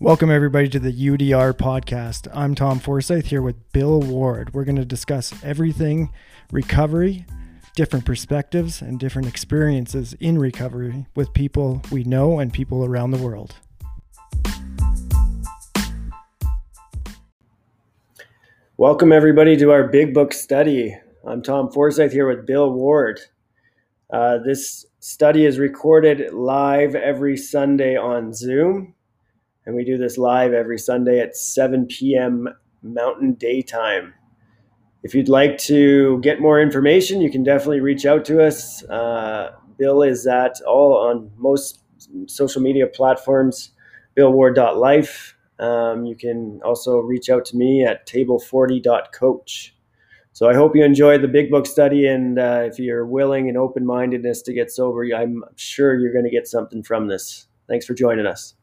Welcome, 0.00 0.30
everybody, 0.30 0.68
to 0.68 0.78
the 0.78 0.92
UDR 0.92 1.52
podcast. 1.54 2.28
I'm 2.32 2.54
Tom 2.54 2.78
Forsyth 2.78 3.26
here 3.26 3.42
with 3.42 3.72
Bill 3.72 4.00
Ward. 4.00 4.54
We're 4.54 4.62
going 4.62 4.76
to 4.76 4.84
discuss 4.84 5.34
everything 5.42 6.12
recovery, 6.52 7.26
different 7.74 8.04
perspectives, 8.04 8.80
and 8.80 9.00
different 9.00 9.26
experiences 9.26 10.14
in 10.20 10.38
recovery 10.38 11.06
with 11.16 11.34
people 11.34 11.82
we 11.90 12.04
know 12.04 12.38
and 12.38 12.52
people 12.52 12.84
around 12.84 13.10
the 13.10 13.18
world. 13.18 13.56
Welcome, 18.76 19.10
everybody, 19.10 19.56
to 19.56 19.72
our 19.72 19.88
Big 19.88 20.14
Book 20.14 20.32
study. 20.32 20.96
I'm 21.26 21.42
Tom 21.42 21.72
Forsyth 21.72 22.12
here 22.12 22.28
with 22.28 22.46
Bill 22.46 22.72
Ward. 22.72 23.18
Uh, 24.10 24.38
this 24.38 24.86
study 25.00 25.44
is 25.44 25.58
recorded 25.58 26.32
live 26.32 26.94
every 26.94 27.36
Sunday 27.36 27.96
on 27.96 28.32
Zoom 28.32 28.94
and 29.68 29.76
we 29.76 29.84
do 29.84 29.98
this 29.98 30.16
live 30.16 30.54
every 30.54 30.78
Sunday 30.78 31.20
at 31.20 31.36
7 31.36 31.84
p.m. 31.88 32.48
Mountain 32.82 33.34
Daytime. 33.34 34.14
If 35.02 35.14
you'd 35.14 35.28
like 35.28 35.58
to 35.58 36.18
get 36.22 36.40
more 36.40 36.58
information, 36.58 37.20
you 37.20 37.30
can 37.30 37.42
definitely 37.42 37.80
reach 37.80 38.06
out 38.06 38.24
to 38.24 38.42
us. 38.42 38.82
Uh, 38.84 39.50
Bill 39.76 40.02
is 40.02 40.26
at 40.26 40.54
all 40.66 40.96
on 40.96 41.30
most 41.36 41.82
social 42.28 42.62
media 42.62 42.86
platforms, 42.86 43.72
billward.life. 44.14 45.36
Um, 45.58 46.06
you 46.06 46.16
can 46.16 46.62
also 46.64 47.00
reach 47.00 47.28
out 47.28 47.44
to 47.46 47.56
me 47.58 47.84
at 47.84 48.06
table40.coach. 48.06 49.76
So 50.32 50.48
I 50.48 50.54
hope 50.54 50.76
you 50.76 50.82
enjoyed 50.82 51.20
the 51.20 51.28
Big 51.28 51.50
Book 51.50 51.66
study, 51.66 52.06
and 52.06 52.38
uh, 52.38 52.62
if 52.64 52.78
you're 52.78 53.04
willing 53.04 53.50
and 53.50 53.58
open 53.58 53.84
mindedness 53.84 54.40
to 54.42 54.54
get 54.54 54.70
sober, 54.70 55.04
I'm 55.14 55.44
sure 55.56 55.98
you're 55.98 56.12
going 56.12 56.24
to 56.24 56.30
get 56.30 56.48
something 56.48 56.82
from 56.82 57.08
this. 57.08 57.48
Thanks 57.68 57.84
for 57.84 57.92
joining 57.92 58.24
us. 58.24 58.54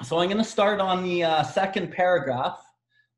So 0.00 0.18
I'm 0.18 0.28
going 0.28 0.42
to 0.42 0.44
start 0.44 0.80
on 0.80 1.04
the 1.04 1.22
uh, 1.22 1.42
second 1.42 1.92
paragraph, 1.92 2.64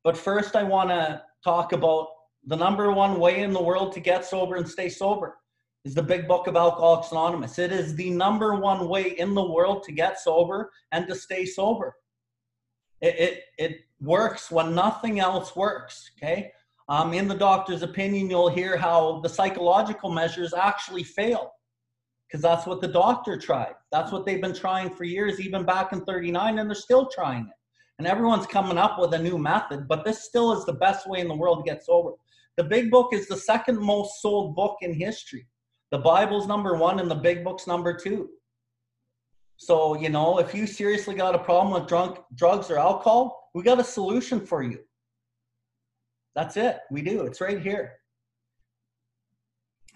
but 0.03 0.17
first 0.17 0.55
I 0.55 0.63
want 0.63 0.89
to 0.89 1.23
talk 1.43 1.71
about 1.71 2.09
the 2.45 2.55
number 2.55 2.91
one 2.91 3.19
way 3.19 3.41
in 3.41 3.53
the 3.53 3.61
world 3.61 3.93
to 3.93 3.99
get 3.99 4.25
sober 4.25 4.57
and 4.57 4.67
stay 4.67 4.89
sober 4.89 5.37
is 5.83 5.95
the 5.95 6.03
big 6.03 6.27
book 6.27 6.47
of 6.47 6.55
Alcoholics 6.55 7.11
Anonymous. 7.11 7.57
It 7.57 7.71
is 7.71 7.95
the 7.95 8.11
number 8.11 8.55
one 8.55 8.87
way 8.87 9.17
in 9.17 9.33
the 9.33 9.49
world 9.49 9.83
to 9.83 9.91
get 9.91 10.19
sober 10.19 10.71
and 10.91 11.07
to 11.07 11.15
stay 11.15 11.45
sober. 11.45 11.95
It, 13.01 13.15
it, 13.19 13.43
it 13.57 13.79
works 13.99 14.51
when 14.51 14.75
nothing 14.75 15.19
else 15.19 15.55
works, 15.55 16.11
okay? 16.17 16.51
Um, 16.87 17.13
in 17.13 17.27
the 17.27 17.35
doctor's 17.35 17.81
opinion, 17.81 18.29
you'll 18.29 18.49
hear 18.49 18.77
how 18.77 19.21
the 19.21 19.29
psychological 19.29 20.11
measures 20.11 20.53
actually 20.53 21.03
fail 21.03 21.51
because 22.27 22.41
that's 22.41 22.65
what 22.65 22.81
the 22.81 22.87
doctor 22.87 23.37
tried. 23.37 23.73
That's 23.91 24.11
what 24.11 24.25
they've 24.25 24.41
been 24.41 24.55
trying 24.55 24.89
for 24.89 25.03
years, 25.03 25.39
even 25.39 25.65
back 25.65 25.93
in 25.93 26.03
39, 26.05 26.59
and 26.59 26.69
they're 26.69 26.75
still 26.75 27.07
trying 27.07 27.43
it. 27.43 27.53
And 27.97 28.07
everyone's 28.07 28.47
coming 28.47 28.77
up 28.77 28.99
with 28.99 29.13
a 29.13 29.19
new 29.19 29.37
method, 29.37 29.87
but 29.87 30.03
this 30.03 30.25
still 30.25 30.51
is 30.53 30.65
the 30.65 30.73
best 30.73 31.07
way 31.07 31.19
in 31.19 31.27
the 31.27 31.35
world 31.35 31.63
to 31.63 31.71
get 31.71 31.85
sober. 31.85 32.11
The 32.57 32.63
big 32.63 32.91
book 32.91 33.13
is 33.13 33.27
the 33.27 33.37
second 33.37 33.79
most 33.79 34.21
sold 34.21 34.55
book 34.55 34.77
in 34.81 34.93
history. 34.93 35.47
The 35.91 35.99
Bible's 35.99 36.47
number 36.47 36.75
one 36.75 36.99
and 36.99 37.09
the 37.09 37.15
big 37.15 37.43
book's 37.43 37.67
number 37.67 37.93
two. 37.95 38.29
So, 39.57 39.95
you 39.95 40.09
know, 40.09 40.39
if 40.39 40.53
you 40.53 40.67
seriously 40.67 41.15
got 41.15 41.35
a 41.35 41.39
problem 41.39 41.73
with 41.73 41.87
drunk 41.87 42.19
drugs 42.35 42.69
or 42.69 42.77
alcohol, 42.77 43.49
we 43.53 43.63
got 43.63 43.79
a 43.79 43.83
solution 43.83 44.45
for 44.45 44.63
you. 44.63 44.79
That's 46.35 46.57
it. 46.57 46.79
We 46.91 47.01
do. 47.01 47.21
It's 47.21 47.39
right 47.39 47.61
here. 47.61 47.93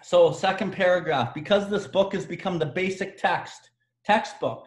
So, 0.02 0.32
second 0.32 0.72
paragraph, 0.72 1.34
because 1.34 1.68
this 1.68 1.86
book 1.86 2.14
has 2.14 2.24
become 2.24 2.58
the 2.58 2.66
basic 2.66 3.18
text, 3.18 3.70
textbook. 4.04 4.66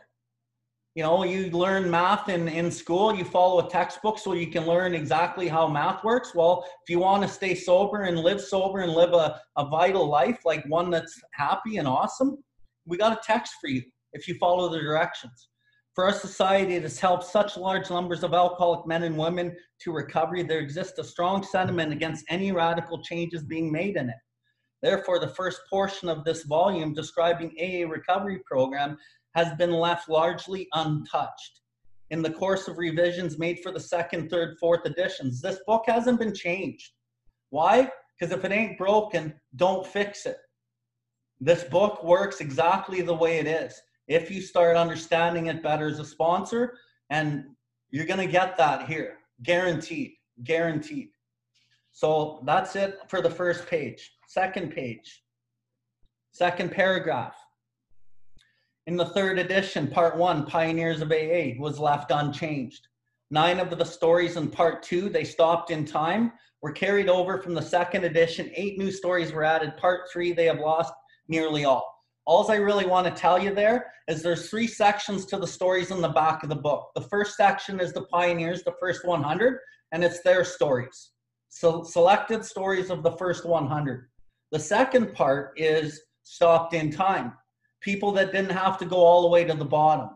You 0.94 1.02
know, 1.02 1.24
you 1.24 1.50
learn 1.50 1.90
math 1.90 2.30
in, 2.30 2.48
in 2.48 2.70
school, 2.70 3.16
you 3.16 3.26
follow 3.26 3.66
a 3.66 3.70
textbook 3.70 4.20
so 4.20 4.34
you 4.34 4.52
can 4.52 4.68
learn 4.68 4.94
exactly 4.94 5.48
how 5.48 5.68
math 5.68 6.04
works. 6.04 6.36
Well, 6.36 6.64
if 6.68 6.90
you 6.90 7.00
want 7.00 7.24
to 7.24 7.28
stay 7.28 7.56
sober 7.56 8.04
and 8.04 8.20
live 8.20 8.40
sober 8.40 8.82
and 8.82 8.94
live 8.94 9.14
a, 9.14 9.42
a 9.58 9.66
vital 9.66 10.08
life, 10.08 10.38
like 10.46 10.64
one 10.68 10.92
that's 10.92 11.20
happy 11.34 11.78
and 11.78 11.88
awesome, 11.88 12.38
we 12.86 12.98
got 12.98 13.18
a 13.18 13.22
text 13.24 13.56
for 13.60 13.70
you 13.70 13.82
if 14.14 14.28
you 14.28 14.36
follow 14.36 14.70
the 14.70 14.78
directions. 14.78 15.50
For 15.96 16.06
our 16.06 16.14
society, 16.14 16.76
it 16.76 16.84
has 16.84 17.00
helped 17.00 17.24
such 17.24 17.58
large 17.58 17.90
numbers 17.90 18.24
of 18.24 18.36
alcoholic 18.36 18.86
men 18.86 19.02
and 19.02 19.18
women 19.18 19.56
to 19.82 19.92
recovery. 19.92 20.44
There 20.44 20.60
exists 20.60 21.00
a 21.00 21.04
strong 21.04 21.44
sentiment 21.44 21.92
against 21.92 22.26
any 22.30 22.52
radical 22.52 23.02
changes 23.02 23.44
being 23.44 23.72
made 23.72 23.98
in 23.98 24.10
it. 24.10 24.16
Therefore, 24.84 25.18
the 25.18 25.30
first 25.30 25.62
portion 25.70 26.10
of 26.10 26.26
this 26.26 26.44
volume 26.44 26.94
describing 26.94 27.56
AA 27.58 27.90
recovery 27.90 28.40
program 28.46 28.98
has 29.34 29.56
been 29.56 29.72
left 29.72 30.10
largely 30.10 30.68
untouched. 30.74 31.62
In 32.10 32.22
the 32.22 32.30
course 32.30 32.68
of 32.68 32.78
revisions 32.78 33.40
made 33.40 33.62
for 33.62 33.72
the 33.72 33.80
second, 33.80 34.30
third, 34.30 34.58
fourth 34.60 34.86
editions, 34.86 35.42
this 35.42 35.60
book 35.66 35.86
hasn't 35.88 36.20
been 36.20 36.36
changed. 36.36 36.92
Why? 37.50 37.90
Because 38.20 38.36
if 38.36 38.44
it 38.44 38.52
ain't 38.52 38.78
broken, 38.78 39.34
don't 39.56 39.88
fix 39.88 40.26
it. 40.26 40.38
This 41.40 41.64
book 41.64 42.04
works 42.04 42.42
exactly 42.42 43.02
the 43.02 43.14
way 43.14 43.40
it 43.40 43.48
is. 43.48 43.82
If 44.10 44.30
you 44.30 44.42
start 44.42 44.76
understanding 44.76 45.48
it 45.48 45.64
better 45.64 45.88
as 45.88 46.00
a 46.00 46.06
sponsor, 46.06 46.78
and 47.10 47.46
you're 47.90 48.06
going 48.06 48.20
to 48.20 48.32
get 48.32 48.58
that 48.58 48.86
here, 48.88 49.20
guaranteed, 49.44 50.12
guaranteed. 50.44 51.10
So 51.92 52.44
that's 52.46 52.76
it 52.76 53.00
for 53.08 53.22
the 53.22 53.30
first 53.30 53.66
page. 53.66 54.13
Second 54.34 54.72
page. 54.72 55.22
Second 56.32 56.72
paragraph. 56.72 57.36
In 58.88 58.98
the 58.98 59.06
third 59.06 59.38
edition, 59.38 59.88
part 59.88 60.18
one, 60.18 60.48
Pioneers 60.48 61.02
of 61.02 61.12
AA, 61.12 61.54
was 61.60 61.78
left 61.78 62.10
unchanged. 62.10 62.88
Nine 63.30 63.60
of 63.60 63.70
the 63.70 63.86
stories 63.86 64.36
in 64.36 64.50
part 64.50 64.82
two, 64.82 65.08
they 65.08 65.24
stopped 65.24 65.70
in 65.70 65.86
time, 65.86 66.32
were 66.64 66.72
carried 66.72 67.10
over 67.10 67.44
from 67.44 67.54
the 67.54 67.62
second 67.62 68.06
edition. 68.06 68.50
Eight 68.56 68.80
new 68.80 68.90
stories 68.90 69.32
were 69.32 69.44
added. 69.44 69.78
Part 69.78 70.10
three, 70.12 70.34
they 70.34 70.46
have 70.46 70.58
lost 70.58 70.96
nearly 71.28 71.66
all. 71.66 71.88
All 72.26 72.50
I 72.50 72.56
really 72.56 72.88
want 72.88 73.06
to 73.06 73.14
tell 73.14 73.38
you 73.38 73.54
there 73.54 73.94
is 74.08 74.24
there's 74.24 74.50
three 74.50 74.66
sections 74.66 75.28
to 75.28 75.38
the 75.38 75.46
stories 75.46 75.92
in 75.92 76.02
the 76.02 76.10
back 76.10 76.42
of 76.42 76.50
the 76.50 76.56
book. 76.56 76.90
The 76.96 77.02
first 77.02 77.38
section 77.38 77.80
is 77.80 77.94
the 77.94 78.06
pioneers, 78.06 78.64
the 78.64 78.74
first 78.80 79.06
100, 79.06 79.60
and 79.92 80.04
it's 80.04 80.24
their 80.24 80.44
stories. 80.44 81.12
So 81.50 81.84
selected 81.84 82.44
stories 82.44 82.90
of 82.90 83.04
the 83.04 83.12
first 83.12 83.46
100. 83.46 84.10
The 84.54 84.60
second 84.60 85.16
part 85.16 85.54
is 85.58 86.04
stopped 86.22 86.76
in 86.76 86.92
time. 86.92 87.34
People 87.82 88.12
that 88.12 88.32
didn't 88.32 88.52
have 88.52 88.78
to 88.78 88.86
go 88.86 88.98
all 88.98 89.24
the 89.24 89.28
way 89.28 89.44
to 89.44 89.56
the 89.56 89.66
bottom. 89.66 90.12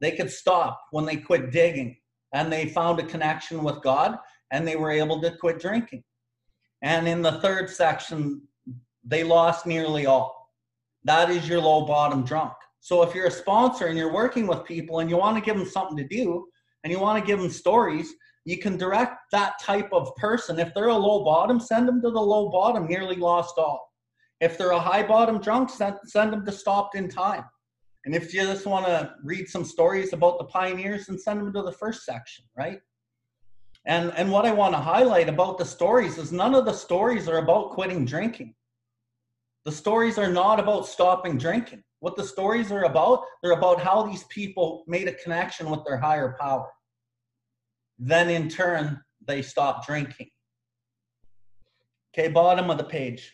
They 0.00 0.12
could 0.12 0.30
stop 0.30 0.80
when 0.92 1.04
they 1.04 1.16
quit 1.16 1.50
digging 1.50 1.96
and 2.32 2.52
they 2.52 2.68
found 2.68 3.00
a 3.00 3.04
connection 3.04 3.64
with 3.64 3.82
God 3.82 4.16
and 4.52 4.66
they 4.66 4.76
were 4.76 4.92
able 4.92 5.20
to 5.20 5.36
quit 5.38 5.58
drinking. 5.58 6.04
And 6.82 7.08
in 7.08 7.20
the 7.20 7.40
third 7.40 7.68
section, 7.68 8.42
they 9.04 9.24
lost 9.24 9.66
nearly 9.66 10.06
all. 10.06 10.52
That 11.02 11.28
is 11.28 11.48
your 11.48 11.60
low 11.60 11.84
bottom 11.84 12.24
drunk. 12.24 12.52
So 12.78 13.02
if 13.02 13.12
you're 13.12 13.26
a 13.26 13.30
sponsor 13.30 13.86
and 13.86 13.98
you're 13.98 14.12
working 14.12 14.46
with 14.46 14.64
people 14.64 15.00
and 15.00 15.10
you 15.10 15.16
want 15.16 15.36
to 15.36 15.42
give 15.42 15.58
them 15.58 15.68
something 15.68 15.96
to 15.96 16.06
do 16.06 16.46
and 16.84 16.92
you 16.92 17.00
want 17.00 17.20
to 17.20 17.26
give 17.26 17.40
them 17.40 17.50
stories, 17.50 18.14
you 18.44 18.58
can 18.58 18.76
direct 18.76 19.30
that 19.32 19.58
type 19.60 19.88
of 19.92 20.14
person. 20.16 20.58
If 20.58 20.74
they're 20.74 20.88
a 20.88 20.96
low 20.96 21.24
bottom, 21.24 21.58
send 21.58 21.88
them 21.88 22.02
to 22.02 22.10
the 22.10 22.20
low 22.20 22.50
bottom, 22.50 22.86
nearly 22.86 23.16
lost 23.16 23.54
all. 23.56 23.90
If 24.40 24.58
they're 24.58 24.70
a 24.70 24.80
high 24.80 25.06
bottom 25.06 25.40
drunk, 25.40 25.70
send, 25.70 25.96
send 26.04 26.32
them 26.32 26.44
to 26.44 26.52
stopped 26.52 26.94
in 26.94 27.08
time. 27.08 27.44
And 28.04 28.14
if 28.14 28.34
you 28.34 28.42
just 28.42 28.66
want 28.66 28.84
to 28.84 29.14
read 29.22 29.48
some 29.48 29.64
stories 29.64 30.12
about 30.12 30.36
the 30.38 30.44
pioneers, 30.44 31.06
then 31.06 31.18
send 31.18 31.40
them 31.40 31.52
to 31.54 31.62
the 31.62 31.72
first 31.72 32.04
section, 32.04 32.44
right? 32.54 32.80
And, 33.86 34.12
and 34.14 34.30
what 34.30 34.44
I 34.44 34.52
want 34.52 34.74
to 34.74 34.80
highlight 34.80 35.30
about 35.30 35.56
the 35.56 35.64
stories 35.64 36.18
is 36.18 36.30
none 36.30 36.54
of 36.54 36.66
the 36.66 36.72
stories 36.72 37.28
are 37.28 37.38
about 37.38 37.70
quitting 37.70 38.04
drinking. 38.04 38.54
The 39.64 39.72
stories 39.72 40.18
are 40.18 40.30
not 40.30 40.60
about 40.60 40.86
stopping 40.86 41.38
drinking. 41.38 41.82
What 42.00 42.16
the 42.16 42.24
stories 42.24 42.70
are 42.70 42.84
about, 42.84 43.22
they're 43.42 43.52
about 43.52 43.80
how 43.80 44.02
these 44.02 44.24
people 44.24 44.84
made 44.86 45.08
a 45.08 45.14
connection 45.14 45.70
with 45.70 45.80
their 45.86 45.96
higher 45.96 46.36
power 46.38 46.68
then 48.08 48.28
in 48.28 48.48
turn 48.48 49.00
they 49.26 49.40
stop 49.40 49.86
drinking. 49.86 50.28
Okay, 52.12 52.28
bottom 52.28 52.70
of 52.70 52.78
the 52.78 52.84
page. 52.84 53.32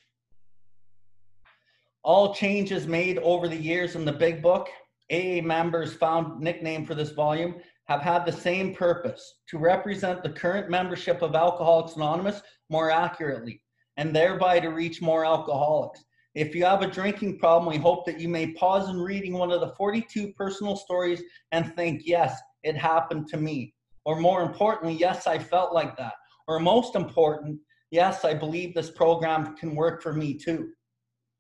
All 2.03 2.33
changes 2.33 2.87
made 2.87 3.19
over 3.19 3.49
the 3.49 3.57
years 3.57 3.95
in 3.95 4.05
the 4.05 4.13
big 4.13 4.41
book, 4.41 4.69
AA 5.13 5.43
members 5.43 5.93
found 5.93 6.41
nickname 6.41 6.87
for 6.87 6.95
this 6.95 7.11
volume, 7.11 7.57
have 7.89 8.01
had 8.01 8.25
the 8.25 8.33
same 8.33 8.75
purpose 8.75 9.41
to 9.49 9.59
represent 9.59 10.23
the 10.23 10.31
current 10.31 10.71
membership 10.71 11.21
of 11.21 11.35
Alcoholics 11.35 11.97
Anonymous 11.97 12.41
more 12.69 12.91
accurately 12.91 13.61
and 13.97 14.15
thereby 14.15 14.61
to 14.61 14.69
reach 14.69 15.03
more 15.03 15.27
alcoholics. 15.27 16.05
If 16.37 16.55
you 16.55 16.65
have 16.65 16.83
a 16.83 16.91
drinking 16.91 17.39
problem, 17.39 17.69
we 17.69 17.77
hope 17.77 18.07
that 18.07 18.21
you 18.21 18.29
may 18.29 18.53
pause 18.53 18.89
in 18.89 19.01
reading 19.01 19.33
one 19.33 19.51
of 19.51 19.61
the 19.61 19.75
42 19.77 20.33
personal 20.35 20.77
stories 20.77 21.21
and 21.51 21.75
think, 21.75 22.03
yes, 22.05 22.41
it 22.63 22.77
happened 22.77 23.27
to 23.29 23.37
me. 23.37 23.75
Or 24.05 24.19
more 24.19 24.43
importantly, 24.43 24.95
yes, 24.95 25.27
I 25.27 25.39
felt 25.39 25.73
like 25.73 25.97
that. 25.97 26.15
Or 26.49 26.59
most 26.59 26.97
important, 26.97 27.61
yes, 27.91 28.25
I 28.25 28.35
believe 28.35 28.75
this 28.75 28.91
program 28.91 29.57
can 29.57 29.75
work 29.75 30.03
for 30.03 30.13
me 30.13 30.35
too. 30.35 30.71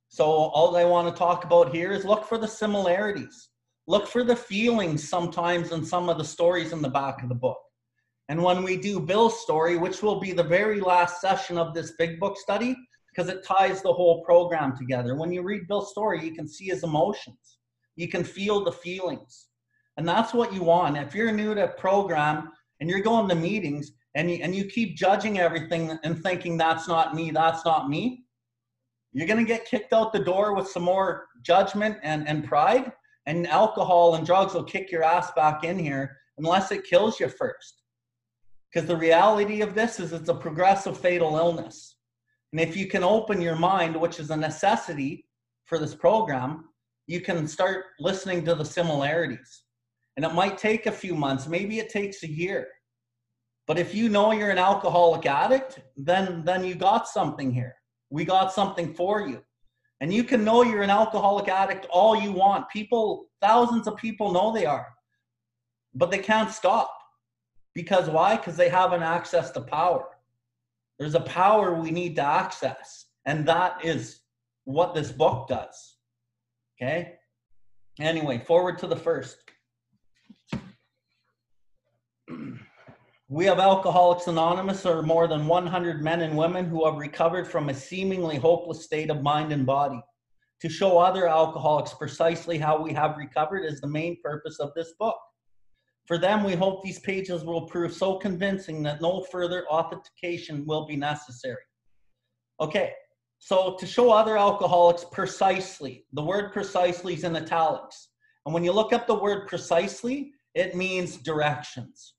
So 0.08 0.24
all 0.24 0.76
I 0.76 0.84
want 0.84 1.08
to 1.08 1.18
talk 1.18 1.44
about 1.44 1.74
here 1.74 1.92
is 1.92 2.04
look 2.04 2.24
for 2.24 2.38
the 2.38 2.48
similarities. 2.48 3.48
Look 3.86 4.06
for 4.06 4.24
the 4.24 4.36
feelings 4.36 5.08
sometimes 5.08 5.72
in 5.72 5.84
some 5.84 6.08
of 6.08 6.18
the 6.18 6.24
stories 6.24 6.72
in 6.72 6.82
the 6.82 6.88
back 6.88 7.22
of 7.22 7.28
the 7.28 7.34
book. 7.34 7.58
And 8.28 8.42
when 8.42 8.62
we 8.62 8.76
do 8.76 9.00
Bill's 9.00 9.42
story, 9.42 9.76
which 9.76 10.02
will 10.02 10.20
be 10.20 10.32
the 10.32 10.44
very 10.44 10.80
last 10.80 11.20
session 11.20 11.58
of 11.58 11.74
this 11.74 11.92
big 11.98 12.20
book 12.20 12.38
study, 12.38 12.76
because 13.10 13.28
it 13.28 13.44
ties 13.44 13.82
the 13.82 13.92
whole 13.92 14.22
program 14.22 14.76
together. 14.76 15.16
When 15.16 15.32
you 15.32 15.42
read 15.42 15.66
Bill's 15.66 15.90
story, 15.90 16.24
you 16.24 16.34
can 16.34 16.46
see 16.46 16.66
his 16.66 16.84
emotions, 16.84 17.58
you 17.96 18.08
can 18.08 18.22
feel 18.22 18.64
the 18.64 18.72
feelings. 18.72 19.48
And 20.00 20.08
that's 20.08 20.32
what 20.32 20.55
you 20.55 20.62
want. 20.62 20.97
If 20.97 21.14
you're 21.14 21.31
new 21.31 21.55
to 21.55 21.64
a 21.64 21.69
program 21.69 22.52
and 22.81 22.88
you're 22.88 23.02
going 23.02 23.29
to 23.29 23.35
meetings 23.35 23.93
and 24.14 24.31
you, 24.31 24.38
and 24.43 24.55
you 24.55 24.64
keep 24.64 24.97
judging 24.97 25.38
everything 25.38 25.91
and 26.02 26.23
thinking 26.23 26.56
that's 26.56 26.88
not 26.88 27.14
me, 27.14 27.31
that's 27.32 27.67
not 27.67 27.91
me, 27.91 28.25
you're 29.12 29.26
going 29.26 29.44
to 29.44 29.44
get 29.44 29.67
kicked 29.67 29.93
out 29.93 30.14
the 30.14 30.25
door 30.25 30.55
with 30.55 30.69
some 30.69 30.85
more 30.85 31.26
judgment 31.43 31.99
and, 32.02 32.26
and 32.26 32.44
pride. 32.44 32.91
And 33.26 33.47
alcohol 33.47 34.14
and 34.14 34.25
drugs 34.25 34.55
will 34.55 34.64
kick 34.64 34.91
your 34.91 35.02
ass 35.02 35.32
back 35.32 35.64
in 35.64 35.79
here 35.79 36.17
unless 36.38 36.73
it 36.73 36.85
kills 36.85 37.20
you 37.20 37.29
first. 37.29 37.82
Because 38.73 38.88
the 38.88 38.97
reality 38.97 39.61
of 39.61 39.75
this 39.75 40.00
is 40.00 40.14
it's 40.14 40.31
a 40.31 40.35
progressive 40.35 40.97
fatal 40.97 41.37
illness. 41.37 41.97
And 42.52 42.61
if 42.62 42.75
you 42.75 42.87
can 42.87 43.05
open 43.05 43.43
your 43.43 43.55
mind, 43.56 43.94
which 43.94 44.19
is 44.19 44.31
a 44.31 44.37
necessity 44.38 45.26
for 45.67 45.76
this 45.79 45.94
program, 45.94 46.70
you 47.06 47.20
can 47.20 47.47
start 47.47 47.85
listening 47.99 48.47
to 48.47 48.55
the 48.55 48.64
similarities. 48.64 49.64
And 50.20 50.31
it 50.31 50.34
might 50.34 50.58
take 50.58 50.84
a 50.84 50.93
few 50.93 51.14
months, 51.14 51.49
maybe 51.49 51.78
it 51.78 51.88
takes 51.88 52.22
a 52.22 52.28
year. 52.28 52.69
But 53.67 53.78
if 53.78 53.94
you 53.94 54.11
know 54.11 54.32
you're 54.32 54.50
an 54.50 54.58
alcoholic 54.58 55.25
addict, 55.25 55.81
then 55.96 56.44
then 56.44 56.62
you 56.62 56.75
got 56.75 57.08
something 57.08 57.50
here. 57.50 57.75
We 58.11 58.26
got 58.26 58.52
something 58.52 58.93
for 58.93 59.26
you. 59.26 59.43
And 60.02 60.12
you 60.12 60.22
can 60.22 60.44
know 60.44 60.62
you're 60.62 60.82
an 60.82 60.90
alcoholic 60.90 61.49
addict 61.49 61.87
all 61.88 62.14
you 62.14 62.32
want. 62.32 62.69
People, 62.69 63.31
thousands 63.40 63.87
of 63.87 63.96
people 63.96 64.31
know 64.31 64.52
they 64.52 64.67
are. 64.67 64.88
But 65.94 66.11
they 66.11 66.19
can't 66.19 66.50
stop. 66.50 66.94
Because 67.75 68.11
why? 68.11 68.37
Because 68.37 68.58
they 68.58 68.69
haven't 68.69 69.02
access 69.02 69.50
to 69.52 69.62
power. 69.62 70.05
There's 70.99 71.14
a 71.14 71.20
power 71.20 71.73
we 71.73 71.90
need 71.90 72.14
to 72.16 72.23
access. 72.23 73.06
And 73.25 73.49
that 73.49 73.82
is 73.82 74.20
what 74.64 74.94
this 74.94 75.12
book 75.12 75.49
does. 75.49 75.96
Okay? 76.76 77.14
Anyway, 77.99 78.37
forward 78.37 78.76
to 78.81 78.87
the 78.87 78.96
first. 78.96 79.50
We 83.28 83.44
have 83.44 83.60
Alcoholics 83.60 84.26
Anonymous 84.26 84.84
are 84.84 85.02
more 85.02 85.28
than 85.28 85.46
100 85.46 86.02
men 86.02 86.22
and 86.22 86.36
women 86.36 86.64
who 86.64 86.84
have 86.84 86.98
recovered 86.98 87.46
from 87.46 87.68
a 87.68 87.74
seemingly 87.74 88.36
hopeless 88.36 88.84
state 88.84 89.08
of 89.08 89.22
mind 89.22 89.52
and 89.52 89.64
body. 89.64 90.00
To 90.62 90.68
show 90.68 90.98
other 90.98 91.28
alcoholics 91.28 91.94
precisely 91.94 92.58
how 92.58 92.82
we 92.82 92.92
have 92.92 93.16
recovered 93.16 93.64
is 93.64 93.80
the 93.80 93.86
main 93.86 94.16
purpose 94.20 94.58
of 94.58 94.72
this 94.74 94.94
book. 94.98 95.16
For 96.06 96.18
them, 96.18 96.42
we 96.42 96.54
hope 96.54 96.82
these 96.82 96.98
pages 96.98 97.44
will 97.44 97.68
prove 97.68 97.94
so 97.94 98.16
convincing 98.16 98.82
that 98.82 99.00
no 99.00 99.22
further 99.30 99.64
authentication 99.68 100.66
will 100.66 100.84
be 100.86 100.96
necessary. 100.96 101.62
Okay, 102.60 102.94
so 103.38 103.76
to 103.78 103.86
show 103.86 104.10
other 104.10 104.36
alcoholics 104.36 105.06
precisely, 105.12 106.04
the 106.12 106.24
word 106.24 106.52
precisely 106.52 107.14
is 107.14 107.22
in 107.22 107.36
italics. 107.36 108.08
And 108.44 108.52
when 108.52 108.64
you 108.64 108.72
look 108.72 108.92
up 108.92 109.06
the 109.06 109.14
word 109.14 109.46
precisely, 109.46 110.32
it 110.56 110.74
means 110.74 111.16
directions. 111.16 112.14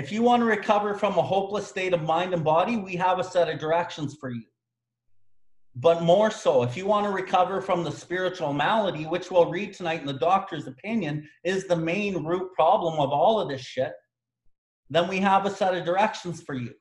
If 0.00 0.10
you 0.10 0.22
want 0.22 0.40
to 0.40 0.46
recover 0.46 0.94
from 0.94 1.18
a 1.18 1.22
hopeless 1.22 1.66
state 1.66 1.92
of 1.92 2.04
mind 2.04 2.32
and 2.32 2.42
body, 2.42 2.78
we 2.78 2.96
have 2.96 3.18
a 3.18 3.22
set 3.22 3.50
of 3.50 3.60
directions 3.60 4.16
for 4.18 4.30
you. 4.30 4.44
But 5.76 6.02
more 6.02 6.30
so, 6.30 6.62
if 6.62 6.74
you 6.74 6.86
want 6.86 7.04
to 7.04 7.12
recover 7.12 7.60
from 7.60 7.84
the 7.84 7.92
spiritual 7.92 8.54
malady, 8.54 9.04
which 9.04 9.30
we'll 9.30 9.50
read 9.50 9.74
tonight 9.74 10.00
in 10.00 10.06
the 10.06 10.14
doctor's 10.14 10.66
opinion, 10.66 11.28
is 11.44 11.66
the 11.66 11.76
main 11.76 12.24
root 12.24 12.50
problem 12.54 12.98
of 12.98 13.10
all 13.10 13.42
of 13.42 13.50
this 13.50 13.60
shit, 13.60 13.92
then 14.88 15.06
we 15.06 15.18
have 15.18 15.44
a 15.44 15.50
set 15.50 15.74
of 15.74 15.84
directions 15.84 16.40
for 16.40 16.54
you. 16.54 16.72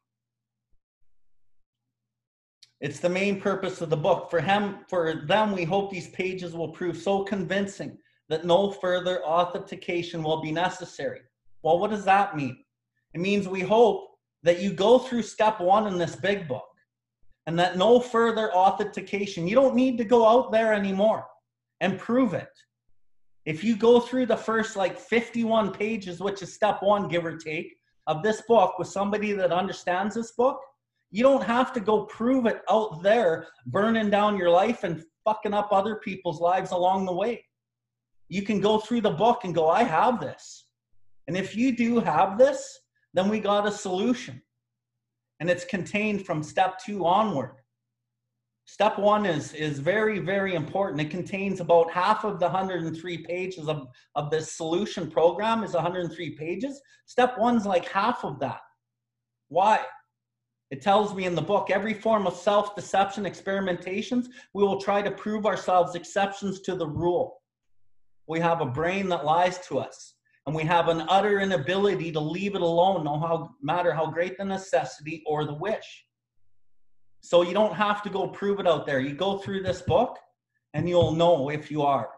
It's 2.79 3.01
the 3.01 3.09
main 3.09 3.41
purpose 3.41 3.81
of 3.81 3.89
the 3.89 3.97
book. 3.97 4.29
For 4.29 4.39
him, 4.39 4.85
for 4.87 5.25
them, 5.25 5.51
we 5.51 5.65
hope 5.65 5.91
these 5.91 6.07
pages 6.11 6.53
will 6.53 6.69
prove 6.69 6.95
so 6.95 7.25
convincing 7.25 7.97
that 8.29 8.45
no 8.45 8.71
further 8.71 9.21
authentication 9.25 10.23
will 10.23 10.41
be 10.41 10.53
necessary. 10.53 11.19
Well, 11.63 11.79
what 11.79 11.91
does 11.91 12.05
that 12.05 12.37
mean? 12.37 12.63
It 13.13 13.21
means 13.21 13.47
we 13.47 13.61
hope 13.61 14.07
that 14.43 14.61
you 14.61 14.71
go 14.71 14.99
through 14.99 15.23
step 15.23 15.59
one 15.59 15.87
in 15.87 15.97
this 15.97 16.15
big 16.15 16.47
book 16.47 16.65
and 17.47 17.57
that 17.57 17.77
no 17.77 17.99
further 17.99 18.53
authentication, 18.53 19.47
you 19.47 19.55
don't 19.55 19.75
need 19.75 19.97
to 19.97 20.05
go 20.05 20.27
out 20.27 20.51
there 20.51 20.73
anymore 20.73 21.25
and 21.81 21.97
prove 21.97 22.33
it. 22.33 22.49
If 23.45 23.63
you 23.63 23.75
go 23.75 23.99
through 23.99 24.27
the 24.27 24.37
first 24.37 24.75
like 24.75 24.99
51 24.99 25.71
pages, 25.71 26.19
which 26.19 26.41
is 26.41 26.53
step 26.53 26.83
one, 26.83 27.07
give 27.07 27.25
or 27.25 27.37
take, 27.37 27.75
of 28.07 28.21
this 28.21 28.41
book 28.47 28.77
with 28.77 28.87
somebody 28.87 29.31
that 29.33 29.51
understands 29.51 30.15
this 30.15 30.31
book, 30.33 30.59
you 31.11 31.23
don't 31.23 31.43
have 31.43 31.73
to 31.73 31.79
go 31.79 32.05
prove 32.05 32.45
it 32.45 32.61
out 32.69 33.01
there, 33.01 33.47
burning 33.65 34.09
down 34.09 34.37
your 34.37 34.51
life 34.51 34.83
and 34.83 35.03
fucking 35.25 35.53
up 35.53 35.69
other 35.71 35.95
people's 35.95 36.39
lives 36.39 36.71
along 36.71 37.05
the 37.05 37.13
way. 37.13 37.43
You 38.27 38.43
can 38.43 38.61
go 38.61 38.77
through 38.79 39.01
the 39.01 39.09
book 39.09 39.43
and 39.43 39.55
go, 39.55 39.69
I 39.69 39.83
have 39.83 40.19
this. 40.19 40.67
And 41.27 41.35
if 41.35 41.55
you 41.55 41.75
do 41.75 41.99
have 41.99 42.37
this, 42.37 42.79
then 43.13 43.29
we 43.29 43.39
got 43.39 43.67
a 43.67 43.71
solution 43.71 44.41
and 45.39 45.49
it's 45.49 45.65
contained 45.65 46.25
from 46.25 46.43
step 46.43 46.79
two 46.83 47.05
onward. 47.05 47.55
Step 48.65 48.99
one 48.99 49.25
is, 49.25 49.53
is 49.53 49.79
very, 49.79 50.19
very 50.19 50.53
important. 50.53 51.01
It 51.01 51.09
contains 51.09 51.59
about 51.59 51.91
half 51.91 52.23
of 52.23 52.39
the 52.39 52.45
103 52.45 53.17
pages 53.19 53.67
of, 53.67 53.87
of 54.15 54.29
this 54.29 54.51
solution 54.51 55.09
program 55.09 55.63
is 55.63 55.73
103 55.73 56.35
pages. 56.35 56.79
Step 57.07 57.37
one's 57.39 57.65
like 57.65 57.87
half 57.87 58.23
of 58.23 58.39
that. 58.41 58.59
Why? 59.47 59.79
It 60.69 60.83
tells 60.83 61.15
me 61.15 61.25
in 61.25 61.33
the 61.33 61.41
book, 61.41 61.71
every 61.71 61.95
form 61.95 62.27
of 62.27 62.35
self-deception 62.35 63.23
experimentations, 63.23 64.27
we 64.53 64.61
will 64.61 64.79
try 64.79 65.01
to 65.01 65.09
prove 65.09 65.47
ourselves 65.47 65.95
exceptions 65.95 66.59
to 66.61 66.75
the 66.75 66.87
rule. 66.87 67.41
We 68.27 68.39
have 68.39 68.61
a 68.61 68.67
brain 68.67 69.09
that 69.09 69.25
lies 69.25 69.57
to 69.67 69.79
us 69.79 70.13
and 70.45 70.55
we 70.55 70.63
have 70.63 70.87
an 70.87 71.05
utter 71.09 71.39
inability 71.39 72.11
to 72.11 72.19
leave 72.19 72.55
it 72.55 72.61
alone 72.61 73.03
no 73.03 73.19
how, 73.19 73.51
matter 73.61 73.93
how 73.93 74.09
great 74.09 74.37
the 74.37 74.45
necessity 74.45 75.23
or 75.25 75.45
the 75.45 75.53
wish. 75.53 76.05
So 77.21 77.41
you 77.41 77.53
don't 77.53 77.75
have 77.75 78.01
to 78.03 78.09
go 78.09 78.27
prove 78.29 78.59
it 78.59 78.67
out 78.67 78.85
there. 78.85 78.99
You 78.99 79.13
go 79.13 79.37
through 79.37 79.63
this 79.63 79.81
book 79.81 80.17
and 80.73 80.87
you'll 80.87 81.11
know 81.11 81.49
if 81.49 81.69
you 81.69 81.81
are. 81.81 82.09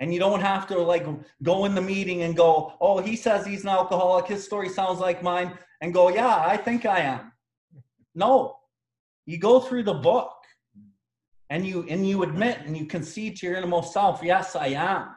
And 0.00 0.12
you 0.12 0.20
don't 0.20 0.40
have 0.40 0.66
to 0.68 0.78
like 0.78 1.06
go 1.42 1.64
in 1.64 1.74
the 1.74 1.82
meeting 1.82 2.22
and 2.22 2.36
go 2.36 2.74
oh 2.80 3.00
he 3.00 3.16
says 3.16 3.44
he's 3.44 3.64
an 3.64 3.70
alcoholic. 3.70 4.26
His 4.26 4.44
story 4.44 4.68
sounds 4.68 5.00
like 5.00 5.22
mine 5.22 5.58
and 5.80 5.92
go 5.92 6.08
yeah 6.10 6.44
i 6.46 6.56
think 6.56 6.86
i 6.86 7.00
am. 7.00 7.32
No. 8.14 8.56
You 9.26 9.38
go 9.38 9.60
through 9.60 9.82
the 9.82 9.94
book 9.94 10.32
and 11.50 11.66
you 11.66 11.84
and 11.88 12.08
you 12.08 12.22
admit 12.22 12.60
and 12.64 12.76
you 12.76 12.86
concede 12.86 13.36
to 13.38 13.46
your 13.46 13.56
innermost 13.56 13.92
self 13.92 14.22
yes 14.22 14.54
i 14.54 14.68
am 14.68 15.08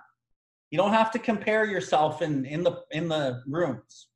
you 0.71 0.77
don't 0.77 0.93
have 0.93 1.11
to 1.11 1.19
compare 1.19 1.65
yourself 1.65 2.21
in, 2.21 2.45
in 2.45 2.63
the 2.63 2.81
in 2.91 3.09
the 3.09 3.43
rooms. 3.45 4.07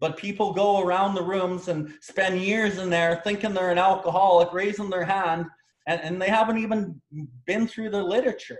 But 0.00 0.16
people 0.16 0.52
go 0.52 0.80
around 0.80 1.14
the 1.14 1.22
rooms 1.22 1.68
and 1.68 1.94
spend 2.00 2.40
years 2.40 2.78
in 2.78 2.90
there 2.90 3.20
thinking 3.24 3.54
they're 3.54 3.70
an 3.70 3.78
alcoholic, 3.78 4.52
raising 4.52 4.90
their 4.90 5.04
hand, 5.04 5.46
and, 5.86 6.00
and 6.00 6.20
they 6.20 6.28
haven't 6.28 6.58
even 6.58 7.00
been 7.46 7.66
through 7.66 7.90
the 7.90 8.02
literature. 8.02 8.58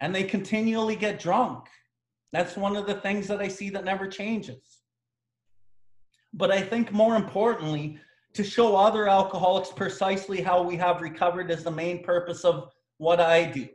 And 0.00 0.14
they 0.14 0.24
continually 0.24 0.94
get 0.94 1.18
drunk. 1.18 1.66
That's 2.32 2.56
one 2.56 2.76
of 2.76 2.86
the 2.86 2.94
things 2.94 3.26
that 3.28 3.40
I 3.40 3.48
see 3.48 3.70
that 3.70 3.84
never 3.84 4.06
changes. 4.06 4.82
But 6.34 6.50
I 6.50 6.60
think 6.60 6.92
more 6.92 7.16
importantly, 7.16 7.98
to 8.34 8.44
show 8.44 8.76
other 8.76 9.08
alcoholics 9.08 9.70
precisely 9.70 10.40
how 10.40 10.62
we 10.62 10.76
have 10.76 11.00
recovered 11.00 11.50
is 11.50 11.64
the 11.64 11.70
main 11.70 12.04
purpose 12.04 12.44
of 12.44 12.70
what 12.98 13.20
I 13.20 13.46
do 13.46 13.68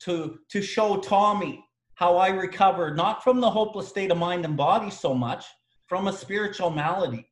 to 0.00 0.38
to 0.50 0.62
show 0.62 0.98
Tommy 0.98 1.64
how 1.94 2.16
I 2.16 2.28
recovered 2.28 2.96
not 2.96 3.24
from 3.24 3.40
the 3.40 3.50
hopeless 3.50 3.88
state 3.88 4.12
of 4.12 4.18
mind 4.18 4.44
and 4.44 4.56
body 4.56 4.90
so 4.90 5.14
much, 5.14 5.44
from 5.86 6.06
a 6.06 6.12
spiritual 6.12 6.70
malady. 6.70 7.28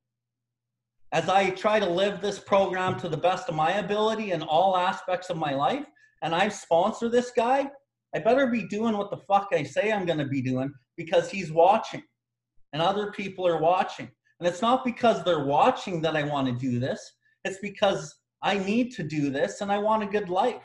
As 1.13 1.29
I 1.29 1.51
try 1.51 1.79
to 1.79 1.89
live 1.89 2.21
this 2.21 2.41
program 2.41 2.99
to 3.01 3.09
the 3.09 3.17
best 3.17 3.49
of 3.49 3.55
my 3.55 3.75
ability 3.75 4.33
in 4.33 4.43
all 4.43 4.77
aspects 4.77 5.31
of 5.31 5.37
my 5.37 5.55
life, 5.55 5.87
and 6.23 6.35
I 6.35 6.49
sponsor 6.49 7.09
this 7.09 7.31
guy, 7.31 7.71
I 8.15 8.19
better 8.19 8.49
be 8.49 8.67
doing 8.67 8.97
what 8.97 9.11
the 9.11 9.19
fuck 9.19 9.49
I 9.53 9.63
say 9.63 9.93
I'm 9.93 10.07
going 10.07 10.19
to 10.19 10.27
be 10.27 10.43
doing 10.43 10.73
because 10.97 11.31
he's 11.31 11.53
watching 11.53 12.03
and 12.73 12.83
other 12.83 13.13
people 13.13 13.47
are 13.47 13.61
watching. 13.61 14.11
And 14.41 14.49
it's 14.49 14.63
not 14.63 14.85
because 14.85 15.23
they're 15.23 15.45
watching 15.45 16.01
that 16.03 16.17
I 16.17 16.23
want 16.25 16.47
to 16.49 16.53
do 16.53 16.79
this, 16.79 17.13
it's 17.45 17.59
because 17.61 18.15
I 18.43 18.59
need 18.59 18.93
to 18.93 19.03
do 19.03 19.31
this 19.31 19.61
and 19.61 19.71
I 19.71 19.79
want 19.79 20.03
a 20.03 20.07
good 20.07 20.29
life. 20.29 20.65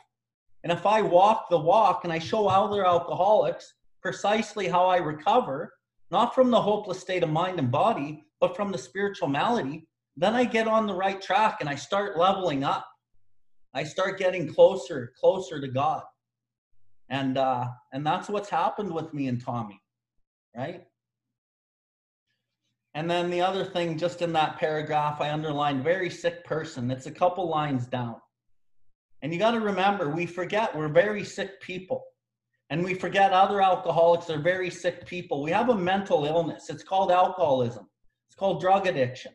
And 0.63 0.71
if 0.71 0.85
I 0.85 1.01
walk 1.01 1.49
the 1.49 1.57
walk 1.57 2.03
and 2.03 2.13
I 2.13 2.19
show 2.19 2.47
other 2.47 2.85
alcoholics 2.85 3.73
precisely 4.01 4.67
how 4.67 4.85
I 4.85 4.97
recover, 4.97 5.73
not 6.11 6.35
from 6.35 6.51
the 6.51 6.61
hopeless 6.61 6.99
state 6.99 7.23
of 7.23 7.29
mind 7.29 7.59
and 7.59 7.71
body, 7.71 8.23
but 8.39 8.55
from 8.55 8.71
the 8.71 8.77
spiritual 8.77 9.27
malady, 9.27 9.87
then 10.17 10.35
I 10.35 10.43
get 10.43 10.67
on 10.67 10.87
the 10.87 10.93
right 10.93 11.21
track 11.21 11.57
and 11.61 11.69
I 11.69 11.75
start 11.75 12.17
leveling 12.17 12.63
up. 12.63 12.85
I 13.73 13.83
start 13.83 14.19
getting 14.19 14.53
closer, 14.53 15.13
closer 15.19 15.61
to 15.61 15.67
God. 15.67 16.03
And 17.09 17.37
uh, 17.37 17.67
and 17.91 18.05
that's 18.05 18.29
what's 18.29 18.49
happened 18.49 18.93
with 18.93 19.13
me 19.13 19.27
and 19.27 19.43
Tommy, 19.43 19.81
right? 20.55 20.83
And 22.93 23.09
then 23.09 23.29
the 23.29 23.41
other 23.41 23.63
thing, 23.63 23.97
just 23.97 24.21
in 24.21 24.33
that 24.33 24.57
paragraph, 24.57 25.21
I 25.21 25.31
underlined 25.31 25.83
very 25.83 26.09
sick 26.09 26.43
person. 26.43 26.91
It's 26.91 27.05
a 27.05 27.11
couple 27.11 27.47
lines 27.47 27.87
down. 27.87 28.17
And 29.21 29.31
you 29.33 29.39
got 29.39 29.51
to 29.51 29.59
remember, 29.59 30.09
we 30.09 30.25
forget 30.25 30.75
we're 30.75 30.87
very 30.87 31.23
sick 31.23 31.61
people. 31.61 32.03
And 32.69 32.83
we 32.83 32.93
forget 32.93 33.33
other 33.33 33.61
alcoholics 33.61 34.29
are 34.29 34.39
very 34.39 34.69
sick 34.69 35.05
people. 35.05 35.43
We 35.43 35.51
have 35.51 35.69
a 35.69 35.75
mental 35.75 36.25
illness. 36.25 36.69
It's 36.69 36.83
called 36.83 37.11
alcoholism, 37.11 37.87
it's 38.29 38.35
called 38.35 38.61
drug 38.61 38.87
addiction. 38.87 39.33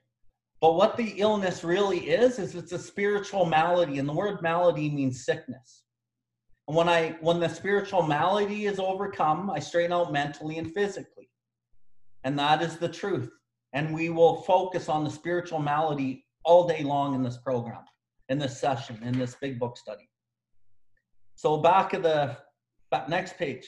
But 0.61 0.75
what 0.75 0.97
the 0.97 1.15
illness 1.19 1.63
really 1.63 2.09
is, 2.09 2.39
is 2.39 2.55
it's 2.55 2.73
a 2.73 2.79
spiritual 2.79 3.45
malady. 3.45 3.99
And 3.99 4.09
the 4.09 4.15
word 4.15 4.41
malady 4.41 4.91
means 4.91 5.25
sickness. 5.25 5.83
And 6.67 6.77
when 6.77 6.89
I 6.89 7.17
when 7.21 7.39
the 7.39 7.49
spiritual 7.49 8.03
malady 8.03 8.67
is 8.67 8.81
overcome, 8.81 9.51
I 9.51 9.61
straighten 9.61 9.93
out 9.93 10.13
mentally 10.13 10.59
and 10.59 10.73
physically. 10.73 11.31
And 12.25 12.39
that 12.39 12.63
is 12.63 12.79
the 12.79 12.89
truth. 12.89 13.31
And 13.73 13.95
we 13.95 14.09
will 14.09 14.43
focus 14.43 14.89
on 14.89 15.05
the 15.05 15.11
spiritual 15.11 15.59
malady 15.59 16.25
all 16.45 16.67
day 16.67 16.83
long 16.83 17.15
in 17.15 17.23
this 17.23 17.37
program, 17.37 17.85
in 18.29 18.39
this 18.39 18.59
session, 18.59 18.99
in 19.03 19.19
this 19.19 19.37
big 19.41 19.59
book 19.59 19.77
study. 19.77 20.09
So 21.37 21.59
back 21.59 21.93
of 21.93 22.03
the 22.03 22.37
back, 22.91 23.09
next 23.09 23.37
page. 23.37 23.67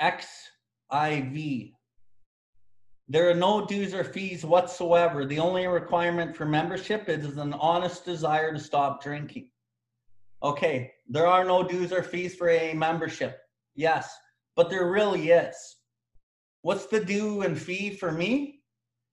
XIV. 0.00 1.72
There 3.06 3.30
are 3.30 3.34
no 3.34 3.66
dues 3.66 3.92
or 3.92 4.02
fees 4.02 4.44
whatsoever. 4.44 5.26
The 5.26 5.38
only 5.38 5.66
requirement 5.66 6.34
for 6.34 6.46
membership 6.46 7.08
is 7.08 7.36
an 7.36 7.52
honest 7.54 8.04
desire 8.04 8.52
to 8.52 8.58
stop 8.58 9.02
drinking. 9.02 9.50
Okay, 10.42 10.92
there 11.08 11.26
are 11.26 11.44
no 11.44 11.62
dues 11.62 11.92
or 11.92 12.02
fees 12.02 12.34
for 12.34 12.48
a 12.48 12.74
membership. 12.74 13.40
Yes, 13.74 14.14
but 14.56 14.70
there 14.70 14.90
really 14.90 15.30
is. 15.30 15.54
What's 16.62 16.86
the 16.86 17.04
due 17.04 17.42
and 17.42 17.58
fee 17.58 17.90
for 17.90 18.10
me? 18.10 18.60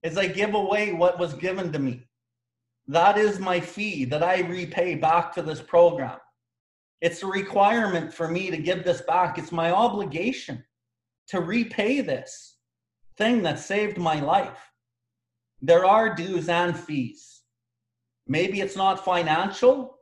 Is 0.03 0.17
I 0.17 0.27
give 0.27 0.55
away 0.55 0.93
what 0.93 1.19
was 1.19 1.33
given 1.33 1.71
to 1.73 1.79
me. 1.79 2.03
That 2.87 3.17
is 3.17 3.39
my 3.39 3.59
fee 3.59 4.05
that 4.05 4.23
I 4.23 4.41
repay 4.41 4.95
back 4.95 5.33
to 5.33 5.41
this 5.41 5.61
program. 5.61 6.17
It's 6.99 7.23
a 7.23 7.27
requirement 7.27 8.13
for 8.13 8.27
me 8.27 8.51
to 8.51 8.57
give 8.57 8.83
this 8.83 9.01
back. 9.01 9.37
It's 9.37 9.51
my 9.51 9.71
obligation 9.71 10.63
to 11.27 11.39
repay 11.39 12.01
this 12.01 12.57
thing 13.17 13.43
that 13.43 13.59
saved 13.59 13.97
my 13.97 14.19
life. 14.19 14.71
There 15.61 15.85
are 15.85 16.15
dues 16.15 16.49
and 16.49 16.77
fees. 16.77 17.41
Maybe 18.27 18.61
it's 18.61 18.75
not 18.75 19.05
financial, 19.05 19.97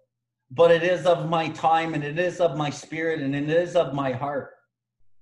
but 0.51 0.71
it 0.71 0.83
is 0.83 1.05
of 1.05 1.29
my 1.29 1.49
time 1.49 1.93
and 1.93 2.03
it 2.03 2.17
is 2.17 2.39
of 2.39 2.57
my 2.57 2.69
spirit 2.69 3.21
and 3.21 3.35
it 3.35 3.49
is 3.49 3.75
of 3.75 3.93
my 3.93 4.11
heart 4.11 4.51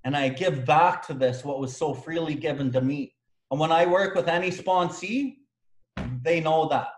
and 0.08 0.16
I 0.16 0.30
give 0.30 0.64
back 0.64 1.06
to 1.08 1.14
this 1.14 1.44
what 1.44 1.60
was 1.60 1.76
so 1.76 1.94
freely 1.94 2.34
given 2.34 2.72
to 2.72 2.80
me. 2.80 3.14
And 3.52 3.60
when 3.60 3.74
I 3.74 3.86
work 3.86 4.16
with 4.16 4.30
any 4.30 4.52
sponsee, 4.52 5.36
they 6.22 6.40
know 6.40 6.70
that. 6.70 6.97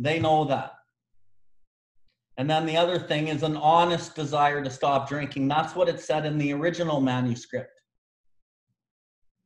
They 0.00 0.18
know 0.18 0.46
that. 0.46 0.72
And 2.38 2.48
then 2.48 2.64
the 2.64 2.78
other 2.78 2.98
thing 2.98 3.28
is 3.28 3.42
an 3.42 3.58
honest 3.58 4.16
desire 4.16 4.64
to 4.64 4.70
stop 4.70 5.06
drinking. 5.06 5.46
That's 5.46 5.76
what 5.76 5.90
it 5.90 6.00
said 6.00 6.24
in 6.24 6.38
the 6.38 6.54
original 6.54 7.02
manuscript. 7.02 7.82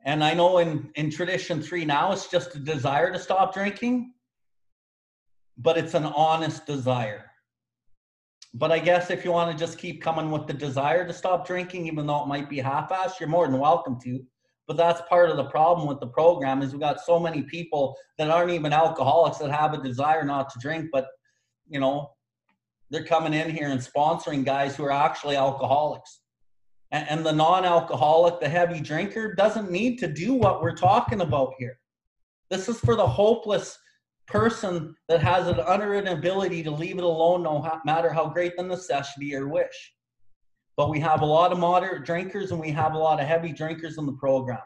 And 0.05 0.23
I 0.23 0.33
know 0.33 0.59
in, 0.59 0.91
in 0.95 1.11
tradition 1.11 1.61
three 1.61 1.85
now, 1.85 2.13
it's 2.13 2.29
just 2.29 2.55
a 2.55 2.61
desire 2.61 3.13
to 3.13 3.19
stop 3.19 3.53
drinking, 3.53 4.13
but 5.59 5.77
it's 5.77 5.95
an 5.95 6.05
honest 6.05 6.67
desire. 6.67 7.25
But 8.53 8.71
I 8.71 8.79
guess 8.79 9.11
if 9.11 9.25
you 9.25 9.33
want 9.33 9.51
to 9.51 9.59
just 9.59 9.77
keep 9.77 10.01
coming 10.01 10.31
with 10.31 10.47
the 10.47 10.53
desire 10.53 11.05
to 11.05 11.13
stop 11.13 11.49
drinking, 11.49 11.89
even 11.89 12.07
though 12.07 12.23
it 12.23 12.29
might 12.29 12.49
be 12.49 12.61
half-assed, 12.61 13.19
you're 13.19 13.29
more 13.29 13.49
than 13.49 13.59
welcome 13.59 13.99
to. 14.03 14.25
But 14.67 14.77
that's 14.77 15.03
part 15.09 15.31
of 15.31 15.37
the 15.37 15.45
problem 15.45 15.87
with 15.87 16.01
the 16.01 16.07
program 16.07 16.63
is 16.63 16.73
we 16.73 16.79
got 16.79 17.01
so 17.01 17.19
many 17.19 17.43
people 17.43 17.97
that 18.19 18.31
aren't 18.31 18.51
even 18.51 18.73
alcoholics 18.73 19.39
that 19.39 19.51
have 19.51 19.75
a 19.75 19.83
desire 19.83 20.25
not 20.25 20.51
to 20.51 20.59
drink, 20.59 20.89
but 20.93 21.09
you 21.69 21.81
know, 21.81 22.11
they're 22.91 23.05
coming 23.05 23.35
in 23.35 23.51
here 23.51 23.69
and 23.69 23.81
sponsoring 23.81 24.45
guys 24.45 24.77
who 24.77 24.85
are 24.85 24.93
actually 24.93 25.37
alcoholics. 25.37 26.21
And, 26.93 27.09
and 27.11 27.27
the 27.27 27.33
non-alcoholic, 27.33 28.41
the 28.41 28.49
heavy 28.49 28.81
drinker, 28.81 29.35
doesn't 29.35 29.71
need 29.71 29.99
to 29.99 30.07
do 30.07 30.35
what 30.35 30.63
we're 30.63 30.77
talking 30.77 31.21
about 31.21 31.55
here. 31.59 31.79
This 32.51 32.69
is 32.69 32.79
for 32.79 32.95
the 32.95 33.07
hopeless 33.07 33.79
person 34.27 34.95
that 35.09 35.21
has 35.21 35.49
an 35.49 35.61
utter 35.67 35.95
inability 35.95 36.63
to 36.63 36.71
leave 36.71 36.99
it 36.99 37.05
alone, 37.05 37.43
no 37.43 37.81
matter 37.85 38.11
how 38.11 38.29
great 38.29 38.57
the 38.57 38.63
necessity 38.63 39.35
or 39.35 39.49
wish. 39.49 39.93
But 40.77 40.91
we 40.91 40.99
have 41.01 41.23
a 41.23 41.27
lot 41.27 41.53
of 41.53 41.59
moderate 41.59 42.05
drinkers 42.05 42.51
and 42.51 42.61
we 42.61 42.71
have 42.71 42.95
a 42.95 42.99
lot 42.99 43.21
of 43.21 43.27
heavy 43.27 43.53
drinkers 43.53 43.99
in 43.99 44.07
the 44.07 44.13
program. 44.13 44.63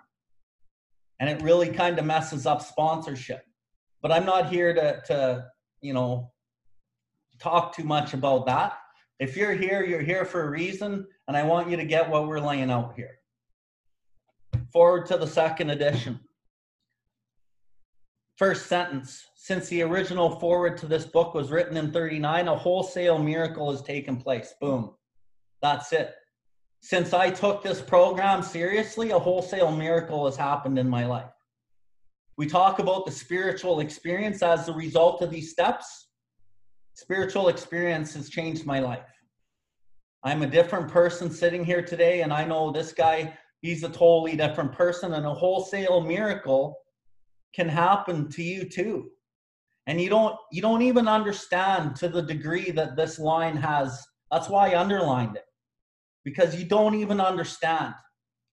And 1.21 1.29
it 1.29 1.43
really 1.43 1.69
kind 1.69 1.99
of 1.99 2.05
messes 2.05 2.47
up 2.47 2.63
sponsorship. 2.63 3.43
But 4.01 4.13
I'm 4.13 4.25
not 4.25 4.49
here 4.49 4.73
to, 4.73 5.03
to 5.07 5.45
you 5.81 5.93
know, 5.93 6.33
talk 7.39 7.75
too 7.75 7.85
much 7.85 8.15
about 8.15 8.47
that. 8.47 8.79
If 9.19 9.37
you're 9.37 9.55
here, 9.55 9.85
you're 9.85 10.01
here 10.01 10.25
for 10.25 10.43
a 10.43 10.51
reason, 10.51 11.07
and 11.27 11.37
I 11.37 11.43
want 11.43 11.69
you 11.69 11.77
to 11.77 11.85
get 11.85 12.09
what 12.09 12.29
we're 12.29 12.39
laying 12.39 12.71
out 12.71 12.95
here. 12.95 13.19
Forward 14.73 15.07
to 15.07 15.17
the 15.17 15.27
second 15.27 15.71
edition. 15.71 16.21
First 18.37 18.67
sentence 18.67 19.25
Since 19.35 19.69
the 19.69 19.83
original 19.83 20.39
forward 20.39 20.77
to 20.79 20.87
this 20.87 21.07
book 21.07 21.35
was 21.35 21.51
written 21.51 21.77
in 21.77 21.91
39, 21.91 22.47
a 22.47 22.55
wholesale 22.55 23.19
miracle 23.19 23.73
has 23.73 23.83
taken 23.83 24.17
place. 24.17 24.55
Boom. 24.61 24.95
That's 25.63 25.93
it. 25.93 26.15
Since 26.81 27.13
I 27.13 27.31
took 27.31 27.63
this 27.63 27.81
program 27.81 28.43
seriously, 28.43 29.11
a 29.11 29.19
wholesale 29.19 29.73
miracle 29.73 30.27
has 30.27 30.37
happened 30.37 30.79
in 30.79 30.89
my 30.89 31.07
life. 31.07 31.31
We 32.37 32.47
talk 32.47 32.79
about 32.79 33.05
the 33.05 33.13
spiritual 33.13 33.81
experience 33.81 34.43
as 34.43 34.67
the 34.67 34.73
result 34.73 35.23
of 35.23 35.31
these 35.31 35.51
steps. 35.51 36.09
Spiritual 36.95 37.49
experience 37.49 38.15
has 38.15 38.31
changed 38.31 38.65
my 38.65 38.79
life. 38.79 39.11
I'm 40.25 40.43
a 40.43 40.47
different 40.47 40.89
person 40.89 41.31
sitting 41.31 41.65
here 41.65 41.83
today, 41.83 42.23
and 42.23 42.33
I 42.33 42.45
know 42.45 42.71
this 42.71 42.93
guy, 42.93 43.37
he's 43.61 43.83
a 43.83 43.89
totally 43.89 44.37
different 44.37 44.73
person, 44.73 45.15
and 45.15 45.27
a 45.27 45.35
wholesale 45.35 46.01
miracle 46.01 46.77
can 47.55 47.69
happen 47.69 48.29
to 48.31 48.43
you 48.43 48.69
too 48.69 49.11
and 49.89 50.01
you 50.01 50.09
don't 50.09 50.37
you 50.53 50.63
don't 50.63 50.83
even 50.83 51.09
understand 51.09 51.97
to 51.97 52.09
the 52.09 52.23
degree 52.23 52.71
that 52.71 52.95
this 52.95 53.19
line 53.19 53.57
has 53.57 54.07
that's 54.31 54.49
why 54.49 54.71
i 54.71 54.81
underlined 54.81 55.35
it 55.35 55.47
because 56.29 56.55
you 56.55 56.65
don't 56.65 56.95
even 56.95 57.21
understand. 57.21 57.95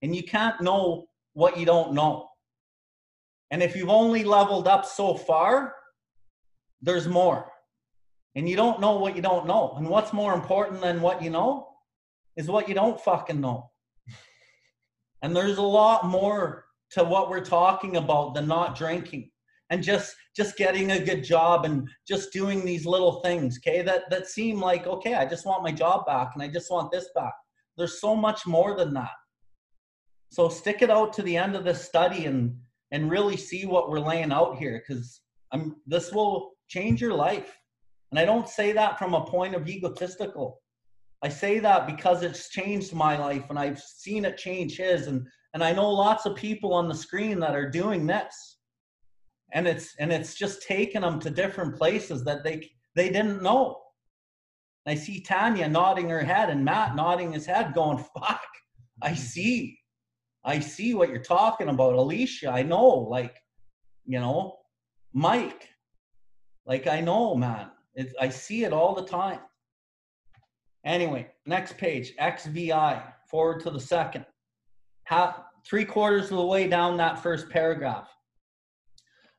And 0.02 0.16
you 0.16 0.24
can't 0.24 0.62
know 0.62 1.08
what 1.34 1.58
you 1.58 1.66
don't 1.66 1.94
know. 1.94 2.30
And 3.52 3.62
if 3.62 3.76
you've 3.76 3.90
only 3.90 4.24
leveled 4.24 4.68
up 4.68 4.86
so 4.86 5.16
far 5.16 5.74
there's 6.82 7.08
more. 7.08 7.52
And 8.36 8.48
you 8.48 8.56
don't 8.56 8.80
know 8.80 8.98
what 8.98 9.16
you 9.16 9.22
don't 9.22 9.48
know. 9.48 9.74
And 9.78 9.90
what's 9.90 10.14
more 10.14 10.34
important 10.34 10.82
than 10.82 11.02
what 11.02 11.22
you 11.22 11.30
know 11.30 11.68
is 12.36 12.48
what 12.48 12.68
you 12.70 12.76
don't 12.76 13.00
fucking 13.00 13.42
know. 13.42 13.72
And 15.22 15.36
there's 15.36 15.58
a 15.58 15.64
lot 15.64 16.06
more 16.06 16.66
to 16.92 17.04
what 17.04 17.32
we're 17.32 17.44
talking 17.44 17.98
about 17.98 18.36
than 18.36 18.48
not 18.48 18.78
drinking 18.78 19.32
and 19.70 19.82
just 19.82 20.16
just 20.36 20.58
getting 20.58 20.92
a 20.92 21.04
good 21.04 21.24
job 21.24 21.66
and 21.66 21.88
just 22.08 22.32
doing 22.32 22.64
these 22.64 22.86
little 22.86 23.22
things 23.22 23.58
okay? 23.58 23.82
That 23.82 24.10
that 24.10 24.28
seem 24.28 24.60
like 24.60 24.86
okay 24.88 25.16
i 25.16 25.26
just 25.26 25.46
want 25.46 25.64
my 25.64 25.72
job 25.72 26.06
back 26.06 26.32
and 26.34 26.44
i 26.44 26.48
just 26.48 26.72
want 26.72 26.92
this 26.92 27.10
back 27.16 27.34
there's 27.78 28.00
so 28.00 28.16
much 28.16 28.46
more 28.46 28.76
than 28.76 28.94
that 28.94 29.12
so 30.30 30.50
stick 30.50 30.82
it 30.82 30.90
out 30.90 31.14
to 31.14 31.22
the 31.24 31.38
end 31.38 31.56
of 31.56 31.64
this 31.64 31.84
study 31.84 32.26
and 32.26 32.56
and 32.92 33.12
really 33.12 33.38
see 33.38 33.66
what 33.66 33.90
we're 33.90 34.00
laying 34.00 34.32
out 34.32 34.58
here 34.58 34.84
because 34.86 35.22
i'm 35.52 35.76
this 35.86 36.12
will 36.12 36.52
change 36.68 37.02
your 37.02 37.14
life 37.14 37.58
and 38.12 38.20
i 38.20 38.26
don't 38.26 38.50
say 38.50 38.72
that 38.72 38.98
from 38.98 39.14
a 39.14 39.26
point 39.26 39.56
of 39.56 39.68
egotistical 39.68 40.62
i 41.24 41.30
say 41.30 41.60
that 41.60 41.88
because 41.88 42.24
it's 42.24 42.50
changed 42.50 42.94
my 42.94 43.18
life 43.18 43.50
and 43.50 43.60
i've 43.60 43.80
seen 43.80 44.26
it 44.26 44.38
change 44.38 44.78
his 44.78 45.08
and 45.08 45.26
and 45.56 45.64
I 45.64 45.72
know 45.72 45.90
lots 45.90 46.26
of 46.26 46.36
people 46.36 46.74
on 46.74 46.90
the 46.90 46.94
screen 46.94 47.40
that 47.40 47.56
are 47.56 47.70
doing 47.70 48.06
this. 48.06 48.58
And 49.54 49.66
it's 49.66 49.96
and 50.00 50.12
it's 50.12 50.36
just 50.36 50.62
taken 50.62 51.02
them 51.02 51.18
to 51.22 51.30
different 51.30 51.78
places 51.78 52.26
that 52.26 52.44
they 52.44 52.70
they 52.94 53.10
didn't 53.10 53.42
know. 53.42 53.82
I 54.88 54.96
see 54.96 55.20
Tanya 55.20 55.68
nodding 55.68 56.10
her 56.10 56.24
head 56.24 56.50
and 56.50 56.64
Matt 56.64 56.96
nodding 56.96 57.32
his 57.32 57.46
head, 57.46 57.74
going, 57.74 57.98
fuck, 57.98 58.42
I 59.02 59.10
mm-hmm. 59.10 59.16
see. 59.16 59.80
I 60.44 60.60
see 60.60 60.94
what 60.94 61.10
you're 61.10 61.20
talking 61.20 61.70
about. 61.70 61.94
Alicia, 61.94 62.52
I 62.52 62.62
know, 62.62 62.86
like, 62.88 63.36
you 64.06 64.20
know, 64.20 64.60
Mike, 65.12 65.70
like 66.68 66.88
I 66.88 67.02
know, 67.02 67.36
man. 67.36 67.72
It's, 67.96 68.14
I 68.20 68.30
see 68.30 68.64
it 68.64 68.74
all 68.74 68.94
the 68.94 69.06
time. 69.06 69.40
Anyway, 70.86 71.28
next 71.48 71.78
page, 71.78 72.14
XVI, 72.20 73.02
forward 73.28 73.62
to 73.62 73.72
the 73.72 73.80
second 73.80 74.26
half, 75.06 75.42
three 75.66 75.86
quarters 75.86 76.30
of 76.30 76.38
the 76.38 76.46
way 76.46 76.68
down 76.68 76.98
that 76.98 77.24
first 77.24 77.50
paragraph. 77.50 78.15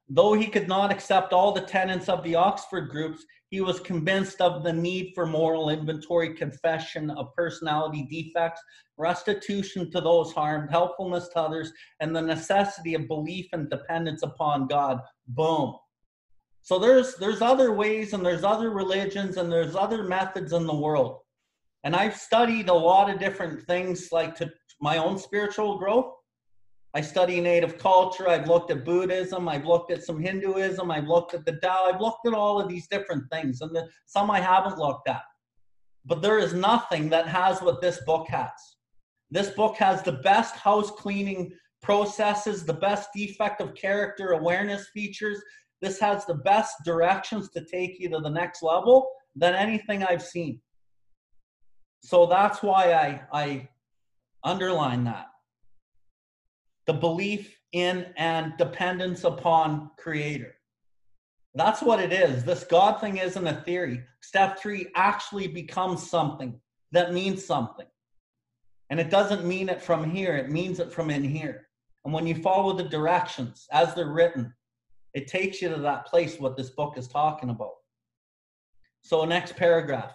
Though 0.08 0.34
he 0.34 0.46
could 0.46 0.68
not 0.68 0.92
accept 0.92 1.32
all 1.32 1.52
the 1.52 1.62
tenets 1.62 2.08
of 2.08 2.22
the 2.22 2.36
Oxford 2.36 2.90
groups, 2.90 3.24
he 3.50 3.60
was 3.60 3.80
convinced 3.80 4.40
of 4.40 4.62
the 4.62 4.72
need 4.72 5.12
for 5.14 5.26
moral 5.26 5.70
inventory, 5.70 6.34
confession 6.34 7.10
of 7.10 7.34
personality 7.34 8.06
defects, 8.10 8.60
restitution 8.98 9.90
to 9.90 10.00
those 10.00 10.32
harmed, 10.32 10.70
helpfulness 10.70 11.28
to 11.28 11.40
others, 11.40 11.72
and 12.00 12.14
the 12.14 12.22
necessity 12.22 12.94
of 12.94 13.08
belief 13.08 13.46
and 13.52 13.70
dependence 13.70 14.22
upon 14.22 14.66
God. 14.66 15.00
Boom. 15.28 15.76
So 16.62 16.80
there's 16.80 17.14
there's 17.16 17.42
other 17.42 17.72
ways 17.72 18.12
and 18.12 18.26
there's 18.26 18.42
other 18.42 18.70
religions 18.70 19.36
and 19.36 19.50
there's 19.50 19.76
other 19.76 20.02
methods 20.02 20.52
in 20.52 20.66
the 20.66 20.74
world. 20.74 21.20
And 21.84 21.94
I've 21.94 22.16
studied 22.16 22.68
a 22.68 22.74
lot 22.74 23.08
of 23.08 23.20
different 23.20 23.62
things 23.66 24.08
like 24.10 24.34
to 24.36 24.52
my 24.80 24.96
own 24.96 25.18
spiritual 25.18 25.78
growth. 25.78 26.12
I 26.96 27.02
study 27.02 27.42
native 27.42 27.76
culture. 27.76 28.26
I've 28.26 28.48
looked 28.48 28.70
at 28.70 28.82
Buddhism. 28.82 29.50
I've 29.50 29.66
looked 29.66 29.92
at 29.92 30.02
some 30.02 30.18
Hinduism. 30.18 30.90
I've 30.90 31.06
looked 31.06 31.34
at 31.34 31.44
the 31.44 31.58
Tao. 31.62 31.90
I've 31.92 32.00
looked 32.00 32.26
at 32.26 32.32
all 32.32 32.58
of 32.58 32.70
these 32.70 32.88
different 32.88 33.24
things, 33.30 33.60
and 33.60 33.76
the, 33.76 33.86
some 34.06 34.30
I 34.30 34.40
haven't 34.40 34.78
looked 34.78 35.06
at. 35.06 35.20
But 36.06 36.22
there 36.22 36.38
is 36.38 36.54
nothing 36.54 37.10
that 37.10 37.28
has 37.28 37.60
what 37.60 37.82
this 37.82 38.02
book 38.06 38.26
has. 38.28 38.50
This 39.30 39.50
book 39.50 39.76
has 39.76 40.02
the 40.02 40.20
best 40.30 40.56
house 40.56 40.90
cleaning 40.90 41.52
processes, 41.82 42.64
the 42.64 42.72
best 42.72 43.10
defect 43.14 43.60
of 43.60 43.74
character 43.74 44.28
awareness 44.30 44.88
features. 44.94 45.38
This 45.82 46.00
has 46.00 46.24
the 46.24 46.36
best 46.36 46.76
directions 46.86 47.50
to 47.50 47.62
take 47.66 48.00
you 48.00 48.08
to 48.08 48.20
the 48.20 48.30
next 48.30 48.62
level 48.62 49.06
than 49.34 49.54
anything 49.54 50.02
I've 50.02 50.22
seen. 50.22 50.62
So 52.00 52.24
that's 52.24 52.62
why 52.62 52.94
I, 52.94 53.20
I 53.34 53.68
underline 54.42 55.04
that 55.04 55.26
the 56.86 56.92
belief 56.92 57.58
in 57.72 58.06
and 58.16 58.54
dependence 58.58 59.24
upon 59.24 59.90
creator. 59.98 60.54
That's 61.54 61.82
what 61.82 62.00
it 62.00 62.12
is. 62.12 62.44
This 62.44 62.64
god 62.64 63.00
thing 63.00 63.16
isn't 63.16 63.46
a 63.46 63.62
theory. 63.62 64.02
Step 64.20 64.58
three 64.58 64.88
actually 64.94 65.48
becomes 65.48 66.08
something 66.08 66.60
that 66.92 67.12
means 67.12 67.44
something. 67.44 67.86
And 68.90 69.00
it 69.00 69.10
doesn't 69.10 69.44
mean 69.44 69.68
it 69.68 69.82
from 69.82 70.08
here. 70.08 70.36
It 70.36 70.50
means 70.50 70.78
it 70.78 70.92
from 70.92 71.10
in 71.10 71.24
here. 71.24 71.66
And 72.04 72.14
when 72.14 72.26
you 72.26 72.36
follow 72.36 72.72
the 72.72 72.84
directions 72.84 73.66
as 73.72 73.94
they're 73.94 74.12
written 74.12 74.52
it 75.16 75.26
takes 75.26 75.62
you 75.62 75.70
to 75.70 75.80
that 75.80 76.04
place 76.04 76.38
what 76.38 76.58
this 76.58 76.68
book 76.68 76.98
is 76.98 77.08
talking 77.08 77.48
about. 77.48 77.72
So 79.00 79.24
next 79.24 79.56
paragraph 79.56 80.12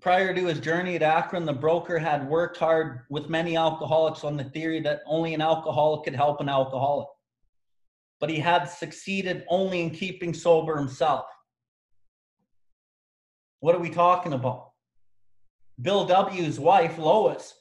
Prior 0.00 0.32
to 0.34 0.46
his 0.46 0.60
journey 0.60 0.96
at 0.96 1.02
Akron, 1.02 1.44
the 1.44 1.52
broker 1.52 1.98
had 1.98 2.26
worked 2.26 2.56
hard 2.56 3.00
with 3.10 3.28
many 3.28 3.56
alcoholics 3.56 4.24
on 4.24 4.36
the 4.36 4.44
theory 4.44 4.80
that 4.80 5.02
only 5.04 5.34
an 5.34 5.42
alcoholic 5.42 6.04
could 6.04 6.14
help 6.14 6.40
an 6.40 6.48
alcoholic. 6.48 7.08
But 8.18 8.30
he 8.30 8.38
had 8.38 8.64
succeeded 8.64 9.44
only 9.48 9.82
in 9.82 9.90
keeping 9.90 10.32
sober 10.32 10.76
himself. 10.78 11.26
What 13.60 13.74
are 13.74 13.80
we 13.80 13.90
talking 13.90 14.32
about? 14.32 14.70
Bill 15.82 16.06
W.'s 16.06 16.58
wife, 16.58 16.96
Lois, 16.96 17.54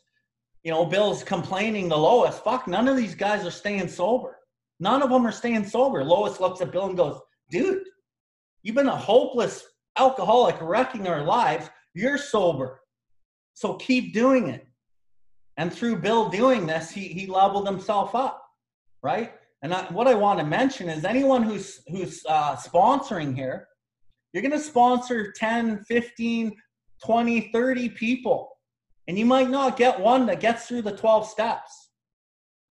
you 0.64 0.72
know, 0.72 0.86
Bill's 0.86 1.24
complaining 1.24 1.90
to 1.90 1.96
Lois, 1.96 2.40
fuck, 2.40 2.68
none 2.68 2.88
of 2.88 2.96
these 2.96 3.16
guys 3.16 3.46
are 3.46 3.52
staying 3.52 3.90
sober. 3.90 4.38
None 4.80 5.02
of 5.02 5.10
them 5.10 5.26
are 5.28 5.32
staying 5.32 5.66
sober. 5.66 6.06
Lois 6.06 6.40
looks 6.40 6.62
at 6.62 6.72
Bill 6.72 6.88
and 6.88 6.98
goes, 6.98 7.20
dude, 7.50 7.84
you've 8.64 8.76
been 8.76 8.88
a 8.88 8.96
hopeless 8.96 9.66
alcoholic 9.98 10.56
wrecking 10.62 11.08
our 11.08 11.22
lives 11.22 11.70
you're 11.94 12.18
sober. 12.18 12.82
So 13.54 13.74
keep 13.76 14.14
doing 14.14 14.50
it. 14.50 14.66
And 15.58 15.74
through 15.74 15.98
Bill 15.98 16.30
doing 16.30 16.66
this, 16.66 16.90
he, 16.90 17.10
he 17.10 17.28
leveled 17.28 17.68
himself 17.68 18.16
up, 18.16 18.42
right? 19.04 19.34
And 19.62 19.74
I, 19.74 19.84
what 19.92 20.08
I 20.08 20.14
want 20.14 20.40
to 20.40 20.46
mention 20.46 20.88
is 20.88 21.04
anyone 21.04 21.44
who's, 21.44 21.82
who's 21.88 22.24
uh, 22.30 22.56
sponsoring 22.56 23.36
here, 23.36 23.68
you're 24.32 24.44
going 24.44 24.54
to 24.54 24.60
sponsor 24.60 25.34
10, 25.34 25.84
15, 25.84 26.56
20, 27.04 27.42
30 27.52 27.90
people. 27.90 28.50
And 29.08 29.18
you 29.18 29.26
might 29.26 29.50
not 29.50 29.76
get 29.76 30.00
one 30.00 30.26
that 30.28 30.40
gets 30.40 30.68
through 30.68 30.84
the 30.84 30.96
12 30.96 31.28
steps. 31.28 31.90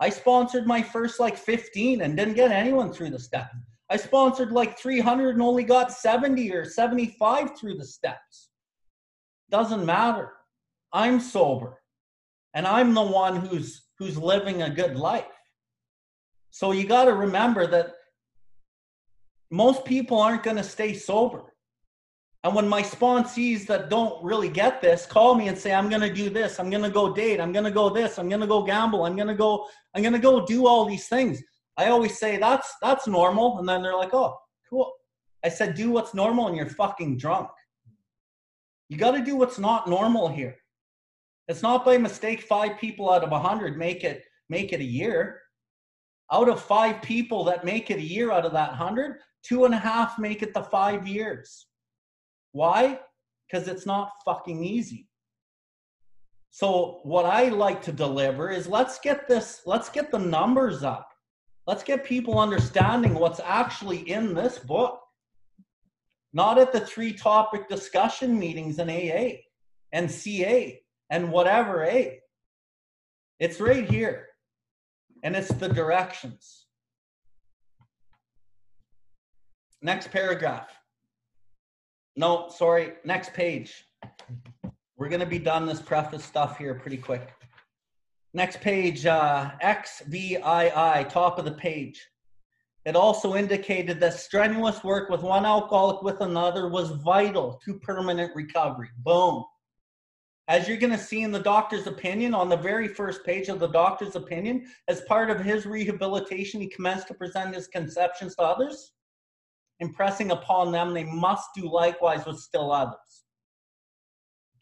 I 0.01 0.09
sponsored 0.09 0.67
my 0.67 0.81
first 0.81 1.19
like 1.19 1.37
15 1.37 2.03
and 2.03 2.17
didn't 2.17 2.35
get 2.35 2.53
anyone 2.53 2.93
through 2.93 3.11
the 3.11 3.19
steps. 3.19 3.55
I 3.91 3.97
sponsored 3.97 4.53
like 4.53 4.79
300 4.79 5.31
and 5.31 5.43
only 5.43 5.65
got 5.65 5.93
70 5.93 6.53
or 6.53 6.65
75 6.65 7.59
through 7.59 7.77
the 7.77 7.85
steps. 7.85 8.48
Doesn't 9.51 9.85
matter. 9.85 10.33
I'm 10.93 11.21
sober. 11.21 11.81
And 12.55 12.67
I'm 12.67 12.95
the 12.95 13.03
one 13.03 13.37
who's 13.37 13.85
who's 13.99 14.17
living 14.17 14.63
a 14.63 14.71
good 14.71 14.97
life. 14.97 15.25
So 16.51 16.73
you 16.73 16.87
got 16.87 17.05
to 17.05 17.15
remember 17.15 17.67
that 17.67 17.95
most 19.51 19.85
people 19.85 20.19
aren't 20.21 20.43
going 20.43 20.57
to 20.57 20.63
stay 20.63 20.95
sober. 20.95 21.43
And 22.45 22.55
when 22.55 22.69
my 22.69 22.83
sponsees 22.83 23.67
that 23.67 23.91
don't 23.91 24.23
really 24.25 24.49
get 24.49 24.81
this 24.81 25.05
call 25.05 25.35
me 25.35 25.49
and 25.49 25.59
say, 25.59 25.75
I'm 25.75 25.89
going 25.89 26.03
to 26.03 26.13
do 26.13 26.31
this, 26.31 26.61
I'm 26.61 26.71
going 26.71 26.85
to 26.85 26.91
go 26.91 27.13
date, 27.13 27.41
I'm 27.41 27.53
going 27.53 27.65
to 27.65 27.71
go 27.71 27.91
this, 27.91 28.19
I'm 28.19 28.29
going 28.29 28.41
to 28.41 28.47
go 28.47 28.63
gamble, 28.63 29.05
I'm 29.05 29.17
going 29.17 29.29
to 29.29 29.35
go, 29.35 29.67
I'm 29.95 30.03
going 30.03 30.13
to 30.13 30.21
go 30.21 30.47
do 30.47 30.67
all 30.67 30.85
these 30.85 31.09
things. 31.09 31.43
I 31.77 31.89
always 31.89 32.19
say 32.19 32.37
that's, 32.37 32.75
that's 32.81 33.07
normal. 33.07 33.59
And 33.59 33.69
then 33.69 33.83
they're 33.83 33.97
like, 33.97 34.15
oh, 34.15 34.37
cool. 34.69 34.93
I 35.45 35.49
said, 35.49 35.75
do 35.75 35.91
what's 35.91 36.15
normal 36.15 36.49
and 36.49 36.57
you're 36.57 36.67
fucking 36.67 37.19
drunk. 37.19 37.49
You 38.89 38.97
got 38.97 39.13
to 39.13 39.25
do 39.25 39.37
what's 39.37 39.59
not 39.59 39.89
normal 39.89 40.29
here. 40.29 40.57
It's 41.49 41.63
not 41.63 41.85
by 41.85 41.99
mistake 41.99 42.43
five 42.43 42.79
people 42.79 43.11
out 43.11 43.25
of 43.25 43.33
a 43.33 43.39
hundred 43.39 43.77
make 43.79 44.05
it 44.05 44.23
make 44.49 44.73
it 44.73 44.81
a 44.81 44.85
year. 44.85 45.41
Out 46.31 46.49
of 46.49 46.61
five 46.61 47.01
people 47.01 47.45
that 47.45 47.65
make 47.65 47.91
it 47.91 47.99
a 47.99 48.03
year 48.03 48.31
out 48.31 48.45
of 48.45 48.53
that 48.53 48.73
hundred, 48.73 49.19
two 49.43 49.65
and 49.65 49.75
a 49.75 49.79
half 49.79 50.19
make 50.19 50.43
it 50.43 50.53
the 50.53 50.63
five 50.63 51.07
years. 51.07 51.67
Why? 52.53 53.01
Because 53.51 53.69
it's 53.69 53.87
not 53.87 54.13
fucking 54.25 54.63
easy. 54.63 55.09
So 56.51 57.01
what 57.03 57.25
I 57.25 57.49
like 57.49 57.83
to 57.83 57.93
deliver 57.93 58.51
is 58.51 58.67
let's 58.67 58.99
get 58.99 59.29
this, 59.29 59.63
let's 59.65 59.89
get 59.89 60.11
the 60.11 60.19
numbers 60.19 60.83
up. 60.83 61.09
Let's 61.67 61.83
get 61.83 62.05
people 62.05 62.39
understanding 62.39 63.15
what's 63.15 63.41
actually 63.41 64.11
in 64.11 64.35
this 64.35 64.59
book 64.59 65.01
not 66.33 66.59
at 66.59 66.73
the 66.73 66.81
three 66.81 67.13
topic 67.13 67.69
discussion 67.69 68.39
meetings 68.39 68.79
in 68.79 68.91
AA 68.91 69.39
and 69.93 70.11
CA 70.11 70.81
and 71.11 71.31
whatever 71.31 71.85
A. 71.85 72.21
It's 73.41 73.61
right 73.61 73.89
here. 73.89 74.27
And 75.23 75.35
it's 75.35 75.49
the 75.49 75.69
directions. 75.69 76.67
Next 79.81 80.11
paragraph. 80.11 80.69
No, 82.17 82.49
sorry, 82.49 82.95
next 83.05 83.33
page. 83.33 83.85
We're 84.97 85.09
going 85.09 85.21
to 85.21 85.27
be 85.27 85.39
done 85.39 85.67
this 85.67 85.81
preface 85.81 86.25
stuff 86.25 86.59
here 86.59 86.75
pretty 86.75 86.97
quick. 86.97 87.33
Next 88.35 88.61
page, 88.61 89.07
uh, 89.07 89.53
XVII, 89.63 90.41
top 90.41 91.39
of 91.39 91.45
the 91.45 91.57
page. 91.57 92.07
It 92.89 92.97
also 92.97 93.35
indicated 93.35 94.01
that 94.01 94.15
strenuous 94.15 94.83
work 94.83 95.11
with 95.11 95.21
one 95.21 95.45
alcoholic 95.45 96.01
with 96.01 96.23
another 96.23 96.71
was 96.71 96.93
vital 96.93 97.61
to 97.67 97.79
permanent 97.81 98.35
recovery. 98.35 98.89
Boom. 99.05 99.45
As 100.49 100.67
you're 100.67 100.79
going 100.79 100.97
to 100.97 100.99
see 100.99 101.21
in 101.21 101.31
the 101.31 101.39
doctor's 101.39 101.87
opinion, 101.87 102.33
on 102.33 102.49
the 102.49 102.57
very 102.57 102.89
first 102.89 103.27
page 103.27 103.51
of 103.51 103.59
the 103.59 103.67
doctor's 103.67 104.17
opinion, 104.17 104.69
as 104.89 105.03
part 105.03 105.29
of 105.29 105.39
his 105.39 105.67
rehabilitation, 105.67 106.63
he 106.63 106.67
commenced 106.67 107.09
to 107.09 107.15
present 107.15 107.55
his 107.55 107.67
conceptions 107.67 108.35
to 108.37 108.43
others, 108.43 108.93
impressing 109.81 110.31
upon 110.31 110.73
them 110.73 110.95
they 110.95 111.05
must 111.05 111.51
do 111.55 111.71
likewise 111.71 112.25
with 112.25 112.39
still 112.39 112.73
others. 112.73 113.25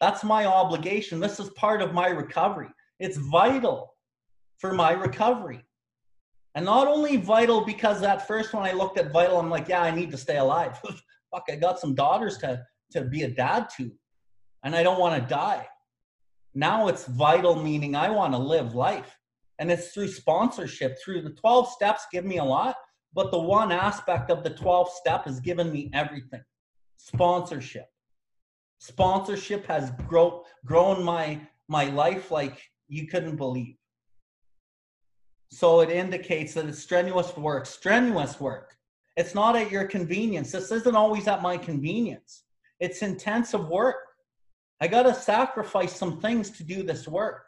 That's 0.01 0.25
my 0.25 0.45
obligation. 0.45 1.21
This 1.21 1.39
is 1.39 1.49
part 1.51 1.81
of 1.81 1.93
my 1.93 2.07
recovery. 2.07 2.71
It's 2.99 3.15
vital 3.15 3.95
for 4.57 4.73
my 4.73 4.91
recovery. 4.91 5.63
And 6.57 6.65
not 6.65 6.87
only 6.87 7.17
vital 7.17 7.61
because 7.61 8.01
that 8.01 8.27
first 8.27 8.51
one 8.51 8.65
I 8.65 8.71
looked 8.71 8.97
at 8.97 9.11
vital, 9.11 9.37
I'm 9.37 9.47
like, 9.47 9.67
yeah, 9.67 9.83
I 9.83 9.91
need 9.91 10.09
to 10.09 10.17
stay 10.17 10.37
alive. 10.37 10.79
Fuck, 11.31 11.43
I 11.51 11.55
got 11.55 11.79
some 11.79 11.93
daughters 11.93 12.39
to, 12.39 12.65
to 12.93 13.03
be 13.03 13.21
a 13.21 13.27
dad 13.27 13.67
to, 13.77 13.91
and 14.63 14.75
I 14.75 14.81
don't 14.81 14.99
want 14.99 15.21
to 15.21 15.29
die. 15.29 15.67
Now 16.55 16.87
it's 16.87 17.05
vital, 17.05 17.61
meaning 17.61 17.95
I 17.95 18.09
want 18.09 18.33
to 18.33 18.39
live 18.39 18.73
life. 18.73 19.19
And 19.59 19.69
it's 19.69 19.89
through 19.89 20.07
sponsorship, 20.07 20.97
through 21.05 21.21
the 21.21 21.29
12 21.29 21.69
steps 21.69 22.07
give 22.11 22.25
me 22.25 22.39
a 22.39 22.43
lot, 22.43 22.75
but 23.13 23.29
the 23.29 23.37
one 23.37 23.71
aspect 23.71 24.31
of 24.31 24.43
the 24.43 24.49
12 24.49 24.89
step 24.89 25.25
has 25.25 25.39
given 25.39 25.71
me 25.71 25.91
everything 25.93 26.41
sponsorship. 26.97 27.85
Sponsorship 28.79 29.67
has 29.67 29.91
grow, 30.07 30.43
grown 30.65 31.03
my, 31.03 31.39
my 31.67 31.83
life 31.91 32.31
like 32.31 32.59
you 32.87 33.05
couldn't 33.05 33.35
believe. 33.35 33.76
So 35.49 35.81
it 35.81 35.89
indicates 35.89 36.53
that 36.53 36.65
it's 36.65 36.79
strenuous 36.79 37.35
work, 37.37 37.65
strenuous 37.65 38.39
work. 38.39 38.75
It's 39.15 39.33
not 39.33 39.55
at 39.55 39.71
your 39.71 39.85
convenience. 39.85 40.51
This 40.51 40.71
isn't 40.71 40.95
always 40.95 41.27
at 41.27 41.41
my 41.41 41.57
convenience. 41.57 42.43
It's 42.79 43.01
intensive 43.01 43.67
work. 43.67 43.95
I 44.79 44.87
got 44.87 45.03
to 45.03 45.13
sacrifice 45.13 45.95
some 45.95 46.19
things 46.19 46.51
to 46.51 46.63
do 46.63 46.83
this 46.83 47.07
work. 47.07 47.43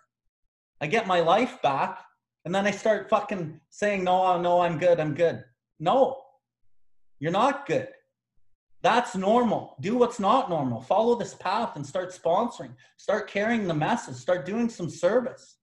I 0.82 0.88
get 0.88 1.08
my 1.08 1.20
life 1.20 1.62
back 1.62 2.00
and 2.46 2.56
then 2.56 2.66
I 2.66 2.72
start 2.72 3.10
fucking 3.10 3.60
saying, 3.70 4.04
no, 4.06 4.26
uh, 4.26 4.42
no, 4.42 4.62
I'm 4.62 4.80
good, 4.80 5.00
I'm 5.00 5.14
good. 5.14 5.44
No, 5.80 6.22
you're 7.20 7.32
not 7.32 7.68
good. 7.68 7.90
That's 8.82 9.16
normal. 9.16 9.76
Do 9.82 9.98
what's 9.98 10.20
not 10.20 10.50
normal. 10.50 10.82
Follow 10.82 11.16
this 11.16 11.34
path 11.36 11.76
and 11.76 11.86
start 11.86 12.14
sponsoring. 12.14 12.72
Start 12.98 13.30
carrying 13.30 13.68
the 13.68 13.74
message. 13.74 14.16
Start 14.16 14.46
doing 14.46 14.70
some 14.70 14.90
service. 14.90 15.58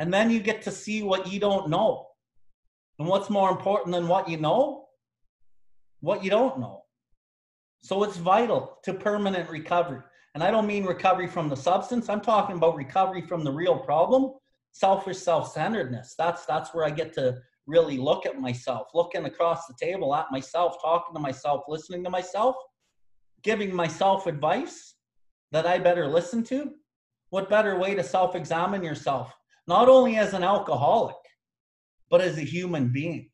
And 0.00 0.12
then 0.12 0.30
you 0.30 0.40
get 0.40 0.62
to 0.62 0.70
see 0.70 1.02
what 1.02 1.30
you 1.30 1.38
don't 1.38 1.68
know. 1.68 2.08
And 2.98 3.06
what's 3.06 3.30
more 3.30 3.50
important 3.50 3.94
than 3.94 4.08
what 4.08 4.28
you 4.28 4.38
know? 4.38 4.86
What 6.00 6.24
you 6.24 6.30
don't 6.30 6.58
know. 6.58 6.84
So 7.82 8.02
it's 8.02 8.16
vital 8.16 8.78
to 8.84 8.94
permanent 8.94 9.48
recovery. 9.50 10.00
And 10.34 10.42
I 10.42 10.50
don't 10.50 10.66
mean 10.66 10.84
recovery 10.84 11.26
from 11.26 11.48
the 11.48 11.56
substance. 11.56 12.08
I'm 12.08 12.22
talking 12.22 12.56
about 12.56 12.76
recovery 12.76 13.22
from 13.22 13.44
the 13.44 13.52
real 13.52 13.78
problem, 13.78 14.32
selfish 14.72 15.18
self-centeredness. 15.18 16.14
That's 16.16 16.46
that's 16.46 16.72
where 16.74 16.84
I 16.84 16.90
get 16.90 17.12
to 17.14 17.38
really 17.66 17.98
look 17.98 18.26
at 18.26 18.40
myself, 18.40 18.88
looking 18.94 19.26
across 19.26 19.66
the 19.66 19.74
table 19.80 20.14
at 20.14 20.30
myself, 20.30 20.76
talking 20.80 21.14
to 21.14 21.20
myself, 21.20 21.64
listening 21.68 22.04
to 22.04 22.10
myself, 22.10 22.56
giving 23.42 23.74
myself 23.74 24.26
advice 24.26 24.94
that 25.52 25.66
I 25.66 25.78
better 25.78 26.06
listen 26.06 26.42
to. 26.44 26.72
What 27.30 27.50
better 27.50 27.78
way 27.78 27.94
to 27.94 28.02
self 28.02 28.34
examine 28.34 28.82
yourself, 28.82 29.34
not 29.66 29.88
only 29.88 30.16
as 30.16 30.34
an 30.34 30.42
alcoholic, 30.42 31.16
but 32.10 32.20
as 32.20 32.38
a 32.38 32.42
human 32.42 32.92
being? 32.92 33.30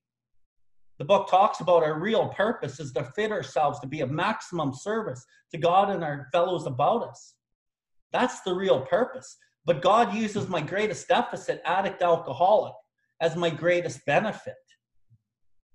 The 0.98 1.04
book 1.04 1.28
talks 1.28 1.60
about 1.60 1.82
our 1.82 2.00
real 2.00 2.28
purpose 2.28 2.80
is 2.80 2.92
to 2.92 3.04
fit 3.04 3.30
ourselves 3.30 3.80
to 3.80 3.86
be 3.86 4.00
of 4.00 4.10
maximum 4.10 4.72
service 4.72 5.24
to 5.52 5.58
God 5.58 5.90
and 5.90 6.02
our 6.02 6.28
fellows 6.32 6.66
about 6.66 7.06
us. 7.06 7.34
That's 8.12 8.40
the 8.40 8.54
real 8.54 8.80
purpose. 8.80 9.36
But 9.66 9.82
God 9.82 10.14
uses 10.14 10.48
my 10.48 10.60
greatest 10.60 11.08
deficit, 11.08 11.60
addict, 11.64 12.00
alcoholic, 12.00 12.72
as 13.20 13.36
my 13.36 13.50
greatest 13.50 14.04
benefit. 14.06 14.54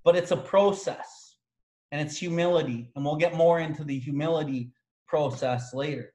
But 0.03 0.15
it's 0.15 0.31
a 0.31 0.37
process 0.37 1.35
and 1.91 2.01
it's 2.01 2.17
humility. 2.17 2.89
And 2.95 3.05
we'll 3.05 3.17
get 3.17 3.35
more 3.35 3.59
into 3.59 3.83
the 3.83 3.99
humility 3.99 4.71
process 5.07 5.73
later. 5.73 6.13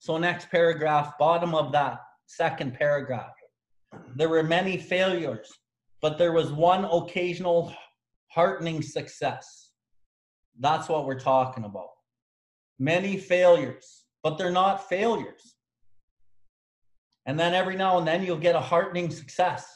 So, 0.00 0.18
next 0.18 0.50
paragraph, 0.50 1.16
bottom 1.16 1.54
of 1.54 1.70
that 1.72 2.00
second 2.36 2.74
paragraph. 2.74 3.32
There 4.16 4.28
were 4.28 4.42
many 4.42 4.76
failures, 4.76 5.50
but 6.00 6.18
there 6.18 6.32
was 6.32 6.52
one 6.52 6.84
occasional 6.84 7.74
heartening 8.28 8.82
success. 8.82 9.70
That's 10.58 10.88
what 10.88 11.06
we're 11.06 11.20
talking 11.20 11.64
about. 11.64 11.90
Many 12.78 13.16
failures, 13.16 14.04
but 14.22 14.38
they're 14.38 14.50
not 14.50 14.88
failures. 14.88 15.56
And 17.26 17.38
then 17.38 17.54
every 17.54 17.76
now 17.76 17.98
and 17.98 18.06
then 18.06 18.24
you'll 18.24 18.36
get 18.38 18.56
a 18.56 18.60
heartening 18.60 19.10
success 19.10 19.66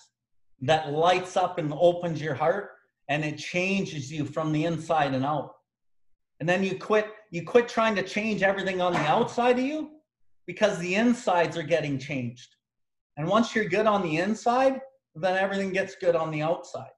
that 0.62 0.92
lights 0.92 1.36
up 1.36 1.58
and 1.58 1.72
opens 1.78 2.20
your 2.20 2.34
heart 2.34 2.70
and 3.08 3.24
it 3.24 3.38
changes 3.38 4.10
you 4.10 4.24
from 4.24 4.50
the 4.50 4.64
inside 4.64 5.14
and 5.14 5.24
out. 5.24 5.52
And 6.40 6.48
then 6.48 6.64
you 6.64 6.78
quit 6.78 7.06
you 7.30 7.44
quit 7.44 7.68
trying 7.68 7.94
to 7.96 8.02
change 8.02 8.42
everything 8.42 8.80
on 8.80 8.92
the 8.92 9.00
outside 9.00 9.58
of 9.58 9.64
you 9.64 9.95
because 10.46 10.78
the 10.78 10.94
insides 10.94 11.56
are 11.56 11.62
getting 11.62 11.98
changed. 11.98 12.48
And 13.16 13.26
once 13.26 13.54
you're 13.54 13.68
good 13.68 13.86
on 13.86 14.02
the 14.02 14.18
inside, 14.18 14.80
then 15.14 15.36
everything 15.36 15.72
gets 15.72 15.96
good 15.96 16.14
on 16.14 16.30
the 16.30 16.42
outside. 16.42 16.90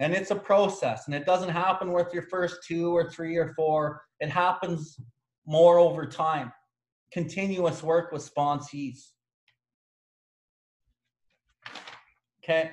And 0.00 0.12
it's 0.12 0.30
a 0.30 0.36
process 0.36 1.06
and 1.06 1.14
it 1.14 1.26
doesn't 1.26 1.48
happen 1.48 1.92
with 1.92 2.12
your 2.12 2.22
first 2.24 2.58
two 2.66 2.94
or 2.94 3.10
three 3.10 3.36
or 3.36 3.52
four. 3.54 4.02
It 4.20 4.30
happens 4.30 5.00
more 5.46 5.78
over 5.78 6.06
time. 6.06 6.52
Continuous 7.12 7.82
work 7.82 8.12
with 8.12 8.28
sponsees. 8.32 9.12
Okay. 12.44 12.70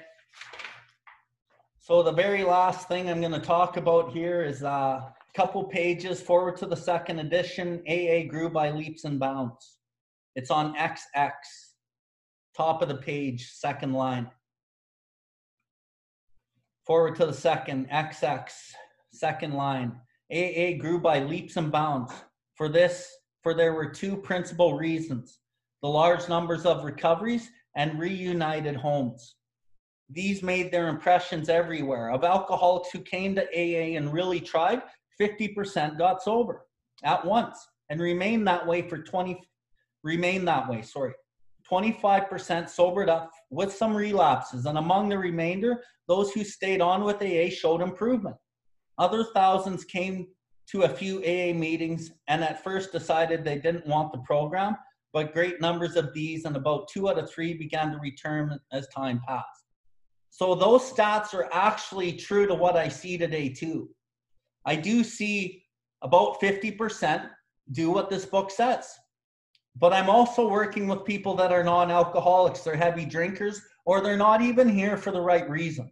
So 1.79 2.01
the 2.01 2.11
very 2.11 2.43
last 2.43 2.87
thing 2.87 3.09
I'm 3.09 3.21
going 3.21 3.31
to 3.31 3.39
talk 3.39 3.77
about 3.77 4.11
here 4.11 4.43
is 4.43 4.63
uh, 4.63 5.01
couple 5.35 5.65
pages 5.65 6.21
forward 6.21 6.55
to 6.57 6.65
the 6.65 6.75
second 6.75 7.19
edition. 7.19 7.83
AA 7.87 8.27
grew 8.27 8.49
by 8.49 8.71
leaps 8.71 9.03
and 9.03 9.19
bounds. 9.19 9.77
It's 10.35 10.49
on 10.49 10.75
XX, 10.75 11.31
top 12.55 12.81
of 12.81 12.87
the 12.87 12.95
page, 12.95 13.51
second 13.51 13.93
line. 13.93 14.29
Forward 16.87 17.15
to 17.17 17.25
the 17.25 17.33
second, 17.33 17.89
XX, 17.89 18.49
second 19.11 19.53
line. 19.53 19.99
AA 20.31 20.77
grew 20.79 20.99
by 20.99 21.19
leaps 21.19 21.57
and 21.57 21.71
bounds. 21.71 22.13
For 22.55 22.69
this, 22.69 23.11
for 23.43 23.53
there 23.53 23.73
were 23.73 23.89
two 23.89 24.15
principal 24.17 24.77
reasons 24.77 25.39
the 25.81 25.89
large 25.89 26.27
numbers 26.27 26.65
of 26.65 26.83
recoveries 26.83 27.49
and 27.75 27.99
reunited 27.99 28.75
homes. 28.75 29.35
These 30.09 30.41
made 30.41 30.71
their 30.71 30.87
impressions 30.87 31.49
everywhere. 31.49 32.09
Of 32.09 32.23
alcoholics 32.23 32.89
who 32.91 33.01
came 33.01 33.35
to 33.35 33.43
AA 33.43 33.97
and 33.97 34.11
really 34.11 34.39
tried, 34.39 34.81
50% 35.19 35.97
got 35.97 36.21
sober 36.21 36.65
at 37.03 37.23
once 37.23 37.67
and 37.89 38.01
remained 38.01 38.47
that 38.47 38.65
way 38.65 38.87
for 38.87 38.97
20 38.97 39.39
remained 40.03 40.47
that 40.47 40.69
way, 40.69 40.81
sorry. 40.81 41.13
25% 41.69 42.69
sobered 42.69 43.09
up 43.09 43.31
with 43.49 43.73
some 43.73 43.95
relapses, 43.95 44.67
and 44.67 44.77
among 44.77 45.09
the 45.09 45.17
remainder, 45.17 45.81
those 46.07 46.31
who 46.31 46.43
stayed 46.43 46.79
on 46.79 47.03
with 47.03 47.21
AA 47.23 47.49
showed 47.49 47.81
improvement. 47.81 48.35
Other 48.99 49.23
thousands 49.33 49.83
came 49.83 50.27
to 50.69 50.83
a 50.83 50.89
few 50.89 51.19
AA 51.19 51.53
meetings 51.53 52.11
and 52.27 52.43
at 52.43 52.63
first 52.63 52.91
decided 52.91 53.43
they 53.43 53.57
didn't 53.57 53.87
want 53.87 54.11
the 54.11 54.19
program, 54.19 54.75
but 55.11 55.33
great 55.33 55.59
numbers 55.59 55.95
of 55.95 56.13
these 56.13 56.45
and 56.45 56.55
about 56.55 56.87
two 56.87 57.09
out 57.09 57.17
of 57.17 57.29
three 57.29 57.55
began 57.55 57.91
to 57.91 57.97
return 57.97 58.57
as 58.71 58.87
time 58.89 59.19
passed. 59.27 59.65
So 60.29 60.53
those 60.53 60.91
stats 60.91 61.33
are 61.33 61.49
actually 61.51 62.13
true 62.13 62.45
to 62.45 62.53
what 62.53 62.75
I 62.75 62.89
see 62.89 63.17
today 63.17 63.49
too. 63.49 63.89
I 64.65 64.75
do 64.75 65.03
see 65.03 65.63
about 66.01 66.39
50% 66.41 67.29
do 67.71 67.91
what 67.91 68.09
this 68.09 68.25
book 68.25 68.51
says. 68.51 68.93
But 69.77 69.93
I'm 69.93 70.09
also 70.09 70.47
working 70.47 70.87
with 70.87 71.03
people 71.03 71.35
that 71.35 71.51
are 71.51 71.63
non 71.63 71.91
alcoholics, 71.91 72.61
they're 72.61 72.75
heavy 72.75 73.05
drinkers, 73.05 73.61
or 73.85 74.01
they're 74.01 74.17
not 74.17 74.41
even 74.41 74.69
here 74.69 74.97
for 74.97 75.11
the 75.11 75.21
right 75.21 75.49
reason. 75.49 75.91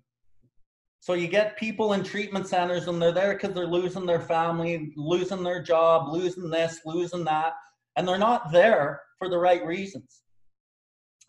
So 1.00 1.16
you 1.16 1.28
get 1.28 1.58
people 1.58 1.94
in 1.94 2.04
treatment 2.04 2.48
centers 2.48 2.88
and 2.88 3.02
they're 3.02 3.12
there 3.12 3.34
because 3.34 3.54
they're 3.54 3.68
losing 3.68 4.06
their 4.06 4.22
family, 4.22 4.94
losing 4.96 5.44
their 5.44 5.62
job, 5.62 6.14
losing 6.14 6.50
this, 6.50 6.80
losing 6.86 7.26
that, 7.26 7.54
and 7.98 8.08
they're 8.08 8.18
not 8.18 8.54
there 8.54 9.02
for 9.20 9.30
the 9.30 9.38
right 9.38 9.66
reasons. 9.66 10.22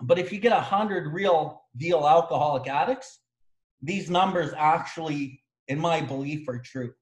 But 0.00 0.20
if 0.20 0.32
you 0.32 0.38
get 0.38 0.52
a 0.52 0.60
hundred 0.60 1.12
real 1.12 1.62
deal 1.76 2.06
alcoholic 2.06 2.68
addicts, 2.68 3.20
these 3.82 4.08
numbers 4.08 4.52
actually, 4.56 5.42
in 5.66 5.80
my 5.80 6.00
belief, 6.00 6.48
are 6.48 6.60
true. 6.60 6.92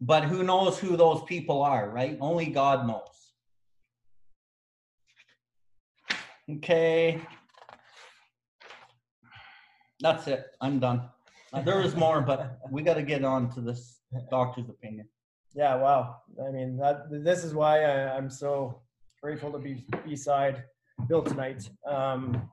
But 0.00 0.24
who 0.24 0.42
knows 0.42 0.78
who 0.78 0.96
those 0.96 1.22
people 1.24 1.62
are, 1.62 1.90
right? 1.90 2.16
Only 2.20 2.46
God 2.46 2.86
knows. 2.86 3.20
Okay. 6.56 7.20
That's 10.00 10.26
it. 10.26 10.46
I'm 10.60 10.80
done. 10.80 11.02
Uh, 11.52 11.60
there 11.62 11.82
is 11.82 11.94
more, 11.94 12.20
but 12.20 12.58
we 12.70 12.82
got 12.82 12.94
to 12.94 13.02
get 13.02 13.24
on 13.24 13.50
to 13.50 13.60
this 13.60 14.00
doctor's 14.30 14.68
opinion. 14.68 15.06
Yeah, 15.54 15.74
wow. 15.76 16.16
I 16.46 16.50
mean, 16.50 16.76
that, 16.78 17.10
this 17.10 17.44
is 17.44 17.54
why 17.54 17.82
I, 17.82 18.16
am 18.16 18.30
so 18.30 18.80
grateful 19.20 19.52
to 19.52 19.58
be 19.58 19.84
beside 20.06 20.64
Bill 21.08 21.22
tonight. 21.22 21.68
Um, 21.86 22.48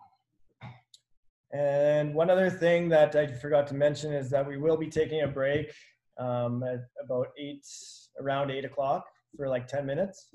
and 1.54 2.14
one 2.14 2.30
other 2.30 2.50
thing 2.50 2.90
that 2.90 3.16
I 3.16 3.28
forgot 3.28 3.68
to 3.68 3.76
mention 3.76 4.14
is 4.14 4.30
that 4.32 4.46
we 4.46 4.58
will 4.58 4.78
be 4.78 4.88
taking 4.88 5.22
a 5.22 5.28
break 5.28 5.72
um, 6.20 6.64
at 6.64 6.80
about 7.04 7.28
eight, 7.38 7.66
around 8.20 8.52
eight 8.52 8.66
o'clock 8.66 9.06
for 9.36 9.48
like 9.48 9.68
10 9.68 9.86
minutes. 9.86 10.30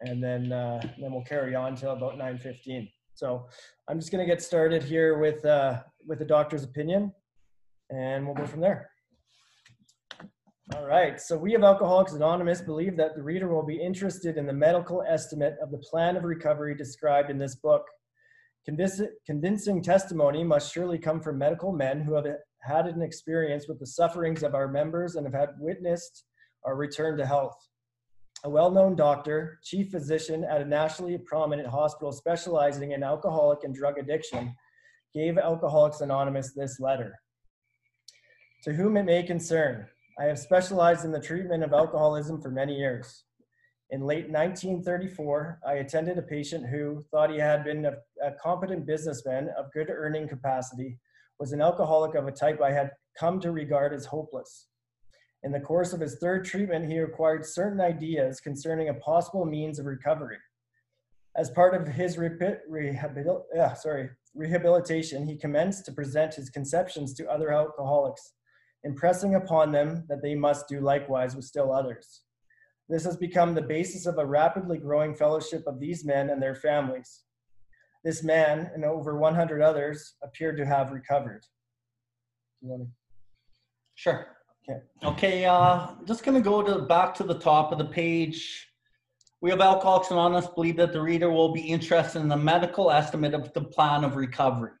And 0.00 0.22
then, 0.22 0.52
uh, 0.52 0.80
then 0.98 1.12
we'll 1.12 1.24
carry 1.24 1.54
on 1.54 1.76
till 1.76 1.92
about 1.92 2.16
9.15. 2.16 2.90
So 3.14 3.46
I'm 3.88 3.98
just 3.98 4.10
gonna 4.10 4.26
get 4.26 4.42
started 4.42 4.82
here 4.82 5.18
with, 5.18 5.44
uh, 5.44 5.82
with 6.06 6.18
the 6.18 6.24
doctor's 6.24 6.64
opinion 6.64 7.12
and 7.90 8.24
we'll 8.24 8.34
go 8.34 8.46
from 8.46 8.60
there. 8.60 8.90
All 10.76 10.86
right, 10.86 11.20
so 11.20 11.36
we 11.36 11.54
of 11.54 11.64
Alcoholics 11.64 12.12
Anonymous 12.12 12.60
believe 12.60 12.96
that 12.96 13.16
the 13.16 13.22
reader 13.22 13.48
will 13.48 13.66
be 13.66 13.76
interested 13.76 14.36
in 14.36 14.46
the 14.46 14.52
medical 14.52 15.02
estimate 15.02 15.56
of 15.60 15.72
the 15.72 15.78
plan 15.78 16.16
of 16.16 16.22
recovery 16.22 16.76
described 16.76 17.28
in 17.28 17.38
this 17.38 17.56
book 17.56 17.84
Convincing 19.26 19.82
testimony 19.82 20.44
must 20.44 20.72
surely 20.72 20.98
come 20.98 21.20
from 21.20 21.38
medical 21.38 21.72
men 21.72 22.00
who 22.00 22.14
have 22.14 22.26
had 22.62 22.86
an 22.86 23.02
experience 23.02 23.68
with 23.68 23.78
the 23.78 23.86
sufferings 23.86 24.42
of 24.42 24.54
our 24.54 24.68
members 24.68 25.16
and 25.16 25.26
have 25.26 25.34
had 25.34 25.50
witnessed 25.58 26.24
our 26.64 26.76
return 26.76 27.16
to 27.18 27.26
health. 27.26 27.56
A 28.44 28.50
well 28.50 28.70
known 28.70 28.96
doctor, 28.96 29.58
chief 29.62 29.90
physician 29.90 30.44
at 30.44 30.62
a 30.62 30.64
nationally 30.64 31.18
prominent 31.18 31.68
hospital 31.68 32.12
specializing 32.12 32.92
in 32.92 33.02
alcoholic 33.02 33.64
and 33.64 33.74
drug 33.74 33.98
addiction, 33.98 34.54
gave 35.14 35.38
Alcoholics 35.38 36.00
Anonymous 36.00 36.52
this 36.52 36.80
letter. 36.80 37.18
To 38.64 38.72
whom 38.72 38.96
it 38.96 39.04
may 39.04 39.22
concern, 39.22 39.86
I 40.18 40.24
have 40.24 40.38
specialized 40.38 41.04
in 41.04 41.12
the 41.12 41.20
treatment 41.20 41.64
of 41.64 41.72
alcoholism 41.72 42.40
for 42.40 42.50
many 42.50 42.76
years. 42.76 43.24
In 43.90 44.02
late 44.02 44.30
1934, 44.30 45.60
I 45.66 45.74
attended 45.74 46.16
a 46.16 46.22
patient 46.22 46.66
who 46.68 47.02
thought 47.10 47.32
he 47.32 47.38
had 47.38 47.64
been 47.64 47.86
a, 47.86 47.94
a 48.24 48.32
competent 48.40 48.86
businessman 48.86 49.48
of 49.58 49.72
good 49.72 49.90
earning 49.90 50.28
capacity 50.28 50.98
was 51.40 51.52
an 51.52 51.62
alcoholic 51.62 52.14
of 52.14 52.28
a 52.28 52.32
type 52.32 52.60
I 52.62 52.70
had 52.70 52.90
come 53.18 53.40
to 53.40 53.50
regard 53.50 53.94
as 53.94 54.04
hopeless. 54.04 54.68
In 55.42 55.52
the 55.52 55.58
course 55.58 55.94
of 55.94 56.00
his 56.00 56.18
third 56.20 56.44
treatment, 56.44 56.86
he 56.86 56.98
acquired 56.98 57.46
certain 57.46 57.80
ideas 57.80 58.40
concerning 58.40 58.90
a 58.90 58.94
possible 58.94 59.46
means 59.46 59.78
of 59.78 59.86
recovery. 59.86 60.36
As 61.36 61.48
part 61.50 61.74
of 61.74 61.88
his 61.88 62.18
rehabil- 62.18 63.42
yeah, 63.54 63.72
sorry, 63.72 64.10
rehabilitation, 64.34 65.26
he 65.26 65.38
commenced 65.38 65.86
to 65.86 65.92
present 65.92 66.34
his 66.34 66.50
conceptions 66.50 67.14
to 67.14 67.30
other 67.30 67.50
alcoholics, 67.50 68.34
impressing 68.84 69.34
upon 69.34 69.72
them 69.72 70.04
that 70.08 70.22
they 70.22 70.34
must 70.34 70.68
do 70.68 70.80
likewise 70.80 71.34
with 71.34 71.46
still 71.46 71.72
others. 71.72 72.22
This 72.90 73.04
has 73.04 73.16
become 73.16 73.54
the 73.54 73.62
basis 73.62 74.04
of 74.04 74.18
a 74.18 74.26
rapidly 74.26 74.76
growing 74.76 75.14
fellowship 75.14 75.62
of 75.66 75.80
these 75.80 76.04
men 76.04 76.28
and 76.28 76.42
their 76.42 76.56
families. 76.56 77.22
This 78.04 78.22
man 78.22 78.70
and 78.74 78.84
over 78.84 79.18
100 79.18 79.60
others 79.60 80.14
appeared 80.22 80.56
to 80.56 80.66
have 80.66 80.92
recovered. 80.92 81.44
Sure. 83.94 84.26
Okay. 84.62 84.80
Okay. 85.04 85.44
Uh, 85.44 85.88
just 86.06 86.24
going 86.24 86.36
to 86.36 86.42
go 86.42 86.62
to 86.62 86.82
back 86.86 87.14
to 87.16 87.24
the 87.24 87.38
top 87.38 87.72
of 87.72 87.78
the 87.78 87.84
page. 87.84 88.68
We 89.42 89.50
have 89.50 89.60
Alcoholics 89.60 90.10
Anonymous 90.10 90.46
believe 90.48 90.76
that 90.76 90.92
the 90.92 91.00
reader 91.00 91.30
will 91.30 91.52
be 91.52 91.62
interested 91.62 92.20
in 92.20 92.28
the 92.28 92.36
medical 92.36 92.90
estimate 92.90 93.34
of 93.34 93.52
the 93.54 93.62
plan 93.62 94.04
of 94.04 94.16
recovery. 94.16 94.72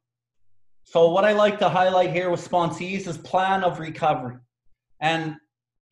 So 0.84 1.10
what 1.10 1.24
I 1.24 1.32
like 1.32 1.58
to 1.60 1.68
highlight 1.68 2.10
here 2.10 2.30
with 2.30 2.46
sponsees 2.46 3.06
is 3.06 3.16
plan 3.16 3.64
of 3.64 3.78
recovery. 3.78 4.36
And 5.00 5.36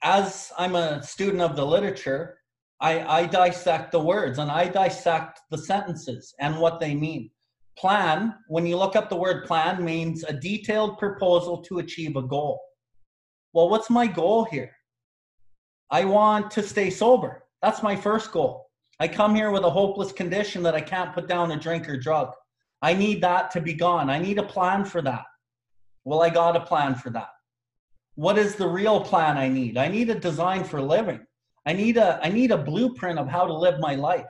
as 0.02 0.52
I'm 0.58 0.74
a 0.74 1.02
student 1.02 1.40
of 1.40 1.56
the 1.56 1.64
literature, 1.64 2.38
I, 2.80 3.22
I 3.22 3.26
dissect 3.26 3.92
the 3.92 4.00
words 4.00 4.38
and 4.38 4.50
I 4.50 4.68
dissect 4.68 5.40
the 5.50 5.58
sentences 5.58 6.34
and 6.38 6.58
what 6.58 6.78
they 6.78 6.94
mean. 6.94 7.30
Plan, 7.76 8.34
when 8.48 8.66
you 8.66 8.76
look 8.76 8.96
up 8.96 9.08
the 9.08 9.16
word 9.16 9.46
plan, 9.46 9.84
means 9.84 10.24
a 10.24 10.32
detailed 10.32 10.98
proposal 10.98 11.58
to 11.62 11.78
achieve 11.78 12.16
a 12.16 12.22
goal. 12.22 12.60
Well, 13.52 13.68
what's 13.68 13.90
my 13.90 14.06
goal 14.06 14.44
here? 14.44 14.72
I 15.90 16.04
want 16.04 16.50
to 16.52 16.62
stay 16.62 16.90
sober. 16.90 17.44
That's 17.62 17.82
my 17.82 17.96
first 17.96 18.30
goal. 18.30 18.66
I 19.00 19.08
come 19.08 19.34
here 19.34 19.50
with 19.50 19.64
a 19.64 19.70
hopeless 19.70 20.12
condition 20.12 20.62
that 20.64 20.74
I 20.74 20.80
can't 20.80 21.14
put 21.14 21.28
down 21.28 21.52
a 21.52 21.56
drink 21.56 21.88
or 21.88 21.96
drug. 21.96 22.32
I 22.82 22.94
need 22.94 23.22
that 23.22 23.50
to 23.52 23.60
be 23.60 23.74
gone. 23.74 24.10
I 24.10 24.18
need 24.18 24.38
a 24.38 24.42
plan 24.42 24.84
for 24.84 25.02
that. 25.02 25.24
Well, 26.04 26.22
I 26.22 26.30
got 26.30 26.56
a 26.56 26.60
plan 26.60 26.94
for 26.94 27.10
that. 27.10 27.28
What 28.14 28.38
is 28.38 28.56
the 28.56 28.68
real 28.68 29.00
plan 29.00 29.36
I 29.36 29.48
need? 29.48 29.76
I 29.76 29.88
need 29.88 30.10
a 30.10 30.14
design 30.18 30.64
for 30.64 30.80
living. 30.80 31.20
I 31.68 31.74
need 31.74 31.98
a 31.98 32.18
I 32.22 32.31
need 32.31 32.50
a 32.50 32.57
blueprint 32.57 33.18
of 33.18 33.28
how 33.28 33.44
to 33.46 33.52
live 33.52 33.78
my 33.78 33.94
life. 33.94 34.24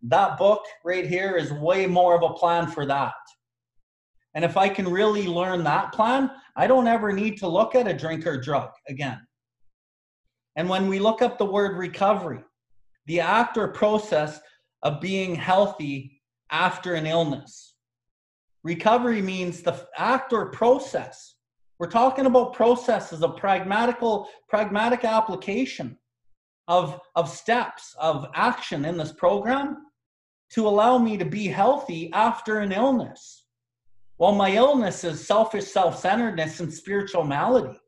That 0.00 0.38
book 0.38 0.64
right 0.82 1.06
here 1.06 1.36
is 1.36 1.52
way 1.52 1.86
more 1.86 2.16
of 2.16 2.22
a 2.22 2.32
plan 2.32 2.68
for 2.68 2.86
that. 2.86 3.12
And 4.34 4.42
if 4.46 4.56
I 4.56 4.70
can 4.70 4.88
really 4.88 5.26
learn 5.26 5.62
that 5.64 5.92
plan, 5.92 6.30
I 6.56 6.66
don't 6.66 6.86
ever 6.86 7.12
need 7.12 7.36
to 7.38 7.48
look 7.48 7.74
at 7.74 7.86
a 7.86 7.92
drink 7.92 8.26
or 8.26 8.40
drug 8.40 8.70
again. 8.88 9.20
And 10.56 10.70
when 10.70 10.88
we 10.88 10.98
look 10.98 11.20
up 11.20 11.36
the 11.36 11.44
word 11.44 11.76
recovery, 11.76 12.42
the 13.04 13.20
act 13.20 13.58
or 13.58 13.68
process 13.68 14.40
of 14.82 15.02
being 15.02 15.34
healthy 15.34 16.22
after 16.50 16.94
an 16.94 17.06
illness. 17.06 17.74
Recovery 18.62 19.20
means 19.20 19.60
the 19.60 19.86
act 19.98 20.32
or 20.32 20.50
process. 20.50 21.34
We're 21.78 21.90
talking 21.90 22.24
about 22.24 22.54
processes 22.54 23.20
a 23.22 23.28
pragmatical, 23.28 24.28
pragmatic 24.48 25.04
application 25.04 25.98
of, 26.68 27.00
of 27.16 27.28
steps 27.28 27.96
of 27.98 28.26
action 28.34 28.84
in 28.84 28.96
this 28.96 29.12
program 29.12 29.78
to 30.50 30.68
allow 30.68 30.98
me 30.98 31.16
to 31.16 31.24
be 31.24 31.46
healthy 31.46 32.12
after 32.12 32.58
an 32.58 32.72
illness. 32.72 33.46
Well, 34.18 34.32
my 34.32 34.50
illness 34.52 35.02
is 35.04 35.26
selfish 35.26 35.64
self 35.64 35.98
centeredness 35.98 36.60
and 36.60 36.72
spiritual 36.72 37.24
malady. 37.24 37.78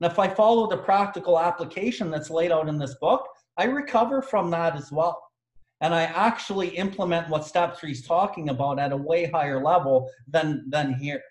And 0.00 0.10
if 0.10 0.18
I 0.18 0.28
follow 0.28 0.68
the 0.68 0.78
practical 0.78 1.38
application 1.38 2.10
that's 2.10 2.30
laid 2.30 2.52
out 2.52 2.68
in 2.68 2.78
this 2.78 2.96
book, 3.00 3.26
I 3.56 3.64
recover 3.64 4.20
from 4.20 4.50
that 4.50 4.76
as 4.76 4.92
well. 4.92 5.22
And 5.80 5.94
I 5.94 6.02
actually 6.04 6.68
implement 6.68 7.28
what 7.28 7.44
step 7.44 7.76
three 7.76 7.92
is 7.92 8.02
talking 8.02 8.48
about 8.48 8.78
at 8.78 8.92
a 8.92 8.96
way 8.96 9.26
higher 9.26 9.62
level 9.62 10.10
than, 10.26 10.64
than 10.68 10.94
here. 10.94 11.22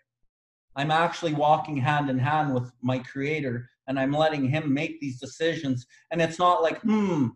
I'm 0.76 0.92
actually 0.92 1.34
walking 1.34 1.78
hand 1.78 2.10
in 2.10 2.20
hand 2.20 2.54
with 2.54 2.72
my 2.82 3.00
creator 3.00 3.70
and 3.88 4.00
I'm 4.00 4.12
letting 4.12 4.50
him 4.50 4.74
make 4.74 5.00
these 5.00 5.20
decisions. 5.20 5.86
And 6.12 6.22
it's 6.22 6.40
not 6.40 6.64
like, 6.64 6.82
hmm, 6.82 7.28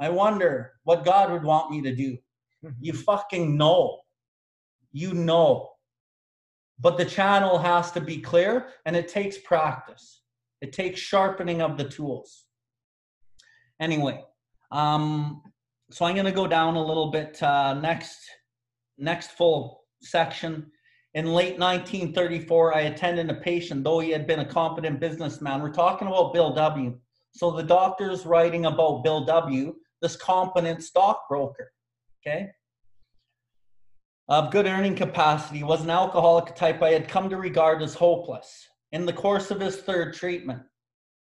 I 0.00 0.08
wonder 0.10 0.72
what 0.84 1.04
God 1.04 1.30
would 1.32 1.42
want 1.42 1.70
me 1.70 1.82
to 1.82 1.94
do. 1.94 2.16
you 2.80 2.92
fucking 2.92 3.56
know. 3.56 4.00
You 4.92 5.14
know. 5.14 5.70
But 6.80 6.96
the 6.96 7.04
channel 7.04 7.58
has 7.58 7.90
to 7.92 8.00
be 8.00 8.18
clear 8.18 8.68
and 8.86 8.94
it 8.96 9.08
takes 9.08 9.38
practice. 9.38 10.22
It 10.60 10.72
takes 10.72 11.00
sharpening 11.00 11.60
of 11.62 11.76
the 11.76 11.84
tools. 11.84 12.44
Anyway, 13.80 14.24
um, 14.70 15.42
so 15.90 16.04
I'm 16.04 16.14
going 16.14 16.26
to 16.26 16.32
go 16.32 16.46
down 16.46 16.76
a 16.76 16.84
little 16.84 17.10
bit. 17.10 17.42
Uh, 17.42 17.74
next, 17.74 18.18
next 18.96 19.32
full 19.32 19.84
section. 20.02 20.70
In 21.18 21.26
late 21.26 21.58
1934, 21.58 22.76
I 22.76 22.80
attended 22.82 23.28
a 23.28 23.34
patient, 23.34 23.82
though 23.82 23.98
he 23.98 24.10
had 24.10 24.24
been 24.24 24.38
a 24.38 24.44
competent 24.44 25.00
businessman. 25.00 25.60
We're 25.60 25.72
talking 25.72 26.06
about 26.06 26.32
Bill 26.32 26.54
W. 26.54 26.96
So 27.32 27.50
the 27.50 27.64
doctor's 27.64 28.24
writing 28.24 28.66
about 28.66 29.02
Bill 29.02 29.24
W., 29.24 29.74
this 30.00 30.14
competent 30.14 30.84
stockbroker. 30.84 31.72
Okay. 32.20 32.50
Of 34.28 34.52
good 34.52 34.66
earning 34.66 34.94
capacity, 34.94 35.64
was 35.64 35.82
an 35.82 35.90
alcoholic 35.90 36.54
type 36.54 36.80
I 36.84 36.90
had 36.90 37.08
come 37.08 37.28
to 37.30 37.36
regard 37.36 37.82
as 37.82 37.94
hopeless. 37.94 38.68
In 38.92 39.04
the 39.04 39.12
course 39.12 39.50
of 39.50 39.60
his 39.60 39.78
third 39.78 40.14
treatment, 40.14 40.62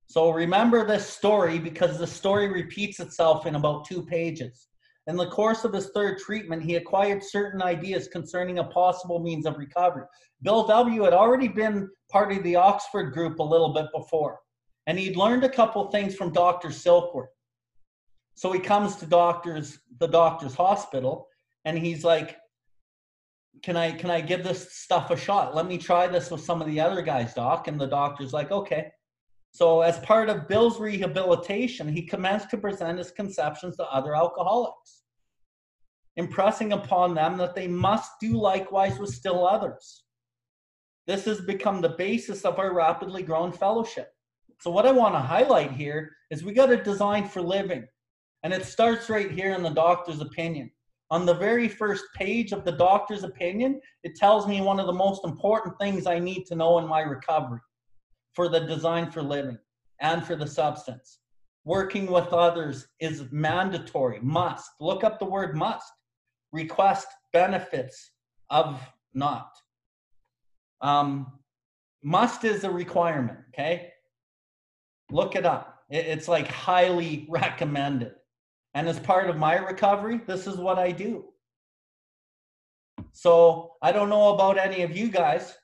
so 0.07 0.31
remember 0.31 0.87
this 0.87 1.07
story 1.07 1.59
because 1.59 1.99
the 1.99 2.07
story 2.07 2.47
repeats 2.47 2.99
itself 2.99 3.45
in 3.45 3.53
about 3.53 3.85
two 3.85 4.03
pages. 4.03 4.67
In 5.07 5.17
the 5.17 5.29
course 5.29 5.63
of 5.63 5.73
his 5.73 5.89
third 5.89 6.17
treatment, 6.17 6.63
he 6.63 6.75
acquired 6.75 7.23
certain 7.23 7.61
ideas 7.61 8.07
concerning 8.07 8.57
a 8.57 8.63
possible 8.63 9.19
means 9.19 9.45
of 9.45 9.57
recovery. 9.57 10.05
Bill 10.41 10.65
W. 10.65 11.03
had 11.03 11.13
already 11.13 11.47
been 11.47 11.89
part 12.11 12.31
of 12.31 12.41
the 12.43 12.55
Oxford 12.55 13.11
group 13.11 13.39
a 13.39 13.43
little 13.43 13.73
bit 13.73 13.85
before, 13.93 14.39
and 14.87 14.97
he'd 14.97 15.15
learned 15.15 15.43
a 15.43 15.49
couple 15.49 15.91
things 15.91 16.15
from 16.15 16.33
Dr. 16.33 16.69
Silkworth. 16.69 17.27
So 18.33 18.51
he 18.51 18.59
comes 18.59 18.95
to 18.97 19.05
doctors, 19.05 19.79
the 19.99 20.07
doctor's 20.07 20.55
hospital, 20.55 21.27
and 21.65 21.77
he's 21.77 22.03
like, 22.03 22.37
"Can 23.61 23.77
I 23.77 23.91
can 23.91 24.09
I 24.09 24.21
give 24.21 24.43
this 24.43 24.73
stuff 24.73 25.11
a 25.11 25.17
shot? 25.17 25.55
Let 25.55 25.67
me 25.67 25.77
try 25.77 26.07
this 26.07 26.31
with 26.31 26.43
some 26.43 26.61
of 26.61 26.67
the 26.67 26.81
other 26.81 27.01
guys, 27.03 27.33
doc." 27.33 27.67
And 27.67 27.79
the 27.79 27.87
doctor's 27.87 28.33
like, 28.33 28.51
"Okay." 28.51 28.91
So, 29.55 29.79
as 29.79 29.97
part 29.99 30.27
of 30.27 30.49
Bill's 30.49 30.81
rehabilitation, 30.81 31.87
he 31.87 32.01
commenced 32.01 32.49
to 32.49 32.57
present 32.57 32.97
his 32.97 33.11
conceptions 33.11 33.77
to 33.77 33.85
other 33.85 34.13
alcoholics, 34.13 35.03
impressing 36.17 36.73
upon 36.73 37.15
them 37.15 37.37
that 37.37 37.55
they 37.55 37.65
must 37.65 38.19
do 38.19 38.33
likewise 38.33 38.99
with 38.99 39.11
still 39.11 39.47
others. 39.47 40.03
This 41.07 41.23
has 41.23 41.39
become 41.39 41.79
the 41.79 41.95
basis 41.97 42.43
of 42.43 42.59
our 42.59 42.73
rapidly 42.73 43.23
growing 43.23 43.53
fellowship. 43.53 44.11
So, 44.59 44.71
what 44.71 44.85
I 44.85 44.91
want 44.91 45.15
to 45.15 45.19
highlight 45.19 45.71
here 45.71 46.11
is 46.31 46.43
we 46.43 46.51
got 46.51 46.69
a 46.69 46.83
design 46.83 47.25
for 47.25 47.41
living, 47.41 47.87
and 48.43 48.51
it 48.51 48.65
starts 48.65 49.09
right 49.09 49.31
here 49.31 49.53
in 49.53 49.63
the 49.63 49.69
doctor's 49.69 50.19
opinion. 50.19 50.69
On 51.11 51.25
the 51.25 51.33
very 51.33 51.69
first 51.69 52.03
page 52.13 52.51
of 52.51 52.65
the 52.65 52.73
doctor's 52.73 53.23
opinion, 53.23 53.79
it 54.03 54.17
tells 54.17 54.49
me 54.49 54.59
one 54.59 54.81
of 54.81 54.85
the 54.85 54.91
most 54.91 55.23
important 55.23 55.79
things 55.79 56.07
I 56.07 56.19
need 56.19 56.43
to 56.47 56.55
know 56.55 56.77
in 56.79 56.85
my 56.85 56.99
recovery 56.99 57.61
for 58.35 58.49
the 58.49 58.59
design 58.59 59.09
for 59.09 59.23
living 59.23 59.57
and 59.99 60.23
for 60.23 60.35
the 60.35 60.47
substance. 60.47 61.19
Working 61.63 62.11
with 62.11 62.27
others 62.27 62.87
is 62.99 63.23
mandatory, 63.31 64.19
must. 64.21 64.69
Look 64.79 65.03
up 65.03 65.17
the 65.17 65.25
word 65.25 65.55
must. 65.55 65.91
Request 66.51 67.07
benefits 67.33 68.11
of 68.49 68.79
not. 69.13 69.49
Um, 70.81 71.39
must 72.03 72.43
is 72.43 72.63
a 72.63 72.69
requirement, 72.69 73.39
okay? 73.49 73.91
Look 75.09 75.35
it 75.35 75.45
up. 75.45 75.83
It's 75.89 76.27
like 76.27 76.47
highly 76.47 77.25
recommended. 77.29 78.13
And 78.75 78.87
as 78.87 78.99
part 78.99 79.29
of 79.29 79.37
my 79.37 79.55
recovery, 79.55 80.21
this 80.27 80.47
is 80.47 80.57
what 80.57 80.77
I 80.77 80.91
do. 80.91 81.25
So 83.13 83.73
I 83.81 83.91
don't 83.91 84.09
know 84.09 84.33
about 84.33 84.57
any 84.57 84.83
of 84.83 84.95
you 84.95 85.09
guys, 85.09 85.55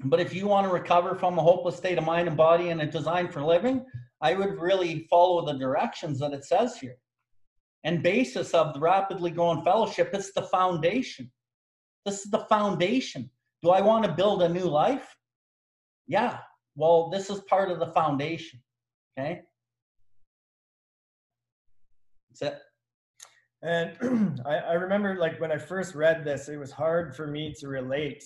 but 0.00 0.20
if 0.20 0.34
you 0.34 0.46
want 0.46 0.66
to 0.66 0.72
recover 0.72 1.14
from 1.14 1.38
a 1.38 1.42
hopeless 1.42 1.76
state 1.76 1.98
of 1.98 2.04
mind 2.04 2.26
and 2.28 2.36
body 2.36 2.70
and 2.70 2.80
a 2.80 2.86
design 2.86 3.28
for 3.28 3.42
living, 3.42 3.84
I 4.20 4.34
would 4.34 4.58
really 4.58 5.06
follow 5.10 5.44
the 5.46 5.58
directions 5.58 6.18
that 6.20 6.32
it 6.32 6.44
says 6.44 6.76
here. 6.76 6.96
And 7.84 8.02
basis 8.02 8.54
of 8.54 8.74
the 8.74 8.80
rapidly 8.80 9.30
growing 9.30 9.62
fellowship, 9.62 10.10
it's 10.12 10.32
the 10.32 10.42
foundation. 10.42 11.30
This 12.04 12.24
is 12.24 12.30
the 12.30 12.46
foundation. 12.48 13.30
Do 13.62 13.70
I 13.70 13.80
want 13.80 14.04
to 14.04 14.12
build 14.12 14.42
a 14.42 14.48
new 14.48 14.64
life? 14.64 15.14
Yeah. 16.06 16.38
Well, 16.74 17.10
this 17.10 17.30
is 17.30 17.40
part 17.42 17.70
of 17.70 17.78
the 17.78 17.92
foundation. 17.92 18.60
Okay. 19.16 19.42
That's 22.30 22.54
it. 22.54 22.60
And 23.62 24.40
I, 24.46 24.56
I 24.56 24.72
remember 24.74 25.16
like 25.16 25.40
when 25.40 25.52
I 25.52 25.58
first 25.58 25.94
read 25.94 26.24
this, 26.24 26.48
it 26.48 26.56
was 26.56 26.72
hard 26.72 27.14
for 27.14 27.26
me 27.26 27.54
to 27.60 27.68
relate 27.68 28.24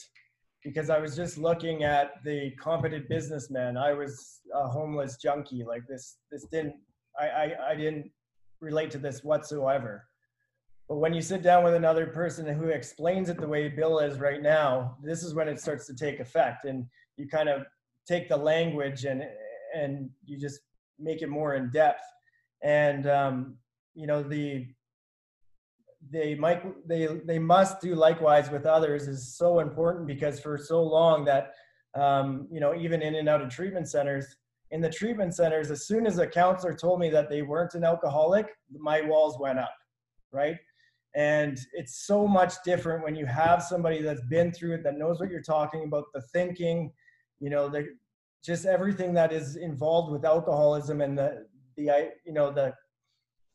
because 0.69 0.91
I 0.91 0.99
was 0.99 1.17
just 1.17 1.39
looking 1.39 1.83
at 1.83 2.23
the 2.25 2.51
competent 2.61 3.09
businessman. 3.09 3.79
I 3.79 3.95
was 3.95 4.41
a 4.55 4.69
homeless 4.69 5.17
junkie. 5.17 5.65
Like 5.65 5.87
this, 5.89 6.19
this 6.31 6.45
didn't, 6.53 6.75
I, 7.19 7.27
I, 7.27 7.53
I 7.71 7.75
didn't 7.75 8.11
relate 8.61 8.91
to 8.91 8.99
this 8.99 9.25
whatsoever. 9.25 10.05
But 10.87 10.97
when 10.97 11.15
you 11.15 11.23
sit 11.23 11.43
down 11.43 11.65
with 11.65 11.75
another 11.75 12.07
person 12.07 12.47
who 12.47 12.69
explains 12.69 13.31
it 13.31 13.41
the 13.41 13.49
way 13.49 13.69
Bill 13.69 13.99
is 13.99 14.19
right 14.19 14.43
now, 14.43 14.97
this 15.03 15.23
is 15.23 15.35
when 15.35 15.49
it 15.49 15.59
starts 15.59 15.87
to 15.87 15.95
take 15.95 16.21
effect. 16.21 16.67
And 16.67 16.85
you 17.17 17.27
kind 17.29 17.49
of 17.49 17.63
take 18.07 18.29
the 18.29 18.37
language 18.37 19.05
and 19.05 19.23
and 19.75 20.09
you 20.25 20.39
just 20.39 20.61
make 20.99 21.21
it 21.23 21.29
more 21.29 21.55
in 21.55 21.71
depth. 21.71 22.03
And 22.63 23.07
um, 23.07 23.57
you 23.95 24.07
know 24.07 24.23
the 24.23 24.67
they 26.13 26.35
might 26.35 26.63
they 26.89 27.07
they 27.25 27.39
must 27.39 27.81
do 27.81 27.95
likewise 27.95 28.51
with 28.51 28.67
others 28.67 29.09
is 29.09 29.37
so 29.37 29.61
important 29.61 30.07
because 30.07 30.41
for 30.41 30.57
so 30.57 30.83
long 30.83 31.25
that 31.25 31.53
um, 31.95 32.47
you 32.51 32.61
know 32.61 32.75
even 32.75 33.03
in 33.03 33.15
and 33.17 33.29
out 33.29 33.43
of 33.43 33.51
treatment 33.51 33.89
centers 33.89 34.37
in 34.71 34.81
the 34.81 34.91
treatment 34.91 35.35
centers 35.35 35.71
as 35.71 35.87
soon 35.87 36.07
as 36.07 36.19
a 36.19 36.27
counselor 36.27 36.75
told 36.75 37.01
me 37.01 37.09
that 37.11 37.29
they 37.29 37.43
weren't 37.43 37.75
an 37.75 37.85
alcoholic 37.85 38.47
my 38.79 39.01
walls 39.01 39.39
went 39.41 39.59
up 39.59 39.75
right? 40.33 40.57
And 41.15 41.59
it's 41.73 42.07
so 42.07 42.29
much 42.29 42.55
different 42.65 43.03
when 43.03 43.17
you 43.17 43.27
have 43.27 43.63
somebody 43.63 44.03
that's 44.03 44.23
been 44.29 44.53
through 44.53 44.75
it 44.75 44.85
that 44.85 44.99
knows 44.99 45.19
what 45.19 45.31
you're 45.31 45.43
talking 45.43 45.85
about 45.85 46.05
the 46.13 46.23
thinking 46.33 46.93
you 47.41 47.51
know 47.51 47.69
the 47.69 47.87
just 48.45 48.67
everything 48.67 49.15
that 49.15 49.33
is 49.33 49.57
involved 49.57 50.13
with 50.13 50.25
alcoholism 50.25 51.01
and 51.01 51.17
the 51.17 51.47
the 51.77 52.11
you 52.27 52.33
know 52.33 52.51
the 52.51 52.73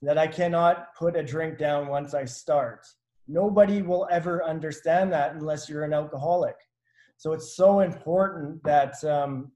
that 0.04 0.18
I 0.18 0.28
cannot 0.28 0.94
put 0.96 1.16
a 1.16 1.24
drink 1.24 1.58
down 1.58 1.88
once 1.88 2.14
I 2.14 2.26
start. 2.26 2.86
Nobody 3.28 3.82
will 3.82 4.08
ever 4.12 4.44
understand 4.44 5.14
that 5.14 5.36
unless 5.36 5.70
you're 5.70 5.84
an 5.84 5.94
alcoholic. 5.94 6.56
So 7.18 7.32
it's 7.32 7.56
so 7.56 7.80
important 7.80 8.62
that 8.64 9.02
um, 9.06 9.52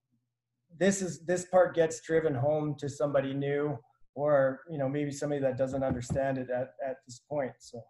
this 0.79 1.01
is 1.01 1.25
this 1.25 1.45
part 1.45 1.75
gets 1.75 1.99
driven 2.01 2.33
home 2.33 2.75
to 2.79 2.87
somebody 2.87 3.33
new, 3.33 3.77
or 4.15 4.61
you 4.69 4.77
know 4.77 4.87
maybe 4.87 5.11
somebody 5.11 5.41
that 5.41 5.57
doesn't 5.57 5.83
understand 5.83 6.37
it 6.37 6.49
at, 6.49 6.69
at 6.85 6.97
this 7.05 7.21
point. 7.29 7.51
So. 7.59 7.81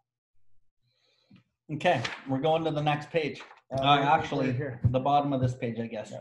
Okay, 1.73 2.01
we're 2.27 2.39
going 2.39 2.63
to 2.63 2.71
the 2.71 2.81
next 2.81 3.11
page. 3.11 3.41
Uh, 3.71 3.81
uh, 3.81 3.97
actually, 3.99 4.53
here. 4.53 4.79
the 4.85 4.99
bottom 4.99 5.33
of 5.33 5.41
this 5.41 5.53
page, 5.53 5.79
I 5.79 5.87
guess. 5.87 6.13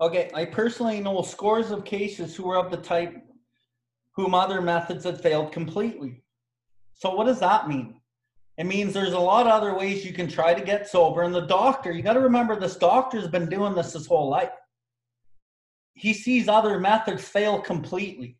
Okay, 0.00 0.30
I 0.34 0.44
personally 0.44 1.00
know 1.00 1.22
scores 1.22 1.70
of 1.70 1.84
cases 1.84 2.34
who 2.34 2.50
are 2.50 2.58
of 2.58 2.72
the 2.72 2.76
type 2.76 3.14
whom 4.14 4.34
other 4.34 4.60
methods 4.60 5.04
had 5.04 5.20
failed 5.20 5.52
completely. 5.52 6.22
So, 6.94 7.14
what 7.14 7.26
does 7.26 7.40
that 7.40 7.68
mean? 7.68 8.00
It 8.56 8.64
means 8.64 8.92
there's 8.92 9.12
a 9.12 9.18
lot 9.18 9.46
of 9.46 9.52
other 9.52 9.74
ways 9.76 10.04
you 10.04 10.12
can 10.12 10.28
try 10.28 10.54
to 10.54 10.64
get 10.64 10.88
sober. 10.88 11.22
And 11.22 11.34
the 11.34 11.46
doctor, 11.46 11.90
you 11.90 12.02
got 12.02 12.12
to 12.12 12.20
remember 12.20 12.58
this 12.58 12.76
doctor's 12.76 13.26
been 13.26 13.48
doing 13.48 13.74
this 13.74 13.94
his 13.94 14.06
whole 14.06 14.28
life. 14.28 14.52
He 15.94 16.14
sees 16.14 16.48
other 16.48 16.78
methods 16.78 17.26
fail 17.26 17.60
completely. 17.60 18.38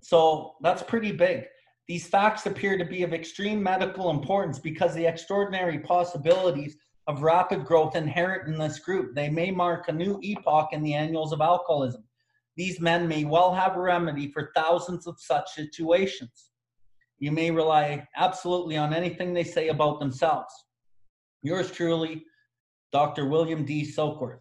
So, 0.00 0.54
that's 0.62 0.82
pretty 0.82 1.12
big. 1.12 1.44
These 1.88 2.06
facts 2.06 2.46
appear 2.46 2.76
to 2.78 2.84
be 2.84 3.02
of 3.02 3.14
extreme 3.14 3.62
medical 3.62 4.10
importance 4.10 4.58
because 4.58 4.94
the 4.94 5.06
extraordinary 5.06 5.78
possibilities 5.78 6.76
of 7.08 7.22
rapid 7.22 7.64
growth 7.64 7.96
inherent 7.96 8.46
in 8.46 8.58
this 8.58 8.78
group. 8.78 9.14
They 9.14 9.30
may 9.30 9.50
mark 9.50 9.88
a 9.88 9.92
new 9.92 10.20
epoch 10.22 10.68
in 10.72 10.82
the 10.82 10.92
annals 10.92 11.32
of 11.32 11.40
alcoholism. 11.40 12.04
These 12.58 12.80
men 12.80 13.06
may 13.06 13.24
well 13.24 13.54
have 13.54 13.76
a 13.76 13.80
remedy 13.80 14.32
for 14.32 14.50
thousands 14.52 15.06
of 15.06 15.20
such 15.20 15.52
situations. 15.52 16.50
You 17.20 17.30
may 17.30 17.52
rely 17.52 18.04
absolutely 18.16 18.76
on 18.76 18.92
anything 18.92 19.32
they 19.32 19.44
say 19.44 19.68
about 19.68 20.00
themselves. 20.00 20.52
Yours 21.40 21.70
truly, 21.70 22.24
Dr. 22.90 23.28
William 23.28 23.64
D. 23.64 23.84
Silkworth. 23.84 24.40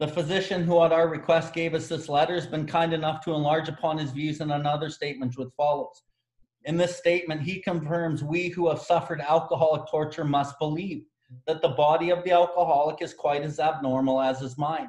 The 0.00 0.08
physician 0.08 0.64
who, 0.64 0.82
at 0.82 0.90
our 0.90 1.06
request, 1.06 1.54
gave 1.54 1.72
us 1.72 1.86
this 1.86 2.08
letter 2.08 2.34
has 2.34 2.48
been 2.48 2.66
kind 2.66 2.92
enough 2.92 3.24
to 3.24 3.34
enlarge 3.34 3.68
upon 3.68 3.96
his 3.96 4.10
views 4.10 4.40
in 4.40 4.50
another 4.50 4.90
statement, 4.90 5.38
which 5.38 5.50
follows. 5.56 6.02
In 6.64 6.76
this 6.76 6.96
statement, 6.96 7.42
he 7.42 7.62
confirms 7.62 8.24
we 8.24 8.48
who 8.48 8.68
have 8.68 8.80
suffered 8.80 9.20
alcoholic 9.20 9.88
torture 9.88 10.24
must 10.24 10.58
believe 10.58 11.04
that 11.46 11.62
the 11.62 11.68
body 11.68 12.10
of 12.10 12.24
the 12.24 12.32
alcoholic 12.32 13.00
is 13.02 13.14
quite 13.14 13.42
as 13.42 13.60
abnormal 13.60 14.20
as 14.20 14.40
his 14.40 14.58
mind. 14.58 14.88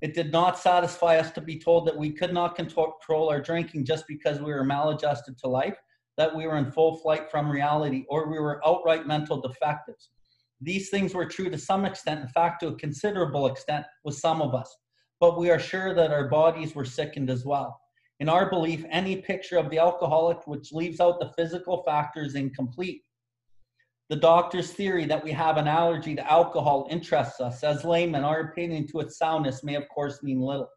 It 0.00 0.14
did 0.14 0.32
not 0.32 0.58
satisfy 0.58 1.18
us 1.18 1.30
to 1.32 1.40
be 1.40 1.58
told 1.58 1.86
that 1.86 1.96
we 1.96 2.10
could 2.10 2.32
not 2.32 2.56
control 2.56 3.28
our 3.28 3.40
drinking 3.40 3.84
just 3.84 4.06
because 4.08 4.38
we 4.38 4.52
were 4.52 4.64
maladjusted 4.64 5.36
to 5.38 5.48
life, 5.48 5.76
that 6.16 6.34
we 6.34 6.46
were 6.46 6.56
in 6.56 6.70
full 6.70 6.96
flight 6.96 7.30
from 7.30 7.50
reality, 7.50 8.04
or 8.08 8.30
we 8.30 8.38
were 8.38 8.66
outright 8.66 9.06
mental 9.06 9.40
defectives. 9.40 10.10
These 10.62 10.90
things 10.90 11.14
were 11.14 11.26
true 11.26 11.50
to 11.50 11.58
some 11.58 11.84
extent, 11.84 12.20
in 12.20 12.28
fact, 12.28 12.60
to 12.60 12.68
a 12.68 12.76
considerable 12.76 13.46
extent 13.46 13.84
with 14.04 14.16
some 14.16 14.40
of 14.40 14.54
us, 14.54 14.74
but 15.18 15.38
we 15.38 15.50
are 15.50 15.58
sure 15.58 15.94
that 15.94 16.12
our 16.12 16.28
bodies 16.28 16.74
were 16.74 16.84
sickened 16.84 17.30
as 17.30 17.44
well. 17.44 17.80
In 18.20 18.28
our 18.28 18.50
belief, 18.50 18.84
any 18.90 19.16
picture 19.16 19.56
of 19.56 19.70
the 19.70 19.78
alcoholic 19.78 20.46
which 20.46 20.72
leaves 20.72 21.00
out 21.00 21.20
the 21.20 21.32
physical 21.36 21.82
factor 21.84 22.22
is 22.22 22.34
incomplete. 22.34 23.02
The 24.10 24.16
doctor's 24.16 24.72
theory 24.72 25.04
that 25.06 25.22
we 25.22 25.30
have 25.30 25.56
an 25.56 25.68
allergy 25.68 26.16
to 26.16 26.30
alcohol 26.30 26.88
interests 26.90 27.40
us. 27.40 27.62
As 27.62 27.84
laymen, 27.84 28.24
our 28.24 28.40
opinion 28.40 28.88
to 28.88 28.98
its 28.98 29.16
soundness 29.16 29.62
may, 29.62 29.76
of 29.76 29.88
course, 29.88 30.20
mean 30.24 30.40
little. 30.40 30.68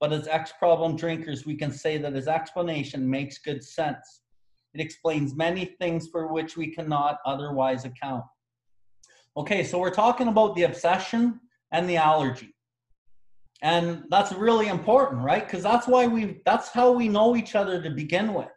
But 0.00 0.12
as 0.12 0.26
ex 0.26 0.52
problem 0.58 0.96
drinkers, 0.96 1.46
we 1.46 1.54
can 1.54 1.70
say 1.70 1.96
that 1.98 2.12
his 2.12 2.26
explanation 2.26 3.08
makes 3.08 3.38
good 3.38 3.62
sense. 3.62 4.22
It 4.74 4.80
explains 4.80 5.36
many 5.36 5.76
things 5.80 6.08
for 6.08 6.32
which 6.32 6.56
we 6.56 6.74
cannot 6.74 7.18
otherwise 7.24 7.84
account. 7.84 8.24
Okay, 9.36 9.62
so 9.62 9.78
we're 9.78 9.90
talking 9.90 10.26
about 10.26 10.56
the 10.56 10.64
obsession 10.64 11.38
and 11.70 11.88
the 11.88 11.98
allergy. 11.98 12.52
And 13.62 14.02
that's 14.10 14.32
really 14.32 14.66
important, 14.66 15.22
right? 15.22 15.46
Because 15.46 15.62
that's 15.62 15.86
why 15.86 16.08
we 16.08 16.42
that's 16.44 16.70
how 16.70 16.90
we 16.90 17.06
know 17.06 17.36
each 17.36 17.54
other 17.54 17.80
to 17.80 17.90
begin 17.90 18.34
with. 18.34 18.50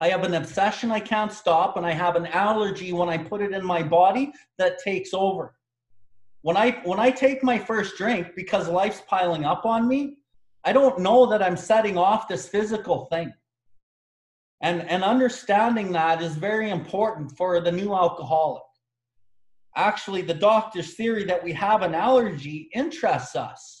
I 0.00 0.08
have 0.08 0.24
an 0.24 0.34
obsession 0.34 0.90
I 0.90 1.00
can't 1.00 1.32
stop, 1.32 1.76
and 1.76 1.84
I 1.84 1.92
have 1.92 2.16
an 2.16 2.26
allergy 2.26 2.92
when 2.92 3.08
I 3.08 3.18
put 3.18 3.42
it 3.42 3.52
in 3.52 3.64
my 3.64 3.82
body 3.82 4.32
that 4.58 4.78
takes 4.82 5.10
over. 5.12 5.54
When 6.42 6.56
I 6.56 6.80
when 6.84 6.98
I 6.98 7.10
take 7.10 7.42
my 7.42 7.58
first 7.58 7.96
drink 7.98 8.28
because 8.34 8.66
life's 8.66 9.02
piling 9.06 9.44
up 9.44 9.66
on 9.66 9.86
me, 9.86 10.16
I 10.64 10.72
don't 10.72 11.00
know 11.00 11.26
that 11.26 11.42
I'm 11.42 11.56
setting 11.56 11.98
off 11.98 12.28
this 12.28 12.48
physical 12.48 13.06
thing. 13.06 13.32
And 14.62 14.82
and 14.88 15.04
understanding 15.04 15.92
that 15.92 16.22
is 16.22 16.34
very 16.34 16.70
important 16.70 17.36
for 17.36 17.60
the 17.60 17.72
new 17.72 17.94
alcoholic. 17.94 18.62
Actually, 19.76 20.22
the 20.22 20.34
doctor's 20.34 20.94
theory 20.94 21.24
that 21.24 21.44
we 21.44 21.52
have 21.52 21.82
an 21.82 21.94
allergy 21.94 22.70
interests 22.74 23.36
us 23.36 23.79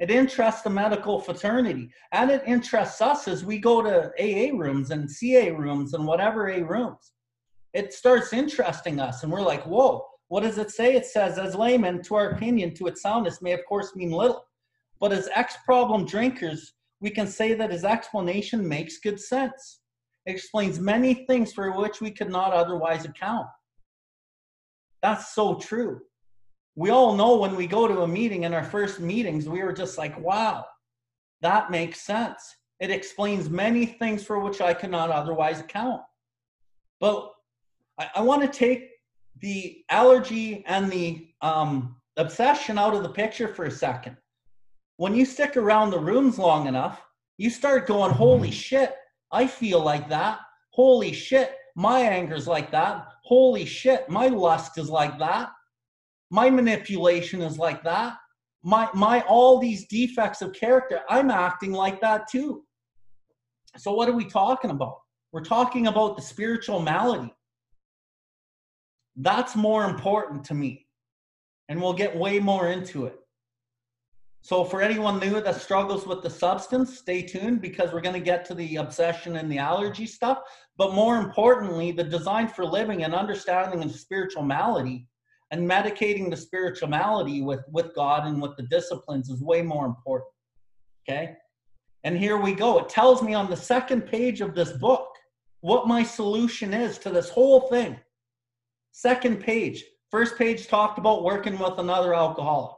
it 0.00 0.10
interests 0.10 0.62
the 0.62 0.70
medical 0.70 1.20
fraternity 1.20 1.90
and 2.12 2.30
it 2.30 2.42
interests 2.46 3.00
us 3.00 3.28
as 3.28 3.44
we 3.44 3.58
go 3.58 3.80
to 3.80 4.10
AA 4.18 4.56
rooms 4.56 4.90
and 4.90 5.10
CA 5.10 5.50
rooms 5.52 5.94
and 5.94 6.06
whatever 6.06 6.48
A 6.48 6.62
rooms. 6.62 7.12
It 7.72 7.92
starts 7.92 8.32
interesting 8.32 8.98
us 8.98 9.22
and 9.22 9.30
we're 9.30 9.40
like, 9.40 9.64
whoa, 9.64 10.04
what 10.28 10.42
does 10.42 10.58
it 10.58 10.70
say? 10.70 10.94
It 10.94 11.06
says, 11.06 11.38
as 11.38 11.54
laymen, 11.54 12.02
to 12.04 12.16
our 12.16 12.30
opinion, 12.30 12.74
to 12.74 12.88
its 12.88 13.02
soundness 13.02 13.40
may 13.40 13.52
of 13.52 13.64
course 13.68 13.94
mean 13.94 14.10
little. 14.10 14.44
But 14.98 15.12
as 15.12 15.28
ex 15.34 15.56
problem 15.64 16.06
drinkers, 16.06 16.72
we 17.00 17.10
can 17.10 17.26
say 17.26 17.54
that 17.54 17.70
his 17.70 17.84
explanation 17.84 18.66
makes 18.66 18.98
good 18.98 19.20
sense. 19.20 19.80
It 20.26 20.32
explains 20.32 20.80
many 20.80 21.26
things 21.26 21.52
for 21.52 21.70
which 21.72 22.00
we 22.00 22.10
could 22.10 22.30
not 22.30 22.52
otherwise 22.52 23.04
account. 23.04 23.46
That's 25.02 25.34
so 25.34 25.56
true 25.56 26.00
we 26.76 26.90
all 26.90 27.14
know 27.14 27.36
when 27.36 27.54
we 27.54 27.66
go 27.66 27.86
to 27.86 28.02
a 28.02 28.08
meeting 28.08 28.42
in 28.42 28.52
our 28.52 28.64
first 28.64 29.00
meetings, 29.00 29.48
we 29.48 29.62
were 29.62 29.72
just 29.72 29.96
like, 29.96 30.18
wow, 30.18 30.64
that 31.40 31.70
makes 31.70 32.00
sense. 32.00 32.56
It 32.80 32.90
explains 32.90 33.48
many 33.48 33.86
things 33.86 34.24
for 34.24 34.40
which 34.40 34.60
I 34.60 34.74
cannot 34.74 35.10
otherwise 35.10 35.60
account. 35.60 36.02
But 36.98 37.32
I, 37.98 38.10
I 38.16 38.20
want 38.22 38.42
to 38.42 38.48
take 38.48 38.90
the 39.40 39.84
allergy 39.90 40.64
and 40.66 40.90
the 40.90 41.28
um, 41.42 41.96
obsession 42.16 42.78
out 42.78 42.94
of 42.94 43.02
the 43.02 43.08
picture 43.08 43.48
for 43.48 43.66
a 43.66 43.70
second. 43.70 44.16
When 44.96 45.14
you 45.14 45.24
stick 45.24 45.56
around 45.56 45.90
the 45.90 45.98
rooms 45.98 46.38
long 46.38 46.66
enough, 46.66 47.02
you 47.36 47.50
start 47.50 47.86
going, 47.86 48.12
holy 48.12 48.50
shit, 48.50 48.94
I 49.30 49.46
feel 49.46 49.80
like 49.80 50.08
that. 50.08 50.40
Holy 50.70 51.12
shit, 51.12 51.56
my 51.76 52.00
anger's 52.00 52.48
like 52.48 52.70
that. 52.72 53.06
Holy 53.22 53.64
shit, 53.64 54.08
my 54.08 54.26
lust 54.26 54.76
is 54.78 54.90
like 54.90 55.18
that 55.18 55.50
my 56.34 56.50
manipulation 56.50 57.40
is 57.42 57.58
like 57.58 57.84
that. 57.84 58.16
My 58.64 58.88
my 58.92 59.20
all 59.28 59.60
these 59.60 59.86
defects 59.86 60.42
of 60.42 60.52
character 60.52 61.00
i'm 61.08 61.30
acting 61.30 61.72
like 61.72 62.00
that 62.00 62.28
too. 62.28 62.64
So 63.76 63.92
what 63.92 64.08
are 64.08 64.18
we 64.22 64.24
talking 64.24 64.70
about? 64.70 64.96
We're 65.32 65.44
talking 65.56 65.86
about 65.86 66.16
the 66.16 66.22
spiritual 66.22 66.80
malady. 66.80 67.32
That's 69.16 69.54
more 69.54 69.84
important 69.84 70.42
to 70.46 70.54
me 70.54 70.86
and 71.68 71.80
we'll 71.80 72.00
get 72.04 72.16
way 72.16 72.40
more 72.40 72.68
into 72.68 73.06
it. 73.06 73.16
So 74.42 74.64
for 74.64 74.82
anyone 74.82 75.20
new 75.20 75.40
that 75.40 75.60
struggles 75.60 76.04
with 76.04 76.22
the 76.22 76.30
substance 76.30 76.98
stay 76.98 77.22
tuned 77.22 77.60
because 77.60 77.92
we're 77.92 78.08
going 78.08 78.20
to 78.20 78.30
get 78.32 78.44
to 78.46 78.54
the 78.54 78.76
obsession 78.76 79.36
and 79.36 79.50
the 79.50 79.58
allergy 79.58 80.06
stuff. 80.06 80.38
But 80.76 80.94
more 80.94 81.16
importantly 81.18 81.92
the 81.92 82.10
design 82.16 82.48
for 82.48 82.64
living 82.64 83.04
and 83.04 83.14
understanding 83.14 83.84
of 83.84 83.94
spiritual 83.94 84.42
malady 84.42 85.06
And 85.54 85.70
medicating 85.70 86.30
the 86.30 86.36
spirituality 86.36 87.40
with, 87.40 87.60
with 87.70 87.94
God 87.94 88.26
and 88.26 88.42
with 88.42 88.56
the 88.56 88.64
disciplines 88.64 89.30
is 89.30 89.40
way 89.40 89.62
more 89.62 89.86
important. 89.86 90.32
Okay? 91.08 91.36
And 92.02 92.18
here 92.18 92.38
we 92.38 92.54
go. 92.54 92.80
It 92.80 92.88
tells 92.88 93.22
me 93.22 93.34
on 93.34 93.48
the 93.48 93.56
second 93.56 94.00
page 94.00 94.40
of 94.40 94.56
this 94.56 94.72
book 94.72 95.06
what 95.60 95.86
my 95.86 96.02
solution 96.02 96.74
is 96.74 96.98
to 96.98 97.10
this 97.10 97.28
whole 97.28 97.68
thing. 97.68 98.00
Second 98.90 99.44
page. 99.44 99.84
First 100.10 100.36
page 100.36 100.66
talked 100.66 100.98
about 100.98 101.22
working 101.22 101.56
with 101.56 101.78
another 101.78 102.16
alcoholic. 102.16 102.74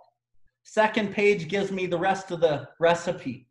Second 0.62 1.14
page 1.14 1.48
gives 1.48 1.72
me 1.72 1.86
the 1.86 1.96
rest 1.96 2.30
of 2.30 2.40
the 2.40 2.68
recipe. 2.78 3.48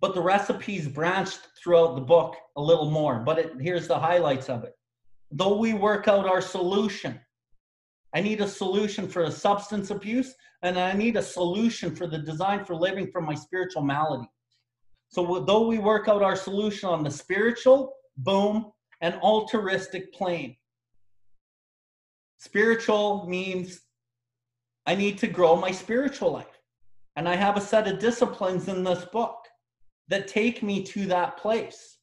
But 0.00 0.12
the 0.12 0.22
recipe's 0.22 0.88
branched 0.88 1.46
throughout 1.56 1.94
the 1.94 2.00
book 2.00 2.34
a 2.56 2.60
little 2.60 2.90
more. 2.90 3.20
But 3.20 3.38
it, 3.38 3.52
here's 3.60 3.86
the 3.86 4.00
highlights 4.00 4.48
of 4.48 4.64
it. 4.64 4.74
Though 5.30 5.56
we 5.56 5.72
work 5.72 6.08
out 6.08 6.26
our 6.26 6.40
solution, 6.40 7.20
I 8.14 8.20
need 8.20 8.40
a 8.40 8.48
solution 8.48 9.08
for 9.08 9.24
the 9.24 9.32
substance 9.32 9.90
abuse, 9.90 10.34
and 10.62 10.78
I 10.78 10.92
need 10.92 11.16
a 11.16 11.22
solution 11.22 11.94
for 11.94 12.06
the 12.06 12.18
design 12.18 12.64
for 12.64 12.74
living 12.74 13.10
from 13.10 13.24
my 13.24 13.34
spiritual 13.34 13.82
malady. 13.82 14.28
So, 15.08 15.40
though 15.40 15.66
we 15.66 15.78
work 15.78 16.08
out 16.08 16.22
our 16.22 16.36
solution 16.36 16.88
on 16.88 17.02
the 17.02 17.10
spiritual, 17.10 17.94
boom, 18.16 18.72
and 19.00 19.14
altruistic 19.16 20.12
plane. 20.12 20.56
Spiritual 22.38 23.26
means 23.26 23.80
I 24.86 24.94
need 24.94 25.18
to 25.18 25.26
grow 25.26 25.56
my 25.56 25.70
spiritual 25.70 26.32
life. 26.32 26.58
And 27.16 27.28
I 27.28 27.36
have 27.36 27.56
a 27.56 27.60
set 27.60 27.86
of 27.86 27.98
disciplines 27.98 28.68
in 28.68 28.84
this 28.84 29.04
book 29.06 29.36
that 30.08 30.28
take 30.28 30.62
me 30.62 30.82
to 30.84 31.06
that 31.06 31.36
place. 31.36 31.98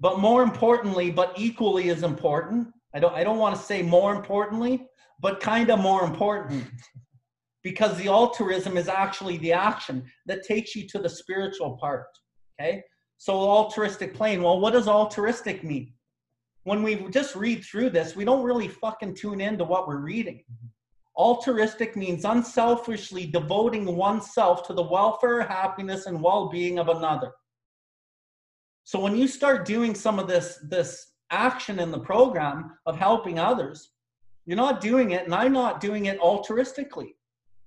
But 0.00 0.18
more 0.18 0.42
importantly, 0.42 1.10
but 1.10 1.32
equally 1.36 1.90
as 1.90 2.02
important, 2.02 2.68
I 2.94 2.98
don't 2.98 3.14
I 3.14 3.24
don't 3.24 3.38
want 3.38 3.56
to 3.56 3.62
say 3.62 3.82
more 3.82 4.14
importantly, 4.14 4.86
but 5.22 5.40
kind 5.40 5.70
of 5.70 5.78
more 5.78 6.04
important. 6.04 6.66
because 7.62 7.96
the 7.96 8.08
altruism 8.08 8.76
is 8.76 8.88
actually 8.88 9.38
the 9.38 9.52
action 9.52 10.04
that 10.26 10.42
takes 10.42 10.74
you 10.74 10.86
to 10.88 10.98
the 10.98 11.08
spiritual 11.08 11.78
part. 11.80 12.06
Okay? 12.60 12.82
So 13.18 13.34
altruistic 13.34 14.14
plane. 14.14 14.42
Well, 14.42 14.60
what 14.60 14.72
does 14.72 14.88
altruistic 14.88 15.62
mean? 15.62 15.94
When 16.64 16.82
we 16.82 17.08
just 17.10 17.34
read 17.34 17.64
through 17.64 17.90
this, 17.90 18.14
we 18.14 18.24
don't 18.24 18.42
really 18.42 18.68
fucking 18.68 19.14
tune 19.14 19.40
into 19.40 19.64
what 19.64 19.86
we're 19.88 19.98
reading. 19.98 20.44
Altruistic 21.16 21.96
means 21.96 22.24
unselfishly 22.24 23.26
devoting 23.26 23.96
oneself 23.96 24.66
to 24.66 24.72
the 24.72 24.82
welfare, 24.82 25.42
happiness, 25.42 26.06
and 26.06 26.22
well-being 26.22 26.78
of 26.78 26.88
another. 26.88 27.32
So 28.84 28.98
when 28.98 29.16
you 29.16 29.28
start 29.28 29.64
doing 29.64 29.94
some 29.94 30.18
of 30.18 30.26
this 30.26 30.58
this 30.68 31.12
action 31.30 31.78
in 31.78 31.90
the 31.90 31.98
program 31.98 32.72
of 32.86 32.96
helping 32.96 33.38
others, 33.38 33.91
you're 34.46 34.56
not 34.56 34.80
doing 34.80 35.12
it, 35.12 35.24
and 35.24 35.34
I'm 35.34 35.52
not 35.52 35.80
doing 35.80 36.06
it 36.06 36.20
altruistically. 36.20 37.14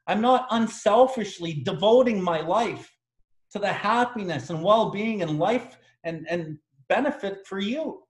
I'm 0.08 0.22
not 0.22 0.48
unselfishly 0.52 1.62
devoting 1.64 2.22
my 2.22 2.42
life 2.42 2.92
to 3.52 3.60
the 3.60 3.72
happiness 3.72 4.50
and 4.50 4.64
well-being 4.64 5.22
and 5.22 5.40
life 5.40 5.78
and, 6.04 6.28
and 6.30 6.58
benefit 6.90 7.48
for 7.48 7.60
you. 7.60 8.04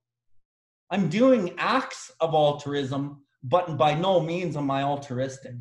I'm 0.91 1.09
doing 1.09 1.53
acts 1.57 2.11
of 2.19 2.33
altruism 2.33 3.21
but 3.47 3.77
by 3.77 3.93
no 3.93 4.19
means 4.19 4.57
am 4.57 4.71
I 4.71 4.81
altruistic. 4.81 5.53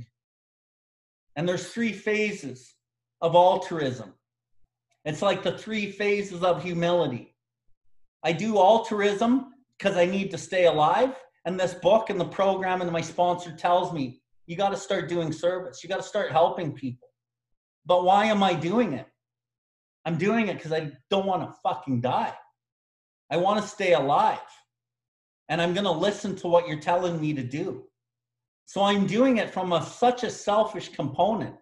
And 1.37 1.47
there's 1.47 1.69
three 1.69 1.93
phases 1.93 2.75
of 3.21 3.35
altruism. 3.35 4.15
It's 5.05 5.21
like 5.21 5.43
the 5.43 5.59
three 5.59 5.91
phases 5.91 6.43
of 6.43 6.63
humility. 6.63 7.35
I 8.23 8.33
do 8.33 8.57
altruism 8.57 9.53
because 9.77 9.99
I 9.99 10.07
need 10.07 10.31
to 10.31 10.39
stay 10.39 10.65
alive. 10.65 11.15
And 11.45 11.59
this 11.61 11.75
book 11.75 12.11
and 12.11 12.19
the 12.19 12.25
program 12.25 12.81
and 12.81 12.91
my 12.91 13.01
sponsor 13.01 13.53
tells 13.53 13.93
me 13.93 14.21
you 14.47 14.57
got 14.57 14.71
to 14.71 14.77
start 14.77 15.09
doing 15.09 15.33
service. 15.33 15.83
You 15.83 15.89
got 15.89 15.97
to 15.97 16.03
start 16.03 16.31
helping 16.31 16.73
people. 16.73 17.09
But 17.87 18.05
why 18.05 18.27
am 18.27 18.43
I 18.43 18.55
doing 18.55 18.95
it? 18.95 19.07
I'm 20.05 20.17
doing 20.17 20.49
it 20.49 20.57
because 20.57 20.73
I 20.73 20.93
don't 21.11 21.27
want 21.27 21.43
to 21.43 21.57
fucking 21.63 22.01
die. 22.01 22.35
I 23.31 23.37
want 23.37 23.61
to 23.63 23.69
stay 23.69 23.95
alive 23.95 24.39
and 25.49 25.61
I'm 25.61 25.75
going 25.75 25.85
to 25.85 25.91
listen 25.91 26.37
to 26.37 26.49
what 26.49 26.67
you're 26.69 26.81
telling 26.81 27.21
me 27.21 27.35
to 27.35 27.43
do. 27.43 27.85
So 28.67 28.83
I'm 28.83 29.07
doing 29.07 29.39
it 29.39 29.51
from 29.51 29.73
a, 29.73 29.85
such 29.85 30.25
a 30.25 30.31
selfish 30.31 30.91
component. 30.91 31.55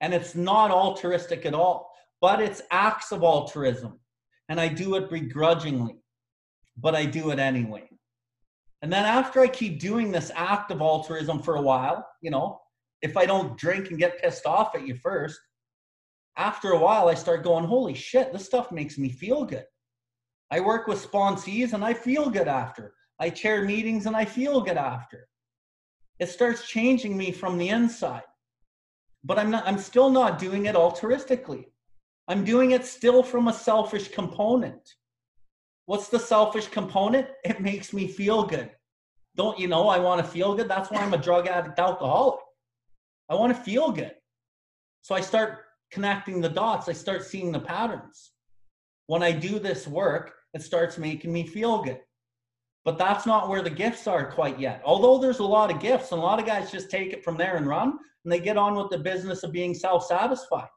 And 0.00 0.12
it's 0.12 0.34
not 0.34 0.70
altruistic 0.70 1.46
at 1.46 1.54
all, 1.54 1.90
but 2.20 2.40
it's 2.40 2.62
acts 2.70 3.12
of 3.12 3.22
altruism. 3.22 4.00
And 4.48 4.60
I 4.60 4.68
do 4.68 4.96
it 4.96 5.08
begrudgingly, 5.08 5.96
but 6.76 6.94
I 6.94 7.06
do 7.06 7.30
it 7.30 7.38
anyway. 7.38 7.88
And 8.84 8.92
then 8.92 9.06
after 9.06 9.40
I 9.40 9.46
keep 9.46 9.80
doing 9.80 10.12
this 10.12 10.30
act 10.34 10.70
of 10.70 10.82
altruism 10.82 11.40
for 11.40 11.56
a 11.56 11.62
while, 11.62 12.06
you 12.20 12.30
know, 12.30 12.60
if 13.00 13.16
I 13.16 13.24
don't 13.24 13.56
drink 13.56 13.88
and 13.88 13.98
get 13.98 14.20
pissed 14.20 14.44
off 14.44 14.74
at 14.74 14.86
you 14.86 14.94
first, 14.94 15.40
after 16.36 16.72
a 16.72 16.78
while 16.78 17.08
I 17.08 17.14
start 17.14 17.44
going, 17.44 17.64
holy 17.64 17.94
shit, 17.94 18.30
this 18.30 18.44
stuff 18.44 18.70
makes 18.70 18.98
me 18.98 19.08
feel 19.08 19.46
good. 19.46 19.64
I 20.50 20.60
work 20.60 20.86
with 20.86 21.10
sponsees 21.10 21.72
and 21.72 21.82
I 21.82 21.94
feel 21.94 22.28
good 22.28 22.46
after. 22.46 22.92
I 23.18 23.30
chair 23.30 23.64
meetings 23.64 24.04
and 24.04 24.14
I 24.14 24.26
feel 24.26 24.60
good 24.60 24.76
after. 24.76 25.28
It 26.18 26.28
starts 26.28 26.68
changing 26.68 27.16
me 27.16 27.32
from 27.32 27.56
the 27.56 27.70
inside. 27.70 28.24
But 29.24 29.38
I'm 29.38 29.50
not 29.50 29.66
I'm 29.66 29.78
still 29.78 30.10
not 30.10 30.38
doing 30.38 30.66
it 30.66 30.74
altruistically. 30.74 31.64
I'm 32.28 32.44
doing 32.44 32.72
it 32.72 32.84
still 32.84 33.22
from 33.22 33.48
a 33.48 33.52
selfish 33.54 34.08
component. 34.08 34.92
What's 35.86 36.08
the 36.08 36.18
selfish 36.18 36.68
component? 36.68 37.28
It 37.44 37.60
makes 37.60 37.92
me 37.92 38.06
feel 38.06 38.44
good. 38.44 38.70
Don't 39.36 39.58
you 39.58 39.68
know 39.68 39.88
I 39.88 39.98
want 39.98 40.24
to 40.24 40.30
feel 40.30 40.54
good? 40.54 40.68
That's 40.68 40.90
why 40.90 41.02
I'm 41.02 41.14
a 41.14 41.18
drug 41.18 41.46
addict 41.46 41.78
alcoholic. 41.78 42.40
I 43.28 43.34
want 43.34 43.54
to 43.54 43.62
feel 43.62 43.90
good. 43.90 44.12
So 45.02 45.14
I 45.14 45.20
start 45.20 45.64
connecting 45.90 46.40
the 46.40 46.48
dots. 46.48 46.88
I 46.88 46.92
start 46.92 47.24
seeing 47.24 47.52
the 47.52 47.60
patterns. 47.60 48.32
When 49.06 49.22
I 49.22 49.32
do 49.32 49.58
this 49.58 49.86
work, 49.86 50.32
it 50.54 50.62
starts 50.62 50.96
making 50.96 51.32
me 51.32 51.46
feel 51.46 51.82
good. 51.82 52.00
But 52.84 52.98
that's 52.98 53.26
not 53.26 53.48
where 53.48 53.62
the 53.62 53.70
gifts 53.70 54.06
are 54.06 54.30
quite 54.30 54.58
yet. 54.60 54.82
Although 54.84 55.18
there's 55.18 55.38
a 55.38 55.44
lot 55.44 55.70
of 55.70 55.80
gifts, 55.80 56.12
and 56.12 56.20
a 56.20 56.24
lot 56.24 56.38
of 56.38 56.46
guys 56.46 56.70
just 56.70 56.90
take 56.90 57.12
it 57.12 57.24
from 57.24 57.36
there 57.36 57.56
and 57.56 57.66
run, 57.66 57.98
and 58.24 58.32
they 58.32 58.40
get 58.40 58.56
on 58.56 58.74
with 58.74 58.90
the 58.90 58.98
business 58.98 59.42
of 59.42 59.52
being 59.52 59.74
self 59.74 60.06
satisfied. 60.06 60.68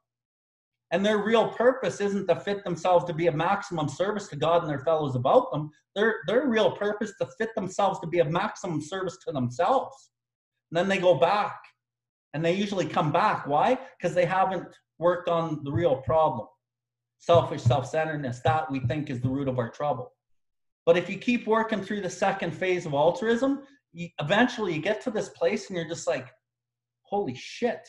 And 0.92 1.06
their 1.06 1.18
real 1.18 1.50
purpose 1.50 2.00
isn't 2.00 2.28
to 2.28 2.36
fit 2.40 2.64
themselves 2.64 3.06
to 3.06 3.14
be 3.14 3.28
of 3.28 3.36
maximum 3.36 3.90
service 3.90 4.28
to 4.30 4.38
God 4.38 4.62
and 4.62 4.70
their 4.70 4.80
fellows 4.80 5.16
about 5.16 5.52
them. 5.52 5.70
Their, 5.96 6.18
their 6.28 6.48
real 6.48 6.72
purpose 6.72 7.14
to 7.20 7.28
fit 7.38 7.50
themselves 7.56 8.00
to 8.00 8.08
be 8.08 8.20
of 8.20 8.30
maximum 8.30 8.82
service 8.82 9.18
to 9.26 9.34
themselves. 9.34 10.12
And 10.72 10.78
then 10.78 10.88
they 10.88 10.98
go 10.98 11.16
back. 11.16 11.60
And 12.34 12.44
they 12.44 12.54
usually 12.54 12.86
come 12.86 13.12
back. 13.12 13.48
Why? 13.48 13.78
Because 13.98 14.16
they 14.16 14.26
haven't 14.26 14.68
worked 15.00 15.28
on 15.28 15.64
the 15.64 15.72
real 15.72 15.98
problem. 15.98 16.48
Selfish 17.20 17.64
self 17.64 17.90
centeredness. 17.90 18.42
That 18.42 18.72
we 18.72 18.80
think 18.82 19.10
is 19.10 19.20
the 19.20 19.30
root 19.30 19.48
of 19.48 19.60
our 19.60 19.70
trouble. 19.70 20.14
But 20.86 20.98
if 20.98 21.10
you 21.10 21.18
keep 21.18 21.48
working 21.48 21.82
through 21.82 22.02
the 22.02 22.10
second 22.10 22.52
phase 22.52 22.86
of 22.86 22.94
altruism, 22.94 23.64
you, 23.92 24.08
eventually 24.22 24.74
you 24.74 24.82
get 24.82 25.02
to 25.02 25.12
this 25.12 25.30
place 25.30 25.68
and 25.68 25.76
you're 25.76 25.88
just 25.88 26.08
like, 26.08 26.28
holy 27.02 27.36
shit. 27.36 27.80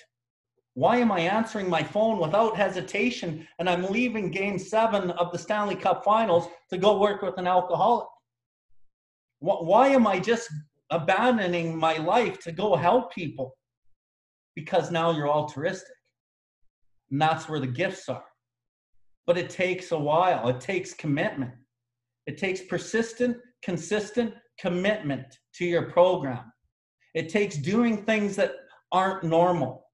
Why 0.78 0.98
am 0.98 1.10
I 1.10 1.18
answering 1.18 1.68
my 1.68 1.82
phone 1.82 2.20
without 2.20 2.56
hesitation 2.56 3.48
and 3.58 3.68
I'm 3.68 3.90
leaving 3.90 4.30
game 4.30 4.60
seven 4.60 5.10
of 5.10 5.32
the 5.32 5.38
Stanley 5.38 5.74
Cup 5.74 6.04
finals 6.04 6.46
to 6.70 6.78
go 6.78 7.00
work 7.00 7.20
with 7.20 7.36
an 7.36 7.48
alcoholic? 7.48 8.06
Why 9.40 9.88
am 9.88 10.06
I 10.06 10.20
just 10.20 10.48
abandoning 10.90 11.76
my 11.76 11.96
life 11.96 12.38
to 12.42 12.52
go 12.52 12.76
help 12.76 13.12
people? 13.12 13.56
Because 14.54 14.92
now 14.92 15.10
you're 15.10 15.28
altruistic. 15.28 15.96
And 17.10 17.20
that's 17.20 17.48
where 17.48 17.58
the 17.58 17.66
gifts 17.66 18.08
are. 18.08 18.26
But 19.26 19.36
it 19.36 19.50
takes 19.50 19.90
a 19.90 19.98
while, 19.98 20.46
it 20.46 20.60
takes 20.60 20.94
commitment. 20.94 21.54
It 22.28 22.38
takes 22.38 22.60
persistent, 22.60 23.36
consistent 23.64 24.32
commitment 24.60 25.26
to 25.54 25.64
your 25.64 25.90
program. 25.90 26.52
It 27.14 27.30
takes 27.30 27.56
doing 27.56 28.04
things 28.04 28.36
that 28.36 28.52
aren't 28.92 29.24
normal. 29.24 29.87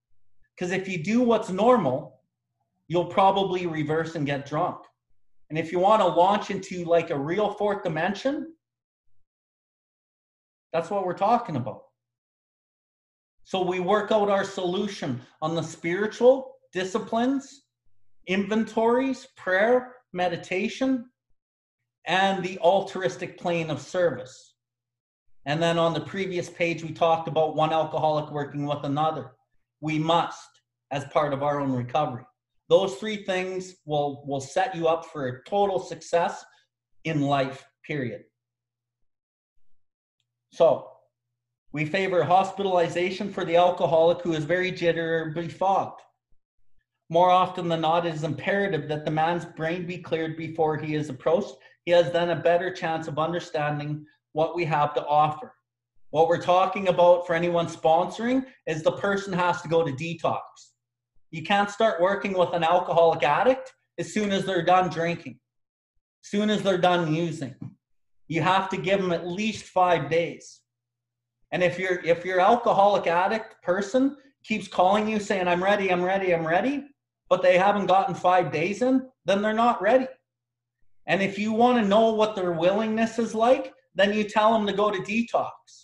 Because 0.57 0.73
if 0.73 0.89
you 0.89 1.03
do 1.03 1.21
what's 1.21 1.51
normal, 1.51 2.21
you'll 2.89 3.07
probably 3.07 3.67
reverse 3.67 4.15
and 4.15 4.27
get 4.27 4.47
drunk. 4.47 4.79
And 5.51 5.59
if 5.59 5.73
you 5.73 5.79
want 5.79 6.01
to 6.03 6.09
launch 6.09 6.51
into 6.51 6.85
like 6.85 7.11
a 7.11 7.19
real 7.19 7.53
fourth 7.53 7.83
dimension, 7.83 8.55
that's 10.73 10.91
what 10.91 11.05
we're 11.07 11.15
talking 11.15 11.57
about. 11.57 11.83
So 13.45 13.63
we 13.63 13.79
work 13.79 14.11
out 14.11 14.31
our 14.31 14.45
solution 14.45 15.21
on 15.43 15.55
the 15.55 15.63
spiritual 15.63 16.57
disciplines, 16.73 17.63
inventories, 18.27 19.29
prayer, 19.37 19.97
meditation, 20.13 21.05
and 22.07 22.43
the 22.43 22.59
altruistic 22.59 23.39
plane 23.39 23.71
of 23.71 23.81
service. 23.81 24.55
And 25.47 25.63
then 25.63 25.79
on 25.79 25.93
the 25.93 26.01
previous 26.01 26.49
page, 26.49 26.83
we 26.83 26.93
talked 26.93 27.29
about 27.29 27.55
one 27.55 27.73
alcoholic 27.73 28.31
working 28.31 28.67
with 28.67 28.83
another. 28.85 29.33
We 29.81 29.99
must, 29.99 30.49
as 30.91 31.05
part 31.07 31.33
of 31.33 31.43
our 31.43 31.61
own 31.61 31.73
recovery. 31.73 32.25
Those 32.69 32.95
three 32.97 33.25
things 33.25 33.77
will, 33.85 34.25
will 34.27 34.41
set 34.41 34.75
you 34.75 34.89
up 34.89 35.05
for 35.07 35.27
a 35.29 35.45
total 35.45 35.79
success 35.79 36.45
in 37.05 37.21
life, 37.21 37.65
period. 37.87 38.23
So, 40.53 40.91
We 41.75 41.85
favor 41.85 42.23
hospitalization 42.23 43.33
for 43.33 43.45
the 43.45 43.57
alcoholic 43.57 44.23
who 44.23 44.33
is 44.33 44.45
very 44.45 44.71
jittery 44.71 45.23
or 45.23 45.31
befogged. 45.35 45.99
More 47.11 47.31
often 47.31 47.69
than 47.69 47.81
not, 47.81 48.07
it 48.07 48.15
is 48.15 48.23
imperative 48.23 48.89
that 48.89 49.05
the 49.05 49.11
man's 49.11 49.45
brain 49.45 49.85
be 49.85 49.99
cleared 49.99 50.37
before 50.37 50.77
he 50.77 50.95
is 50.95 51.11
approached. 51.11 51.57
He 51.85 51.91
has 51.91 52.13
then 52.13 52.31
a 52.31 52.37
better 52.37 52.73
chance 52.73 53.09
of 53.09 53.19
understanding 53.19 54.07
what 54.35 54.55
we 54.55 54.65
have 54.67 54.95
to 54.95 55.05
offer. 55.05 55.53
What 56.15 56.29
we're 56.29 56.41
talking 56.41 56.87
about 56.87 57.27
for 57.27 57.35
anyone 57.35 57.67
sponsoring 57.67 58.47
is 58.69 58.85
the 58.85 58.93
person 58.93 59.33
has 59.33 59.61
to 59.63 59.69
go 59.69 59.85
to 59.85 59.91
detox. 59.91 60.43
You 61.33 61.43
can't 61.43 61.69
start 61.69 62.01
working 62.01 62.39
with 62.39 62.51
an 62.53 62.63
alcoholic 62.63 63.25
addict 63.25 63.73
as 63.99 64.15
soon 64.15 64.31
as 64.31 64.45
they're 64.45 64.65
done 64.65 64.91
drinking, 64.91 65.41
as 66.23 66.31
soon 66.31 66.51
as 66.51 66.63
they're 66.63 66.79
done 66.79 67.13
using. 67.13 67.57
You 68.29 68.43
have 68.43 68.69
to 68.69 68.77
give 68.77 69.03
them 69.03 69.11
at 69.11 69.27
least 69.27 69.65
five 69.65 70.09
days. 70.09 70.61
And 71.51 71.65
if 71.65 71.81
you're 71.81 72.01
if 72.05 72.25
your 72.25 72.39
alcoholic 72.39 73.09
addict 73.09 73.61
person 73.65 74.17
keeps 74.45 74.69
calling 74.69 75.09
you 75.09 75.19
saying, 75.19 75.49
I'm 75.49 75.65
ready, 75.65 75.91
I'm 75.91 76.05
ready, 76.05 76.33
I'm 76.33 76.47
ready, 76.47 76.85
but 77.29 77.43
they 77.43 77.59
haven't 77.59 77.87
gotten 77.87 78.15
five 78.15 78.53
days 78.53 78.83
in, 78.83 79.09
then 79.25 79.43
they're 79.43 79.53
not 79.53 79.83
ready. 79.83 80.07
And 81.09 81.21
if 81.21 81.41
you 81.41 81.53
want 81.53 81.83
to 81.83 81.89
know 81.89 82.15
what 82.15 82.37
their 82.37 82.53
willingness 82.53 83.19
is 83.19 83.35
like, 83.35 83.75
then 83.97 84.13
you 84.13 84.23
tell 84.23 84.53
them 84.53 84.65
to 84.69 84.73
go 84.73 84.93
to 84.93 84.99
detox. 84.99 85.84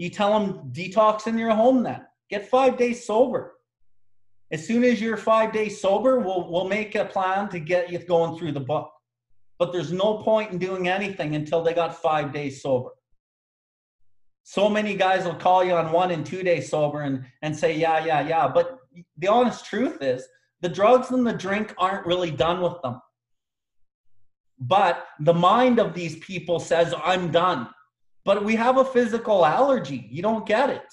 You 0.00 0.08
tell 0.08 0.32
them 0.32 0.72
detox 0.72 1.26
in 1.26 1.36
your 1.36 1.54
home 1.54 1.82
then. 1.82 2.00
Get 2.30 2.48
five 2.48 2.78
days 2.78 3.04
sober. 3.04 3.52
As 4.50 4.66
soon 4.66 4.82
as 4.82 4.98
you're 4.98 5.18
five 5.18 5.52
days 5.52 5.78
sober, 5.78 6.20
we'll, 6.20 6.50
we'll 6.50 6.68
make 6.68 6.94
a 6.94 7.04
plan 7.04 7.50
to 7.50 7.60
get 7.60 7.92
you 7.92 7.98
going 7.98 8.38
through 8.38 8.52
the 8.52 8.60
book. 8.60 8.90
But 9.58 9.74
there's 9.74 9.92
no 9.92 10.16
point 10.22 10.52
in 10.52 10.58
doing 10.58 10.88
anything 10.88 11.34
until 11.34 11.62
they 11.62 11.74
got 11.74 12.00
five 12.00 12.32
days 12.32 12.62
sober. 12.62 12.92
So 14.42 14.70
many 14.70 14.94
guys 14.94 15.26
will 15.26 15.34
call 15.34 15.62
you 15.62 15.74
on 15.74 15.92
one 15.92 16.12
and 16.12 16.24
two 16.24 16.42
days 16.42 16.70
sober 16.70 17.02
and, 17.02 17.26
and 17.42 17.54
say, 17.54 17.76
yeah, 17.76 18.02
yeah, 18.02 18.26
yeah. 18.26 18.48
But 18.48 18.78
the 19.18 19.28
honest 19.28 19.66
truth 19.66 20.00
is, 20.00 20.26
the 20.62 20.70
drugs 20.70 21.10
and 21.10 21.26
the 21.26 21.34
drink 21.34 21.74
aren't 21.76 22.06
really 22.06 22.30
done 22.30 22.62
with 22.62 22.80
them. 22.80 23.02
But 24.58 25.04
the 25.20 25.34
mind 25.34 25.78
of 25.78 25.92
these 25.92 26.16
people 26.20 26.58
says, 26.58 26.94
I'm 27.04 27.30
done. 27.30 27.68
But 28.24 28.44
we 28.44 28.54
have 28.56 28.76
a 28.76 28.84
physical 28.84 29.46
allergy. 29.46 30.08
You 30.10 30.22
don't 30.22 30.46
get 30.46 30.70
it. 30.70 30.86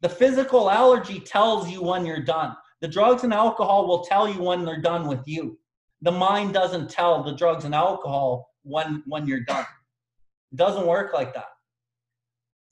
The 0.00 0.08
physical 0.08 0.70
allergy 0.70 1.20
tells 1.20 1.68
you 1.68 1.82
when 1.82 2.06
you're 2.06 2.24
done. 2.24 2.56
The 2.80 2.88
drugs 2.88 3.24
and 3.24 3.34
alcohol 3.34 3.86
will 3.86 4.04
tell 4.04 4.26
you 4.26 4.42
when 4.42 4.64
they're 4.64 4.80
done 4.80 5.06
with 5.06 5.26
you. 5.26 5.58
The 6.00 6.12
mind 6.12 6.54
doesn't 6.54 6.88
tell 6.88 7.22
the 7.22 7.34
drugs 7.34 7.66
and 7.66 7.74
alcohol 7.74 8.48
when 8.62 9.02
when 9.06 9.26
you're 9.26 9.44
done. 9.44 9.66
It 10.52 10.56
doesn't 10.56 10.86
work 10.86 11.12
like 11.12 11.34
that. 11.34 11.48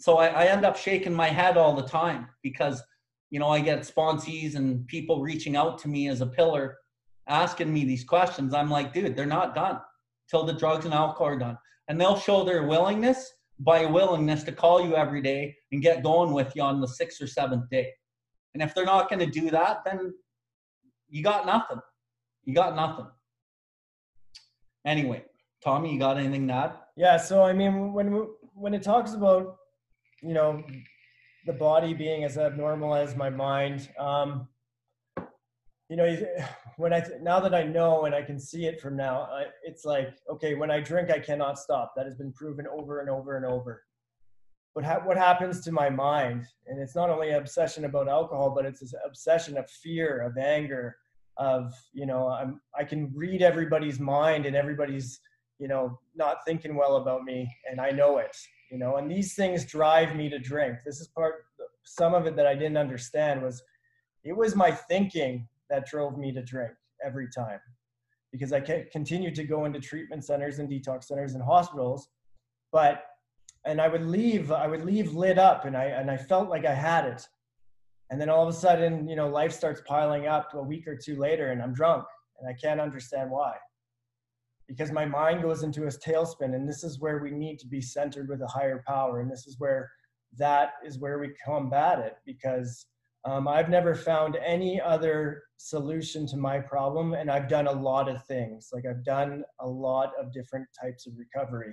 So 0.01 0.17
I, 0.17 0.29
I 0.29 0.45
end 0.47 0.65
up 0.65 0.77
shaking 0.77 1.13
my 1.13 1.29
head 1.29 1.59
all 1.59 1.75
the 1.75 1.87
time 1.87 2.29
because 2.43 2.83
you 3.31 3.39
know, 3.39 3.49
I 3.49 3.61
get 3.61 3.81
sponsees 3.81 4.55
and 4.55 4.87
people 4.87 5.21
reaching 5.21 5.57
out 5.57 5.79
to 5.81 5.89
me 5.89 6.09
as 6.09 6.21
a 6.21 6.27
pillar 6.27 6.77
asking 7.29 7.73
me 7.73 7.85
these 7.85 8.05
questions. 8.05 8.55
I'm 8.55 8.71
like, 8.71 8.95
dude, 8.95 9.15
they're 9.15 9.27
not 9.27 9.55
done 9.55 9.81
till 10.31 10.45
the 10.45 10.55
drugs 10.55 10.87
and 10.87 10.95
alcohol 10.95 11.29
are 11.29 11.39
done. 11.39 11.59
And 11.89 12.01
they'll 12.01 12.19
show 12.19 12.45
their 12.45 12.67
willingness 12.67 13.31
by 13.61 13.81
a 13.81 13.89
willingness 13.89 14.45
to 14.45 14.53
call 14.53 14.85
you 14.85 14.95
every 14.95 15.21
day 15.21 15.57
and 15.73 15.83
get 15.83 16.03
going 16.03 16.33
with 16.33 16.55
you 16.55 16.63
on 16.63 16.81
the 16.81 16.89
sixth 16.89 17.21
or 17.21 17.27
seventh 17.27 17.69
day. 17.71 17.93
And 18.55 18.63
if 18.63 18.75
they're 18.75 18.85
not 18.85 19.09
going 19.09 19.21
to 19.21 19.27
do 19.41 19.51
that, 19.51 19.85
then 19.85 20.15
you 21.09 21.23
got 21.23 21.47
nothing. 21.47 21.81
You 22.45 22.55
got 22.55 22.77
nothing. 22.77 23.07
Anyway, 24.87 25.25
Tommy, 25.63 25.93
you 25.93 25.99
got 25.99 26.19
anything 26.19 26.49
to 26.49 26.55
add? 26.55 26.73
Yeah. 26.97 27.17
So 27.17 27.43
I 27.43 27.53
mean, 27.53 27.93
when 27.93 28.27
when 28.55 28.75
it 28.75 28.83
talks 28.83 29.13
about 29.13 29.57
you 30.23 30.35
know 30.35 30.63
the 31.47 31.53
body 31.53 31.95
being 31.95 32.25
as 32.25 32.39
abnormal 32.39 32.95
as 32.95 33.17
my 33.17 33.31
mind. 33.31 33.89
Um, 33.99 34.49
you 35.89 35.97
know, 35.97 36.17
when 36.79 36.93
I 36.93 37.03
now 37.21 37.41
that 37.41 37.55
I 37.55 37.65
know 37.65 38.05
and 38.05 38.15
I 38.15 38.23
can 38.23 38.39
see 38.39 38.67
it 38.67 38.81
from 38.81 38.97
now, 38.97 39.29
I, 39.33 39.47
it's 39.63 39.85
like 39.85 40.17
okay, 40.31 40.55
when 40.55 40.71
I 40.71 40.81
drink, 40.81 41.11
I 41.11 41.19
cannot 41.19 41.59
stop. 41.59 41.93
That 41.97 42.07
has 42.07 42.15
been 42.15 42.33
proven 42.33 42.67
over 42.67 43.01
and 43.01 43.11
over 43.11 43.37
and 43.37 43.45
over. 43.45 43.85
But 44.75 44.85
ha- 44.85 45.03
what 45.05 45.17
happens 45.17 45.61
to 45.63 45.73
my 45.73 45.91
mind? 45.91 46.47
And 46.67 46.81
it's 46.81 46.95
not 46.95 47.11
only 47.11 47.31
an 47.31 47.37
obsession 47.37 47.85
about 47.85 48.09
alcohol, 48.09 48.53
but 48.55 48.65
it's 48.65 48.81
this 48.81 48.95
obsession 49.05 49.59
of 49.59 49.69
fear, 49.69 50.21
of 50.21 50.39
anger, 50.39 50.97
of 51.37 51.73
you 51.93 52.07
know, 52.07 52.29
I'm 52.29 52.61
I 52.79 52.85
can 52.85 53.13
read 53.15 53.43
everybody's 53.43 53.99
mind 53.99 54.47
and 54.47 54.55
everybody's 54.55 55.21
you 55.59 55.69
know 55.69 55.99
not 56.15 56.45
thinking 56.47 56.77
well 56.77 56.97
about 56.97 57.25
me, 57.25 57.51
and 57.69 57.81
I 57.81 57.91
know 57.91 58.19
it 58.19 58.37
you 58.71 58.79
know 58.79 58.97
and 58.97 59.11
these 59.11 59.35
things 59.35 59.65
drive 59.65 60.15
me 60.15 60.29
to 60.29 60.39
drink 60.39 60.79
this 60.85 61.01
is 61.01 61.09
part 61.09 61.47
some 61.85 62.15
of 62.15 62.27
it 62.27 62.37
that 62.37 62.47
i 62.47 62.55
didn't 62.55 62.77
understand 62.77 63.43
was 63.43 63.63
it 64.25 64.37
was 64.37 64.55
my 64.55 64.71
thinking 64.71 65.47
that 65.71 65.87
drove 65.87 66.17
me 66.17 66.33
to 66.33 66.43
drink 66.43 66.73
every 67.05 67.29
time. 67.35 67.61
Because 68.33 68.53
i 68.53 68.61
continued 68.93 69.35
to 69.37 69.45
go 69.45 69.65
into 69.65 69.81
treatment 69.81 70.25
centers 70.25 70.59
and 70.59 70.69
detox 70.69 71.05
centers 71.05 71.35
and 71.35 71.43
hospitals 71.43 72.09
but 72.73 73.05
and 73.65 73.81
i 73.81 73.89
would 73.89 74.05
leave 74.05 74.53
i 74.53 74.67
would 74.67 74.85
leave 74.85 75.15
lit 75.15 75.39
up 75.39 75.65
and 75.65 75.77
i 75.77 75.85
and 75.85 76.11
i 76.11 76.17
felt 76.17 76.49
like 76.49 76.65
i 76.65 76.75
had 76.75 77.05
it. 77.05 77.27
And 78.11 78.19
then 78.19 78.31
all 78.31 78.43
of 78.43 78.49
a 78.49 78.59
sudden 78.59 79.09
you 79.09 79.17
know 79.17 79.29
life 79.29 79.53
starts 79.53 79.83
piling 79.87 80.27
up 80.27 80.53
a 80.55 80.63
week 80.63 80.87
or 80.87 80.97
two 80.97 81.17
later 81.17 81.53
and 81.53 81.63
i'm 81.63 81.73
drunk 81.73 82.05
and 82.39 82.49
i 82.49 82.53
can't 82.53 82.81
understand 82.81 83.31
why. 83.31 83.55
Because 84.67 84.93
my 84.93 85.07
mind 85.07 85.41
goes 85.43 85.63
into 85.63 85.85
a 85.85 85.87
tailspin 85.87 86.55
and 86.55 86.69
this 86.69 86.85
is 86.85 87.01
where 87.01 87.19
we 87.19 87.31
need 87.31 87.59
to 87.61 87.67
be 87.67 87.81
centered 87.81 88.29
with 88.29 88.43
a 88.43 88.47
higher 88.47 88.83
power 88.87 89.21
and 89.21 89.31
this 89.31 89.47
is 89.47 89.59
where 89.59 89.91
that 90.37 90.73
is 90.85 90.99
where 90.99 91.19
we 91.19 91.31
combat 91.43 91.99
it 91.99 92.17
because 92.27 92.87
um, 93.25 93.49
i've 93.49 93.69
never 93.69 93.95
found 93.95 94.37
any 94.45 94.81
other 94.81 95.43
solution 95.57 96.27
to 96.27 96.37
my 96.37 96.59
problem 96.59 97.15
and 97.15 97.31
i've 97.31 97.49
done 97.49 97.67
a 97.67 97.73
lot 97.73 98.09
of 98.09 98.25
things 98.27 98.69
like 98.73 98.85
i've 98.87 99.05
done 99.05 99.43
a 99.61 99.67
lot 99.67 100.13
of 100.21 100.33
different 100.33 100.67
types 100.81 101.07
of 101.07 101.13
recovery 101.17 101.73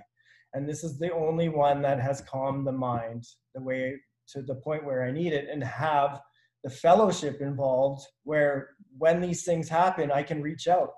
and 0.54 0.68
this 0.68 0.84
is 0.84 0.98
the 0.98 1.14
only 1.14 1.50
one 1.50 1.82
that 1.82 2.00
has 2.00 2.22
calmed 2.22 2.66
the 2.66 2.72
mind 2.72 3.24
the 3.54 3.62
way 3.62 3.96
to 4.28 4.42
the 4.42 4.56
point 4.56 4.84
where 4.84 5.04
i 5.04 5.12
need 5.12 5.34
it 5.34 5.48
and 5.52 5.64
have 5.64 6.20
the 6.64 6.70
fellowship 6.70 7.42
involved 7.42 8.02
where 8.24 8.70
when 8.98 9.22
these 9.22 9.44
things 9.44 9.70
happen 9.70 10.12
i 10.12 10.24
can 10.24 10.42
reach 10.42 10.68
out 10.68 10.90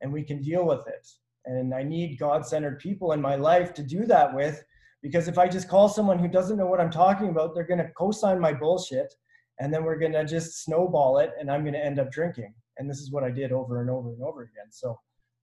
and 0.00 0.12
we 0.12 0.22
can 0.22 0.40
deal 0.40 0.64
with 0.64 0.86
it 0.86 1.06
and 1.44 1.74
I 1.74 1.82
need 1.82 2.18
God 2.18 2.46
centered 2.46 2.78
people 2.78 3.12
in 3.12 3.20
my 3.20 3.36
life 3.36 3.74
to 3.74 3.82
do 3.82 4.04
that 4.06 4.34
with. 4.34 4.62
Because 5.02 5.26
if 5.26 5.38
I 5.38 5.48
just 5.48 5.68
call 5.68 5.88
someone 5.88 6.18
who 6.18 6.28
doesn't 6.28 6.56
know 6.56 6.66
what 6.66 6.80
I'm 6.80 6.90
talking 6.90 7.28
about, 7.28 7.54
they're 7.54 7.66
going 7.66 7.80
to 7.80 7.90
co 7.96 8.12
sign 8.12 8.38
my 8.38 8.52
bullshit. 8.52 9.12
And 9.60 9.72
then 9.72 9.84
we're 9.84 9.98
going 9.98 10.12
to 10.12 10.24
just 10.24 10.64
snowball 10.64 11.18
it 11.18 11.30
and 11.38 11.50
I'm 11.50 11.62
going 11.62 11.74
to 11.74 11.84
end 11.84 11.98
up 11.98 12.10
drinking. 12.10 12.54
And 12.78 12.88
this 12.88 12.98
is 12.98 13.12
what 13.12 13.24
I 13.24 13.30
did 13.30 13.52
over 13.52 13.80
and 13.80 13.90
over 13.90 14.12
and 14.12 14.22
over 14.22 14.42
again. 14.42 14.70
So, 14.70 14.98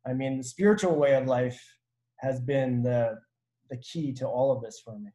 I 0.08 0.14
mean, 0.14 0.38
the 0.38 0.44
spiritual 0.44 0.96
way 0.96 1.16
of 1.16 1.28
life 1.28 1.62
has 2.18 2.40
been 2.40 2.84
the, 2.84 3.18
the 3.70 3.78
key 3.78 4.12
to 4.14 4.28
all 4.28 4.52
of 4.52 4.62
this 4.62 4.82
for 4.84 4.98
me. 4.98 5.12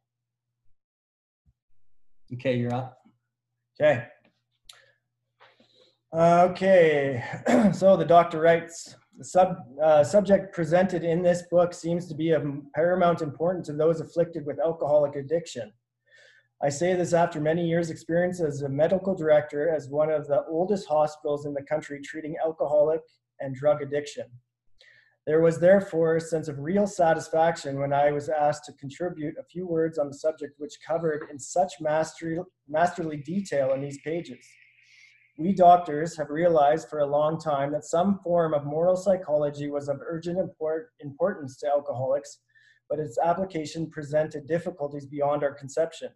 Okay, 2.33 2.55
you're 2.55 2.73
up. 2.73 2.97
Okay. 3.79 4.05
Okay, 6.13 7.23
so 7.73 7.97
the 7.97 8.05
doctor 8.05 8.39
writes 8.39 8.95
the 9.17 9.25
sub, 9.25 9.57
uh, 9.83 10.03
subject 10.03 10.53
presented 10.53 11.03
in 11.03 11.21
this 11.21 11.43
book 11.51 11.73
seems 11.73 12.07
to 12.07 12.15
be 12.15 12.31
of 12.31 12.45
paramount 12.73 13.21
importance 13.21 13.67
to 13.67 13.73
those 13.73 13.99
afflicted 14.01 14.45
with 14.45 14.59
alcoholic 14.59 15.15
addiction. 15.15 15.71
I 16.63 16.69
say 16.69 16.95
this 16.95 17.13
after 17.13 17.41
many 17.41 17.67
years' 17.67 17.89
experience 17.89 18.39
as 18.39 18.61
a 18.61 18.69
medical 18.69 19.13
director 19.13 19.69
as 19.69 19.89
one 19.89 20.09
of 20.09 20.25
the 20.27 20.45
oldest 20.45 20.87
hospitals 20.87 21.45
in 21.45 21.53
the 21.53 21.61
country 21.63 21.99
treating 22.01 22.35
alcoholic 22.43 23.01
and 23.41 23.53
drug 23.53 23.81
addiction. 23.81 24.25
There 25.27 25.41
was 25.41 25.59
therefore 25.59 26.15
a 26.15 26.21
sense 26.21 26.47
of 26.47 26.59
real 26.59 26.87
satisfaction 26.87 27.79
when 27.79 27.91
I 27.91 28.11
was 28.11 28.29
asked 28.29 28.65
to 28.65 28.73
contribute 28.73 29.35
a 29.37 29.43
few 29.43 29.67
words 29.67 29.97
on 29.97 30.07
the 30.07 30.17
subject 30.17 30.53
which 30.57 30.77
covered 30.87 31.25
in 31.29 31.39
such 31.39 31.73
mastery, 31.81 32.39
masterly 32.69 33.17
detail 33.17 33.73
in 33.73 33.81
these 33.81 33.99
pages. 33.99 34.45
We 35.37 35.53
doctors 35.53 36.15
have 36.17 36.29
realized 36.29 36.87
for 36.87 36.99
a 36.99 37.05
long 37.05 37.37
time 37.37 37.73
that 37.73 37.83
some 37.83 38.19
form 38.23 38.53
of 38.53 38.65
moral 38.65 38.95
psychology 38.95 39.69
was 39.69 39.89
of 39.89 39.99
urgent 39.99 40.39
import, 40.39 40.91
importance 41.01 41.57
to 41.57 41.67
alcoholics, 41.67 42.39
but 42.89 42.99
its 42.99 43.17
application 43.21 43.89
presented 43.89 44.47
difficulties 44.47 45.05
beyond 45.05 45.43
our 45.43 45.53
conception. 45.53 46.11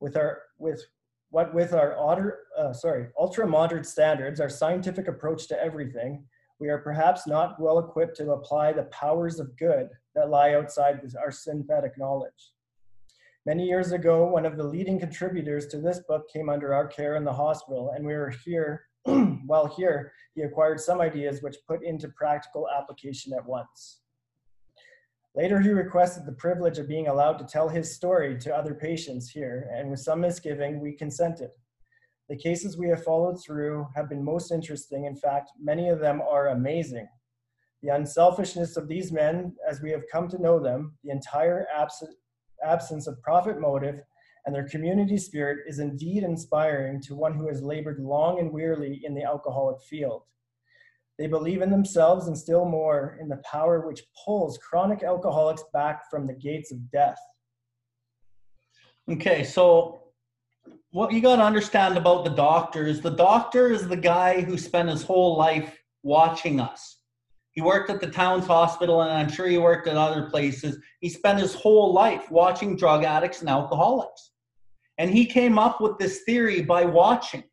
With 0.00 0.16
our 0.16 0.42
with 0.58 0.84
what 1.30 1.54
with 1.54 1.72
our 1.72 1.96
otter, 1.98 2.40
uh, 2.58 2.72
sorry 2.72 3.08
ultra 3.18 3.46
modern 3.46 3.84
standards, 3.84 4.40
our 4.40 4.48
scientific 4.48 5.08
approach 5.08 5.48
to 5.48 5.62
everything, 5.62 6.24
we 6.58 6.68
are 6.68 6.78
perhaps 6.78 7.26
not 7.26 7.60
well 7.60 7.78
equipped 7.78 8.16
to 8.18 8.32
apply 8.32 8.72
the 8.72 8.84
powers 8.84 9.40
of 9.40 9.56
good 9.58 9.88
that 10.14 10.30
lie 10.30 10.54
outside 10.54 11.00
our 11.20 11.30
synthetic 11.30 11.98
knowledge. 11.98 12.52
Many 13.44 13.64
years 13.64 13.92
ago, 13.92 14.26
one 14.26 14.44
of 14.44 14.56
the 14.56 14.64
leading 14.64 14.98
contributors 14.98 15.68
to 15.68 15.78
this 15.78 16.00
book 16.00 16.28
came 16.32 16.48
under 16.48 16.74
our 16.74 16.86
care 16.86 17.14
in 17.14 17.24
the 17.24 17.32
hospital, 17.32 17.92
and 17.94 18.04
we 18.04 18.14
were 18.14 18.30
here. 18.44 18.86
while 19.46 19.66
here, 19.66 20.12
he 20.34 20.42
acquired 20.42 20.80
some 20.80 21.00
ideas 21.00 21.42
which 21.42 21.56
put 21.66 21.84
into 21.84 22.08
practical 22.08 22.68
application 22.68 23.32
at 23.32 23.46
once. 23.46 24.00
Later, 25.36 25.60
he 25.60 25.68
requested 25.68 26.24
the 26.24 26.32
privilege 26.32 26.78
of 26.78 26.88
being 26.88 27.08
allowed 27.08 27.36
to 27.38 27.44
tell 27.44 27.68
his 27.68 27.94
story 27.94 28.38
to 28.38 28.56
other 28.56 28.74
patients 28.74 29.28
here, 29.28 29.70
and 29.74 29.90
with 29.90 30.00
some 30.00 30.22
misgiving, 30.22 30.80
we 30.80 30.96
consented. 30.96 31.50
The 32.30 32.38
cases 32.38 32.78
we 32.78 32.88
have 32.88 33.04
followed 33.04 33.36
through 33.44 33.86
have 33.94 34.08
been 34.08 34.24
most 34.24 34.50
interesting. 34.50 35.04
In 35.04 35.14
fact, 35.14 35.50
many 35.60 35.90
of 35.90 36.00
them 36.00 36.22
are 36.22 36.48
amazing. 36.48 37.06
The 37.82 37.90
unselfishness 37.90 38.78
of 38.78 38.88
these 38.88 39.12
men, 39.12 39.54
as 39.68 39.82
we 39.82 39.90
have 39.90 40.04
come 40.10 40.26
to 40.28 40.40
know 40.40 40.58
them, 40.58 40.96
the 41.04 41.10
entire 41.10 41.66
abs- 41.76 42.02
absence 42.64 43.06
of 43.06 43.20
profit 43.20 43.60
motive, 43.60 44.00
and 44.46 44.54
their 44.54 44.66
community 44.66 45.18
spirit 45.18 45.58
is 45.68 45.80
indeed 45.80 46.22
inspiring 46.22 47.02
to 47.02 47.14
one 47.14 47.34
who 47.34 47.46
has 47.48 47.62
labored 47.62 48.00
long 48.00 48.38
and 48.40 48.50
wearily 48.50 49.02
in 49.04 49.14
the 49.14 49.24
alcoholic 49.24 49.82
field. 49.82 50.22
They 51.18 51.26
believe 51.26 51.62
in 51.62 51.70
themselves 51.70 52.26
and 52.26 52.36
still 52.36 52.66
more 52.66 53.18
in 53.20 53.28
the 53.28 53.40
power 53.50 53.86
which 53.86 54.02
pulls 54.24 54.58
chronic 54.58 55.02
alcoholics 55.02 55.64
back 55.72 56.10
from 56.10 56.26
the 56.26 56.34
gates 56.34 56.72
of 56.72 56.90
death. 56.90 57.18
Okay, 59.10 59.44
so 59.44 60.02
what 60.90 61.12
you 61.12 61.20
got 61.20 61.36
to 61.36 61.42
understand 61.42 61.96
about 61.96 62.24
the 62.24 62.30
doctor 62.30 62.86
is 62.86 63.00
the 63.00 63.10
doctor 63.10 63.70
is 63.70 63.88
the 63.88 63.96
guy 63.96 64.40
who 64.42 64.58
spent 64.58 64.88
his 64.88 65.02
whole 65.02 65.36
life 65.36 65.78
watching 66.02 66.60
us. 66.60 66.98
He 67.52 67.62
worked 67.62 67.88
at 67.88 68.00
the 68.00 68.10
Towns 68.10 68.46
Hospital, 68.46 69.00
and 69.00 69.10
I'm 69.10 69.30
sure 69.30 69.46
he 69.46 69.56
worked 69.56 69.88
at 69.88 69.96
other 69.96 70.28
places. 70.28 70.78
He 71.00 71.08
spent 71.08 71.40
his 71.40 71.54
whole 71.54 71.94
life 71.94 72.30
watching 72.30 72.76
drug 72.76 73.04
addicts 73.04 73.40
and 73.40 73.48
alcoholics. 73.48 74.32
And 74.98 75.10
he 75.10 75.24
came 75.24 75.58
up 75.58 75.80
with 75.80 75.96
this 75.98 76.22
theory 76.24 76.62
by 76.62 76.84
watching. 76.84 77.44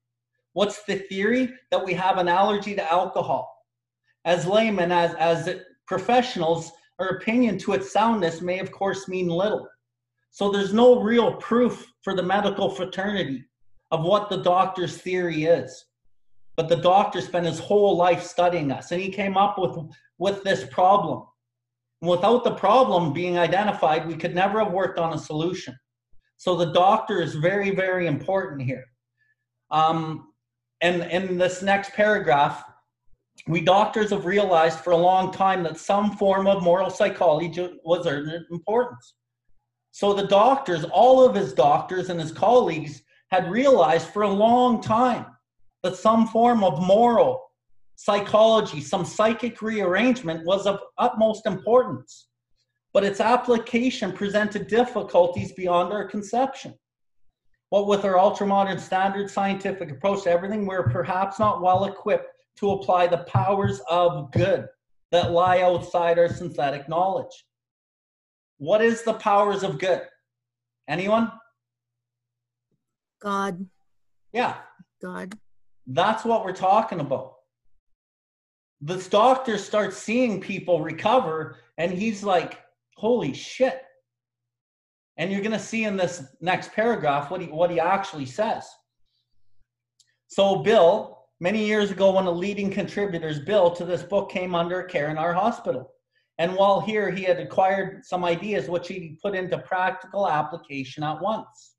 What's 0.53 0.84
the 0.84 0.95
theory? 0.95 1.53
That 1.72 1.86
we 1.86 1.93
have 1.93 2.18
an 2.18 2.28
allergy 2.28 2.76
to 2.76 2.91
alcohol. 2.91 3.53
As 4.26 4.45
laymen, 4.45 4.91
as, 4.91 5.13
as 5.15 5.61
professionals, 5.88 6.71
our 6.99 7.09
opinion 7.09 7.57
to 7.59 7.74
its 7.74 7.91
soundness 7.91 8.41
may, 8.41 8.59
of 8.59 8.71
course, 8.71 9.07
mean 9.07 9.28
little. 9.28 9.67
So 10.32 10.51
there's 10.51 10.74
no 10.74 11.01
real 11.01 11.36
proof 11.36 11.91
for 12.01 12.15
the 12.15 12.24
medical 12.24 12.69
fraternity 12.69 13.43
of 13.91 14.03
what 14.03 14.30
the 14.30 14.41
doctor's 14.41 14.97
theory 14.97 15.43
is. 15.43 15.86
But 16.55 16.69
the 16.69 16.78
doctor 16.78 17.21
spent 17.21 17.45
his 17.45 17.59
whole 17.59 17.97
life 17.97 18.24
studying 18.24 18.71
us, 18.71 18.91
and 18.91 19.01
he 19.01 19.09
came 19.09 19.38
up 19.38 19.57
with, 19.57 19.78
with 20.17 20.43
this 20.43 20.65
problem. 20.65 21.26
Without 22.01 22.43
the 22.43 22.55
problem 22.55 23.13
being 23.13 23.38
identified, 23.38 24.07
we 24.07 24.15
could 24.15 24.36
never 24.36 24.63
have 24.63 24.74
worked 24.74 24.99
on 24.99 25.13
a 25.13 25.17
solution. 25.17 25.78
So 26.38 26.55
the 26.55 26.74
doctor 26.74 27.21
is 27.21 27.36
very, 27.36 27.71
very 27.71 28.07
important 28.07 28.61
here. 28.61 28.86
Um, 29.71 30.34
and 30.82 31.03
in 31.03 31.38
this 31.38 31.61
next 31.61 31.93
paragraph, 31.93 32.63
we 33.47 33.61
doctors 33.61 34.11
have 34.11 34.25
realized 34.25 34.79
for 34.79 34.91
a 34.91 34.97
long 34.97 35.31
time 35.31 35.63
that 35.63 35.77
some 35.77 36.15
form 36.17 36.47
of 36.47 36.63
moral 36.63 36.89
psychology 36.89 37.79
was 37.84 38.05
of 38.05 38.27
importance. 38.51 39.15
So 39.91 40.13
the 40.13 40.27
doctors, 40.27 40.86
all 40.86 41.23
of 41.23 41.36
his 41.36 41.53
doctors 41.53 42.09
and 42.09 42.19
his 42.19 42.31
colleagues, 42.31 43.03
had 43.31 43.51
realized 43.51 44.07
for 44.09 44.23
a 44.23 44.29
long 44.29 44.81
time 44.81 45.25
that 45.84 45.97
some 45.97 46.27
form 46.27 46.63
of 46.63 46.81
moral 46.81 47.51
psychology, 47.95 48.79
some 48.81 49.05
psychic 49.05 49.61
rearrangement 49.61 50.45
was 50.45 50.65
of 50.65 50.79
utmost 50.97 51.45
importance. 51.45 52.27
But 52.93 53.03
its 53.03 53.19
application 53.19 54.13
presented 54.13 54.67
difficulties 54.67 55.51
beyond 55.51 55.91
our 55.91 56.07
conception. 56.07 56.75
What 57.69 57.88
with 57.88 58.05
our 58.05 58.13
ultramodern 58.13 58.79
standard 58.79 59.29
scientific 59.31 59.91
approach 59.91 60.23
to 60.23 60.29
everything, 60.29 60.65
we're 60.65 60.89
perhaps 60.89 61.39
not 61.39 61.61
well 61.61 61.86
equipped 61.86 62.32
to 62.58 62.72
apply 62.72 63.08
the 63.08 63.20
powers 63.20 63.82
of 63.89 64.32
good 64.32 64.68
that 65.12 65.32
lie 65.32 65.62
outside 65.62 66.18
our 66.18 66.30
synthetic 66.30 66.89
knowledge. 66.89 67.45
What 68.58 68.82
is 68.82 69.04
the 69.04 69.14
powers 69.14 69.64
of 69.64 69.80
good? 69.80 70.01
Anyone? 70.88 71.32
God. 73.22 73.66
Yeah. 74.32 74.56
God. 75.01 75.38
That's 75.88 76.24
what 76.26 76.45
we're 76.45 76.54
talking 76.54 76.99
about. 76.99 77.34
This 78.82 79.08
doctor 79.08 79.58
starts 79.58 79.97
seeing 79.97 80.41
people 80.41 80.82
recover, 80.82 81.58
and 81.78 81.91
he's 81.91 82.24
like, 82.24 82.60
holy 82.97 83.34
shit. 83.34 83.82
And 85.18 85.32
you're 85.32 85.41
going 85.41 85.51
to 85.51 85.60
see 85.60 85.84
in 85.86 85.95
this 85.95 86.24
next 86.41 86.74
paragraph 86.74 87.30
what 87.32 87.39
he, 87.39 87.47
what 87.47 87.70
he 87.70 87.80
actually 87.80 88.26
says. 88.26 88.68
So, 90.28 90.58
Bill, 90.64 91.22
Many 91.43 91.65
years 91.65 91.91
ago, 91.91 92.09
one 92.09 92.25
of 92.25 92.35
the 92.35 92.39
leading 92.39 92.71
contributors, 92.71 93.37
Bill, 93.37 93.69
to 93.71 93.83
this 93.83 94.01
book 94.01 94.31
came 94.31 94.55
under 94.55 94.81
care 94.81 95.09
in 95.09 95.17
our 95.17 95.33
hospital. 95.33 95.91
And 96.37 96.55
while 96.55 96.79
here, 96.79 97.11
he 97.11 97.23
had 97.23 97.37
acquired 97.37 98.05
some 98.05 98.23
ideas 98.23 98.69
which 98.69 98.87
he 98.87 99.19
put 99.21 99.35
into 99.35 99.57
practical 99.57 100.25
application 100.25 101.03
at 101.03 101.21
once. 101.21 101.73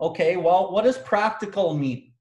Okay, 0.00 0.38
well, 0.38 0.72
what 0.72 0.84
does 0.84 0.96
practical 0.96 1.74
mean? 1.74 2.14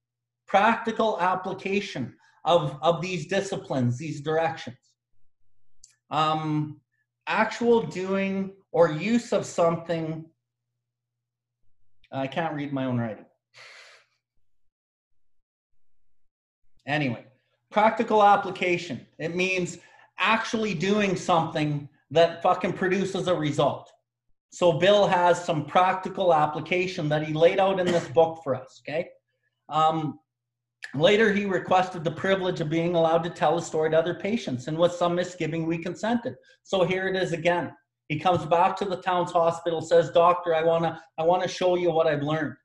Practical 0.46 1.18
application 1.22 2.14
of, 2.44 2.78
of 2.82 3.02
these 3.02 3.28
disciplines, 3.28 3.98
these 3.98 4.20
directions. 4.20 4.76
Um, 6.12 6.82
actual 7.28 7.82
doing 7.82 8.52
or 8.74 8.92
use 8.92 9.32
of 9.32 9.46
something. 9.46 10.26
I 12.12 12.28
can't 12.28 12.54
read 12.54 12.74
my 12.74 12.84
own 12.84 12.98
writing. 12.98 13.27
Anyway, 16.88 17.26
practical 17.70 18.24
application. 18.24 19.06
It 19.20 19.36
means 19.36 19.78
actually 20.18 20.74
doing 20.74 21.16
something 21.16 21.88
that 22.12 22.42
fucking 22.42 22.74
produces 22.74 23.28
a 23.28 23.36
result. 23.36 23.92
So 24.50 24.74
Bill 24.74 25.06
has 25.08 25.44
some 25.44 25.66
practical 25.66 26.34
application 26.34 27.10
that 27.10 27.26
he 27.28 27.34
laid 27.34 27.60
out 27.60 27.80
in 27.80 27.86
this 27.86 28.08
book 28.14 28.40
for 28.44 28.56
us. 28.56 28.82
Okay. 28.88 29.10
Um, 29.70 30.20
later, 30.96 31.34
he 31.34 31.46
requested 31.46 32.04
the 32.04 32.12
privilege 32.12 32.62
of 32.62 32.70
being 32.70 32.96
allowed 32.96 33.24
to 33.26 33.30
tell 33.30 33.58
a 33.58 33.62
story 33.62 33.90
to 33.92 34.00
other 34.00 34.16
patients, 34.16 34.68
and 34.68 34.78
with 34.78 34.94
some 34.94 35.16
misgiving, 35.16 35.66
we 35.66 35.78
consented. 35.78 36.36
So 36.64 36.86
here 36.86 37.08
it 37.08 37.16
is 37.16 37.34
again. 37.34 37.74
He 38.08 38.18
comes 38.18 38.46
back 38.46 38.78
to 38.78 38.86
the 38.86 39.02
Towns 39.02 39.34
Hospital, 39.34 39.82
says, 39.82 40.12
"Doctor, 40.12 40.56
I 40.56 40.64
wanna, 40.64 41.02
I 41.18 41.24
wanna 41.24 41.48
show 41.48 41.76
you 41.76 41.92
what 41.92 42.08
I've 42.08 42.22
learned." 42.22 42.56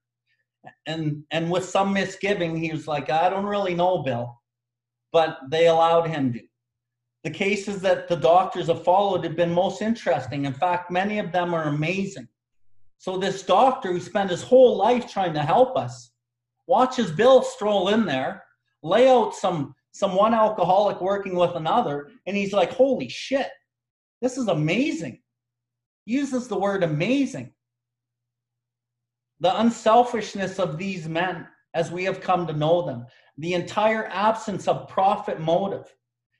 And 0.86 1.24
and 1.30 1.50
with 1.50 1.64
some 1.64 1.92
misgiving, 1.92 2.56
he 2.56 2.72
was 2.72 2.86
like, 2.86 3.10
I 3.10 3.28
don't 3.28 3.46
really 3.46 3.74
know, 3.74 4.02
Bill, 4.02 4.40
but 5.12 5.38
they 5.50 5.66
allowed 5.66 6.08
him 6.08 6.32
to. 6.32 6.40
The 7.24 7.30
cases 7.30 7.80
that 7.82 8.08
the 8.08 8.16
doctors 8.16 8.66
have 8.66 8.84
followed 8.84 9.24
have 9.24 9.36
been 9.36 9.52
most 9.52 9.80
interesting. 9.80 10.44
In 10.44 10.52
fact, 10.52 10.90
many 10.90 11.18
of 11.18 11.30
them 11.30 11.54
are 11.54 11.64
amazing. 11.64 12.28
So 12.98 13.16
this 13.16 13.42
doctor 13.42 13.92
who 13.92 14.00
spent 14.00 14.30
his 14.30 14.42
whole 14.42 14.76
life 14.76 15.10
trying 15.10 15.34
to 15.34 15.42
help 15.42 15.76
us 15.76 16.10
watches 16.66 17.10
Bill 17.10 17.42
stroll 17.42 17.88
in 17.88 18.04
there, 18.06 18.44
lay 18.82 19.08
out 19.08 19.34
some 19.34 19.74
some 19.92 20.14
one 20.14 20.34
alcoholic 20.34 21.00
working 21.00 21.36
with 21.36 21.54
another, 21.54 22.10
and 22.26 22.36
he's 22.36 22.52
like, 22.52 22.72
"Holy 22.72 23.08
shit, 23.08 23.50
this 24.20 24.38
is 24.38 24.48
amazing." 24.48 25.20
He 26.06 26.14
Uses 26.14 26.48
the 26.48 26.58
word 26.58 26.82
amazing 26.82 27.52
the 29.42 29.60
unselfishness 29.60 30.60
of 30.60 30.78
these 30.78 31.08
men 31.08 31.48
as 31.74 31.90
we 31.90 32.04
have 32.04 32.20
come 32.20 32.46
to 32.46 32.52
know 32.52 32.86
them, 32.86 33.04
the 33.38 33.54
entire 33.54 34.06
absence 34.06 34.68
of 34.68 34.88
profit 34.88 35.40
motive, 35.40 35.92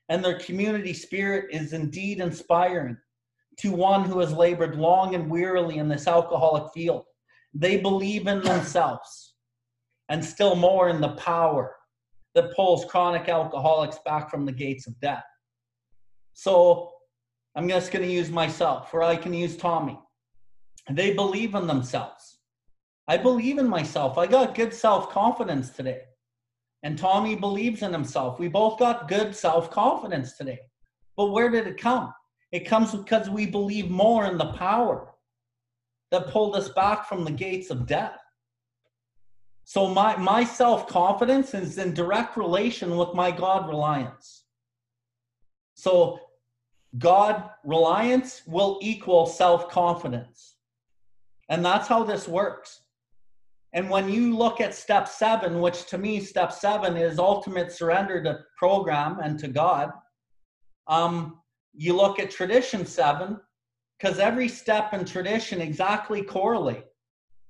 and 0.09 0.25
their 0.25 0.39
community 0.39 0.93
spirit 0.93 1.47
is 1.51 1.73
indeed 1.73 2.21
inspiring 2.21 2.97
to 3.59 3.73
one 3.73 4.05
who 4.05 4.21
has 4.21 4.33
labored 4.33 4.77
long 4.77 5.17
and 5.17 5.29
wearily 5.29 5.79
in 5.79 5.89
this 5.89 6.07
alcoholic 6.07 6.73
field. 6.73 7.05
They 7.53 7.79
believe 7.79 8.29
in 8.29 8.41
themselves 8.41 9.35
and 10.09 10.25
still 10.25 10.55
more 10.55 10.89
in 10.89 11.01
the 11.01 11.17
power 11.17 11.75
that 12.37 12.55
pulls 12.55 12.85
chronic 12.85 13.29
alcoholics 13.29 13.99
back 14.05 14.31
from 14.31 14.47
the 14.47 14.53
gates 14.53 14.87
of 14.87 14.99
death. 15.01 15.25
So 16.35 16.93
I'm 17.57 17.69
just 17.69 17.91
going 17.91 18.07
to 18.07 18.13
use 18.13 18.31
myself, 18.31 18.95
or 18.95 19.03
I 19.03 19.17
can 19.17 19.35
use 19.35 19.57
Tommy. 19.57 19.99
They 20.89 21.15
believe 21.15 21.57
in 21.57 21.67
themselves 21.67 22.32
I 23.09 23.17
believe 23.17 23.59
in 23.59 23.69
myself. 23.69 24.19
I 24.19 24.27
got 24.27 24.55
good 24.55 24.73
self 24.73 25.11
confidence 25.11 25.71
today. 25.71 26.03
And 26.83 26.99
Tommy 26.99 27.37
believes 27.37 27.83
in 27.83 27.93
himself. 27.93 28.39
We 28.39 28.49
both 28.49 28.79
got 28.79 29.09
good 29.09 29.35
self 29.35 29.71
confidence 29.71 30.37
today. 30.37 30.61
But 31.17 31.27
where 31.27 31.51
did 31.51 31.67
it 31.67 31.79
come? 31.79 32.13
It 32.53 32.67
comes 32.67 32.95
because 32.95 33.31
we 33.31 33.47
believe 33.47 33.91
more 33.91 34.27
in 34.27 34.37
the 34.37 34.53
power 34.53 35.13
that 36.11 36.29
pulled 36.29 36.55
us 36.55 36.69
back 36.71 37.09
from 37.09 37.25
the 37.25 37.31
gates 37.31 37.71
of 37.71 37.87
death. 37.87 38.19
So 39.65 39.89
my, 39.89 40.17
my 40.17 40.45
self 40.45 40.87
confidence 40.87 41.55
is 41.55 41.79
in 41.79 41.95
direct 41.95 42.37
relation 42.37 42.97
with 42.97 43.15
my 43.15 43.31
God 43.31 43.69
reliance. 43.69 44.45
So 45.75 46.21
God 46.99 47.49
reliance 47.65 48.43
will 48.47 48.79
equal 48.83 49.27
self 49.27 49.71
confidence. 49.71 50.57
And 51.49 51.65
that's 51.65 51.89
how 51.89 52.05
this 52.05 52.29
works. 52.29 52.82
And 53.75 53.89
when 53.89 54.09
you 54.09 54.37
look 54.37 54.61
at 54.61 54.75
step 54.75 55.09
seven, 55.09 55.61
which 55.61 55.87
to 55.87 55.99
me, 55.99 56.21
step 56.21 56.53
seven 56.53 56.97
is 56.97 57.19
ultimate 57.19 57.73
surrender 57.73 58.23
to 58.23 58.41
program 58.57 59.21
and 59.21 59.39
to 59.39 59.49
God, 59.49 59.91
um, 60.89 61.41
you 61.73 61.97
look 61.97 62.19
at 62.19 62.31
tradition 62.31 62.85
seven, 62.85 63.41
because 63.99 64.19
every 64.19 64.49
step 64.49 64.93
in 64.93 65.05
tradition 65.05 65.61
exactly 65.61 66.23
correlate. 66.23 66.85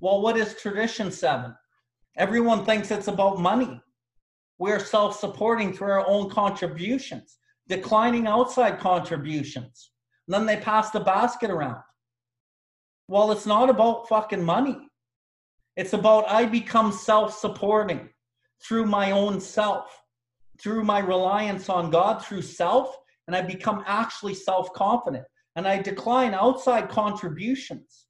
Well, 0.01 0.20
what 0.20 0.37
is 0.37 0.55
tradition 0.55 1.11
seven? 1.11 1.55
Everyone 2.16 2.64
thinks 2.64 2.91
it's 2.91 3.09
about 3.09 3.41
money. 3.41 3.81
We're 4.59 4.79
self 4.79 5.18
supporting 5.18 5.73
through 5.73 5.91
our 5.91 6.07
own 6.07 6.31
contributions, 6.31 7.39
declining 7.68 8.27
outside 8.27 8.79
contributions. 8.79 9.91
And 10.29 10.35
then 10.35 10.47
they 10.47 10.62
pass 10.62 10.91
the 10.91 11.01
basket 11.01 11.51
around. 11.51 11.83
Well, 13.09 13.33
it's 13.33 13.47
not 13.47 13.70
about 13.70 14.09
fucking 14.09 14.45
money. 14.45 14.89
It's 15.77 15.93
about 15.93 16.29
I 16.29 16.45
become 16.45 16.93
self 16.93 17.39
supporting 17.39 18.09
through 18.62 18.87
my 18.87 19.11
own 19.11 19.41
self, 19.41 20.03
through 20.61 20.85
my 20.85 20.99
reliance 20.99 21.68
on 21.68 21.91
God, 21.91 22.25
through 22.25 22.43
self, 22.43 22.97
and 23.27 23.35
I 23.35 23.43
become 23.43 23.83
actually 23.87 24.35
self 24.35 24.73
confident. 24.73 25.25
And 25.57 25.66
I 25.68 25.81
decline 25.81 26.35
outside 26.35 26.89
contributions. 26.89 28.07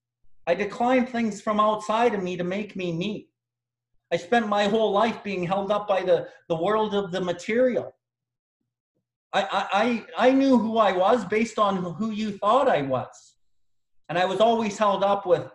I 0.46 0.54
decline 0.54 1.06
things 1.06 1.40
from 1.40 1.60
outside 1.60 2.14
of 2.14 2.22
me 2.22 2.36
to 2.36 2.44
make 2.44 2.76
me 2.76 2.92
me. 2.92 3.28
I 4.12 4.16
spent 4.16 4.48
my 4.48 4.64
whole 4.64 4.92
life 4.92 5.22
being 5.22 5.44
held 5.44 5.70
up 5.72 5.88
by 5.88 6.02
the, 6.02 6.28
the 6.48 6.56
world 6.56 6.94
of 6.94 7.12
the 7.12 7.20
material. 7.20 7.94
I, 9.32 10.04
I, 10.16 10.28
I 10.28 10.30
knew 10.32 10.58
who 10.58 10.76
I 10.76 10.92
was 10.92 11.24
based 11.24 11.58
on 11.58 11.76
who 11.76 12.10
you 12.10 12.32
thought 12.32 12.68
I 12.68 12.82
was. 12.82 13.36
And 14.08 14.18
I 14.18 14.26
was 14.26 14.40
always 14.40 14.76
held 14.76 15.02
up 15.02 15.24
with 15.24 15.50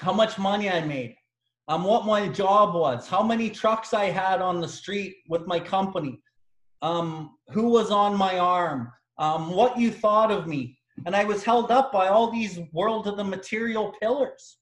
how 0.00 0.12
much 0.12 0.38
money 0.38 0.70
I 0.70 0.80
made, 0.84 1.16
um, 1.68 1.84
what 1.84 2.06
my 2.06 2.28
job 2.28 2.74
was, 2.74 3.06
how 3.06 3.22
many 3.22 3.50
trucks 3.50 3.92
I 3.92 4.06
had 4.06 4.40
on 4.40 4.60
the 4.60 4.68
street 4.68 5.16
with 5.28 5.46
my 5.46 5.60
company, 5.60 6.20
um, 6.82 7.36
who 7.48 7.68
was 7.68 7.90
on 7.90 8.16
my 8.16 8.38
arm, 8.38 8.92
um, 9.18 9.50
what 9.50 9.78
you 9.78 9.90
thought 9.90 10.30
of 10.30 10.46
me. 10.46 10.78
And 11.06 11.14
I 11.14 11.24
was 11.24 11.44
held 11.44 11.70
up 11.70 11.92
by 11.92 12.08
all 12.08 12.30
these 12.30 12.58
world 12.72 13.06
of 13.06 13.16
the 13.16 13.24
material 13.24 13.94
pillars. 14.00 14.58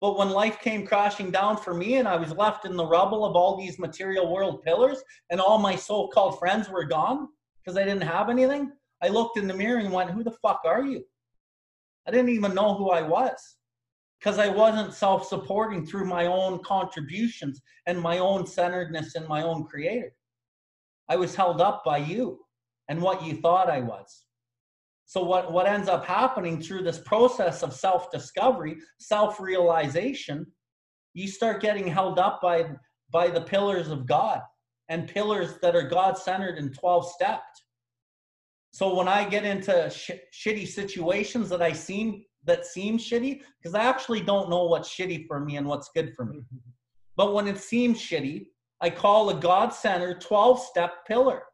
But 0.00 0.18
when 0.18 0.30
life 0.30 0.60
came 0.60 0.86
crashing 0.86 1.30
down 1.30 1.56
for 1.56 1.74
me 1.74 1.96
and 1.96 2.08
I 2.08 2.16
was 2.16 2.32
left 2.32 2.64
in 2.64 2.76
the 2.76 2.86
rubble 2.86 3.24
of 3.24 3.36
all 3.36 3.56
these 3.56 3.78
material 3.78 4.32
world 4.32 4.62
pillars 4.62 5.02
and 5.30 5.40
all 5.40 5.58
my 5.58 5.76
so 5.76 6.08
called 6.08 6.38
friends 6.38 6.68
were 6.68 6.84
gone 6.84 7.28
because 7.62 7.78
I 7.78 7.84
didn't 7.84 8.02
have 8.02 8.28
anything, 8.28 8.72
I 9.02 9.08
looked 9.08 9.38
in 9.38 9.46
the 9.46 9.54
mirror 9.54 9.78
and 9.78 9.92
went, 9.92 10.10
Who 10.10 10.22
the 10.22 10.36
fuck 10.42 10.62
are 10.66 10.82
you? 10.82 11.04
I 12.06 12.10
didn't 12.10 12.30
even 12.30 12.54
know 12.54 12.74
who 12.74 12.90
I 12.90 13.02
was 13.02 13.56
because 14.24 14.38
I 14.38 14.48
wasn't 14.48 14.94
self 14.94 15.26
supporting 15.28 15.84
through 15.84 16.06
my 16.06 16.26
own 16.26 16.62
contributions 16.64 17.60
and 17.86 18.00
my 18.00 18.18
own 18.18 18.46
centeredness 18.46 19.16
and 19.16 19.28
my 19.28 19.42
own 19.42 19.64
creator. 19.64 20.12
I 21.10 21.16
was 21.16 21.34
held 21.34 21.60
up 21.60 21.84
by 21.84 21.98
you 21.98 22.38
and 22.88 23.02
what 23.02 23.22
you 23.22 23.36
thought 23.36 23.68
I 23.68 23.80
was. 23.80 24.24
So 25.04 25.22
what, 25.22 25.52
what 25.52 25.66
ends 25.66 25.88
up 25.88 26.06
happening 26.06 26.62
through 26.62 26.84
this 26.84 27.00
process 27.00 27.62
of 27.62 27.74
self-discovery, 27.74 28.78
self-realization, 28.98 30.46
you 31.12 31.28
start 31.28 31.60
getting 31.60 31.86
held 31.86 32.18
up 32.18 32.40
by, 32.40 32.70
by 33.12 33.28
the 33.28 33.42
pillars 33.42 33.88
of 33.88 34.06
God 34.06 34.40
and 34.88 35.06
pillars 35.06 35.58
that 35.60 35.76
are 35.76 35.86
God-centered 35.86 36.56
and 36.56 36.74
12-stepped. 36.78 37.62
So 38.72 38.94
when 38.94 39.06
I 39.06 39.28
get 39.28 39.44
into 39.44 39.90
sh- 39.90 40.12
shitty 40.32 40.66
situations 40.66 41.50
that 41.50 41.60
I 41.60 41.72
seem 41.72 42.24
that 42.46 42.66
seem 42.66 42.98
shitty, 42.98 43.42
because 43.58 43.74
I 43.74 43.84
actually 43.84 44.20
don't 44.20 44.50
know 44.50 44.64
what's 44.64 44.88
shitty 44.88 45.26
for 45.26 45.40
me 45.40 45.56
and 45.56 45.66
what's 45.66 45.90
good 45.94 46.14
for 46.14 46.24
me. 46.24 46.42
But 47.16 47.32
when 47.32 47.46
it 47.46 47.58
seems 47.58 48.00
shitty, 48.00 48.46
I 48.80 48.90
call 48.90 49.30
a 49.30 49.34
God-centered 49.34 50.20
12-step 50.20 51.06
pillar. 51.06 51.44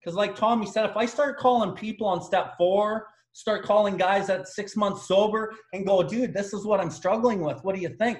Because, 0.00 0.14
like 0.14 0.36
Tommy 0.36 0.66
said, 0.66 0.88
if 0.88 0.96
I 0.96 1.04
start 1.04 1.36
calling 1.36 1.72
people 1.72 2.06
on 2.06 2.22
step 2.22 2.54
four, 2.56 3.08
start 3.32 3.64
calling 3.64 3.96
guys 3.96 4.30
at 4.30 4.46
six 4.46 4.76
months 4.76 5.08
sober, 5.08 5.52
and 5.72 5.84
go, 5.84 6.04
dude, 6.04 6.32
this 6.32 6.54
is 6.54 6.64
what 6.64 6.78
I'm 6.78 6.90
struggling 6.92 7.40
with. 7.40 7.58
What 7.64 7.74
do 7.74 7.80
you 7.80 7.90
think? 7.98 8.18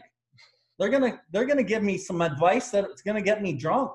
They're 0.81 0.89
gonna 0.89 1.21
they're 1.31 1.45
gonna 1.45 1.63
give 1.63 1.83
me 1.83 1.99
some 1.99 2.23
advice 2.23 2.71
that's 2.71 3.03
gonna 3.03 3.21
get 3.21 3.43
me 3.43 3.53
drunk. 3.53 3.93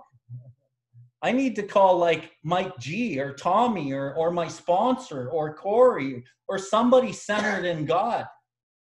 I 1.26 1.32
need 1.32 1.56
to 1.56 1.64
call 1.64 1.98
like 1.98 2.34
Mike 2.44 2.78
G 2.78 3.20
or 3.20 3.34
Tommy 3.34 3.92
or 3.92 4.14
or 4.14 4.30
my 4.30 4.48
sponsor 4.48 5.28
or 5.30 5.56
Corey 5.56 6.24
or 6.48 6.60
somebody 6.60 7.12
centered 7.12 7.66
in 7.66 7.86
God 7.86 8.26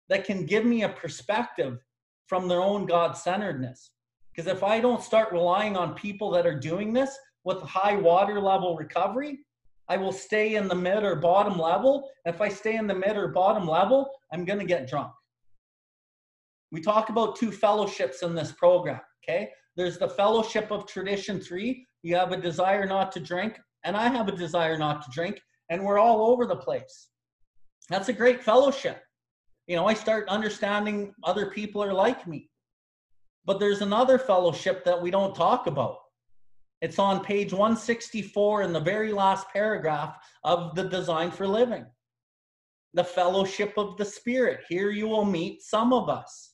that 0.10 0.26
can 0.26 0.46
give 0.46 0.66
me 0.66 0.84
a 0.84 0.90
perspective 0.90 1.80
from 2.28 2.50
their 2.50 2.62
own 2.62 2.86
God 2.86 3.16
centeredness. 3.16 3.92
Because 4.36 4.52
if 4.52 4.62
I 4.62 4.82
don't 4.82 5.02
start 5.02 5.32
relying 5.32 5.78
on 5.78 5.94
people 5.94 6.32
that 6.32 6.46
are 6.46 6.60
doing 6.60 6.92
this, 6.92 7.18
with 7.46 7.62
high 7.62 7.96
water 7.96 8.42
level 8.42 8.76
recovery, 8.76 9.40
I 9.88 9.96
will 9.96 10.12
stay 10.12 10.56
in 10.56 10.68
the 10.68 10.76
mid 10.76 11.04
or 11.04 11.16
bottom 11.16 11.58
level. 11.58 12.10
If 12.26 12.42
I 12.42 12.50
stay 12.50 12.76
in 12.76 12.88
the 12.88 12.96
mid 12.96 13.18
or 13.18 13.30
bottom 13.30 13.68
level, 13.68 14.10
I'm 14.34 14.44
going 14.44 14.60
to 14.60 14.66
get 14.66 14.90
drunk. 14.90 15.14
We 16.72 16.82
talk 16.82 17.10
about 17.10 17.36
two 17.38 17.52
fellowships 17.52 18.22
in 18.22 18.36
this 18.36 18.52
program, 18.52 19.02
okay? 19.24 19.52
There's 19.76 19.98
the 19.98 20.10
fellowship 20.10 20.72
of 20.72 20.86
tradition 20.86 21.40
three. 21.40 21.86
You 22.04 22.16
have 22.16 22.32
a 22.32 22.38
desire 22.38 22.86
not 22.86 23.12
to 23.14 23.20
drink, 23.20 23.60
and 23.84 23.98
I 23.98 24.08
have 24.08 24.28
a 24.28 24.36
desire 24.36 24.78
not 24.78 25.04
to 25.04 25.12
drink, 25.12 25.42
and 25.70 25.84
we're 25.84 26.00
all 26.00 26.30
over 26.32 26.46
the 26.46 26.56
place. 26.56 27.10
That's 27.90 28.10
a 28.10 28.14
great 28.14 28.44
fellowship. 28.44 29.02
You 29.68 29.76
know, 29.76 29.88
I 29.88 29.94
start 29.94 30.30
understanding 30.30 31.14
other 31.24 31.48
people 31.48 31.84
are 31.84 31.94
like 31.94 32.28
me. 32.28 32.50
But 33.46 33.60
there's 33.60 33.82
another 33.82 34.18
fellowship 34.18 34.86
that 34.86 35.02
we 35.02 35.12
don't 35.12 35.36
talk 35.36 35.68
about. 35.68 35.98
It's 36.82 37.00
on 37.00 37.24
page 37.24 37.52
164 37.52 38.62
in 38.62 38.74
the 38.74 38.80
very 38.80 39.12
last 39.12 39.48
paragraph 39.50 40.18
of 40.44 40.76
the 40.76 40.84
Design 40.84 41.32
for 41.32 41.48
Living. 41.48 41.86
The 42.94 43.04
fellowship 43.04 43.74
of 43.78 43.98
the 43.98 44.06
Spirit. 44.06 44.62
Here 44.70 44.92
you 44.92 45.08
will 45.08 45.26
meet 45.26 45.62
some 45.62 45.94
of 45.94 46.10
us 46.10 46.53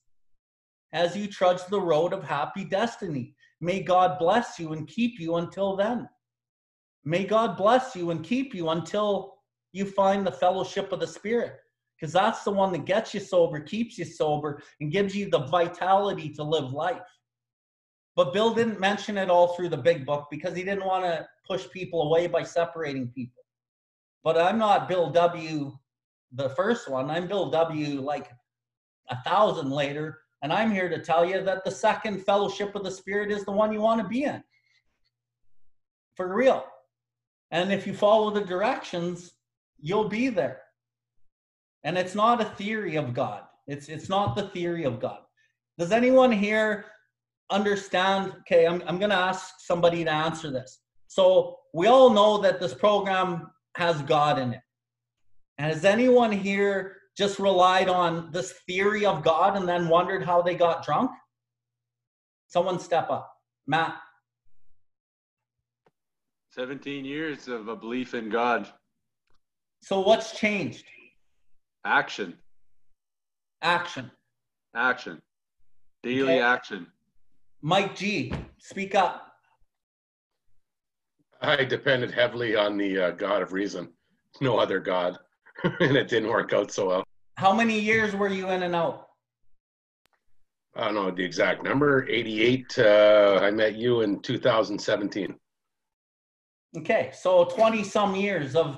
as 0.94 1.16
you 1.16 1.28
trudge 1.28 1.64
the 1.70 1.80
road 1.80 2.14
of 2.14 2.24
happy 2.24 2.64
destiny. 2.64 3.36
May 3.62 3.82
God 3.82 4.18
bless 4.20 4.58
you 4.60 4.74
and 4.74 4.88
keep 4.88 5.20
you 5.20 5.36
until 5.36 5.76
then. 5.76 6.08
May 7.06 7.26
God 7.26 7.58
bless 7.58 7.96
you 7.96 8.12
and 8.12 8.24
keep 8.24 8.54
you 8.54 8.70
until 8.70 9.36
you 9.72 9.86
find 9.86 10.26
the 10.26 10.32
fellowship 10.32 10.92
of 10.92 11.00
the 11.00 11.08
Spirit, 11.08 11.54
because 11.96 12.12
that's 12.14 12.44
the 12.44 12.52
one 12.52 12.72
that 12.72 12.86
gets 12.86 13.14
you 13.14 13.20
sober, 13.20 13.60
keeps 13.60 13.98
you 13.98 14.06
sober, 14.06 14.62
and 14.80 14.92
gives 14.92 15.16
you 15.16 15.30
the 15.30 15.46
vitality 15.46 16.30
to 16.30 16.44
live 16.44 16.72
life. 16.72 17.02
But 18.16 18.34
Bill 18.34 18.54
didn't 18.54 18.80
mention 18.80 19.18
it 19.18 19.30
all 19.30 19.56
through 19.56 19.70
the 19.70 19.78
big 19.78 20.06
book 20.06 20.28
because 20.30 20.56
he 20.56 20.64
didn't 20.64 20.86
want 20.86 21.06
to 21.06 21.28
push 21.48 21.70
people 21.72 22.02
away 22.02 22.28
by 22.28 22.44
separating 22.44 23.10
people. 23.10 23.44
But 24.24 24.38
I'm 24.38 24.58
not 24.58 24.90
Bill 24.90 25.10
W, 25.12 25.78
the 26.34 26.50
first 26.50 26.90
one. 26.90 27.10
I'm 27.10 27.28
Bill 27.28 27.50
W, 27.50 28.02
like 28.02 28.30
a 29.10 29.18
thousand 29.24 29.72
later. 29.72 30.20
And 30.42 30.54
I'm 30.54 30.72
here 30.72 30.90
to 30.90 31.00
tell 31.00 31.26
you 31.26 31.44
that 31.44 31.66
the 31.66 31.72
second 31.72 32.24
fellowship 32.26 32.76
of 32.76 32.84
the 32.84 32.92
Spirit 32.92 33.32
is 33.32 33.44
the 33.44 33.52
one 33.52 33.74
you 33.74 33.82
want 33.82 34.02
to 34.02 34.08
be 34.08 34.24
in. 34.24 34.44
For 36.16 36.34
real. 36.34 36.66
And 37.52 37.72
if 37.72 37.86
you 37.86 37.94
follow 37.94 38.32
the 38.32 38.42
directions, 38.42 39.34
you'll 39.80 40.10
be 40.10 40.30
there. 40.30 40.62
And 41.84 41.98
it's 41.98 42.16
not 42.16 42.42
a 42.42 42.46
theory 42.46 42.96
of 42.96 43.14
God. 43.14 43.44
It's 43.68 43.88
it's 43.88 44.10
not 44.10 44.36
the 44.36 44.50
theory 44.50 44.84
of 44.84 45.00
God. 45.00 45.20
Does 45.78 45.92
anyone 45.92 46.32
here 46.32 46.86
understand 47.52 48.34
okay 48.40 48.68
i'm, 48.68 48.82
I'm 48.86 49.00
going 49.00 49.10
to 49.10 49.16
ask 49.16 49.56
somebody 49.60 50.04
to 50.04 50.12
answer 50.12 50.52
this 50.52 50.80
so 51.08 51.58
we 51.74 51.88
all 51.88 52.10
know 52.10 52.38
that 52.40 52.60
this 52.60 52.74
program 52.74 53.50
has 53.76 54.02
god 54.04 54.38
in 54.40 54.54
it 54.54 54.62
and 55.58 55.74
has 55.74 55.86
anyone 55.86 56.32
here 56.32 56.98
just 57.20 57.38
relied 57.38 57.90
on 57.90 58.32
this 58.32 58.54
theory 58.66 59.06
of 59.06 59.22
god 59.22 59.58
and 59.58 59.68
then 59.68 59.90
wondered 59.90 60.24
how 60.24 60.42
they 60.42 60.56
got 60.56 60.86
drunk? 60.86 61.12
Someone 62.48 62.80
step 62.80 63.10
up. 63.12 63.30
Matt. 63.68 63.98
17 66.52 67.04
years 67.04 67.50
of 67.50 67.68
a 67.68 67.76
belief 67.76 68.14
in 68.14 68.30
god. 68.30 68.70
So 69.82 70.00
what's 70.00 70.40
changed? 70.40 70.86
Action. 71.84 72.38
Action. 73.62 74.10
Action. 74.74 75.22
Daily 76.04 76.36
Okay. 76.36 76.42
action. 76.42 76.88
Mike 77.62 77.98
g 77.98 78.34
speak 78.60 78.96
up. 78.96 79.34
I 81.42 81.66
depended 81.66 82.12
heavily 82.12 82.56
on 82.56 82.78
the 82.78 82.98
uh, 82.98 83.12
God 83.12 83.42
of 83.42 83.52
reason, 83.52 83.90
no 84.40 84.58
other 84.58 84.80
God, 84.80 85.18
and 85.82 85.98
it 85.98 86.08
didn't 86.08 86.30
work 86.30 86.54
out 86.54 86.72
so 86.72 86.88
well. 86.88 87.09
How 87.40 87.54
many 87.54 87.80
years 87.80 88.14
were 88.14 88.28
you 88.28 88.50
in 88.50 88.64
and 88.64 88.76
out 88.76 89.10
I 90.76 90.86
don't 90.86 90.96
know 90.96 91.12
the 91.12 91.24
exact 91.24 91.64
number. 91.64 92.08
88. 92.08 92.78
Uh, 92.78 93.40
I 93.42 93.52
met 93.52 93.76
you 93.76 94.02
in 94.02 94.22
2017. 94.22 95.36
Okay, 96.78 97.10
so 97.12 97.46
20 97.46 97.84
some 97.84 98.16
years 98.16 98.56
of 98.56 98.78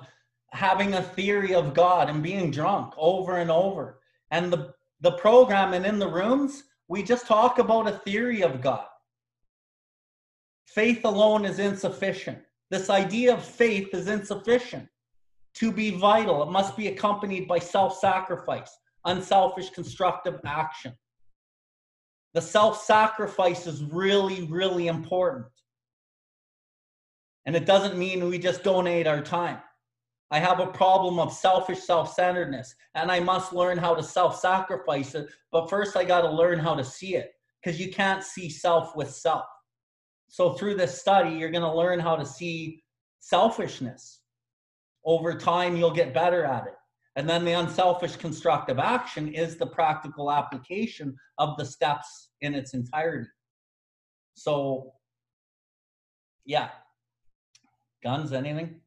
having 0.51 0.93
a 0.93 1.03
theory 1.03 1.53
of 1.53 1.73
God 1.73 2.09
and 2.09 2.23
being 2.23 2.49
drunk 2.49 2.93
over 2.97 3.37
and 3.37 3.51
over. 3.51 3.99
And 4.31 4.51
the, 4.51 4.73
the 5.01 5.11
program 5.11 5.73
and 5.73 5.85
in 5.85 5.99
the 5.99 6.07
rooms, 6.07 6.63
we 6.87 7.03
just 7.03 7.27
talk 7.27 7.59
about 7.59 7.89
a 7.89 7.99
theory 7.99 8.41
of 8.41 8.61
God. 8.61 8.87
Faith 10.65 11.03
alone 11.03 11.45
is 11.45 11.59
insufficient. 11.59 12.39
This 12.69 12.89
idea 12.89 13.33
of 13.33 13.43
faith 13.43 13.89
is 13.93 14.07
insufficient. 14.07 14.87
To 15.55 15.71
be 15.71 15.91
vital, 15.91 16.43
it 16.43 16.51
must 16.51 16.77
be 16.77 16.87
accompanied 16.87 17.47
by 17.47 17.59
self 17.59 17.97
sacrifice, 17.97 18.77
unselfish, 19.05 19.69
constructive 19.69 20.39
action. 20.45 20.93
The 22.33 22.41
self 22.41 22.81
sacrifice 22.83 23.67
is 23.67 23.83
really, 23.83 24.43
really 24.43 24.87
important. 24.87 25.47
And 27.45 27.55
it 27.55 27.65
doesn't 27.65 27.97
mean 27.97 28.29
we 28.29 28.37
just 28.37 28.63
donate 28.63 29.07
our 29.07 29.21
time. 29.21 29.59
I 30.29 30.39
have 30.39 30.61
a 30.61 30.67
problem 30.67 31.19
of 31.19 31.33
selfish 31.33 31.79
self 31.79 32.13
centeredness, 32.13 32.73
and 32.95 33.11
I 33.11 33.19
must 33.19 33.51
learn 33.51 33.77
how 33.77 33.93
to 33.93 34.03
self 34.03 34.39
sacrifice 34.39 35.13
it. 35.13 35.27
But 35.51 35.69
first, 35.69 35.97
I 35.97 36.05
got 36.05 36.21
to 36.21 36.31
learn 36.31 36.57
how 36.57 36.75
to 36.75 36.83
see 36.83 37.15
it 37.15 37.31
because 37.61 37.79
you 37.79 37.91
can't 37.91 38.23
see 38.23 38.49
self 38.49 38.95
with 38.95 39.11
self. 39.11 39.45
So, 40.29 40.53
through 40.53 40.75
this 40.75 41.01
study, 41.01 41.31
you're 41.31 41.51
going 41.51 41.69
to 41.69 41.75
learn 41.75 41.99
how 41.99 42.15
to 42.15 42.25
see 42.25 42.81
selfishness. 43.19 44.20
Over 45.03 45.33
time, 45.33 45.75
you'll 45.75 45.91
get 45.91 46.13
better 46.13 46.45
at 46.45 46.67
it. 46.67 46.75
And 47.15 47.27
then 47.29 47.43
the 47.43 47.53
unselfish 47.53 48.15
constructive 48.15 48.79
action 48.79 49.33
is 49.33 49.57
the 49.57 49.65
practical 49.65 50.31
application 50.31 51.15
of 51.37 51.57
the 51.57 51.65
steps 51.65 52.29
in 52.41 52.53
its 52.53 52.73
entirety. 52.73 53.29
So, 54.33 54.93
yeah. 56.45 56.69
Guns, 58.03 58.31
anything? 58.31 58.79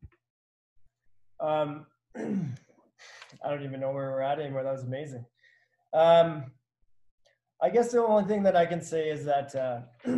Um, 1.39 1.87
I 2.17 3.51
don't 3.51 3.63
even 3.63 3.81
know 3.81 3.93
where 3.93 4.11
we're 4.11 4.23
at 4.23 4.41
anymore. 4.41 4.63
That 4.63 4.73
was 4.73 4.85
amazing. 4.85 5.25
Um, 5.93 6.51
I 7.63 7.71
guess 7.71 7.93
the 7.93 8.03
only 8.05 8.25
thing 8.25 8.43
that 8.45 8.57
I 8.57 8.67
can 8.67 8.81
say 8.81 9.11
is 9.11 9.25
that 9.25 9.55
uh, 9.55 9.81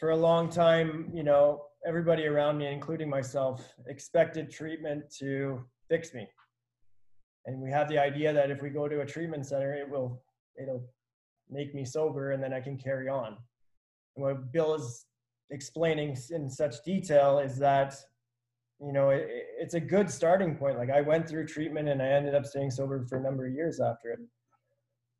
for 0.00 0.10
a 0.10 0.16
long 0.16 0.48
time, 0.48 1.10
you 1.12 1.22
know, 1.22 1.64
everybody 1.86 2.26
around 2.26 2.58
me, 2.58 2.66
including 2.66 3.08
myself, 3.08 3.74
expected 3.86 4.50
treatment 4.50 5.04
to 5.18 5.64
fix 5.88 6.12
me. 6.12 6.26
And 7.46 7.60
we 7.62 7.70
have 7.70 7.88
the 7.88 7.98
idea 7.98 8.32
that 8.32 8.50
if 8.50 8.60
we 8.60 8.70
go 8.70 8.88
to 8.88 9.02
a 9.02 9.06
treatment 9.06 9.46
center, 9.46 9.72
it 9.74 9.88
will 9.88 10.20
it'll 10.60 10.84
make 11.48 11.74
me 11.74 11.84
sober 11.84 12.32
and 12.32 12.42
then 12.42 12.52
I 12.52 12.60
can 12.60 12.76
carry 12.76 13.08
on. 13.08 13.36
And 14.16 14.24
what 14.24 14.52
Bill 14.52 14.74
is 14.74 15.06
explaining 15.50 16.16
in 16.30 16.50
such 16.50 16.82
detail 16.84 17.38
is 17.38 17.56
that 17.58 17.94
you 18.80 18.92
know 18.92 19.10
it, 19.10 19.26
it's 19.58 19.74
a 19.74 19.80
good 19.80 20.10
starting 20.10 20.54
point 20.54 20.76
like 20.76 20.90
i 20.90 21.00
went 21.00 21.26
through 21.26 21.46
treatment 21.46 21.88
and 21.88 22.02
i 22.02 22.06
ended 22.06 22.34
up 22.34 22.44
staying 22.44 22.70
sober 22.70 23.06
for 23.08 23.16
a 23.16 23.22
number 23.22 23.46
of 23.46 23.52
years 23.52 23.80
after 23.80 24.10
it 24.10 24.18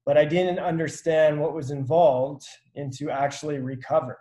but 0.04 0.18
i 0.18 0.24
didn't 0.24 0.58
understand 0.58 1.40
what 1.40 1.54
was 1.54 1.70
involved 1.70 2.44
into 2.74 3.08
actually 3.08 3.58
recover 3.58 4.18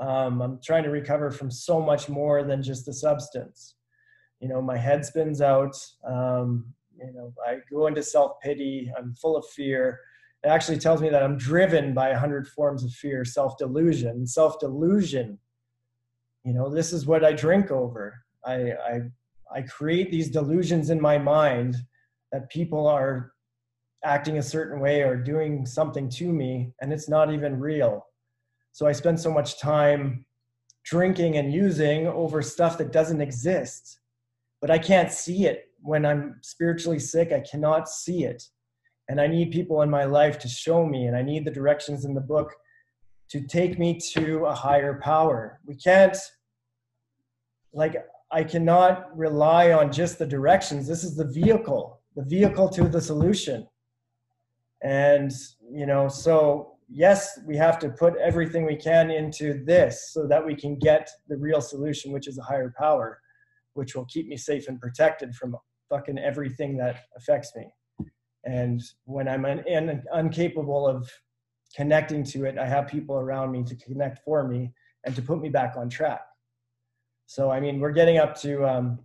um, 0.00 0.40
i'm 0.42 0.58
trying 0.62 0.84
to 0.84 0.90
recover 0.90 1.30
from 1.30 1.50
so 1.50 1.80
much 1.80 2.08
more 2.08 2.44
than 2.44 2.62
just 2.62 2.86
the 2.86 2.92
substance 2.92 3.76
you 4.40 4.48
know 4.48 4.60
my 4.60 4.76
head 4.76 5.04
spins 5.04 5.40
out 5.40 5.76
um, 6.06 6.64
you 6.98 7.12
know 7.12 7.32
i 7.46 7.58
go 7.70 7.86
into 7.86 8.02
self-pity 8.02 8.90
i'm 8.98 9.14
full 9.14 9.36
of 9.36 9.46
fear 9.46 10.00
it 10.46 10.48
actually 10.48 10.78
tells 10.78 11.02
me 11.02 11.08
that 11.08 11.24
I'm 11.24 11.36
driven 11.36 11.92
by 11.92 12.10
a 12.10 12.18
hundred 12.18 12.46
forms 12.46 12.84
of 12.84 12.92
fear, 12.92 13.24
self-delusion. 13.24 14.28
Self-delusion, 14.28 15.38
you 16.44 16.52
know, 16.52 16.72
this 16.72 16.92
is 16.92 17.04
what 17.04 17.24
I 17.24 17.32
drink 17.32 17.72
over. 17.72 18.14
I, 18.44 18.54
I, 18.54 19.00
I 19.52 19.62
create 19.62 20.12
these 20.12 20.30
delusions 20.30 20.90
in 20.90 21.00
my 21.00 21.18
mind 21.18 21.74
that 22.30 22.48
people 22.48 22.86
are 22.86 23.32
acting 24.04 24.38
a 24.38 24.42
certain 24.42 24.78
way 24.78 25.02
or 25.02 25.16
doing 25.16 25.66
something 25.66 26.08
to 26.10 26.32
me, 26.32 26.72
and 26.80 26.92
it's 26.92 27.08
not 27.08 27.32
even 27.32 27.58
real. 27.58 28.06
So 28.76 28.86
I 28.86 28.92
spend 28.92 29.18
so 29.18 29.32
much 29.32 29.58
time 29.58 30.26
drinking 30.84 31.38
and 31.38 31.50
using 31.50 32.06
over 32.06 32.42
stuff 32.42 32.76
that 32.76 32.92
doesn't 32.92 33.22
exist. 33.22 34.00
But 34.60 34.70
I 34.70 34.78
can't 34.78 35.10
see 35.10 35.46
it. 35.46 35.70
When 35.80 36.04
I'm 36.04 36.40
spiritually 36.42 36.98
sick, 36.98 37.32
I 37.32 37.40
cannot 37.40 37.88
see 37.88 38.24
it 38.24 38.42
and 39.08 39.18
I 39.18 39.28
need 39.28 39.50
people 39.50 39.80
in 39.80 39.88
my 39.88 40.04
life 40.04 40.38
to 40.40 40.48
show 40.48 40.84
me, 40.84 41.06
and 41.06 41.16
I 41.16 41.22
need 41.22 41.46
the 41.46 41.50
directions 41.50 42.04
in 42.04 42.12
the 42.12 42.20
book 42.20 42.52
to 43.30 43.40
take 43.40 43.78
me 43.78 43.98
to 44.12 44.44
a 44.44 44.54
higher 44.54 45.00
power. 45.02 45.58
We 45.64 45.76
can't, 45.76 46.18
like, 47.72 47.96
I 48.30 48.44
cannot 48.44 49.16
rely 49.16 49.72
on 49.72 49.90
just 49.90 50.18
the 50.18 50.26
directions. 50.26 50.86
This 50.86 51.02
is 51.02 51.16
the 51.16 51.24
vehicle, 51.24 52.02
the 52.14 52.24
vehicle 52.24 52.68
to 52.70 52.88
the 52.88 53.00
solution. 53.00 53.66
And, 54.82 55.32
you 55.72 55.86
know, 55.86 56.08
so 56.08 56.75
yes, 56.88 57.38
we 57.46 57.56
have 57.56 57.78
to 57.80 57.88
put 57.90 58.16
everything 58.16 58.64
we 58.64 58.76
can 58.76 59.10
into 59.10 59.64
this 59.64 60.12
so 60.12 60.26
that 60.26 60.44
we 60.44 60.54
can 60.54 60.78
get 60.78 61.08
the 61.28 61.36
real 61.36 61.60
solution, 61.60 62.12
which 62.12 62.28
is 62.28 62.38
a 62.38 62.42
higher 62.42 62.72
power, 62.78 63.20
which 63.74 63.94
will 63.94 64.06
keep 64.06 64.26
me 64.28 64.36
safe 64.36 64.68
and 64.68 64.80
protected 64.80 65.34
from 65.34 65.56
fucking 65.88 66.18
everything 66.18 66.76
that 66.76 67.04
affects 67.16 67.52
me. 67.56 67.66
And 68.44 68.80
when 69.04 69.28
I'm 69.28 69.44
un- 69.44 69.64
un- 69.68 70.02
incapable 70.14 70.86
of 70.86 71.10
connecting 71.74 72.24
to 72.24 72.44
it, 72.44 72.58
I 72.58 72.66
have 72.66 72.86
people 72.86 73.16
around 73.16 73.50
me 73.50 73.64
to 73.64 73.76
connect 73.76 74.20
for 74.24 74.46
me 74.46 74.72
and 75.04 75.14
to 75.16 75.22
put 75.22 75.40
me 75.40 75.48
back 75.48 75.74
on 75.76 75.88
track. 75.88 76.20
So, 77.26 77.50
I 77.50 77.58
mean, 77.58 77.80
we're 77.80 77.92
getting 77.92 78.18
up 78.18 78.36
to 78.40 78.64
um, 78.64 79.00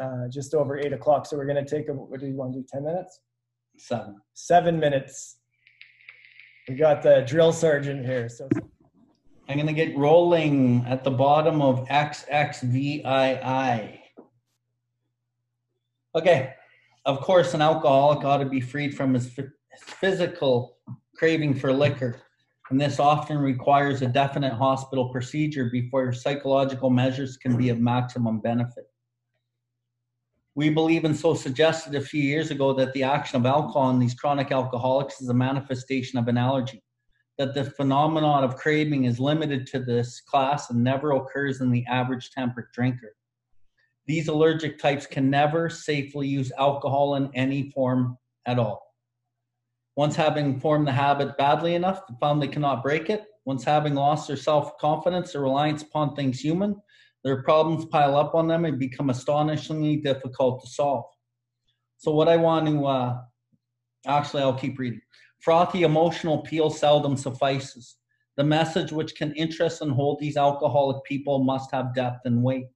uh, 0.00 0.28
just 0.30 0.54
over 0.54 0.78
eight 0.78 0.92
o'clock. 0.92 1.26
So 1.26 1.36
we're 1.36 1.46
going 1.46 1.64
to 1.64 1.68
take 1.68 1.88
a, 1.88 1.92
what 1.92 2.20
do 2.20 2.26
you 2.26 2.36
want 2.36 2.52
to 2.54 2.60
do? 2.60 2.66
10 2.72 2.84
minutes? 2.84 3.20
Seven. 3.76 4.20
Seven 4.34 4.78
minutes. 4.78 5.38
We 6.68 6.74
got 6.74 7.02
the 7.02 7.24
drill 7.26 7.52
sergeant 7.52 8.04
here. 8.04 8.28
So 8.28 8.48
I'm 9.48 9.56
going 9.56 9.68
to 9.68 9.72
get 9.72 9.96
rolling 9.96 10.84
at 10.86 11.04
the 11.04 11.10
bottom 11.12 11.62
of 11.62 11.86
XXVII. 11.88 13.02
Okay, 16.16 16.54
of 17.04 17.20
course, 17.20 17.54
an 17.54 17.62
alcoholic 17.62 18.24
ought 18.24 18.38
to 18.38 18.46
be 18.46 18.60
freed 18.60 18.96
from 18.96 19.14
his 19.14 19.30
physical 19.78 20.78
craving 21.14 21.54
for 21.54 21.72
liquor, 21.72 22.20
and 22.70 22.80
this 22.80 22.98
often 22.98 23.38
requires 23.38 24.02
a 24.02 24.08
definite 24.08 24.52
hospital 24.52 25.10
procedure 25.10 25.70
before 25.70 26.12
psychological 26.12 26.90
measures 26.90 27.36
can 27.36 27.56
be 27.56 27.68
of 27.68 27.78
maximum 27.78 28.40
benefit. 28.40 28.90
We 30.56 30.70
believe 30.70 31.04
and 31.04 31.14
so 31.14 31.34
suggested 31.34 31.94
a 31.94 32.00
few 32.00 32.22
years 32.22 32.50
ago 32.50 32.72
that 32.72 32.94
the 32.94 33.02
action 33.02 33.36
of 33.36 33.44
alcohol 33.44 33.82
on 33.82 33.98
these 33.98 34.14
chronic 34.14 34.50
alcoholics 34.50 35.20
is 35.20 35.28
a 35.28 35.34
manifestation 35.34 36.18
of 36.18 36.28
an 36.28 36.38
allergy, 36.38 36.82
that 37.36 37.52
the 37.52 37.64
phenomenon 37.64 38.42
of 38.42 38.56
craving 38.56 39.04
is 39.04 39.20
limited 39.20 39.66
to 39.66 39.80
this 39.80 40.22
class 40.22 40.70
and 40.70 40.82
never 40.82 41.12
occurs 41.12 41.60
in 41.60 41.70
the 41.70 41.84
average 41.84 42.30
temperate 42.30 42.72
drinker. 42.72 43.14
These 44.06 44.28
allergic 44.28 44.78
types 44.78 45.04
can 45.04 45.28
never 45.28 45.68
safely 45.68 46.26
use 46.26 46.50
alcohol 46.58 47.16
in 47.16 47.28
any 47.34 47.70
form 47.72 48.16
at 48.46 48.58
all. 48.58 48.82
Once 49.94 50.16
having 50.16 50.58
formed 50.58 50.86
the 50.86 50.92
habit 50.92 51.36
badly 51.36 51.74
enough, 51.74 52.00
found 52.18 52.40
they 52.40 52.48
cannot 52.48 52.82
break 52.82 53.10
it, 53.10 53.26
once 53.44 53.62
having 53.62 53.94
lost 53.94 54.26
their 54.26 54.38
self 54.38 54.78
confidence 54.78 55.34
or 55.34 55.42
reliance 55.42 55.82
upon 55.82 56.16
things 56.16 56.40
human, 56.40 56.80
their 57.26 57.42
problems 57.42 57.84
pile 57.86 58.16
up 58.16 58.36
on 58.36 58.46
them 58.46 58.64
and 58.66 58.78
become 58.78 59.10
astonishingly 59.10 59.96
difficult 59.96 60.62
to 60.62 60.70
solve. 60.70 61.06
So, 61.96 62.12
what 62.12 62.28
I 62.28 62.36
want 62.36 62.68
to 62.68 62.86
uh, 62.86 63.18
actually, 64.06 64.44
I'll 64.44 64.54
keep 64.54 64.78
reading. 64.78 65.00
Frothy 65.40 65.82
emotional 65.82 66.38
appeal 66.40 66.70
seldom 66.70 67.16
suffices. 67.16 67.96
The 68.36 68.44
message 68.44 68.92
which 68.92 69.16
can 69.16 69.34
interest 69.34 69.82
and 69.82 69.90
hold 69.90 70.20
these 70.20 70.36
alcoholic 70.36 71.02
people 71.02 71.42
must 71.42 71.72
have 71.72 71.96
depth 71.96 72.20
and 72.26 72.44
weight. 72.44 72.66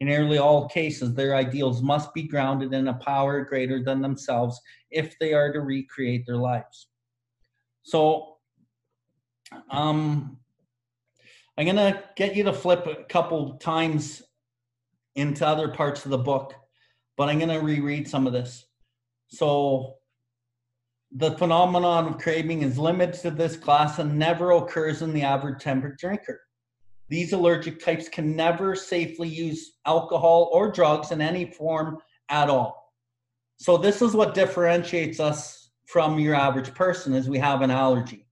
In 0.00 0.08
nearly 0.08 0.38
all 0.38 0.68
cases, 0.68 1.14
their 1.14 1.36
ideals 1.36 1.80
must 1.80 2.12
be 2.12 2.24
grounded 2.24 2.74
in 2.74 2.88
a 2.88 2.94
power 2.94 3.44
greater 3.44 3.84
than 3.84 4.02
themselves 4.02 4.60
if 4.90 5.16
they 5.20 5.32
are 5.32 5.52
to 5.52 5.60
recreate 5.60 6.26
their 6.26 6.38
lives. 6.38 6.88
So, 7.84 8.38
um, 9.70 10.38
I'm 11.56 11.66
going 11.66 11.76
to 11.76 12.02
get 12.16 12.34
you 12.34 12.44
to 12.44 12.52
flip 12.52 12.86
a 12.86 13.04
couple 13.04 13.54
times 13.58 14.22
into 15.14 15.46
other 15.46 15.68
parts 15.68 16.04
of 16.04 16.10
the 16.10 16.18
book, 16.18 16.54
but 17.16 17.28
I'm 17.28 17.38
going 17.38 17.50
to 17.50 17.64
reread 17.64 18.08
some 18.08 18.26
of 18.26 18.32
this. 18.32 18.64
So, 19.28 19.96
the 21.14 21.32
phenomenon 21.32 22.06
of 22.06 22.18
craving 22.18 22.62
is 22.62 22.78
limited 22.78 23.20
to 23.20 23.30
this 23.30 23.54
class 23.56 23.98
and 23.98 24.18
never 24.18 24.52
occurs 24.52 25.02
in 25.02 25.12
the 25.12 25.22
average 25.22 25.62
temperate 25.62 25.98
drinker. 25.98 26.40
These 27.08 27.34
allergic 27.34 27.84
types 27.84 28.08
can 28.08 28.34
never 28.34 28.74
safely 28.74 29.28
use 29.28 29.72
alcohol 29.86 30.48
or 30.54 30.72
drugs 30.72 31.12
in 31.12 31.20
any 31.20 31.50
form 31.50 31.98
at 32.30 32.48
all. 32.48 32.94
So 33.58 33.76
this 33.76 34.00
is 34.00 34.14
what 34.14 34.32
differentiates 34.32 35.20
us 35.20 35.70
from 35.84 36.18
your 36.18 36.34
average 36.34 36.72
person 36.74 37.12
is 37.12 37.28
we 37.28 37.38
have 37.38 37.60
an 37.60 37.70
allergy. 37.70 38.26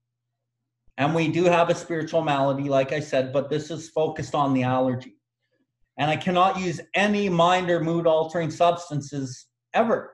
And 0.97 1.15
we 1.15 1.29
do 1.29 1.45
have 1.45 1.69
a 1.69 1.75
spiritual 1.75 2.21
malady, 2.21 2.69
like 2.69 2.91
I 2.91 2.99
said, 2.99 3.33
but 3.33 3.49
this 3.49 3.71
is 3.71 3.89
focused 3.89 4.35
on 4.35 4.53
the 4.53 4.63
allergy. 4.63 5.17
And 5.97 6.09
I 6.09 6.15
cannot 6.15 6.59
use 6.59 6.81
any 6.93 7.29
mind 7.29 7.69
or 7.69 7.79
mood 7.79 8.07
altering 8.07 8.51
substances 8.51 9.47
ever 9.73 10.13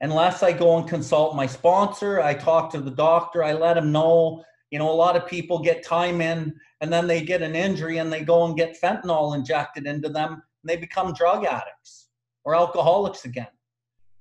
unless 0.00 0.42
I 0.42 0.52
go 0.52 0.76
and 0.76 0.88
consult 0.88 1.36
my 1.36 1.46
sponsor. 1.46 2.20
I 2.20 2.34
talk 2.34 2.70
to 2.72 2.80
the 2.80 2.90
doctor, 2.90 3.42
I 3.42 3.52
let 3.52 3.76
him 3.76 3.92
know 3.92 4.44
you 4.70 4.78
know, 4.78 4.90
a 4.90 4.92
lot 4.92 5.16
of 5.16 5.26
people 5.26 5.60
get 5.60 5.84
time 5.84 6.20
in 6.20 6.54
and 6.80 6.92
then 6.92 7.06
they 7.06 7.22
get 7.22 7.42
an 7.42 7.54
injury 7.54 7.98
and 7.98 8.12
they 8.12 8.22
go 8.22 8.44
and 8.44 8.56
get 8.56 8.80
fentanyl 8.80 9.34
injected 9.34 9.86
into 9.86 10.08
them. 10.08 10.32
and 10.32 10.42
they 10.64 10.76
become 10.76 11.14
drug 11.14 11.44
addicts 11.44 12.08
or 12.44 12.54
alcoholics 12.54 13.24
again 13.24 13.46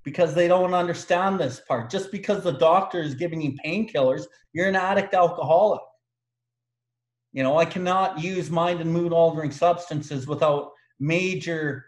because 0.06 0.36
they 0.36 0.48
don't 0.48 0.76
understand 0.76 1.40
this 1.40 1.60
part. 1.68 1.90
Just 1.90 2.12
because 2.12 2.44
the 2.44 2.54
doctor 2.54 3.02
is 3.02 3.16
giving 3.16 3.42
you 3.42 3.58
painkillers, 3.66 4.26
you're 4.54 4.70
an 4.70 4.76
addict 4.76 5.14
alcoholic. 5.16 5.82
You 7.34 7.44
know, 7.44 7.58
I 7.58 7.66
cannot 7.66 8.24
use 8.24 8.50
mind 8.50 8.80
and 8.80 8.94
mood 8.94 9.12
altering 9.12 9.52
substances 9.52 10.28
without 10.28 10.72
major 11.00 11.86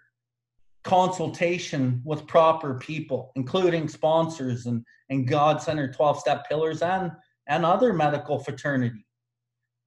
consultation 0.83 2.01
with 2.03 2.27
proper 2.27 2.79
people, 2.79 3.31
including 3.35 3.87
sponsors 3.87 4.65
and, 4.65 4.83
and 5.09 5.27
God 5.27 5.61
centered 5.61 5.93
12 5.93 6.19
step 6.19 6.49
pillars 6.49 6.81
and, 6.81 7.11
and 7.47 7.65
other 7.65 7.93
medical 7.93 8.39
fraternity. 8.39 9.05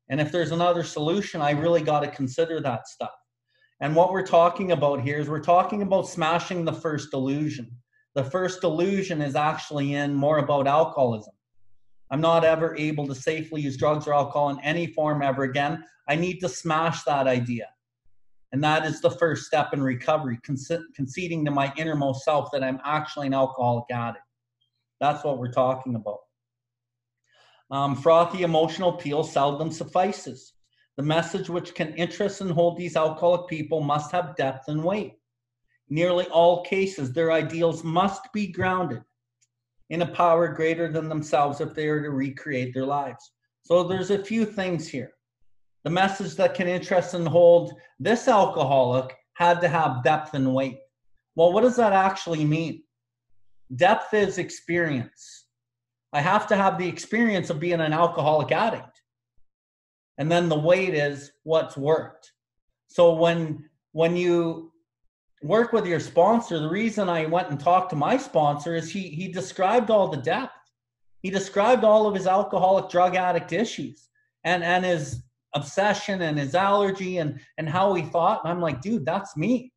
And 0.08 0.20
if 0.20 0.30
there's 0.30 0.52
another 0.52 0.84
solution, 0.84 1.42
I 1.42 1.50
really 1.50 1.82
got 1.82 2.00
to 2.00 2.10
consider 2.10 2.60
that 2.60 2.86
stuff. 2.86 3.10
And 3.80 3.96
what 3.96 4.12
we're 4.12 4.26
talking 4.26 4.72
about 4.72 5.00
here 5.00 5.18
is 5.18 5.28
we're 5.28 5.40
talking 5.40 5.82
about 5.82 6.08
smashing 6.08 6.64
the 6.64 6.72
first 6.72 7.10
delusion. 7.10 7.70
The 8.14 8.24
first 8.24 8.60
delusion 8.60 9.22
is 9.22 9.36
actually 9.36 9.94
in 9.94 10.14
more 10.14 10.38
about 10.38 10.66
alcoholism. 10.66 11.34
I'm 12.10 12.20
not 12.20 12.44
ever 12.44 12.76
able 12.76 13.06
to 13.06 13.14
safely 13.14 13.60
use 13.60 13.76
drugs 13.76 14.08
or 14.08 14.14
alcohol 14.14 14.50
in 14.50 14.60
any 14.60 14.88
form 14.88 15.22
ever 15.22 15.44
again. 15.44 15.84
I 16.08 16.16
need 16.16 16.40
to 16.40 16.48
smash 16.48 17.04
that 17.04 17.28
idea. 17.28 17.68
And 18.52 18.64
that 18.64 18.84
is 18.84 19.00
the 19.00 19.12
first 19.12 19.46
step 19.46 19.72
in 19.72 19.80
recovery, 19.80 20.40
conceding 20.42 21.44
to 21.44 21.52
my 21.52 21.72
innermost 21.76 22.24
self 22.24 22.50
that 22.50 22.64
I'm 22.64 22.80
actually 22.84 23.28
an 23.28 23.34
alcoholic 23.34 23.84
addict. 23.92 24.24
That's 24.98 25.22
what 25.22 25.38
we're 25.38 25.52
talking 25.52 25.94
about. 25.94 26.18
Um, 27.70 27.94
frothy 27.94 28.42
emotional 28.42 28.96
appeal 28.96 29.22
seldom 29.22 29.70
suffices. 29.70 30.54
The 30.96 31.04
message 31.04 31.48
which 31.48 31.76
can 31.76 31.94
interest 31.94 32.40
and 32.40 32.50
hold 32.50 32.76
these 32.76 32.96
alcoholic 32.96 33.48
people 33.48 33.80
must 33.80 34.10
have 34.10 34.34
depth 34.34 34.66
and 34.66 34.82
weight. 34.82 35.19
Nearly 35.90 36.26
all 36.26 36.62
cases, 36.62 37.12
their 37.12 37.32
ideals 37.32 37.82
must 37.82 38.32
be 38.32 38.46
grounded 38.46 39.02
in 39.90 40.02
a 40.02 40.06
power 40.06 40.48
greater 40.48 40.90
than 40.90 41.08
themselves 41.08 41.60
if 41.60 41.74
they 41.74 41.88
are 41.88 42.00
to 42.00 42.10
recreate 42.10 42.72
their 42.72 42.86
lives. 42.86 43.32
So 43.62 43.82
there's 43.82 44.10
a 44.10 44.24
few 44.24 44.46
things 44.46 44.88
here 44.88 45.12
the 45.84 45.90
message 45.90 46.36
that 46.36 46.54
can 46.54 46.68
interest 46.68 47.14
and 47.14 47.26
hold 47.26 47.72
this 47.98 48.28
alcoholic 48.28 49.16
had 49.34 49.60
to 49.60 49.68
have 49.68 50.04
depth 50.04 50.34
and 50.34 50.54
weight. 50.54 50.78
Well, 51.34 51.52
what 51.52 51.62
does 51.62 51.76
that 51.76 51.92
actually 51.92 52.44
mean? 52.44 52.82
Depth 53.74 54.12
is 54.12 54.38
experience. 54.38 55.46
I 56.12 56.20
have 56.20 56.46
to 56.48 56.56
have 56.56 56.76
the 56.76 56.88
experience 56.88 57.50
of 57.50 57.60
being 57.60 57.80
an 57.80 57.92
alcoholic 57.92 58.52
addict. 58.52 59.00
And 60.18 60.30
then 60.30 60.48
the 60.48 60.58
weight 60.58 60.92
is 60.92 61.32
what's 61.44 61.76
worked. 61.76 62.32
So 62.88 63.14
when 63.14 63.68
when 63.92 64.16
you 64.16 64.69
work 65.42 65.72
with 65.72 65.86
your 65.86 66.00
sponsor, 66.00 66.58
the 66.58 66.68
reason 66.68 67.08
I 67.08 67.26
went 67.26 67.50
and 67.50 67.58
talked 67.58 67.90
to 67.90 67.96
my 67.96 68.16
sponsor 68.16 68.74
is 68.74 68.90
he 68.90 69.08
he 69.08 69.28
described 69.28 69.90
all 69.90 70.08
the 70.08 70.18
depth. 70.18 70.52
He 71.22 71.30
described 71.30 71.84
all 71.84 72.06
of 72.06 72.14
his 72.14 72.26
alcoholic 72.26 72.90
drug 72.90 73.16
addict 73.16 73.52
issues 73.52 74.08
and 74.44 74.62
and 74.62 74.84
his 74.84 75.22
obsession 75.54 76.22
and 76.22 76.38
his 76.38 76.54
allergy 76.54 77.18
and 77.18 77.40
and 77.58 77.68
how 77.68 77.94
he 77.94 78.02
thought. 78.02 78.42
And 78.44 78.52
i'm 78.52 78.60
like 78.60 78.80
dude 78.80 79.06
that's 79.06 79.36
me. 79.36 79.72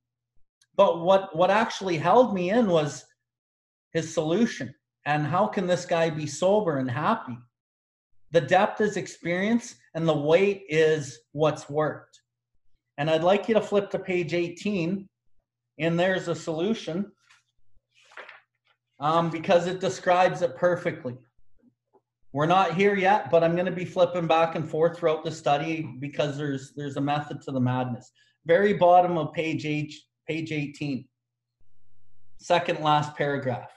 But 0.75 1.01
what 1.01 1.35
what 1.35 1.49
actually 1.49 1.97
held 1.97 2.33
me 2.33 2.49
in 2.49 2.67
was 2.67 3.05
his 3.93 4.13
solution 4.13 4.73
and 5.05 5.25
how 5.25 5.47
can 5.47 5.67
this 5.67 5.85
guy 5.85 6.09
be 6.09 6.27
sober 6.27 6.77
and 6.77 6.89
happy? 6.89 7.37
The 8.31 8.41
depth 8.41 8.81
is 8.81 8.97
experience 8.97 9.75
and 9.93 10.07
the 10.07 10.17
weight 10.17 10.63
is 10.67 11.19
what's 11.31 11.69
worked. 11.69 12.19
And 12.97 13.09
i'd 13.09 13.23
like 13.23 13.47
you 13.47 13.53
to 13.55 13.61
flip 13.61 13.89
to 13.91 13.99
page 13.99 14.33
18 14.33 15.07
and 15.79 15.99
there's 15.99 16.27
a 16.27 16.35
solution 16.35 17.11
um, 18.99 19.29
because 19.29 19.67
it 19.67 19.79
describes 19.79 20.41
it 20.41 20.55
perfectly 20.55 21.17
we're 22.33 22.47
not 22.47 22.73
here 22.73 22.95
yet, 22.95 23.29
but 23.29 23.43
I'm 23.43 23.53
going 23.53 23.67
to 23.67 23.71
be 23.71 23.85
flipping 23.85 24.25
back 24.25 24.55
and 24.55 24.67
forth 24.67 24.97
throughout 24.97 25.23
the 25.23 25.31
study 25.31 25.87
because 25.99 26.35
there's 26.35 26.73
there's 26.75 26.97
a 26.97 27.01
method 27.01 27.41
to 27.43 27.51
the 27.51 27.59
madness. 27.59 28.11
Very 28.47 28.73
bottom 28.73 29.17
of 29.19 29.33
page 29.33 29.67
eight, 29.67 29.93
page 30.27 30.51
18. 30.51 31.07
Second 32.39 32.79
last 32.79 33.15
paragraph. 33.15 33.71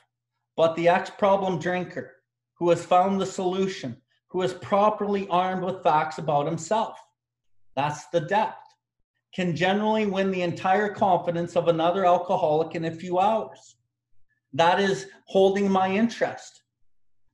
But 0.57 0.75
the 0.75 0.89
ex-problem 0.89 1.59
drinker 1.59 2.15
who 2.59 2.71
has 2.71 2.85
found 2.85 3.21
the 3.21 3.27
solution, 3.27 3.95
who 4.29 4.41
is 4.41 4.55
properly 4.55 5.29
armed 5.29 5.63
with 5.63 5.83
facts 5.83 6.17
about 6.17 6.47
himself, 6.47 6.99
that's 7.77 8.07
the 8.07 8.21
depth, 8.21 8.66
can 9.37 9.55
generally 9.55 10.07
win 10.07 10.31
the 10.31 10.41
entire 10.41 10.89
confidence 10.89 11.57
of 11.57 11.69
another 11.69 12.07
alcoholic 12.07 12.75
in 12.75 12.87
a 12.87 12.91
few 12.91 13.19
hours. 13.19 13.77
That 14.55 14.81
is 14.81 15.09
holding 15.27 15.71
my 15.71 15.93
interest 15.95 16.63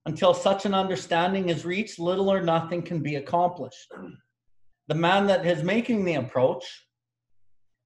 until 0.06 0.34
such 0.34 0.66
an 0.66 0.74
understanding 0.74 1.48
is 1.48 1.64
reached, 1.64 2.00
little 2.00 2.28
or 2.28 2.42
nothing 2.42 2.82
can 2.82 3.04
be 3.04 3.14
accomplished. 3.14 3.92
The 4.88 4.96
man 4.96 5.28
that 5.28 5.46
is 5.46 5.62
making 5.62 6.04
the 6.04 6.14
approach 6.14 6.64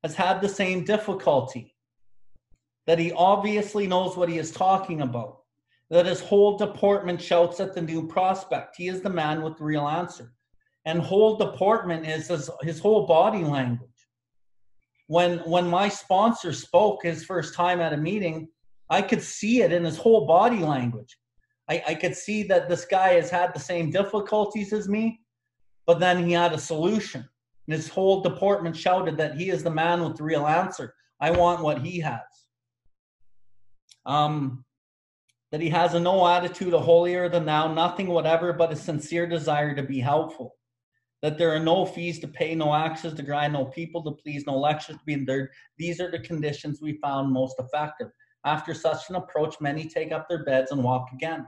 has 0.03 0.14
had 0.14 0.41
the 0.41 0.49
same 0.49 0.83
difficulty, 0.83 1.75
that 2.87 2.99
he 2.99 3.12
obviously 3.12 3.87
knows 3.87 4.17
what 4.17 4.31
he 4.31 4.39
is 4.39 4.51
talking 4.51 5.03
about, 5.03 5.41
that 5.91 6.07
his 6.07 6.23
whole 6.23 6.57
deportment 6.57 7.21
shouts 7.21 7.61
at 7.61 7.75
the 7.75 7.83
new 7.83 8.09
prospect. 8.09 8.77
He 8.79 8.89
is 8.89 9.03
the 9.03 9.11
man 9.11 9.43
with 9.43 9.59
the 9.59 9.64
real 9.64 9.87
answer. 9.87 10.33
And 10.87 11.03
whole 11.03 11.37
deportment 11.37 12.07
is 12.07 12.29
his, 12.29 12.49
his 12.62 12.81
whole 12.81 13.07
body 13.07 13.45
language. 13.45 13.91
When, 15.09 15.38
when 15.38 15.68
my 15.68 15.88
sponsor 15.88 16.52
spoke 16.52 17.04
his 17.04 17.24
first 17.24 17.54
time 17.54 17.80
at 17.80 17.92
a 17.92 17.96
meeting, 17.96 18.48
I 18.90 19.02
could 19.02 19.22
see 19.22 19.62
it 19.62 19.72
in 19.72 19.84
his 19.84 19.96
whole 19.96 20.26
body 20.26 20.59
language 20.59 21.16
I, 21.68 21.82
I 21.88 21.94
could 21.94 22.16
see 22.16 22.42
that 22.44 22.68
this 22.68 22.84
guy 22.84 23.14
has 23.14 23.30
had 23.30 23.54
the 23.54 23.61
same 23.61 23.90
difficulties 23.90 24.72
as 24.72 24.88
me, 24.88 25.20
but 25.86 25.98
then 25.98 26.24
he 26.24 26.32
had 26.32 26.52
a 26.52 26.59
solution. 26.59 27.28
And 27.66 27.74
his 27.74 27.88
whole 27.88 28.20
deportment 28.20 28.76
shouted 28.76 29.16
that 29.16 29.36
he 29.36 29.50
is 29.50 29.62
the 29.62 29.70
man 29.70 30.02
with 30.02 30.16
the 30.16 30.22
real 30.22 30.46
answer. 30.46 30.94
I 31.20 31.32
want 31.32 31.62
what 31.62 31.84
he 31.84 31.98
has. 32.00 32.20
Um, 34.04 34.64
that 35.50 35.61
he 35.61 35.68
has 35.70 35.94
a 35.94 36.00
no 36.00 36.26
attitude 36.28 36.74
of 36.74 36.84
holier 36.84 37.28
than 37.28 37.44
thou, 37.44 37.72
nothing 37.72 38.09
whatever 38.09 38.52
but 38.52 38.72
a 38.72 38.76
sincere 38.76 39.26
desire 39.26 39.74
to 39.74 39.82
be 39.82 39.98
helpful. 39.98 40.55
That 41.23 41.39
there 41.39 41.55
are 41.55 41.61
no 41.61 41.87
fees 41.87 42.19
to 42.21 42.29
pay, 42.29 42.55
no 42.55 42.75
axes 42.75 43.14
to 43.14 43.23
grind, 43.23 43.55
no 43.55 43.64
people 43.64 44.03
to 44.05 44.12
please, 44.12 44.45
no 44.47 44.59
lectures 44.59 44.97
to 44.97 45.05
be 45.05 45.14
endured. 45.14 45.51
These 45.79 46.01
are 46.01 46.11
the 46.11 46.19
conditions 46.19 46.81
we 46.81 46.99
found 47.03 47.33
most 47.33 47.57
effective. 47.59 48.09
After 48.45 48.75
such 48.75 49.09
an 49.09 49.17
approach, 49.17 49.61
many 49.61 49.89
take 49.89 50.12
up 50.12 50.29
their 50.29 50.45
beds 50.45 50.71
and 50.71 50.85
walk 50.85 51.09
again. 51.12 51.47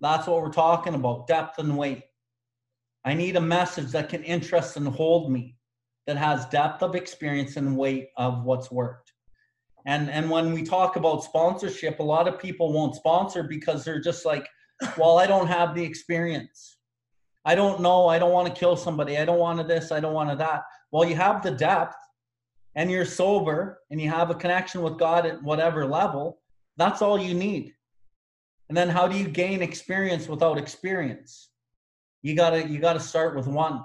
That's 0.00 0.26
what 0.26 0.40
we're 0.40 0.52
talking 0.52 0.94
about 0.94 1.26
depth 1.26 1.58
and 1.58 1.76
weight. 1.76 2.02
I 3.04 3.14
need 3.14 3.36
a 3.36 3.40
message 3.40 3.90
that 3.92 4.08
can 4.08 4.22
interest 4.24 4.76
and 4.76 4.88
hold 4.88 5.30
me, 5.30 5.56
that 6.06 6.16
has 6.16 6.46
depth 6.46 6.82
of 6.82 6.94
experience 6.94 7.56
and 7.56 7.76
weight 7.76 8.08
of 8.16 8.44
what's 8.44 8.70
worked. 8.70 9.12
And 9.86 10.08
and 10.10 10.30
when 10.30 10.52
we 10.52 10.62
talk 10.62 10.96
about 10.96 11.24
sponsorship, 11.24 11.98
a 11.98 12.02
lot 12.02 12.26
of 12.26 12.38
people 12.38 12.72
won't 12.72 12.96
sponsor 12.96 13.42
because 13.42 13.84
they're 13.84 14.00
just 14.00 14.24
like, 14.24 14.48
well, 14.96 15.18
I 15.18 15.26
don't 15.26 15.46
have 15.46 15.74
the 15.74 15.84
experience. 15.84 16.78
I 17.44 17.54
don't 17.54 17.80
know. 17.80 18.08
I 18.08 18.18
don't 18.18 18.32
want 18.32 18.48
to 18.48 18.58
kill 18.58 18.76
somebody. 18.76 19.18
I 19.18 19.24
don't 19.24 19.38
want 19.38 19.58
to 19.58 19.66
this. 19.66 19.92
I 19.92 20.00
don't 20.00 20.14
want 20.14 20.30
to 20.30 20.36
that. 20.36 20.62
Well, 20.90 21.08
you 21.08 21.14
have 21.16 21.42
the 21.42 21.50
depth 21.50 21.96
and 22.74 22.90
you're 22.90 23.04
sober 23.04 23.80
and 23.90 24.00
you 24.00 24.08
have 24.10 24.30
a 24.30 24.34
connection 24.34 24.82
with 24.82 24.98
God 24.98 25.26
at 25.26 25.42
whatever 25.42 25.86
level. 25.86 26.40
That's 26.76 27.02
all 27.02 27.18
you 27.18 27.34
need. 27.34 27.74
And 28.68 28.76
then 28.76 28.88
how 28.88 29.06
do 29.06 29.16
you 29.16 29.28
gain 29.28 29.62
experience 29.62 30.26
without 30.26 30.58
experience? 30.58 31.50
You 32.22 32.34
gotta 32.34 32.66
you 32.66 32.78
gotta 32.78 33.00
start 33.00 33.36
with 33.36 33.46
one. 33.46 33.84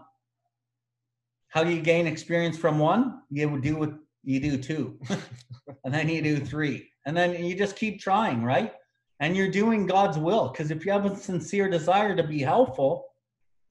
How 1.50 1.64
do 1.64 1.72
you 1.72 1.82
gain 1.82 2.08
experience 2.08 2.58
from 2.58 2.80
one? 2.80 3.22
You 3.30 3.60
do 3.60 3.76
what 3.76 3.94
you 4.24 4.40
do 4.40 4.58
two. 4.58 5.00
and 5.84 5.94
then 5.94 6.08
you 6.08 6.22
do 6.22 6.38
three. 6.38 6.90
And 7.06 7.16
then 7.16 7.44
you 7.44 7.56
just 7.56 7.76
keep 7.76 8.00
trying, 8.00 8.44
right? 8.44 8.74
And 9.20 9.36
you're 9.36 9.52
doing 9.52 9.86
God's 9.86 10.18
will. 10.18 10.50
Because 10.50 10.72
if 10.72 10.86
you 10.86 10.92
have 10.92 11.06
a 11.06 11.16
sincere 11.16 11.70
desire 11.70 12.16
to 12.16 12.24
be 12.24 12.40
helpful, 12.40 13.09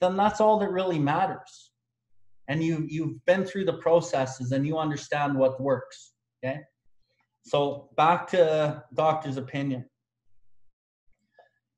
then 0.00 0.16
that's 0.16 0.40
all 0.40 0.58
that 0.58 0.70
really 0.70 0.98
matters. 0.98 1.70
And 2.48 2.62
you 2.62 2.86
you've 2.88 3.24
been 3.26 3.44
through 3.44 3.66
the 3.66 3.74
processes 3.74 4.52
and 4.52 4.66
you 4.66 4.78
understand 4.78 5.36
what 5.36 5.60
works. 5.60 6.12
Okay. 6.42 6.60
So 7.44 7.90
back 7.96 8.26
to 8.28 8.84
doctor's 8.94 9.36
opinion. 9.36 9.84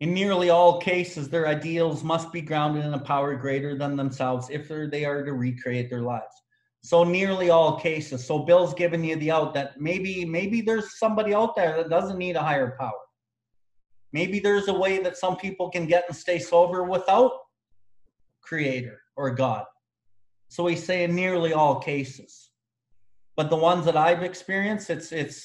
In 0.00 0.14
nearly 0.14 0.48
all 0.48 0.80
cases, 0.80 1.28
their 1.28 1.46
ideals 1.46 2.02
must 2.02 2.32
be 2.32 2.40
grounded 2.40 2.84
in 2.86 2.94
a 2.94 2.98
power 2.98 3.34
greater 3.36 3.76
than 3.76 3.96
themselves 3.96 4.48
if 4.50 4.68
they 4.68 5.04
are 5.04 5.22
to 5.24 5.32
recreate 5.34 5.90
their 5.90 6.00
lives. 6.00 6.34
So 6.82 7.04
nearly 7.04 7.50
all 7.50 7.78
cases. 7.78 8.24
So 8.24 8.38
Bill's 8.38 8.72
giving 8.72 9.04
you 9.04 9.16
the 9.16 9.30
out 9.30 9.52
that 9.54 9.78
maybe 9.78 10.24
maybe 10.24 10.62
there's 10.62 10.98
somebody 10.98 11.34
out 11.34 11.54
there 11.54 11.76
that 11.76 11.90
doesn't 11.90 12.16
need 12.16 12.36
a 12.36 12.42
higher 12.42 12.74
power. 12.78 12.92
Maybe 14.12 14.40
there's 14.40 14.68
a 14.68 14.74
way 14.74 14.98
that 15.02 15.18
some 15.18 15.36
people 15.36 15.70
can 15.70 15.86
get 15.86 16.04
and 16.08 16.16
stay 16.16 16.38
sober 16.38 16.84
without 16.84 17.32
creator 18.50 18.98
or 19.16 19.30
God. 19.30 19.64
So 20.48 20.64
we 20.64 20.74
say 20.74 21.04
in 21.04 21.14
nearly 21.14 21.52
all 21.52 21.76
cases. 21.92 22.32
but 23.36 23.48
the 23.48 23.56
ones 23.70 23.84
that 23.86 23.96
I've 23.96 24.24
experienced, 24.30 24.90
it's 24.90 25.12
it's 25.12 25.38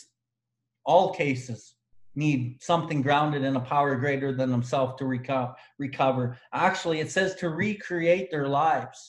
all 0.91 1.13
cases 1.13 1.75
need 2.15 2.41
something 2.71 3.01
grounded 3.07 3.43
in 3.43 3.55
a 3.55 3.59
power 3.73 3.95
greater 4.03 4.31
than 4.39 4.49
themselves 4.51 4.93
to 4.99 5.05
recover 5.05 5.53
recover. 5.85 6.25
Actually, 6.67 6.99
it 6.99 7.11
says 7.11 7.35
to 7.35 7.47
recreate 7.49 8.27
their 8.31 8.47
lives. 8.47 8.99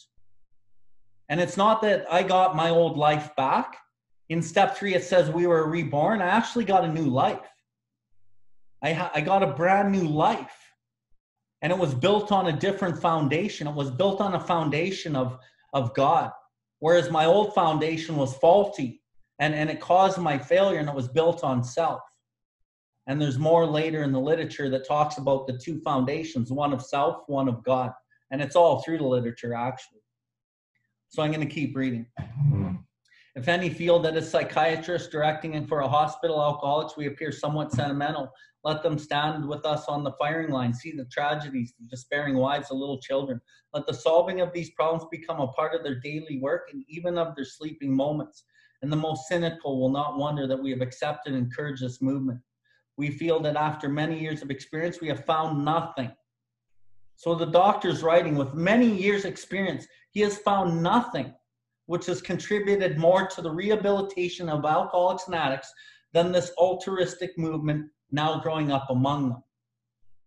And 1.31 1.41
it's 1.41 1.57
not 1.57 1.81
that 1.83 2.01
I 2.19 2.23
got 2.23 2.55
my 2.63 2.71
old 2.71 2.97
life 3.09 3.29
back. 3.37 3.79
In 4.29 4.43
step 4.43 4.77
three, 4.77 4.95
it 4.95 5.05
says 5.05 5.31
we 5.31 5.47
were 5.47 5.67
reborn. 5.79 6.21
I 6.21 6.27
actually 6.41 6.67
got 6.67 6.85
a 6.85 6.93
new 7.01 7.09
life. 7.25 7.49
I, 8.83 8.93
ha- 8.93 9.13
I 9.15 9.21
got 9.23 9.43
a 9.43 9.55
brand 9.61 9.91
new 9.91 10.07
life. 10.09 10.59
And 11.63 11.73
it 11.73 11.79
was 11.79 11.95
built 11.95 12.33
on 12.33 12.49
a 12.49 12.53
different 12.53 13.01
foundation. 13.01 13.67
It 13.67 13.75
was 13.75 13.91
built 13.91 14.21
on 14.21 14.35
a 14.35 14.41
foundation 14.41 15.17
of, 15.17 15.39
of 15.73 15.95
God. 15.95 16.31
Whereas 16.81 17.11
my 17.11 17.25
old 17.25 17.55
foundation 17.55 18.17
was 18.17 18.35
faulty 18.37 19.03
and, 19.39 19.55
and 19.55 19.71
it 19.71 19.81
caused 19.81 20.19
my 20.19 20.39
failure 20.39 20.79
and 20.79 20.89
it 20.89 20.95
was 20.95 21.09
built 21.09 21.43
on 21.43 21.65
self. 21.65 22.01
And 23.07 23.21
there's 23.21 23.39
more 23.39 23.65
later 23.65 24.03
in 24.03 24.13
the 24.13 24.21
literature 24.21 24.69
that 24.71 24.87
talks 24.87 25.19
about 25.19 25.47
the 25.47 25.57
two 25.57 25.81
foundations 25.81 26.51
one 26.51 26.73
of 26.73 26.83
self, 26.83 27.23
one 27.29 27.49
of 27.49 27.63
God. 27.65 27.93
And 28.31 28.43
it's 28.43 28.57
all 28.57 28.83
through 28.83 28.99
the 28.99 29.07
literature, 29.07 29.55
actually. 29.55 30.01
So 31.09 31.23
I'm 31.23 31.31
going 31.31 31.47
to 31.47 31.55
keep 31.55 31.77
reading. 31.77 32.07
Mm-hmm. 32.21 32.75
If 33.37 33.49
any 33.49 33.71
feel 33.71 34.01
that 34.01 34.17
a 34.17 34.23
psychiatrist 34.23 35.13
directing 35.13 35.55
and 35.55 35.69
for 35.69 35.81
a 35.81 35.89
hospital 35.89 36.41
alcoholics, 36.43 36.97
we 36.97 37.07
appear 37.07 37.31
somewhat 37.31 37.71
sentimental. 37.71 38.33
Let 38.67 38.83
them 38.83 38.99
stand 38.99 39.47
with 39.47 39.65
us 39.65 39.85
on 39.87 40.03
the 40.03 40.17
firing 40.19 40.51
line, 40.51 40.75
see 40.75 40.91
the 40.91 41.05
tragedies, 41.05 41.73
the 41.79 41.87
despairing 41.87 42.37
wives 42.37 42.73
of 42.73 42.79
little 42.79 43.01
children. 43.01 43.41
Let 43.73 43.87
the 43.87 43.95
solving 43.95 44.41
of 44.41 44.53
these 44.53 44.71
problems 44.71 45.07
become 45.09 45.39
a 45.39 45.47
part 45.53 45.77
of 45.77 45.85
their 45.85 46.01
daily 46.01 46.41
work 46.41 46.71
and 46.73 46.83
even 46.89 47.17
of 47.17 47.37
their 47.37 47.45
sleeping 47.45 47.95
moments. 47.95 48.43
And 48.83 48.91
the 48.91 48.97
most 48.97 49.29
cynical 49.29 49.81
will 49.81 49.91
not 49.91 50.19
wonder 50.19 50.49
that 50.49 50.61
we 50.61 50.73
have 50.73 50.81
accepted 50.81 51.33
and 51.33 51.45
encouraged 51.45 51.81
this 51.81 52.03
movement. 52.03 52.41
We 52.97 53.09
feel 53.09 53.39
that 53.43 53.55
after 53.55 53.89
many 53.89 54.19
years 54.19 54.43
of 54.43 54.51
experience, 54.51 55.01
we 55.01 55.07
have 55.07 55.25
found 55.25 55.65
nothing. 55.65 56.11
So 57.15 57.37
the 57.37 57.47
doctor's 57.47 58.03
writing 58.03 58.35
with 58.35 58.55
many 58.55 58.89
years' 58.89 59.27
experience, 59.27 59.87
he 60.11 60.23
has 60.23 60.39
found 60.39 60.83
nothing 60.83 61.33
which 61.87 62.07
has 62.07 62.21
contributed 62.21 62.99
more 62.99 63.29
to 63.29 63.41
the 63.41 63.51
rehabilitation 63.53 64.49
of 64.49 64.65
alcoholics 64.65 65.29
and 65.29 65.37
addicts 65.37 65.73
than 66.13 66.33
this 66.33 66.51
altruistic 66.59 67.39
movement 67.39 67.91
now 68.11 68.41
growing 68.41 68.71
up 68.71 68.91
among 68.91 69.31
them. 69.31 69.43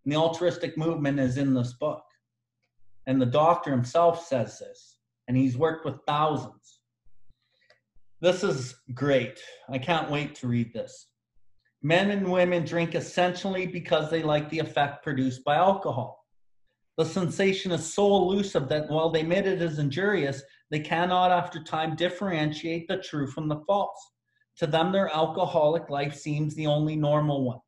And 0.04 0.12
the 0.12 0.18
altruistic 0.18 0.76
movement 0.76 1.20
is 1.20 1.36
in 1.36 1.54
this 1.54 1.74
book. 1.74 2.02
And 3.06 3.20
the 3.20 3.26
doctor 3.26 3.70
himself 3.70 4.26
says 4.26 4.58
this, 4.58 4.98
and 5.28 5.36
he's 5.36 5.56
worked 5.56 5.84
with 5.84 5.96
thousands. 6.06 6.80
This 8.20 8.44
is 8.44 8.74
great. 8.92 9.40
I 9.68 9.78
can't 9.78 10.10
wait 10.10 10.34
to 10.36 10.48
read 10.48 10.72
this. 10.74 11.06
Men 11.82 12.10
and 12.10 12.30
women 12.30 12.64
drink 12.64 12.94
essentially 12.94 13.66
because 13.66 14.10
they 14.10 14.22
like 14.22 14.50
the 14.50 14.58
effect 14.58 15.02
produced 15.02 15.42
by 15.44 15.56
alcohol. 15.56 16.26
The 16.98 17.06
sensation 17.06 17.72
is 17.72 17.94
so 17.94 18.14
elusive 18.16 18.68
that 18.68 18.90
while 18.90 19.08
they 19.08 19.22
admit 19.22 19.46
it 19.46 19.62
is 19.62 19.78
injurious, 19.78 20.42
they 20.70 20.80
cannot, 20.80 21.30
after 21.30 21.62
time, 21.64 21.96
differentiate 21.96 22.86
the 22.86 22.98
true 22.98 23.26
from 23.26 23.48
the 23.48 23.62
false. 23.66 24.12
To 24.58 24.66
them, 24.66 24.92
their 24.92 25.08
alcoholic 25.08 25.88
life 25.88 26.14
seems 26.14 26.54
the 26.54 26.66
only 26.66 26.96
normal 26.96 27.44
one. 27.44 27.60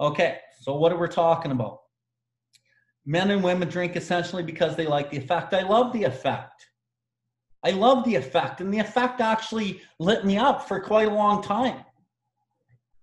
Okay, 0.00 0.38
so 0.60 0.76
what 0.76 0.92
are 0.92 0.98
we 0.98 1.08
talking 1.08 1.50
about? 1.50 1.80
Men 3.04 3.30
and 3.30 3.42
women 3.42 3.68
drink 3.68 3.96
essentially 3.96 4.42
because 4.42 4.76
they 4.76 4.86
like 4.86 5.10
the 5.10 5.16
effect. 5.16 5.54
I 5.54 5.62
love 5.62 5.92
the 5.92 6.04
effect. 6.04 6.66
I 7.64 7.70
love 7.72 8.04
the 8.04 8.14
effect, 8.14 8.60
and 8.60 8.72
the 8.72 8.78
effect 8.78 9.20
actually 9.20 9.80
lit 9.98 10.24
me 10.24 10.38
up 10.38 10.68
for 10.68 10.78
quite 10.78 11.08
a 11.08 11.14
long 11.14 11.42
time. 11.42 11.84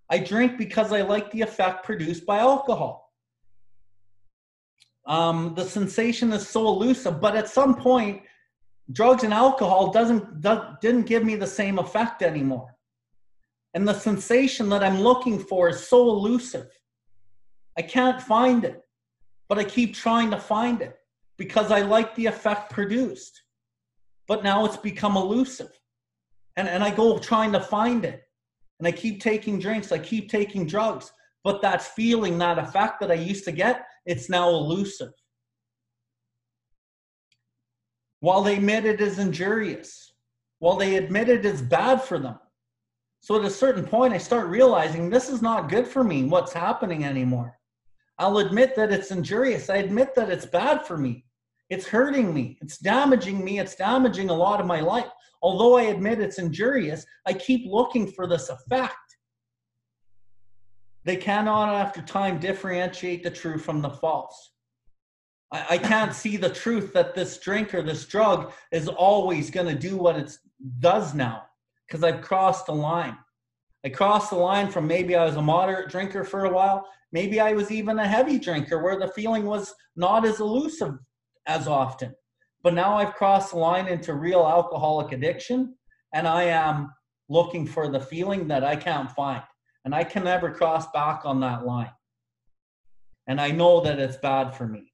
I 0.09 0.19
drink 0.19 0.57
because 0.57 0.93
I 0.93 1.01
like 1.01 1.31
the 1.31 1.41
effect 1.41 1.83
produced 1.83 2.25
by 2.25 2.39
alcohol. 2.39 3.11
Um, 5.07 5.53
the 5.55 5.65
sensation 5.65 6.31
is 6.31 6.47
so 6.47 6.67
elusive, 6.67 7.19
but 7.19 7.35
at 7.35 7.49
some 7.49 7.75
point, 7.75 8.23
drugs 8.91 9.23
and 9.23 9.33
alcohol 9.33 9.91
doesn't 9.91 10.41
does, 10.41 10.77
didn't 10.81 11.07
give 11.07 11.25
me 11.25 11.35
the 11.35 11.47
same 11.47 11.77
effect 11.77 12.21
anymore, 12.21 12.75
and 13.73 13.85
the 13.85 13.93
sensation 13.93 14.69
that 14.69 14.83
I'm 14.83 15.01
looking 15.01 15.37
for 15.37 15.69
is 15.69 15.85
so 15.85 16.09
elusive. 16.09 16.69
I 17.77 17.81
can't 17.81 18.21
find 18.21 18.63
it, 18.63 18.81
but 19.49 19.59
I 19.59 19.63
keep 19.63 19.93
trying 19.93 20.31
to 20.31 20.39
find 20.39 20.81
it 20.81 20.97
because 21.37 21.71
I 21.71 21.81
like 21.81 22.15
the 22.15 22.27
effect 22.27 22.71
produced. 22.71 23.41
But 24.27 24.43
now 24.43 24.65
it's 24.65 24.77
become 24.77 25.17
elusive, 25.17 25.79
and 26.55 26.67
and 26.67 26.83
I 26.83 26.89
go 26.89 27.17
trying 27.19 27.51
to 27.51 27.59
find 27.59 28.05
it, 28.05 28.23
and 28.79 28.87
I 28.87 28.91
keep 28.91 29.21
taking 29.21 29.59
drinks, 29.59 29.91
I 29.91 29.99
keep 29.99 30.29
taking 30.29 30.65
drugs, 30.65 31.11
but 31.43 31.61
that 31.61 31.81
feeling, 31.81 32.37
that 32.39 32.57
effect 32.57 32.99
that 33.01 33.11
I 33.11 33.15
used 33.15 33.45
to 33.45 33.51
get 33.51 33.85
it's 34.05 34.29
now 34.29 34.49
elusive. 34.49 35.13
While 38.19 38.43
they 38.43 38.57
admit 38.57 38.85
it 38.85 39.01
is 39.01 39.19
injurious, 39.19 40.13
while 40.59 40.75
they 40.75 40.95
admit 40.95 41.29
it 41.29 41.45
is 41.45 41.61
bad 41.61 42.01
for 42.01 42.19
them. 42.19 42.39
So 43.21 43.37
at 43.39 43.45
a 43.45 43.49
certain 43.49 43.85
point, 43.85 44.13
I 44.13 44.19
start 44.19 44.47
realizing 44.47 45.09
this 45.09 45.29
is 45.29 45.41
not 45.41 45.69
good 45.69 45.87
for 45.87 46.03
me, 46.03 46.25
what's 46.25 46.53
happening 46.53 47.03
anymore. 47.05 47.57
I'll 48.17 48.37
admit 48.37 48.75
that 48.75 48.91
it's 48.91 49.11
injurious. 49.11 49.69
I 49.69 49.77
admit 49.77 50.15
that 50.15 50.29
it's 50.29 50.45
bad 50.45 50.85
for 50.85 50.97
me. 50.97 51.25
It's 51.69 51.87
hurting 51.87 52.33
me. 52.33 52.57
It's 52.61 52.77
damaging 52.77 53.43
me. 53.43 53.59
It's 53.59 53.75
damaging 53.75 54.29
a 54.29 54.33
lot 54.33 54.59
of 54.59 54.65
my 54.65 54.79
life. 54.79 55.09
Although 55.41 55.77
I 55.77 55.83
admit 55.83 56.21
it's 56.21 56.39
injurious, 56.39 57.05
I 57.25 57.33
keep 57.33 57.65
looking 57.65 58.11
for 58.11 58.27
this 58.27 58.49
effect. 58.49 58.95
They 61.03 61.17
cannot, 61.17 61.75
after 61.75 62.01
time, 62.01 62.39
differentiate 62.39 63.23
the 63.23 63.29
true 63.29 63.59
from 63.59 63.81
the 63.81 63.89
false. 63.89 64.51
I, 65.51 65.65
I 65.71 65.77
can't 65.77 66.13
see 66.23 66.37
the 66.37 66.49
truth 66.49 66.93
that 66.93 67.15
this 67.15 67.39
drink 67.39 67.73
or 67.73 67.83
this 67.83 68.05
drug 68.05 68.53
is 68.71 68.87
always 68.87 69.49
going 69.49 69.67
to 69.67 69.75
do 69.75 69.97
what 69.97 70.15
it 70.15 70.35
does 70.79 71.13
now 71.13 71.43
because 71.87 72.03
I've 72.03 72.21
crossed 72.21 72.67
the 72.67 72.73
line. 72.73 73.17
I 73.85 73.89
crossed 73.89 74.31
the 74.31 74.35
line 74.35 74.71
from 74.71 74.87
maybe 74.87 75.15
I 75.15 75.25
was 75.25 75.35
a 75.35 75.41
moderate 75.43 75.91
drinker 75.91 76.23
for 76.23 76.45
a 76.45 76.51
while, 76.51 76.87
maybe 77.11 77.39
I 77.39 77.53
was 77.53 77.69
even 77.69 77.99
a 77.99 78.07
heavy 78.07 78.39
drinker 78.39 78.81
where 78.81 78.97
the 78.97 79.09
feeling 79.09 79.45
was 79.45 79.75
not 79.95 80.25
as 80.25 80.39
elusive 80.39 80.97
as 81.45 81.67
often. 81.67 82.15
But 82.63 82.73
now 82.73 82.97
I've 82.97 83.13
crossed 83.13 83.51
the 83.51 83.59
line 83.59 83.87
into 83.87 84.15
real 84.15 84.43
alcoholic 84.43 85.11
addiction 85.11 85.75
and 86.15 86.27
I 86.27 86.45
am 86.45 86.91
looking 87.29 87.67
for 87.67 87.87
the 87.87 87.99
feeling 87.99 88.47
that 88.47 88.63
I 88.63 88.75
can't 88.75 89.11
find 89.11 89.43
and 89.85 89.93
I 89.93 90.03
can 90.03 90.23
never 90.23 90.49
cross 90.49 90.87
back 90.91 91.21
on 91.23 91.39
that 91.41 91.63
line. 91.63 91.91
And 93.27 93.39
I 93.39 93.51
know 93.51 93.81
that 93.81 93.99
it's 93.99 94.17
bad 94.17 94.55
for 94.55 94.67
me. 94.67 94.91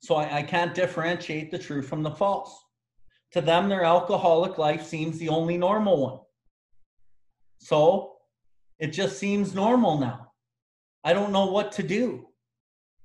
So 0.00 0.16
I, 0.16 0.38
I 0.38 0.42
can't 0.42 0.74
differentiate 0.74 1.52
the 1.52 1.58
true 1.58 1.82
from 1.82 2.02
the 2.02 2.10
false. 2.10 2.52
To 3.30 3.40
them, 3.40 3.68
their 3.68 3.84
alcoholic 3.84 4.58
life 4.58 4.84
seems 4.84 5.18
the 5.18 5.28
only 5.28 5.56
normal 5.56 6.02
one. 6.02 6.18
So 7.64 8.16
it 8.78 8.88
just 8.88 9.18
seems 9.18 9.54
normal 9.54 9.96
now. 9.98 10.32
I 11.02 11.14
don't 11.14 11.32
know 11.32 11.46
what 11.46 11.72
to 11.72 11.82
do. 11.82 12.26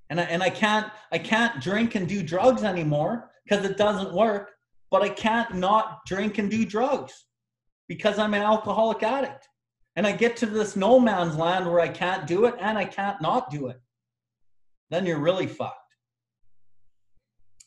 And 0.09 0.19
I, 0.19 0.23
and 0.23 0.43
I 0.43 0.49
can't 0.49 0.91
I 1.13 1.17
can't 1.17 1.61
drink 1.61 1.95
and 1.95 2.09
do 2.09 2.21
drugs 2.21 2.63
anymore 2.63 3.31
because 3.45 3.63
it 3.63 3.77
doesn't 3.77 4.13
work, 4.13 4.51
but 4.91 5.01
I 5.01 5.07
can't 5.07 5.55
not 5.55 6.05
drink 6.05 6.39
and 6.39 6.51
do 6.51 6.65
drugs 6.65 7.25
because 7.87 8.19
I'm 8.19 8.33
an 8.33 8.41
alcoholic 8.41 9.01
addict 9.01 9.47
and 9.95 10.05
I 10.05 10.11
get 10.11 10.35
to 10.37 10.45
this 10.45 10.75
no 10.75 10.99
man's 10.99 11.37
land 11.37 11.65
where 11.65 11.79
I 11.79 11.87
can't 11.87 12.27
do 12.27 12.43
it 12.43 12.55
and 12.59 12.77
I 12.77 12.83
can't 12.83 13.21
not 13.21 13.49
do 13.49 13.67
it, 13.67 13.79
then 14.89 15.05
you're 15.05 15.19
really 15.19 15.47
fucked. 15.47 15.77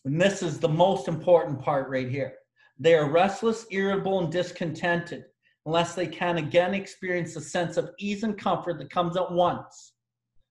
And 0.05 0.21
this 0.21 0.43
is 0.43 0.59
the 0.59 0.69
most 0.69 1.09
important 1.09 1.63
part 1.63 1.89
right 1.89 2.11
here. 2.11 2.35
They 2.79 2.95
are 2.95 3.09
restless, 3.09 3.65
irritable, 3.71 4.19
and 4.19 4.31
discontented 4.31 5.25
unless 5.67 5.95
they 5.95 6.07
can 6.07 6.39
again 6.39 6.75
experience 6.75 7.37
a 7.37 7.41
sense 7.41 7.77
of 7.77 7.91
ease 7.99 8.23
and 8.23 8.39
comfort 8.39 8.79
that 8.79 8.91
comes 8.91 9.17
at 9.17 9.31
once. 9.31 9.93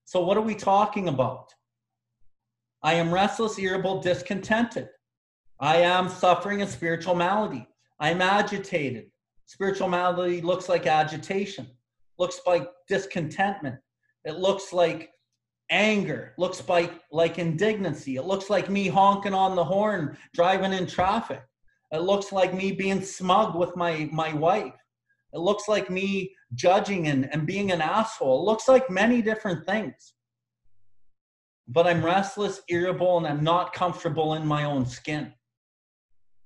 So, 0.06 0.24
what 0.24 0.38
are 0.38 0.42
we 0.42 0.56
talking 0.56 1.08
about? 1.08 1.54
I 2.84 2.96
am 2.96 3.14
restless, 3.14 3.60
irritable, 3.60 4.02
discontented. 4.02 4.90
I 5.60 5.78
am 5.78 6.10
suffering 6.10 6.64
a 6.64 6.68
spiritual 6.68 7.16
malady. 7.16 7.68
I'm 8.00 8.22
agitated. 8.22 9.12
Spiritual 9.46 9.90
malady 9.90 10.42
looks 10.42 10.68
like 10.68 10.88
agitation, 10.88 11.68
looks 12.18 12.40
like 12.48 12.68
discontentment. 12.88 13.76
It 14.26 14.38
looks 14.38 14.74
like 14.74 15.12
anger, 15.70 16.34
looks 16.38 16.68
like, 16.68 16.94
like 17.12 17.38
indignancy. 17.38 18.16
It 18.16 18.24
looks 18.24 18.50
like 18.50 18.70
me 18.70 18.88
honking 18.88 19.34
on 19.34 19.56
the 19.56 19.64
horn, 19.64 20.18
driving 20.34 20.74
in 20.74 20.88
traffic. 20.88 21.44
It 21.92 22.00
looks 22.00 22.32
like 22.32 22.54
me 22.54 22.72
being 22.72 23.02
smug 23.02 23.56
with 23.56 23.76
my, 23.76 24.10
my 24.12 24.34
wife. 24.34 24.74
It 25.34 25.40
looks 25.40 25.68
like 25.68 25.90
me 25.90 26.36
judging 26.54 27.08
and, 27.08 27.32
and 27.34 27.46
being 27.46 27.72
an 27.72 27.82
asshole. 27.82 28.42
It 28.42 28.46
looks 28.52 28.68
like 28.68 28.90
many 28.90 29.22
different 29.22 29.66
things. 29.66 30.14
But 31.68 31.88
I'm 31.88 32.04
restless, 32.04 32.62
irritable, 32.68 33.18
and 33.18 33.28
I'm 33.28 33.44
not 33.44 33.74
comfortable 33.74 34.34
in 34.34 34.46
my 34.46 34.66
own 34.66 34.86
skin. 34.86 35.34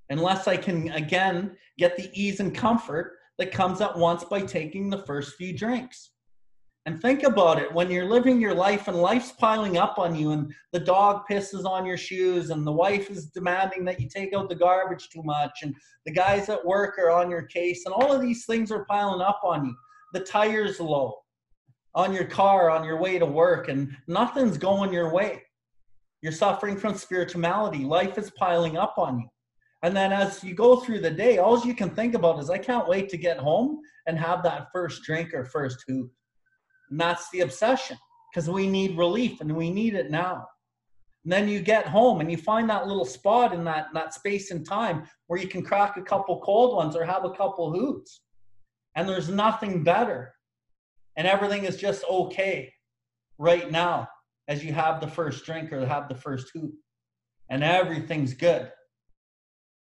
unless 0.09 0.47
I 0.47 0.57
can 0.57 0.91
again 0.91 1.55
get 1.77 1.97
the 1.97 2.09
ease 2.13 2.39
and 2.39 2.53
comfort 2.53 3.13
that 3.37 3.51
comes 3.51 3.81
at 3.81 3.97
once 3.97 4.23
by 4.23 4.41
taking 4.41 4.89
the 4.89 4.99
first 4.99 5.35
few 5.35 5.57
drinks. 5.57 6.11
And 6.87 7.01
think 7.01 7.23
about 7.23 7.59
it 7.59 7.73
when 7.73 7.89
you're 7.89 8.05
living 8.05 8.39
your 8.39 8.53
life 8.53 8.87
and 8.87 9.01
life's 9.01 9.31
piling 9.31 9.77
up 9.77 9.97
on 9.97 10.15
you, 10.15 10.31
and 10.31 10.53
the 10.71 10.79
dog 10.79 11.23
pisses 11.29 11.65
on 11.65 11.83
your 11.83 11.97
shoes, 11.97 12.51
and 12.51 12.65
the 12.65 12.71
wife 12.71 13.09
is 13.09 13.25
demanding 13.25 13.83
that 13.85 13.99
you 13.99 14.07
take 14.07 14.35
out 14.35 14.49
the 14.49 14.55
garbage 14.55 15.09
too 15.09 15.23
much, 15.23 15.59
and 15.63 15.75
the 16.05 16.11
guys 16.11 16.47
at 16.47 16.63
work 16.63 16.99
are 16.99 17.09
on 17.09 17.31
your 17.31 17.41
case, 17.41 17.85
and 17.85 17.93
all 17.95 18.13
of 18.13 18.21
these 18.21 18.45
things 18.45 18.71
are 18.71 18.85
piling 18.85 19.21
up 19.21 19.41
on 19.43 19.65
you. 19.65 19.75
The 20.13 20.19
tire's 20.19 20.79
low 20.79 21.15
on 21.95 22.13
your 22.13 22.25
car 22.25 22.69
on 22.69 22.83
your 22.83 22.99
way 22.99 23.17
to 23.17 23.25
work, 23.25 23.67
and 23.67 23.95
nothing's 24.07 24.57
going 24.57 24.93
your 24.93 25.11
way. 25.11 25.41
You're 26.21 26.31
suffering 26.31 26.77
from 26.77 26.95
spirituality. 26.95 27.83
Life 27.83 28.17
is 28.19 28.29
piling 28.31 28.77
up 28.77 28.95
on 28.97 29.19
you. 29.19 29.27
And 29.81 29.95
then 29.95 30.11
as 30.11 30.43
you 30.43 30.53
go 30.53 30.77
through 30.77 31.01
the 31.01 31.11
day, 31.11 31.37
all 31.39 31.65
you 31.65 31.73
can 31.73 31.89
think 31.89 32.13
about 32.13 32.39
is, 32.39 32.49
I 32.49 32.57
can't 32.57 32.87
wait 32.87 33.09
to 33.09 33.17
get 33.17 33.37
home 33.37 33.79
and 34.07 34.19
have 34.19 34.43
that 34.43 34.67
first 34.71 35.03
drink 35.03 35.33
or 35.33 35.45
first 35.45 35.83
hoot. 35.87 36.11
And 36.89 36.99
that's 36.99 37.29
the 37.31 37.41
obsession 37.41 37.97
because 38.31 38.49
we 38.49 38.67
need 38.67 38.97
relief 38.97 39.41
and 39.41 39.55
we 39.55 39.69
need 39.69 39.95
it 39.95 40.11
now. 40.11 40.47
And 41.23 41.33
then 41.33 41.49
you 41.49 41.59
get 41.59 41.87
home 41.87 42.21
and 42.21 42.29
you 42.29 42.37
find 42.37 42.69
that 42.69 42.87
little 42.87 43.05
spot 43.05 43.53
in 43.53 43.63
that, 43.63 43.87
that 43.93 44.13
space 44.13 44.51
and 44.51 44.65
time 44.65 45.07
where 45.27 45.39
you 45.39 45.47
can 45.47 45.63
crack 45.63 45.97
a 45.97 46.01
couple 46.01 46.39
cold 46.41 46.75
ones 46.75 46.95
or 46.95 47.03
have 47.03 47.25
a 47.25 47.31
couple 47.31 47.71
hoots. 47.71 48.21
And 48.95 49.09
there's 49.09 49.29
nothing 49.29 49.83
better. 49.83 50.33
And 51.17 51.25
everything 51.27 51.63
is 51.63 51.77
just 51.77 52.03
okay 52.09 52.71
right 53.39 53.71
now 53.71 54.07
as 54.47 54.63
you 54.63 54.71
have 54.73 55.01
the 55.01 55.07
first 55.07 55.45
drink 55.45 55.73
or 55.73 55.85
have 55.85 56.07
the 56.07 56.15
first 56.15 56.51
hoot. 56.53 56.73
And 57.49 57.63
everything's 57.63 58.33
good. 58.33 58.71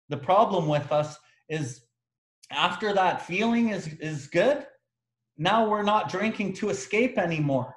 The 0.09 0.17
problem 0.17 0.67
with 0.69 0.93
us 0.93 1.17
is 1.49 1.83
after 2.51 2.93
that 2.95 3.23
feeling 3.23 3.71
is, 3.71 3.89
is 4.01 4.29
good, 4.29 4.67
now 5.37 5.69
we're 5.69 5.83
not 5.83 6.09
drinking 6.09 6.53
to 6.55 6.71
escape 6.71 7.19
anymore. 7.19 7.75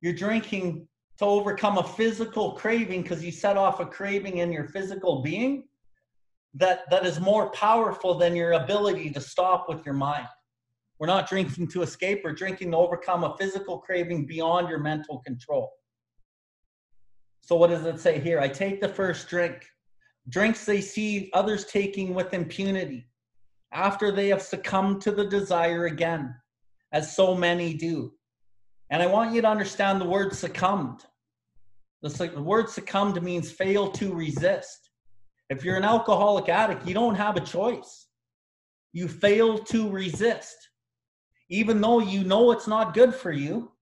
You're 0.00 0.12
drinking 0.12 0.86
to 1.18 1.24
overcome 1.24 1.78
a 1.78 1.82
physical 1.82 2.52
craving 2.52 3.02
because 3.02 3.24
you 3.24 3.32
set 3.32 3.56
off 3.56 3.80
a 3.80 3.86
craving 3.86 4.38
in 4.38 4.52
your 4.52 4.68
physical 4.68 5.22
being 5.22 5.64
that, 6.54 6.88
that 6.90 7.06
is 7.06 7.20
more 7.20 7.50
powerful 7.50 8.18
than 8.18 8.36
your 8.36 8.52
ability 8.52 9.10
to 9.10 9.20
stop 9.20 9.66
with 9.68 9.84
your 9.86 9.94
mind. 9.94 10.26
We're 10.98 11.06
not 11.06 11.28
drinking 11.28 11.68
to 11.68 11.82
escape, 11.82 12.20
we're 12.22 12.32
drinking 12.32 12.72
to 12.72 12.76
overcome 12.76 13.24
a 13.24 13.36
physical 13.38 13.78
craving 13.78 14.26
beyond 14.26 14.68
your 14.68 14.78
mental 14.78 15.20
control. 15.24 15.70
So, 17.40 17.56
what 17.56 17.70
does 17.70 17.84
it 17.84 18.00
say 18.00 18.20
here? 18.20 18.40
I 18.40 18.48
take 18.48 18.80
the 18.80 18.88
first 18.88 19.28
drink, 19.28 19.66
drinks 20.28 20.64
they 20.64 20.80
see 20.80 21.30
others 21.34 21.64
taking 21.64 22.14
with 22.14 22.32
impunity, 22.32 23.08
after 23.72 24.12
they 24.12 24.28
have 24.28 24.40
succumbed 24.40 25.02
to 25.02 25.10
the 25.10 25.26
desire 25.26 25.86
again 25.86 26.34
as 26.94 27.14
so 27.14 27.34
many 27.34 27.74
do. 27.74 28.12
And 28.88 29.02
I 29.02 29.06
want 29.06 29.34
you 29.34 29.42
to 29.42 29.48
understand 29.48 30.00
the 30.00 30.06
word 30.06 30.32
succumbed. 30.32 31.00
The, 32.02 32.40
word 32.40 32.70
succumbed 32.70 33.20
means 33.20 33.50
fail 33.50 33.90
to 33.92 34.14
resist. 34.14 34.90
If 35.50 35.64
you're 35.64 35.76
an 35.76 35.84
alcoholic 35.84 36.48
addict, 36.48 36.86
you 36.86 36.94
don't 36.94 37.16
have 37.16 37.36
a 37.36 37.40
choice. 37.40 38.06
You 38.92 39.08
fail 39.08 39.58
to 39.58 39.90
resist. 39.90 40.56
Even 41.50 41.80
though 41.80 41.98
you 41.98 42.22
know 42.22 42.52
it's 42.52 42.68
not 42.68 42.94
good 42.94 43.12
for 43.12 43.32
you 43.32 43.72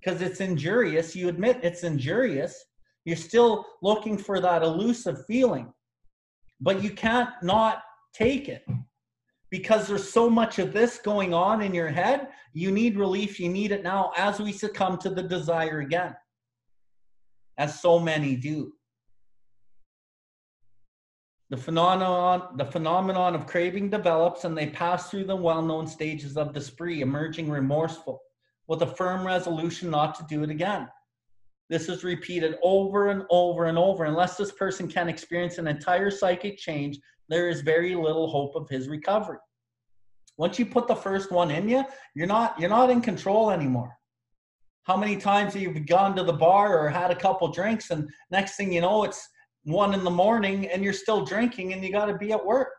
because 0.00 0.20
it's 0.20 0.40
injurious, 0.40 1.14
you 1.14 1.28
admit 1.28 1.60
it's 1.62 1.84
injurious, 1.84 2.64
you're 3.04 3.16
still 3.16 3.64
looking 3.82 4.18
for 4.18 4.40
that 4.40 4.62
elusive 4.62 5.24
feeling. 5.26 5.72
But 6.60 6.82
you 6.82 6.90
can't 6.90 7.30
not 7.42 7.82
take 8.12 8.48
it 8.48 8.64
because 9.50 9.86
there's 9.86 10.08
so 10.08 10.28
much 10.28 10.58
of 10.58 10.72
this 10.72 10.98
going 10.98 11.32
on 11.32 11.62
in 11.62 11.74
your 11.74 11.88
head. 11.88 12.28
You 12.52 12.70
need 12.70 12.96
relief. 12.96 13.40
You 13.40 13.48
need 13.48 13.72
it 13.72 13.82
now 13.82 14.12
as 14.16 14.40
we 14.40 14.52
succumb 14.52 14.98
to 14.98 15.10
the 15.10 15.22
desire 15.22 15.80
again, 15.80 16.14
as 17.56 17.80
so 17.80 17.98
many 17.98 18.36
do. 18.36 18.72
The 21.50 21.56
phenomenon, 21.56 22.56
the 22.58 22.66
phenomenon 22.66 23.34
of 23.34 23.46
craving 23.46 23.88
develops 23.88 24.44
and 24.44 24.56
they 24.56 24.66
pass 24.66 25.08
through 25.08 25.24
the 25.24 25.36
well-known 25.36 25.86
stages 25.86 26.36
of 26.36 26.52
the 26.52 26.60
spree, 26.60 27.00
emerging 27.00 27.48
remorseful 27.48 28.20
with 28.66 28.82
a 28.82 28.86
firm 28.86 29.26
resolution 29.26 29.90
not 29.90 30.14
to 30.16 30.26
do 30.28 30.42
it 30.42 30.50
again. 30.50 30.88
This 31.70 31.88
is 31.88 32.04
repeated 32.04 32.56
over 32.62 33.08
and 33.08 33.24
over 33.30 33.64
and 33.64 33.78
over. 33.78 34.04
Unless 34.04 34.36
this 34.36 34.52
person 34.52 34.88
can 34.88 35.08
experience 35.08 35.56
an 35.56 35.66
entire 35.66 36.10
psychic 36.10 36.58
change 36.58 36.98
there 37.28 37.48
is 37.48 37.60
very 37.60 37.94
little 37.94 38.28
hope 38.28 38.54
of 38.56 38.68
his 38.68 38.88
recovery. 38.88 39.38
Once 40.36 40.58
you 40.58 40.66
put 40.66 40.86
the 40.86 40.94
first 40.94 41.32
one 41.32 41.50
in 41.50 41.68
you, 41.68 41.84
you're 42.14 42.26
not 42.26 42.58
you're 42.58 42.70
not 42.70 42.90
in 42.90 43.00
control 43.00 43.50
anymore. 43.50 43.92
How 44.84 44.96
many 44.96 45.16
times 45.16 45.52
have 45.54 45.62
you 45.62 45.80
gone 45.80 46.16
to 46.16 46.22
the 46.22 46.32
bar 46.32 46.78
or 46.78 46.88
had 46.88 47.10
a 47.10 47.16
couple 47.16 47.48
drinks 47.48 47.90
and 47.90 48.08
next 48.30 48.56
thing 48.56 48.72
you 48.72 48.80
know 48.80 49.04
it's 49.04 49.28
one 49.64 49.92
in 49.92 50.04
the 50.04 50.10
morning 50.10 50.66
and 50.68 50.82
you're 50.82 50.92
still 50.92 51.24
drinking 51.24 51.72
and 51.72 51.84
you 51.84 51.92
got 51.92 52.06
to 52.06 52.16
be 52.16 52.32
at 52.32 52.44
work. 52.44 52.72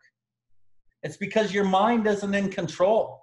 It's 1.04 1.18
because 1.18 1.54
your 1.54 1.66
mind 1.66 2.08
isn't 2.08 2.34
in 2.34 2.50
control. 2.50 3.22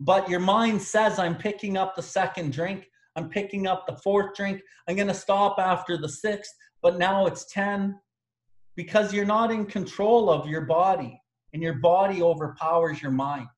But 0.00 0.28
your 0.28 0.40
mind 0.40 0.82
says, 0.82 1.18
I'm 1.18 1.36
picking 1.36 1.76
up 1.76 1.94
the 1.94 2.02
second 2.02 2.52
drink. 2.52 2.88
I'm 3.14 3.28
picking 3.28 3.66
up 3.66 3.86
the 3.86 3.96
fourth 3.96 4.34
drink. 4.34 4.60
I'm 4.88 4.96
going 4.96 5.08
to 5.08 5.14
stop 5.14 5.58
after 5.58 5.96
the 5.96 6.08
sixth, 6.08 6.52
but 6.82 6.98
now 6.98 7.26
it's 7.26 7.52
10 7.52 7.96
because 8.76 9.12
you're 9.12 9.24
not 9.24 9.50
in 9.50 9.66
control 9.66 10.30
of 10.30 10.48
your 10.48 10.62
body 10.62 11.20
and 11.52 11.62
your 11.62 11.74
body 11.74 12.22
overpowers 12.22 13.02
your 13.02 13.10
mind. 13.10 13.48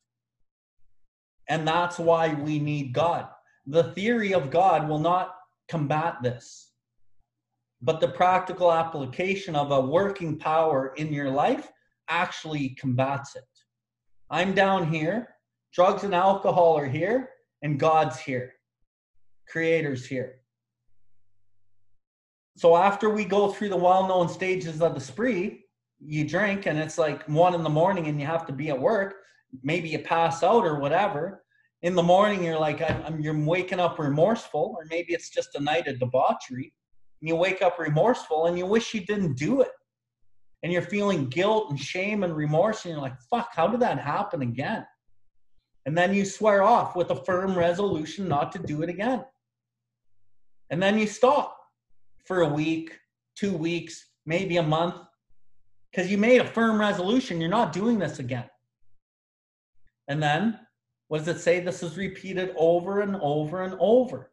And 1.49 1.67
that's 1.67 1.99
why 1.99 2.35
we 2.35 2.59
need 2.59 2.93
God. 2.93 3.29
The 3.67 3.93
theory 3.93 4.35
of 4.35 4.51
God 4.51 4.89
will 4.89 4.99
not 4.99 5.35
combat 5.69 6.17
this, 6.23 6.71
but 7.83 8.01
the 8.01 8.09
practical 8.09 8.73
application 8.73 9.55
of 9.55 9.71
a 9.71 9.81
working 9.81 10.39
power 10.39 10.95
in 10.97 11.13
your 11.13 11.31
life 11.31 11.71
actually 12.09 12.71
combats 12.71 13.37
it. 13.37 13.45
I'm 14.31 14.55
down 14.55 14.91
here, 14.91 15.29
drugs 15.73 16.05
and 16.05 16.15
alcohol 16.15 16.77
are 16.77 16.89
here, 16.89 17.31
and 17.63 17.79
God's 17.79 18.19
here, 18.19 18.55
Creator's 19.49 20.07
here. 20.07 20.41
So 22.57 22.77
after 22.77 23.11
we 23.11 23.25
go 23.25 23.51
through 23.53 23.71
the 23.71 23.77
well-known 23.77 24.29
stages 24.29 24.81
of 24.81 24.95
the 24.95 25.01
spree, 25.01 25.65
you 26.01 26.27
drink 26.27 26.67
and 26.67 26.79
it's 26.79 26.99
like 26.99 27.29
one 27.29 27.55
in 27.55 27.63
the 27.63 27.71
morning 27.71 28.07
and 28.07 28.21
you 28.21 28.27
have 28.27 28.47
to 28.47 28.53
be 28.53 28.69
at 28.69 28.81
work. 28.81 29.17
Maybe 29.63 29.89
you 29.89 29.99
pass 29.99 30.43
out 30.43 30.65
or 30.65 30.79
whatever. 30.79 31.45
In 31.83 31.95
the 31.95 32.03
morning, 32.03 32.43
you're 32.43 32.59
like, 32.59 32.81
I'm, 32.81 33.21
you're 33.21 33.39
waking 33.39 33.79
up 33.79 33.99
remorseful, 33.99 34.75
or 34.79 34.87
maybe 34.89 35.13
it's 35.13 35.29
just 35.29 35.55
a 35.55 35.61
night 35.61 35.87
of 35.87 35.99
debauchery. 35.99 36.73
And 37.21 37.29
you 37.29 37.37
wake 37.37 37.61
up 37.61 37.79
remorseful 37.79 38.47
and 38.47 38.57
you 38.57 38.67
wish 38.67 38.95
you 38.95 39.05
didn't 39.05 39.37
do 39.37 39.61
it. 39.61 39.71
And 40.63 40.73
you're 40.73 40.83
feeling 40.83 41.29
guilt 41.29 41.71
and 41.71 41.79
shame 41.79 42.23
and 42.23 42.35
remorse. 42.35 42.85
And 42.85 42.93
you're 42.93 43.03
like, 43.03 43.21
fuck, 43.31 43.51
how 43.53 43.69
did 43.69 43.81
that 43.81 43.99
happen 43.99 44.43
again? 44.43 44.87
And 45.87 45.97
then 45.97 46.15
you 46.15 46.25
swear 46.25 46.63
off 46.63 46.97
with 46.97 47.11
a 47.11 47.25
firm 47.25 47.57
resolution 47.57 48.29
not 48.29 48.53
to 48.53 48.59
do 48.59 48.83
it 48.83 48.89
again. 48.89 49.25
And 50.71 50.83
then 50.83 50.99
you 50.99 51.07
stop 51.07 51.54
for 52.25 52.41
a 52.41 52.49
week, 52.49 52.99
two 53.37 53.57
weeks, 53.57 54.07
maybe 54.27 54.57
a 54.57 54.63
month, 54.63 54.97
because 55.91 56.11
you 56.11 56.19
made 56.19 56.41
a 56.41 56.47
firm 56.47 56.81
resolution. 56.81 57.41
You're 57.41 57.51
not 57.51 57.73
doing 57.73 57.99
this 57.99 58.19
again. 58.19 58.49
And 60.09 60.23
then, 60.23 60.59
what 61.09 61.19
does 61.19 61.37
it 61.37 61.41
say? 61.41 61.61
This 61.61 61.83
is 61.83 61.97
repeated 61.97 62.55
over 62.57 63.01
and 63.01 63.17
over 63.17 63.63
and 63.63 63.77
over, 63.79 64.31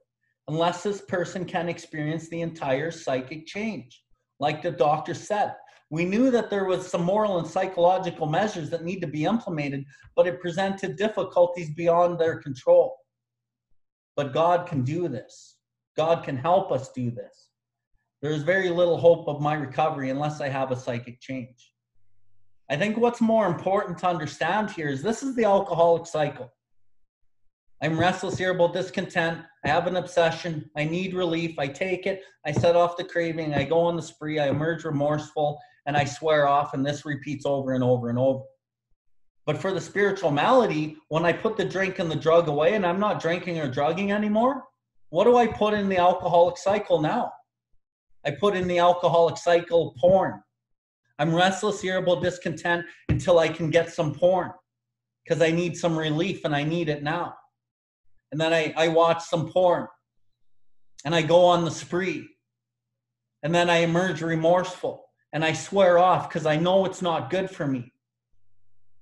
unless 0.47 0.83
this 0.83 1.01
person 1.01 1.45
can 1.45 1.69
experience 1.69 2.29
the 2.29 2.41
entire 2.41 2.91
psychic 2.91 3.45
change. 3.45 4.03
Like 4.39 4.61
the 4.61 4.71
doctor 4.71 5.13
said, 5.13 5.53
we 5.89 6.05
knew 6.05 6.31
that 6.31 6.49
there 6.49 6.65
was 6.65 6.87
some 6.87 7.03
moral 7.03 7.39
and 7.39 7.47
psychological 7.47 8.25
measures 8.25 8.69
that 8.69 8.85
need 8.85 9.01
to 9.01 9.07
be 9.07 9.25
implemented, 9.25 9.85
but 10.15 10.25
it 10.25 10.39
presented 10.39 10.95
difficulties 10.95 11.69
beyond 11.71 12.17
their 12.17 12.39
control. 12.39 12.95
But 14.15 14.33
God 14.33 14.67
can 14.67 14.83
do 14.83 15.09
this. 15.09 15.57
God 15.97 16.23
can 16.23 16.37
help 16.37 16.71
us 16.71 16.91
do 16.93 17.11
this 17.11 17.50
there's 18.21 18.43
very 18.43 18.69
little 18.69 18.97
hope 18.97 19.27
of 19.27 19.41
my 19.41 19.55
recovery 19.55 20.09
unless 20.09 20.41
I 20.41 20.49
have 20.49 20.71
a 20.71 20.75
psychic 20.75 21.19
change. 21.19 21.73
I 22.69 22.77
think 22.77 22.97
what's 22.97 23.19
more 23.19 23.47
important 23.47 23.97
to 23.99 24.07
understand 24.07 24.71
here 24.71 24.87
is 24.87 25.01
this 25.01 25.23
is 25.23 25.35
the 25.35 25.45
alcoholic 25.45 26.05
cycle. 26.05 26.53
I'm 27.81 27.99
restless, 27.99 28.39
irritable, 28.39 28.67
discontent. 28.67 29.39
I 29.65 29.69
have 29.69 29.87
an 29.87 29.95
obsession. 29.95 30.69
I 30.77 30.83
need 30.85 31.15
relief. 31.15 31.57
I 31.57 31.67
take 31.67 32.05
it. 32.05 32.21
I 32.45 32.51
set 32.51 32.75
off 32.75 32.95
the 32.95 33.03
craving. 33.03 33.55
I 33.55 33.63
go 33.63 33.79
on 33.79 33.95
the 33.95 34.01
spree. 34.03 34.39
I 34.39 34.49
emerge 34.49 34.83
remorseful 34.85 35.59
and 35.87 35.97
I 35.97 36.05
swear 36.05 36.47
off. 36.47 36.75
And 36.75 36.85
this 36.85 37.05
repeats 37.05 37.45
over 37.45 37.73
and 37.73 37.83
over 37.83 38.09
and 38.09 38.19
over. 38.19 38.43
But 39.47 39.57
for 39.57 39.73
the 39.73 39.81
spiritual 39.81 40.29
malady, 40.29 40.95
when 41.09 41.25
I 41.25 41.33
put 41.33 41.57
the 41.57 41.65
drink 41.65 41.97
and 41.97 42.09
the 42.09 42.15
drug 42.15 42.47
away 42.47 42.75
and 42.75 42.85
I'm 42.85 42.99
not 42.99 43.19
drinking 43.19 43.59
or 43.59 43.67
drugging 43.67 44.11
anymore, 44.11 44.63
what 45.09 45.23
do 45.23 45.35
I 45.35 45.47
put 45.47 45.73
in 45.73 45.89
the 45.89 45.97
alcoholic 45.97 46.57
cycle 46.57 47.01
now? 47.01 47.33
I 48.25 48.31
put 48.31 48.55
in 48.55 48.67
the 48.67 48.79
alcoholic 48.79 49.37
cycle 49.37 49.95
porn. 49.99 50.41
I'm 51.19 51.33
restless, 51.33 51.83
irritable, 51.83 52.19
discontent 52.19 52.85
until 53.09 53.39
I 53.39 53.47
can 53.47 53.69
get 53.69 53.93
some 53.93 54.13
porn 54.13 54.51
because 55.23 55.41
I 55.41 55.51
need 55.51 55.77
some 55.77 55.97
relief 55.97 56.45
and 56.45 56.55
I 56.55 56.63
need 56.63 56.89
it 56.89 57.03
now. 57.03 57.35
And 58.31 58.39
then 58.39 58.53
I, 58.53 58.73
I 58.77 58.87
watch 58.87 59.23
some 59.23 59.49
porn 59.49 59.87
and 61.05 61.13
I 61.13 61.21
go 61.21 61.45
on 61.45 61.65
the 61.65 61.71
spree. 61.71 62.27
And 63.43 63.53
then 63.53 63.69
I 63.69 63.77
emerge 63.77 64.21
remorseful 64.21 65.05
and 65.33 65.43
I 65.43 65.53
swear 65.53 65.97
off 65.97 66.29
because 66.29 66.45
I 66.45 66.57
know 66.57 66.85
it's 66.85 67.01
not 67.01 67.29
good 67.29 67.49
for 67.49 67.65
me. 67.65 67.91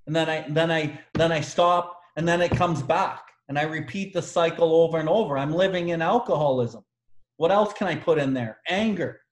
And 0.06 0.16
then 0.16 0.28
I 0.28 0.46
then 0.48 0.70
I 0.70 1.00
then 1.14 1.30
I 1.30 1.40
stop 1.40 2.00
and 2.16 2.26
then 2.26 2.40
it 2.40 2.50
comes 2.50 2.82
back 2.82 3.22
and 3.48 3.58
I 3.58 3.62
repeat 3.62 4.12
the 4.12 4.22
cycle 4.22 4.74
over 4.74 4.98
and 4.98 5.08
over. 5.08 5.36
I'm 5.36 5.52
living 5.52 5.90
in 5.90 6.00
alcoholism. 6.00 6.84
What 7.40 7.50
else 7.50 7.72
can 7.72 7.86
I 7.88 7.94
put 7.94 8.18
in 8.18 8.34
there? 8.34 8.58
Anger. 8.68 9.22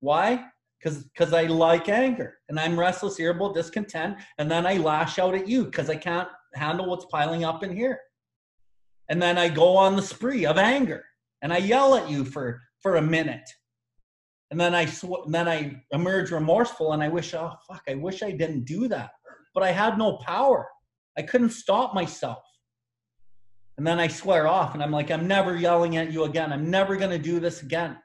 Why? 0.00 0.44
Because 0.76 1.04
because 1.04 1.32
I 1.32 1.44
like 1.44 1.88
anger 1.88 2.38
and 2.48 2.58
I'm 2.58 2.76
restless, 2.76 3.20
irritable, 3.20 3.52
discontent, 3.52 4.16
and 4.38 4.50
then 4.50 4.66
I 4.66 4.78
lash 4.78 5.20
out 5.20 5.36
at 5.36 5.46
you 5.46 5.66
because 5.66 5.88
I 5.88 5.94
can't 5.94 6.28
handle 6.54 6.90
what's 6.90 7.04
piling 7.04 7.44
up 7.44 7.62
in 7.62 7.72
here. 7.72 8.00
And 9.08 9.22
then 9.22 9.38
I 9.38 9.50
go 9.50 9.76
on 9.76 9.94
the 9.94 10.02
spree 10.02 10.44
of 10.46 10.58
anger 10.58 11.04
and 11.42 11.52
I 11.52 11.58
yell 11.58 11.94
at 11.94 12.10
you 12.10 12.24
for 12.24 12.60
for 12.82 12.96
a 12.96 13.02
minute. 13.02 13.48
And 14.50 14.58
then 14.58 14.74
I 14.74 14.86
sw- 14.86 15.28
then 15.28 15.46
I 15.46 15.80
emerge 15.92 16.32
remorseful 16.32 16.92
and 16.92 17.04
I 17.04 17.08
wish 17.08 17.34
oh 17.34 17.52
fuck 17.68 17.82
I 17.88 17.94
wish 17.94 18.24
I 18.24 18.32
didn't 18.32 18.64
do 18.64 18.88
that. 18.88 19.12
But 19.54 19.62
I 19.62 19.70
had 19.70 19.96
no 19.96 20.16
power. 20.16 20.66
I 21.16 21.22
couldn't 21.22 21.50
stop 21.50 21.94
myself. 21.94 22.42
And 23.76 23.86
then 23.86 23.98
I 23.98 24.08
swear 24.08 24.46
off 24.46 24.74
and 24.74 24.82
I'm 24.82 24.92
like 24.92 25.10
I'm 25.10 25.26
never 25.26 25.56
yelling 25.56 25.96
at 25.96 26.12
you 26.12 26.24
again. 26.24 26.52
I'm 26.52 26.70
never 26.70 26.96
going 26.96 27.10
to 27.10 27.18
do 27.18 27.40
this 27.40 27.62
again. 27.62 27.96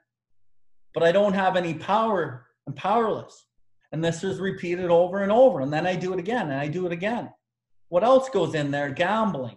But 0.94 1.02
I 1.02 1.12
don't 1.12 1.34
have 1.34 1.56
any 1.56 1.74
power. 1.74 2.46
I'm 2.66 2.74
powerless. 2.74 3.46
And 3.92 4.04
this 4.04 4.24
is 4.24 4.40
repeated 4.40 4.90
over 4.90 5.22
and 5.22 5.32
over 5.32 5.60
and 5.60 5.72
then 5.72 5.86
I 5.86 5.94
do 5.96 6.12
it 6.12 6.18
again 6.18 6.50
and 6.50 6.60
I 6.60 6.68
do 6.68 6.86
it 6.86 6.92
again. 6.92 7.30
What 7.88 8.04
else 8.04 8.28
goes 8.28 8.54
in 8.54 8.70
there? 8.70 8.90
Gambling. 8.90 9.56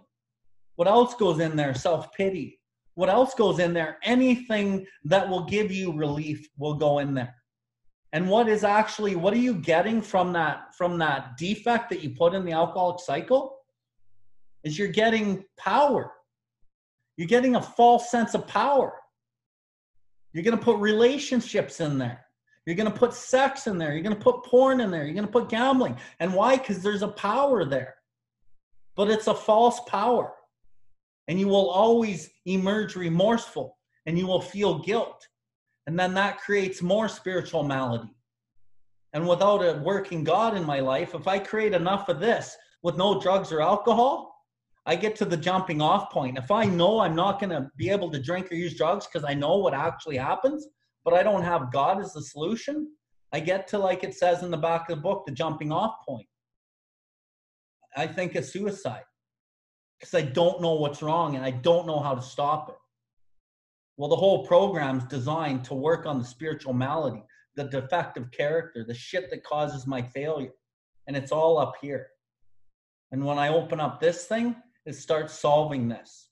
What 0.76 0.88
else 0.88 1.14
goes 1.14 1.40
in 1.40 1.56
there? 1.56 1.74
Self 1.74 2.12
pity. 2.12 2.60
What 2.94 3.08
else 3.08 3.34
goes 3.34 3.58
in 3.58 3.74
there? 3.74 3.98
Anything 4.02 4.86
that 5.04 5.28
will 5.28 5.44
give 5.44 5.72
you 5.72 5.92
relief 5.92 6.48
will 6.56 6.74
go 6.74 7.00
in 7.00 7.14
there. 7.14 7.34
And 8.12 8.28
what 8.28 8.48
is 8.48 8.62
actually 8.62 9.16
what 9.16 9.34
are 9.34 9.38
you 9.38 9.54
getting 9.54 10.00
from 10.00 10.32
that 10.34 10.74
from 10.76 10.98
that 10.98 11.36
defect 11.36 11.90
that 11.90 12.02
you 12.02 12.10
put 12.10 12.34
in 12.34 12.44
the 12.44 12.52
alcoholic 12.52 13.00
cycle? 13.00 13.56
Is 14.64 14.78
you're 14.78 14.88
getting 14.88 15.44
power. 15.58 16.12
You're 17.16 17.28
getting 17.28 17.56
a 17.56 17.62
false 17.62 18.10
sense 18.10 18.34
of 18.34 18.46
power. 18.46 18.94
You're 20.32 20.42
going 20.42 20.58
to 20.58 20.64
put 20.64 20.78
relationships 20.78 21.80
in 21.80 21.98
there. 21.98 22.24
You're 22.66 22.76
going 22.76 22.90
to 22.90 22.98
put 22.98 23.12
sex 23.12 23.66
in 23.66 23.78
there. 23.78 23.92
You're 23.92 24.02
going 24.02 24.16
to 24.16 24.22
put 24.22 24.44
porn 24.44 24.80
in 24.80 24.90
there. 24.90 25.04
You're 25.04 25.14
going 25.14 25.26
to 25.26 25.32
put 25.32 25.50
gambling. 25.50 25.96
And 26.18 26.32
why? 26.32 26.56
Because 26.56 26.82
there's 26.82 27.02
a 27.02 27.08
power 27.08 27.64
there. 27.64 27.94
But 28.96 29.10
it's 29.10 29.26
a 29.26 29.34
false 29.34 29.80
power 29.86 30.32
and 31.28 31.38
you 31.38 31.48
will 31.48 31.70
always 31.70 32.30
emerge 32.46 32.96
remorseful 32.96 33.76
and 34.06 34.18
you 34.18 34.26
will 34.26 34.40
feel 34.40 34.78
guilt. 34.80 35.26
And 35.86 35.98
then 35.98 36.14
that 36.14 36.38
creates 36.38 36.82
more 36.82 37.08
spiritual 37.08 37.62
malady. 37.62 38.14
And 39.12 39.28
without 39.28 39.58
a 39.58 39.80
working 39.82 40.24
God 40.24 40.56
in 40.56 40.64
my 40.64 40.80
life, 40.80 41.14
if 41.14 41.28
I 41.28 41.38
create 41.38 41.72
enough 41.72 42.08
of 42.08 42.20
this 42.20 42.56
with 42.82 42.96
no 42.96 43.20
drugs 43.20 43.52
or 43.52 43.60
alcohol, 43.62 44.33
I 44.86 44.96
get 44.96 45.16
to 45.16 45.24
the 45.24 45.36
jumping 45.36 45.80
off 45.80 46.10
point. 46.10 46.36
If 46.36 46.50
I 46.50 46.64
know 46.64 47.00
I'm 47.00 47.14
not 47.14 47.40
going 47.40 47.50
to 47.50 47.70
be 47.76 47.88
able 47.88 48.10
to 48.10 48.18
drink 48.18 48.52
or 48.52 48.54
use 48.54 48.76
drugs 48.76 49.06
because 49.06 49.24
I 49.28 49.32
know 49.32 49.56
what 49.56 49.72
actually 49.72 50.16
happens, 50.16 50.68
but 51.04 51.14
I 51.14 51.22
don't 51.22 51.42
have 51.42 51.72
God 51.72 52.00
as 52.00 52.12
the 52.12 52.22
solution, 52.22 52.88
I 53.32 53.40
get 53.40 53.66
to, 53.68 53.78
like 53.78 54.04
it 54.04 54.14
says 54.14 54.42
in 54.42 54.50
the 54.50 54.56
back 54.56 54.88
of 54.90 54.96
the 54.96 55.02
book, 55.02 55.24
the 55.26 55.32
jumping 55.32 55.72
off 55.72 55.96
point. 56.06 56.26
I 57.96 58.06
think 58.06 58.34
it's 58.34 58.52
suicide 58.52 59.04
because 59.98 60.14
I 60.14 60.22
don't 60.22 60.60
know 60.60 60.74
what's 60.74 61.02
wrong 61.02 61.36
and 61.36 61.44
I 61.44 61.50
don't 61.50 61.86
know 61.86 62.00
how 62.00 62.14
to 62.14 62.22
stop 62.22 62.68
it. 62.68 62.76
Well, 63.96 64.10
the 64.10 64.16
whole 64.16 64.44
program's 64.44 65.04
designed 65.04 65.64
to 65.64 65.74
work 65.74 66.04
on 66.04 66.18
the 66.18 66.24
spiritual 66.24 66.74
malady, 66.74 67.22
the 67.54 67.64
defective 67.64 68.30
character, 68.32 68.84
the 68.84 68.94
shit 68.94 69.30
that 69.30 69.44
causes 69.44 69.86
my 69.86 70.02
failure. 70.02 70.52
And 71.06 71.16
it's 71.16 71.32
all 71.32 71.58
up 71.58 71.74
here. 71.80 72.08
And 73.12 73.24
when 73.24 73.38
I 73.38 73.48
open 73.48 73.78
up 73.78 74.00
this 74.00 74.26
thing, 74.26 74.56
it 74.86 74.94
starts 74.94 75.34
solving 75.34 75.88
this. 75.88 76.28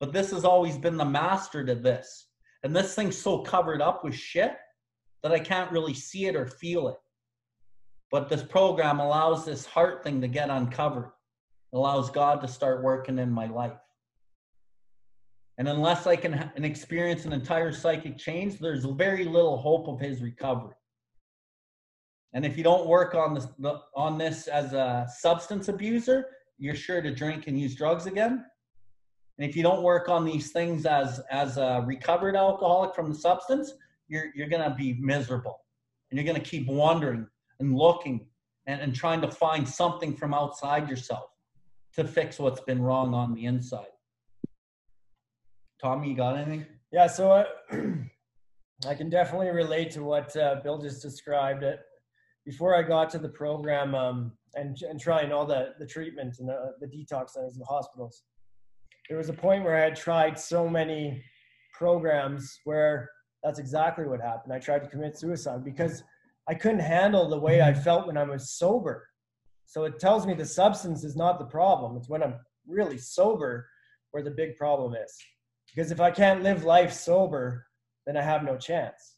But 0.00 0.12
this 0.12 0.30
has 0.30 0.44
always 0.44 0.76
been 0.76 0.96
the 0.96 1.04
master 1.04 1.64
to 1.64 1.74
this. 1.74 2.28
And 2.62 2.74
this 2.74 2.94
thing's 2.94 3.16
so 3.16 3.38
covered 3.38 3.82
up 3.82 4.04
with 4.04 4.14
shit 4.14 4.56
that 5.22 5.32
I 5.32 5.38
can't 5.38 5.70
really 5.70 5.94
see 5.94 6.26
it 6.26 6.36
or 6.36 6.46
feel 6.46 6.88
it. 6.88 6.96
But 8.10 8.28
this 8.28 8.42
program 8.42 9.00
allows 9.00 9.44
this 9.44 9.64
heart 9.64 10.04
thing 10.04 10.20
to 10.20 10.28
get 10.28 10.50
uncovered 10.50 11.10
allows 11.74 12.08
God 12.08 12.40
to 12.40 12.48
start 12.48 12.82
working 12.82 13.18
in 13.18 13.30
my 13.30 13.46
life. 13.46 13.78
And 15.58 15.68
unless 15.68 16.06
I 16.06 16.16
can 16.16 16.50
experience 16.56 17.24
an 17.24 17.32
entire 17.32 17.72
psychic 17.72 18.16
change, 18.16 18.58
there's 18.58 18.84
very 18.84 19.24
little 19.24 19.56
hope 19.56 19.88
of 19.88 20.00
his 20.00 20.22
recovery. 20.22 20.74
And 22.32 22.44
if 22.44 22.56
you 22.56 22.64
don't 22.64 22.86
work 22.86 23.14
on 23.14 23.34
this 23.34 23.46
on 23.94 24.18
this 24.18 24.48
as 24.48 24.72
a 24.72 25.06
substance 25.18 25.68
abuser, 25.68 26.26
you're 26.58 26.74
sure 26.74 27.02
to 27.02 27.14
drink 27.14 27.46
and 27.46 27.58
use 27.58 27.74
drugs 27.74 28.06
again. 28.06 28.44
And 29.38 29.48
if 29.48 29.56
you 29.56 29.62
don't 29.62 29.82
work 29.82 30.08
on 30.08 30.24
these 30.24 30.52
things 30.52 30.86
as 30.86 31.20
as 31.30 31.56
a 31.56 31.82
recovered 31.86 32.36
alcoholic 32.36 32.94
from 32.94 33.08
the 33.08 33.18
substance, 33.18 33.72
you're 34.08 34.26
you're 34.34 34.48
gonna 34.48 34.74
be 34.76 34.94
miserable. 35.00 35.60
And 36.10 36.18
you're 36.18 36.26
gonna 36.26 36.44
keep 36.44 36.68
wondering 36.68 37.26
and 37.60 37.74
looking 37.74 38.26
and, 38.66 38.80
and 38.80 38.94
trying 38.94 39.20
to 39.22 39.30
find 39.30 39.68
something 39.68 40.16
from 40.16 40.32
outside 40.32 40.88
yourself 40.88 41.30
to 41.94 42.04
fix 42.04 42.38
what's 42.38 42.60
been 42.60 42.80
wrong 42.80 43.14
on 43.14 43.34
the 43.34 43.44
inside. 43.44 43.86
Tommy, 45.80 46.10
you 46.10 46.16
got 46.16 46.36
anything? 46.36 46.66
Yeah, 46.92 47.06
so 47.08 47.32
uh, 47.32 47.44
I 48.86 48.94
can 48.94 49.10
definitely 49.10 49.50
relate 49.50 49.90
to 49.92 50.02
what 50.02 50.34
uh, 50.36 50.56
Bill 50.62 50.78
just 50.78 51.02
described. 51.02 51.62
It 51.62 51.80
before 52.44 52.76
I 52.76 52.82
got 52.82 53.10
to 53.10 53.18
the 53.18 53.28
program 53.28 53.94
um, 53.94 54.32
and 54.56 54.80
and 54.82 55.00
trying 55.00 55.32
all 55.32 55.46
the 55.46 55.74
the 55.78 55.86
treatment 55.86 56.36
and 56.38 56.48
the, 56.48 56.72
the 56.80 56.86
detox 56.86 57.30
centers 57.30 57.54
and 57.54 57.62
the 57.62 57.66
hospitals. 57.66 58.22
There 59.08 59.18
was 59.18 59.28
a 59.28 59.34
point 59.34 59.64
where 59.64 59.76
I 59.76 59.84
had 59.84 59.96
tried 59.96 60.38
so 60.38 60.68
many 60.68 61.22
programs 61.72 62.58
where 62.64 63.10
that's 63.42 63.58
exactly 63.58 64.06
what 64.06 64.20
happened. 64.20 64.52
I 64.52 64.58
tried 64.58 64.82
to 64.84 64.88
commit 64.88 65.18
suicide 65.18 65.64
because 65.64 66.02
I 66.48 66.54
couldn't 66.54 66.80
handle 66.80 67.28
the 67.28 67.38
way 67.38 67.60
I 67.60 67.74
felt 67.74 68.06
when 68.06 68.16
I 68.16 68.24
was 68.24 68.52
sober. 68.52 69.06
So 69.66 69.84
it 69.84 69.98
tells 69.98 70.26
me 70.26 70.34
the 70.34 70.46
substance 70.46 71.04
is 71.04 71.16
not 71.16 71.38
the 71.38 71.44
problem. 71.46 71.96
It's 71.96 72.08
when 72.08 72.22
I'm 72.22 72.36
really 72.66 72.98
sober 72.98 73.68
where 74.10 74.22
the 74.22 74.30
big 74.30 74.56
problem 74.56 74.94
is. 74.94 75.16
Because 75.74 75.90
if 75.90 76.00
I 76.00 76.10
can't 76.10 76.42
live 76.42 76.64
life 76.64 76.92
sober, 76.92 77.66
then 78.06 78.16
I 78.16 78.22
have 78.22 78.44
no 78.44 78.56
chance. 78.56 79.16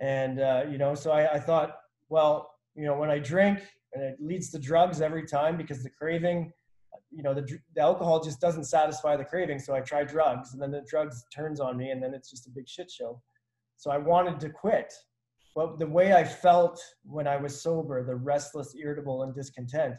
And, 0.00 0.40
uh, 0.40 0.64
you 0.70 0.78
know, 0.78 0.94
so 0.94 1.10
I, 1.10 1.34
I 1.34 1.40
thought, 1.40 1.76
well, 2.08 2.50
you 2.74 2.84
know, 2.84 2.96
when 2.96 3.10
I 3.10 3.18
drink 3.18 3.60
and 3.94 4.02
it 4.02 4.16
leads 4.20 4.50
to 4.50 4.58
drugs 4.58 5.00
every 5.00 5.26
time 5.26 5.56
because 5.56 5.82
the 5.82 5.90
craving, 5.90 6.52
you 7.10 7.22
know, 7.22 7.34
the, 7.34 7.46
the 7.74 7.80
alcohol 7.80 8.22
just 8.22 8.40
doesn't 8.40 8.64
satisfy 8.64 9.16
the 9.16 9.24
craving. 9.24 9.58
So 9.58 9.74
I 9.74 9.80
try 9.80 10.04
drugs 10.04 10.52
and 10.52 10.62
then 10.62 10.70
the 10.70 10.84
drugs 10.88 11.24
turns 11.34 11.60
on 11.60 11.76
me 11.76 11.90
and 11.90 12.02
then 12.02 12.14
it's 12.14 12.30
just 12.30 12.46
a 12.46 12.50
big 12.50 12.68
shit 12.68 12.90
show. 12.90 13.20
So 13.76 13.90
I 13.90 13.98
wanted 13.98 14.40
to 14.40 14.48
quit 14.48 14.92
but 15.54 15.78
the 15.78 15.86
way 15.86 16.14
I 16.14 16.24
felt 16.24 16.82
when 17.04 17.26
I 17.26 17.36
was 17.36 17.60
sober, 17.60 18.02
the 18.02 18.14
restless, 18.14 18.74
irritable, 18.74 19.22
and 19.22 19.34
discontent, 19.34 19.96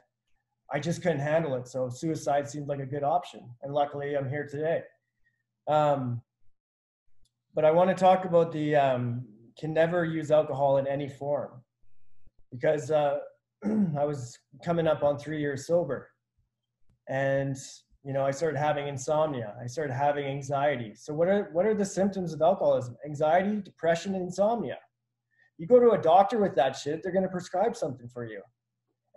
I 0.71 0.79
just 0.79 1.03
couldn't 1.03 1.19
handle 1.19 1.55
it. 1.55 1.67
So 1.67 1.89
suicide 1.89 2.49
seemed 2.49 2.67
like 2.67 2.79
a 2.79 2.85
good 2.85 3.03
option. 3.03 3.41
And 3.61 3.73
luckily, 3.73 4.15
I'm 4.15 4.29
here 4.29 4.47
today. 4.47 4.81
Um, 5.67 6.21
but 7.53 7.65
I 7.65 7.71
want 7.71 7.89
to 7.89 7.95
talk 7.95 8.25
about 8.25 8.51
the 8.51 8.75
um, 8.75 9.27
can 9.59 9.73
never 9.73 10.03
use 10.03 10.31
alcohol 10.31 10.77
in 10.77 10.87
any 10.87 11.07
form 11.07 11.61
because 12.51 12.89
uh, 12.89 13.19
I 13.97 14.05
was 14.05 14.37
coming 14.63 14.87
up 14.87 15.03
on 15.03 15.17
three 15.17 15.39
years 15.39 15.67
sober. 15.67 16.09
And 17.09 17.57
you 18.05 18.11
know, 18.11 18.25
I 18.25 18.31
started 18.31 18.57
having 18.57 18.87
insomnia. 18.87 19.55
I 19.61 19.67
started 19.67 19.93
having 19.93 20.25
anxiety. 20.25 20.93
So 20.95 21.13
what 21.13 21.27
are 21.27 21.49
what 21.53 21.65
are 21.65 21.73
the 21.73 21.85
symptoms 21.85 22.33
of 22.33 22.41
alcoholism? 22.41 22.97
Anxiety, 23.05 23.61
depression, 23.61 24.15
insomnia 24.15 24.77
you 25.57 25.67
go 25.67 25.79
to 25.79 25.91
a 25.91 25.97
doctor 25.97 26.39
with 26.39 26.55
that 26.55 26.75
shit, 26.75 27.01
they're 27.01 27.11
going 27.11 27.23
to 27.23 27.29
prescribe 27.29 27.75
something 27.75 28.07
for 28.09 28.25
you. 28.25 28.41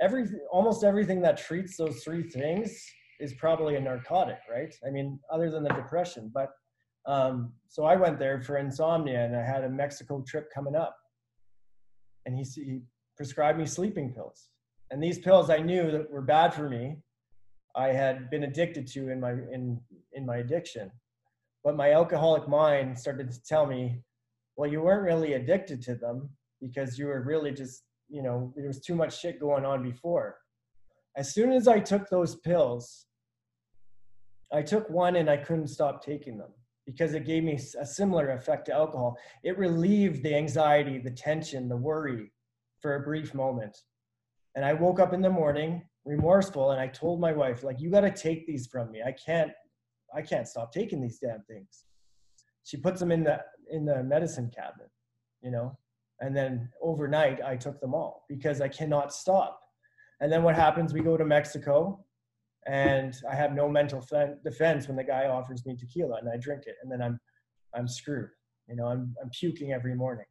Every 0.00 0.26
almost 0.52 0.84
everything 0.84 1.22
that 1.22 1.38
treats 1.38 1.76
those 1.76 2.04
three 2.04 2.22
things 2.22 2.84
is 3.18 3.32
probably 3.34 3.76
a 3.76 3.80
narcotic, 3.80 4.38
right? 4.50 4.74
I 4.86 4.90
mean, 4.90 5.18
other 5.32 5.50
than 5.50 5.62
the 5.62 5.70
depression. 5.70 6.30
But 6.32 6.50
um, 7.06 7.52
so 7.68 7.84
I 7.84 7.96
went 7.96 8.18
there 8.18 8.42
for 8.42 8.58
insomnia, 8.58 9.24
and 9.24 9.34
I 9.34 9.42
had 9.42 9.64
a 9.64 9.70
Mexico 9.70 10.22
trip 10.26 10.48
coming 10.54 10.76
up, 10.76 10.94
and 12.26 12.36
he, 12.36 12.42
he 12.42 12.80
prescribed 13.16 13.58
me 13.58 13.66
sleeping 13.66 14.12
pills. 14.12 14.48
And 14.90 15.02
these 15.02 15.18
pills 15.18 15.50
I 15.50 15.58
knew 15.58 15.90
that 15.90 16.10
were 16.10 16.22
bad 16.22 16.54
for 16.54 16.68
me. 16.68 16.98
I 17.74 17.88
had 17.88 18.30
been 18.30 18.44
addicted 18.44 18.86
to 18.88 19.10
in 19.10 19.20
my 19.20 19.32
in 19.32 19.80
in 20.12 20.24
my 20.24 20.36
addiction, 20.36 20.90
but 21.64 21.76
my 21.76 21.92
alcoholic 21.92 22.48
mind 22.48 22.98
started 22.98 23.30
to 23.32 23.42
tell 23.42 23.66
me 23.66 24.00
well, 24.56 24.70
you 24.70 24.80
weren't 24.80 25.02
really 25.02 25.34
addicted 25.34 25.82
to 25.82 25.94
them 25.94 26.30
because 26.62 26.98
you 26.98 27.06
were 27.06 27.22
really 27.22 27.52
just 27.52 27.82
you 28.08 28.22
know, 28.22 28.52
there 28.56 28.66
was 28.68 28.80
too 28.80 28.94
much 28.94 29.18
shit 29.20 29.40
going 29.40 29.64
on 29.64 29.82
before. 29.82 30.36
As 31.16 31.34
soon 31.34 31.52
as 31.52 31.66
I 31.66 31.80
took 31.80 32.08
those 32.08 32.36
pills, 32.36 33.06
I 34.52 34.62
took 34.62 34.88
one 34.88 35.16
and 35.16 35.28
I 35.28 35.38
couldn't 35.38 35.68
stop 35.68 36.04
taking 36.04 36.38
them 36.38 36.50
because 36.86 37.14
it 37.14 37.26
gave 37.26 37.42
me 37.42 37.58
a 37.80 37.84
similar 37.84 38.30
effect 38.30 38.66
to 38.66 38.72
alcohol. 38.72 39.18
It 39.42 39.58
relieved 39.58 40.22
the 40.22 40.36
anxiety, 40.36 40.98
the 40.98 41.10
tension, 41.10 41.68
the 41.68 41.76
worry 41.76 42.30
for 42.86 42.94
a 42.94 43.00
brief 43.00 43.34
moment. 43.34 43.76
And 44.54 44.64
I 44.64 44.72
woke 44.72 45.00
up 45.00 45.12
in 45.12 45.20
the 45.20 45.28
morning 45.28 45.82
remorseful 46.04 46.70
and 46.70 46.80
I 46.80 46.86
told 46.86 47.20
my 47.20 47.32
wife, 47.32 47.64
like, 47.64 47.80
you 47.80 47.90
got 47.90 48.02
to 48.02 48.12
take 48.12 48.46
these 48.46 48.68
from 48.68 48.92
me. 48.92 49.02
I 49.04 49.10
can't, 49.10 49.50
I 50.14 50.22
can't 50.22 50.46
stop 50.46 50.72
taking 50.72 51.00
these 51.00 51.18
damn 51.18 51.42
things. 51.48 51.82
She 52.62 52.76
puts 52.76 53.00
them 53.00 53.10
in 53.10 53.24
the, 53.24 53.40
in 53.72 53.84
the 53.84 54.04
medicine 54.04 54.52
cabinet, 54.54 54.88
you 55.42 55.50
know, 55.50 55.76
and 56.20 56.36
then 56.36 56.68
overnight 56.80 57.42
I 57.42 57.56
took 57.56 57.80
them 57.80 57.92
all 57.92 58.24
because 58.28 58.60
I 58.60 58.68
cannot 58.68 59.12
stop. 59.12 59.58
And 60.20 60.30
then 60.30 60.44
what 60.44 60.54
happens? 60.54 60.94
We 60.94 61.00
go 61.00 61.16
to 61.16 61.24
Mexico 61.24 62.04
and 62.68 63.16
I 63.28 63.34
have 63.34 63.52
no 63.52 63.68
mental 63.68 64.00
defense 64.44 64.86
when 64.86 64.96
the 64.96 65.02
guy 65.02 65.26
offers 65.26 65.66
me 65.66 65.74
tequila 65.74 66.18
and 66.18 66.28
I 66.28 66.36
drink 66.36 66.66
it 66.66 66.76
and 66.84 66.92
then 66.92 67.02
I'm, 67.02 67.18
I'm 67.74 67.88
screwed. 67.88 68.30
You 68.68 68.76
know, 68.76 68.86
I'm, 68.86 69.12
I'm 69.20 69.30
puking 69.30 69.72
every 69.72 69.96
morning. 69.96 70.26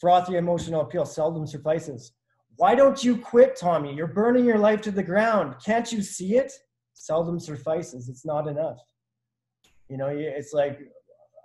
Frothy 0.00 0.36
emotional 0.36 0.82
appeal 0.82 1.04
seldom 1.04 1.46
suffices. 1.46 2.12
Why 2.56 2.74
don't 2.74 3.02
you 3.02 3.16
quit, 3.16 3.56
Tommy? 3.56 3.94
You're 3.94 4.06
burning 4.06 4.44
your 4.44 4.58
life 4.58 4.80
to 4.82 4.90
the 4.90 5.02
ground. 5.02 5.56
Can't 5.64 5.90
you 5.92 6.02
see 6.02 6.36
it? 6.36 6.52
Seldom 6.92 7.38
suffices. 7.38 8.08
It's 8.08 8.24
not 8.24 8.48
enough. 8.48 8.78
You 9.88 9.96
know, 9.96 10.08
it's 10.08 10.52
like 10.52 10.80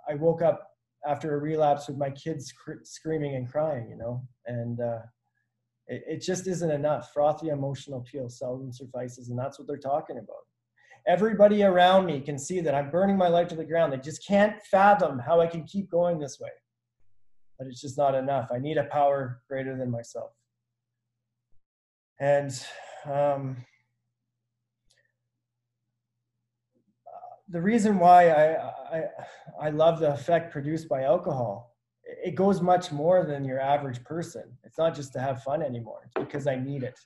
I 0.08 0.14
woke 0.14 0.42
up 0.42 0.68
after 1.06 1.34
a 1.34 1.38
relapse 1.38 1.88
with 1.88 1.96
my 1.96 2.10
kids 2.10 2.52
screaming 2.82 3.36
and 3.36 3.50
crying, 3.50 3.88
you 3.88 3.96
know, 3.96 4.22
and 4.46 4.80
uh, 4.80 4.98
it, 5.86 6.02
it 6.06 6.22
just 6.22 6.46
isn't 6.46 6.70
enough. 6.70 7.12
Frothy 7.12 7.48
emotional 7.48 8.00
appeal 8.00 8.28
seldom 8.28 8.72
suffices, 8.72 9.28
and 9.28 9.38
that's 9.38 9.58
what 9.58 9.68
they're 9.68 9.76
talking 9.76 10.18
about. 10.18 10.44
Everybody 11.06 11.62
around 11.62 12.06
me 12.06 12.20
can 12.20 12.38
see 12.38 12.60
that 12.60 12.74
I'm 12.74 12.90
burning 12.90 13.18
my 13.18 13.28
life 13.28 13.48
to 13.48 13.56
the 13.56 13.64
ground. 13.64 13.92
They 13.92 13.98
just 13.98 14.26
can't 14.26 14.60
fathom 14.70 15.18
how 15.18 15.40
I 15.40 15.46
can 15.46 15.64
keep 15.64 15.90
going 15.90 16.18
this 16.18 16.40
way. 16.40 16.50
But 17.58 17.68
it's 17.68 17.80
just 17.80 17.96
not 17.96 18.14
enough. 18.14 18.50
I 18.52 18.58
need 18.58 18.78
a 18.78 18.84
power 18.84 19.40
greater 19.48 19.76
than 19.76 19.90
myself. 19.90 20.30
And 22.20 22.52
um, 23.04 23.64
the 27.48 27.60
reason 27.60 27.98
why 27.98 28.28
I, 28.30 28.56
I, 28.96 29.02
I 29.60 29.70
love 29.70 30.00
the 30.00 30.12
effect 30.12 30.52
produced 30.52 30.88
by 30.88 31.02
alcohol, 31.02 31.76
it 32.04 32.34
goes 32.34 32.60
much 32.60 32.92
more 32.92 33.24
than 33.24 33.44
your 33.44 33.60
average 33.60 34.02
person. 34.04 34.44
It's 34.64 34.78
not 34.78 34.94
just 34.94 35.12
to 35.14 35.20
have 35.20 35.42
fun 35.42 35.62
anymore. 35.62 36.00
It's 36.04 36.24
because 36.24 36.46
I 36.46 36.56
need 36.56 36.82
it. 36.82 36.98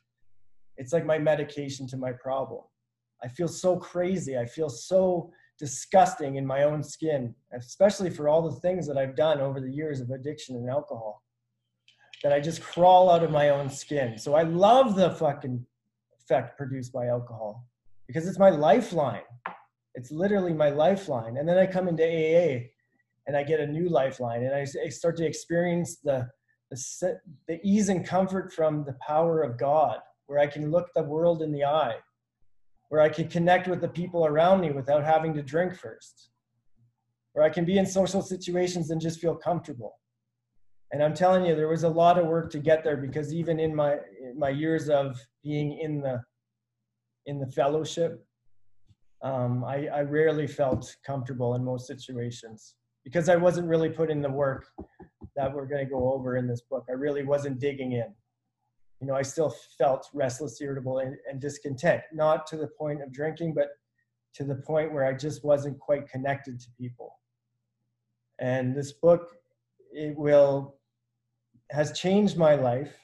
It's 0.77 0.93
like 0.93 1.05
my 1.05 1.19
medication 1.19 1.87
to 1.89 1.97
my 1.97 2.13
problem. 2.13 2.63
I 3.23 3.29
feel 3.29 3.49
so 3.49 3.77
crazy. 3.77 4.39
I 4.39 4.47
feel 4.47 4.69
so 4.69 5.31
disgusting 5.59 6.37
in 6.37 6.47
my 6.47 6.63
own 6.63 6.83
skin, 6.83 7.35
especially 7.53 8.11
for 8.11 8.29
all 8.29 8.49
the 8.49 8.61
things 8.61 8.87
that 8.87 8.97
I've 8.97 9.17
done 9.17 9.41
over 9.41 9.61
the 9.61 9.71
years 9.71 10.01
of 10.01 10.11
addiction 10.11 10.57
and 10.57 10.71
alcohol 10.71 11.23
that 12.23 12.33
I 12.33 12.41
just 12.41 12.63
crawl 12.63 13.11
out 13.11 13.23
of 13.23 13.31
my 13.31 13.51
own 13.51 13.71
skin. 13.71 14.19
So 14.19 14.35
I 14.35 14.43
love 14.43 14.97
the 14.97 15.11
fucking 15.11 15.65
effect 16.21 16.57
produced 16.57 16.93
by 16.93 17.07
alcohol 17.07 17.65
because 18.07 18.27
it's 18.27 18.39
my 18.39 18.51
lifeline. 18.51 19.23
It's 19.95 20.11
literally 20.11 20.53
my 20.53 20.71
lifeline. 20.71 21.37
And 21.37 21.49
then 21.49 21.59
I 21.59 21.67
come 21.67 21.89
into 21.89 22.05
AA 22.05 22.69
and 23.27 23.37
I 23.37 23.43
get 23.43 23.61
a 23.61 23.67
new 23.67 23.89
lifeline 23.89 24.43
and 24.43 24.55
I, 24.55 24.65
start 24.89 25.17
to 25.19 25.27
experience 25.27 25.99
the, 26.03 26.29
the, 26.71 27.21
the 27.47 27.61
ease 27.63 27.89
and 27.89 28.07
comfort 28.07 28.53
from 28.53 28.85
the 28.85 28.97
power 29.07 29.43
of 29.43 29.59
God, 29.59 29.99
where 30.27 30.39
I 30.39 30.47
can 30.47 30.71
look 30.71 30.89
the 30.95 31.03
world 31.03 31.43
in 31.43 31.53
the 31.53 31.65
eye, 31.65 31.97
where 32.89 33.01
I 33.01 33.09
can 33.09 33.29
connect 33.29 33.69
with 33.69 33.81
the 33.81 33.89
people 33.89 34.27
around 34.27 34.61
me 34.61 34.71
without 34.71 35.05
having 35.05 35.35
to 35.35 35.43
drink 35.43 35.75
first, 35.77 36.31
where 37.33 37.45
I 37.45 37.51
can 37.51 37.65
be 37.65 37.79
in 37.79 37.87
social 37.87 38.23
situations 38.23 38.91
and 38.91 39.01
just 39.01 39.21
feel 39.21 39.35
comfortable. 39.35 39.95
And 40.91 41.03
i'm 41.03 41.13
telling 41.13 41.45
you 41.45 41.55
there 41.55 41.69
was 41.69 41.85
a 41.85 41.89
lot 41.89 42.19
of 42.19 42.27
work 42.27 42.51
to 42.53 42.59
get 42.59 42.83
there 42.83 42.97
because 42.97 43.35
even 43.35 43.61
in 43.61 43.75
my 43.75 43.99
in 44.23 44.39
my 44.39 44.49
years 44.49 44.89
of 44.89 45.21
being 45.45 45.79
in 45.79 46.01
the 46.01 46.23
in 47.27 47.39
the 47.39 47.47
fellowship 47.49 48.25
um, 49.23 49.65
I, 49.65 49.89
I 49.89 50.01
rarely 50.01 50.47
felt 50.47 50.97
comfortable 51.05 51.57
in 51.57 51.63
most 51.63 51.87
situations 51.87 52.77
because 53.05 53.29
i 53.29 53.37
wasn't 53.37 53.69
really 53.69 53.91
putting 53.91 54.23
the 54.23 54.31
work 54.31 54.65
that 55.39 55.55
we're 55.55 55.67
going 55.67 55.85
to 55.85 55.91
go 55.91 56.13
over 56.13 56.37
in 56.37 56.49
this 56.49 56.63
book. 56.63 56.85
I 56.91 56.95
really 56.95 57.23
wasn't 57.23 57.61
digging 57.61 57.93
in 57.93 58.13
you 59.01 59.07
know 59.07 59.15
i 59.15 59.23
still 59.23 59.55
felt 59.77 60.09
restless 60.13 60.61
irritable 60.61 60.99
and, 60.99 61.17
and 61.31 61.41
discontent 61.41 62.03
not 62.13 62.47
to 62.47 62.57
the 62.57 62.69
point 62.79 63.03
of 63.03 63.13
drinking 63.13 63.55
but 63.55 63.69
to 64.35 64.45
the 64.45 64.57
point 64.57 64.93
where 64.93 65.05
i 65.05 65.13
just 65.13 65.45
wasn't 65.45 65.79
quite 65.79 66.09
connected 66.09 66.61
to 66.61 66.67
people 66.79 67.15
and 68.39 68.77
this 68.77 68.93
book 68.93 69.31
it 69.93 70.17
will 70.17 70.79
has 71.71 71.99
changed 71.99 72.37
my 72.37 72.55
life. 72.55 72.95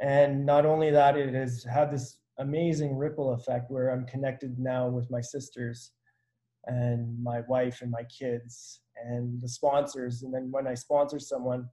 And 0.00 0.44
not 0.44 0.66
only 0.66 0.90
that, 0.90 1.16
it 1.16 1.34
has 1.34 1.64
had 1.64 1.90
this 1.90 2.18
amazing 2.38 2.96
ripple 2.96 3.32
effect 3.32 3.70
where 3.70 3.90
I'm 3.90 4.06
connected 4.06 4.58
now 4.58 4.88
with 4.88 5.10
my 5.10 5.20
sisters 5.20 5.92
and 6.66 7.22
my 7.22 7.40
wife 7.48 7.82
and 7.82 7.90
my 7.90 8.04
kids 8.04 8.80
and 9.04 9.40
the 9.40 9.48
sponsors. 9.48 10.22
And 10.22 10.32
then 10.32 10.48
when 10.50 10.66
I 10.66 10.74
sponsor 10.74 11.18
someone, 11.18 11.68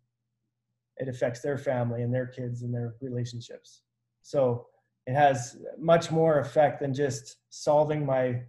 it 1.00 1.08
affects 1.08 1.40
their 1.42 1.58
family 1.58 2.04
and 2.04 2.14
their 2.14 2.28
kids 2.28 2.62
and 2.62 2.74
their 2.74 2.96
relationships. 3.02 3.82
So 4.22 4.68
it 5.08 5.14
has 5.14 5.58
much 5.78 6.12
more 6.12 6.40
effect 6.40 6.82
than 6.82 6.94
just 6.94 7.38
solving 7.50 8.06
my 8.06 8.42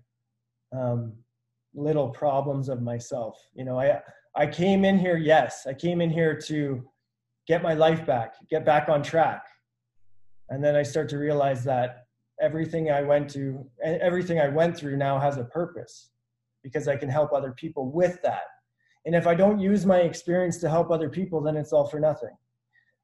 um, 0.76 1.14
little 1.74 2.08
problems 2.10 2.68
of 2.68 2.82
myself. 2.82 3.38
You 3.54 3.64
know, 3.64 3.78
I 3.78 4.00
I 4.36 4.46
came 4.46 4.84
in 4.84 4.98
here, 4.98 5.16
yes, 5.16 5.66
I 5.66 5.74
came 5.74 6.00
in 6.00 6.10
here 6.10 6.38
to 6.46 6.84
get 7.46 7.62
my 7.62 7.74
life 7.74 8.06
back, 8.06 8.34
get 8.48 8.64
back 8.64 8.88
on 8.88 9.02
track. 9.02 9.44
And 10.50 10.62
then 10.62 10.76
I 10.76 10.82
start 10.82 11.08
to 11.10 11.18
realize 11.18 11.64
that 11.64 12.04
everything 12.40 12.90
I 12.90 13.02
went 13.02 13.28
to, 13.30 13.66
and 13.84 14.00
everything 14.00 14.40
I 14.40 14.48
went 14.48 14.76
through 14.76 14.96
now 14.96 15.18
has 15.18 15.36
a 15.36 15.44
purpose 15.44 16.10
because 16.62 16.88
I 16.88 16.96
can 16.96 17.08
help 17.08 17.32
other 17.32 17.52
people 17.52 17.90
with 17.90 18.20
that. 18.22 18.42
And 19.06 19.14
if 19.14 19.26
I 19.26 19.34
don't 19.34 19.58
use 19.58 19.86
my 19.86 19.98
experience 19.98 20.58
to 20.58 20.68
help 20.68 20.90
other 20.90 21.08
people, 21.08 21.40
then 21.40 21.56
it's 21.56 21.72
all 21.72 21.86
for 21.86 22.00
nothing. 22.00 22.36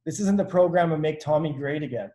This 0.05 0.21
isn't 0.21 0.37
the 0.37 0.45
program 0.45 0.93
of 0.93 1.01
make 1.01 1.21
Tommy 1.21 1.53
great 1.53 1.83
again. 1.83 2.11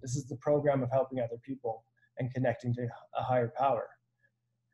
This 0.00 0.16
is 0.16 0.26
the 0.26 0.36
program 0.36 0.82
of 0.82 0.90
helping 0.90 1.20
other 1.20 1.38
people 1.44 1.84
and 2.18 2.32
connecting 2.32 2.74
to 2.74 2.88
a 3.16 3.22
higher 3.22 3.52
power. 3.56 3.88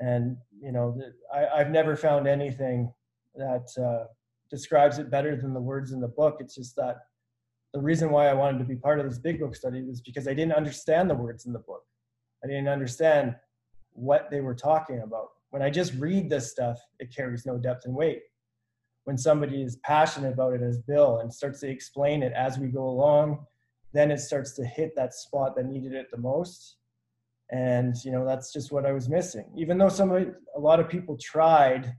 And 0.01 0.37
you 0.61 0.73
know, 0.73 0.99
I, 1.33 1.59
have 1.59 1.71
never 1.71 1.97
found 1.97 2.27
anything 2.27 2.93
that 3.37 3.67
uh, 3.79 4.07
describes 4.51 4.99
it 4.99 5.11
better 5.11 5.37
than 5.37 5.55
the 5.55 5.61
words 5.61 5.93
in 5.93 6.01
the 6.01 6.09
book. 6.09 6.37
It's 6.41 6.55
just 6.55 6.75
that 6.77 6.97
the 7.73 7.81
reason 7.81 8.11
why 8.11 8.29
I 8.29 8.35
wanted 8.35 8.59
to 8.59 8.65
be 8.65 8.77
part 8.77 9.01
of 9.01 9.09
this 9.09 9.19
big 9.19 9.41
book 9.41 9.55
study 9.55 9.83
was 9.83 10.01
because 10.01 10.29
I 10.29 10.35
didn't 10.35 10.55
understand 10.55 11.11
the 11.11 11.15
words 11.15 11.47
in 11.47 11.53
the 11.53 11.59
book. 11.59 11.83
I 12.43 12.47
didn't 12.47 12.69
understand 12.69 13.35
what 13.93 14.31
they 14.31 14.41
were 14.41 14.55
talking 14.55 15.01
about. 15.01 15.29
When 15.51 15.63
I 15.63 15.71
just 15.71 15.95
read 15.95 16.31
this 16.31 16.51
stuff, 16.51 16.79
it 16.99 17.15
carries 17.15 17.47
no 17.47 17.59
depth 17.59 17.85
and 17.87 17.95
weight. 17.95 18.23
When 19.05 19.19
somebody 19.19 19.63
is 19.63 19.77
passionate 19.77 20.33
about 20.33 20.55
it 20.55 20.63
as 20.63 20.79
Bill 20.79 21.19
and 21.19 21.33
starts 21.33 21.61
to 21.61 21.69
explain 21.69 22.23
it 22.23 22.33
as 22.33 22.59
we 22.59 22.69
go 22.69 22.85
along, 22.85 23.45
then 23.93 24.11
it 24.11 24.19
starts 24.19 24.53
to 24.53 24.65
hit 24.65 24.93
that 24.97 25.15
spot 25.15 25.55
that 25.57 25.67
needed 25.67 25.93
it 25.93 26.11
the 26.11 26.19
most. 26.19 26.77
And 27.51 27.95
you 28.05 28.11
know, 28.11 28.25
that's 28.25 28.53
just 28.53 28.73
what 28.73 28.87
I 28.87 28.93
was 28.93 29.09
missing. 29.09 29.45
Even 29.57 29.79
though 29.79 29.91
some 29.91 30.11
a 30.13 30.59
lot 30.59 30.81
of 30.81 30.89
people 30.89 31.17
tried 31.19 31.95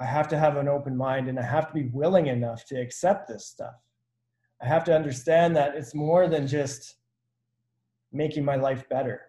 I 0.00 0.04
have 0.04 0.28
to 0.28 0.38
have 0.38 0.56
an 0.56 0.68
open 0.68 0.96
mind 0.96 1.28
and 1.28 1.38
I 1.38 1.42
have 1.42 1.68
to 1.68 1.74
be 1.74 1.90
willing 1.92 2.28
enough 2.28 2.64
to 2.66 2.80
accept 2.80 3.26
this 3.26 3.46
stuff. 3.46 3.74
I 4.62 4.66
have 4.66 4.84
to 4.84 4.94
understand 4.94 5.56
that 5.56 5.74
it's 5.74 5.94
more 5.94 6.28
than 6.28 6.46
just 6.46 6.96
making 8.12 8.44
my 8.44 8.56
life 8.56 8.88
better. 8.88 9.22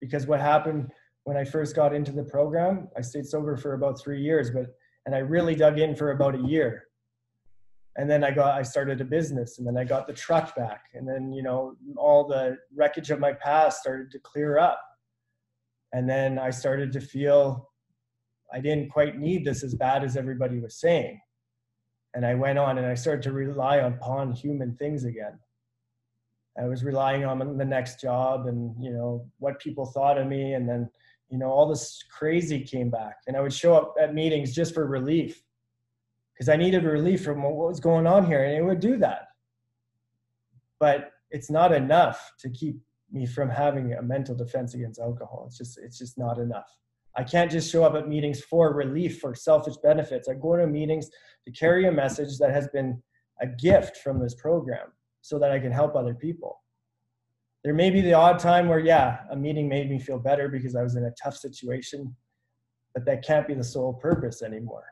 Because 0.00 0.26
what 0.26 0.40
happened 0.40 0.90
when 1.24 1.36
I 1.36 1.44
first 1.44 1.74
got 1.74 1.94
into 1.94 2.12
the 2.12 2.22
program, 2.22 2.88
I 2.96 3.00
stayed 3.00 3.26
sober 3.26 3.56
for 3.56 3.74
about 3.74 4.00
three 4.00 4.20
years, 4.20 4.50
but 4.50 4.66
and 5.06 5.14
I 5.14 5.18
really 5.18 5.54
dug 5.54 5.78
in 5.78 5.94
for 5.94 6.10
about 6.10 6.34
a 6.34 6.42
year. 6.42 6.84
And 7.96 8.10
then 8.10 8.24
I 8.24 8.30
got 8.32 8.58
I 8.58 8.62
started 8.62 9.00
a 9.00 9.04
business 9.04 9.58
and 9.58 9.66
then 9.66 9.76
I 9.76 9.84
got 9.84 10.06
the 10.06 10.12
truck 10.12 10.56
back. 10.56 10.86
And 10.94 11.06
then, 11.06 11.32
you 11.32 11.42
know, 11.42 11.76
all 11.96 12.26
the 12.26 12.56
wreckage 12.74 13.10
of 13.10 13.20
my 13.20 13.32
past 13.32 13.80
started 13.80 14.10
to 14.12 14.18
clear 14.18 14.58
up. 14.58 14.80
And 15.92 16.08
then 16.08 16.38
I 16.38 16.50
started 16.50 16.90
to 16.92 17.00
feel 17.00 17.70
I 18.52 18.60
didn't 18.60 18.90
quite 18.90 19.18
need 19.18 19.44
this 19.44 19.62
as 19.62 19.74
bad 19.74 20.02
as 20.02 20.16
everybody 20.16 20.58
was 20.58 20.80
saying. 20.80 21.20
And 22.14 22.26
I 22.26 22.34
went 22.34 22.58
on 22.58 22.78
and 22.78 22.86
I 22.86 22.94
started 22.94 23.22
to 23.22 23.32
rely 23.32 23.76
upon 23.76 24.32
human 24.32 24.76
things 24.76 25.04
again. 25.04 25.38
I 26.58 26.66
was 26.66 26.84
relying 26.84 27.24
on 27.24 27.58
the 27.58 27.64
next 27.64 28.00
job 28.00 28.46
and, 28.46 28.74
you 28.80 28.92
know, 28.92 29.26
what 29.38 29.58
people 29.58 29.86
thought 29.86 30.18
of 30.18 30.28
me. 30.28 30.54
And 30.54 30.68
then, 30.68 30.88
you 31.34 31.40
know, 31.40 31.50
all 31.50 31.68
this 31.68 32.00
crazy 32.16 32.60
came 32.62 32.90
back. 32.90 33.16
And 33.26 33.36
I 33.36 33.40
would 33.40 33.52
show 33.52 33.74
up 33.74 33.96
at 34.00 34.14
meetings 34.14 34.54
just 34.54 34.72
for 34.72 34.86
relief 34.86 35.42
because 36.32 36.48
I 36.48 36.56
needed 36.56 36.84
relief 36.84 37.24
from 37.24 37.42
what 37.42 37.56
was 37.56 37.80
going 37.80 38.06
on 38.06 38.24
here. 38.24 38.44
And 38.44 38.56
it 38.56 38.62
would 38.62 38.78
do 38.78 38.98
that. 38.98 39.22
but 40.78 41.10
it's 41.30 41.50
not 41.50 41.72
enough 41.72 42.32
to 42.38 42.48
keep 42.50 42.76
me 43.10 43.26
from 43.26 43.48
having 43.48 43.94
a 43.94 44.02
mental 44.02 44.36
defense 44.36 44.74
against 44.74 45.00
alcohol. 45.00 45.44
It's 45.48 45.58
just 45.58 45.78
it's 45.78 45.98
just 45.98 46.18
not 46.18 46.38
enough. 46.38 46.70
I 47.16 47.24
can't 47.24 47.50
just 47.50 47.70
show 47.72 47.84
up 47.84 47.94
at 47.96 48.08
meetings 48.08 48.40
for 48.42 48.72
relief 48.74 49.20
for 49.20 49.34
selfish 49.34 49.76
benefits. 49.82 50.28
I 50.28 50.34
go 50.34 50.56
to 50.56 50.66
meetings 50.68 51.10
to 51.44 51.50
carry 51.50 51.86
a 51.88 51.92
message 51.92 52.38
that 52.38 52.52
has 52.52 52.68
been 52.68 53.02
a 53.40 53.46
gift 53.46 53.98
from 54.04 54.20
this 54.20 54.34
program 54.34 54.88
so 55.22 55.38
that 55.40 55.50
I 55.50 55.58
can 55.58 55.72
help 55.72 55.96
other 55.96 56.14
people. 56.14 56.60
There 57.64 57.72
may 57.72 57.88
be 57.88 58.02
the 58.02 58.12
odd 58.12 58.38
time 58.38 58.68
where, 58.68 58.78
yeah, 58.78 59.20
a 59.30 59.36
meeting 59.36 59.68
made 59.68 59.88
me 59.88 59.98
feel 59.98 60.18
better 60.18 60.48
because 60.48 60.76
I 60.76 60.82
was 60.82 60.96
in 60.96 61.04
a 61.04 61.10
tough 61.12 61.34
situation, 61.34 62.14
but 62.94 63.06
that 63.06 63.24
can't 63.24 63.48
be 63.48 63.54
the 63.54 63.64
sole 63.64 63.94
purpose 63.94 64.42
anymore. 64.42 64.84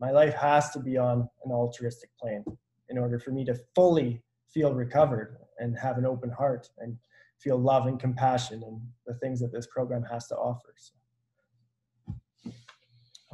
My 0.00 0.10
life 0.10 0.34
has 0.34 0.70
to 0.70 0.80
be 0.80 0.98
on 0.98 1.28
an 1.44 1.52
altruistic 1.52 2.10
plane 2.20 2.44
in 2.88 2.98
order 2.98 3.20
for 3.20 3.30
me 3.30 3.44
to 3.44 3.54
fully 3.76 4.22
feel 4.52 4.74
recovered 4.74 5.38
and 5.58 5.78
have 5.78 5.98
an 5.98 6.06
open 6.06 6.30
heart 6.30 6.68
and 6.78 6.96
feel 7.40 7.56
love 7.56 7.86
and 7.86 8.00
compassion 8.00 8.62
and 8.66 8.80
the 9.06 9.14
things 9.14 9.38
that 9.40 9.52
this 9.52 9.68
program 9.68 10.02
has 10.10 10.26
to 10.28 10.34
offer. 10.36 10.74
So. 10.76 10.94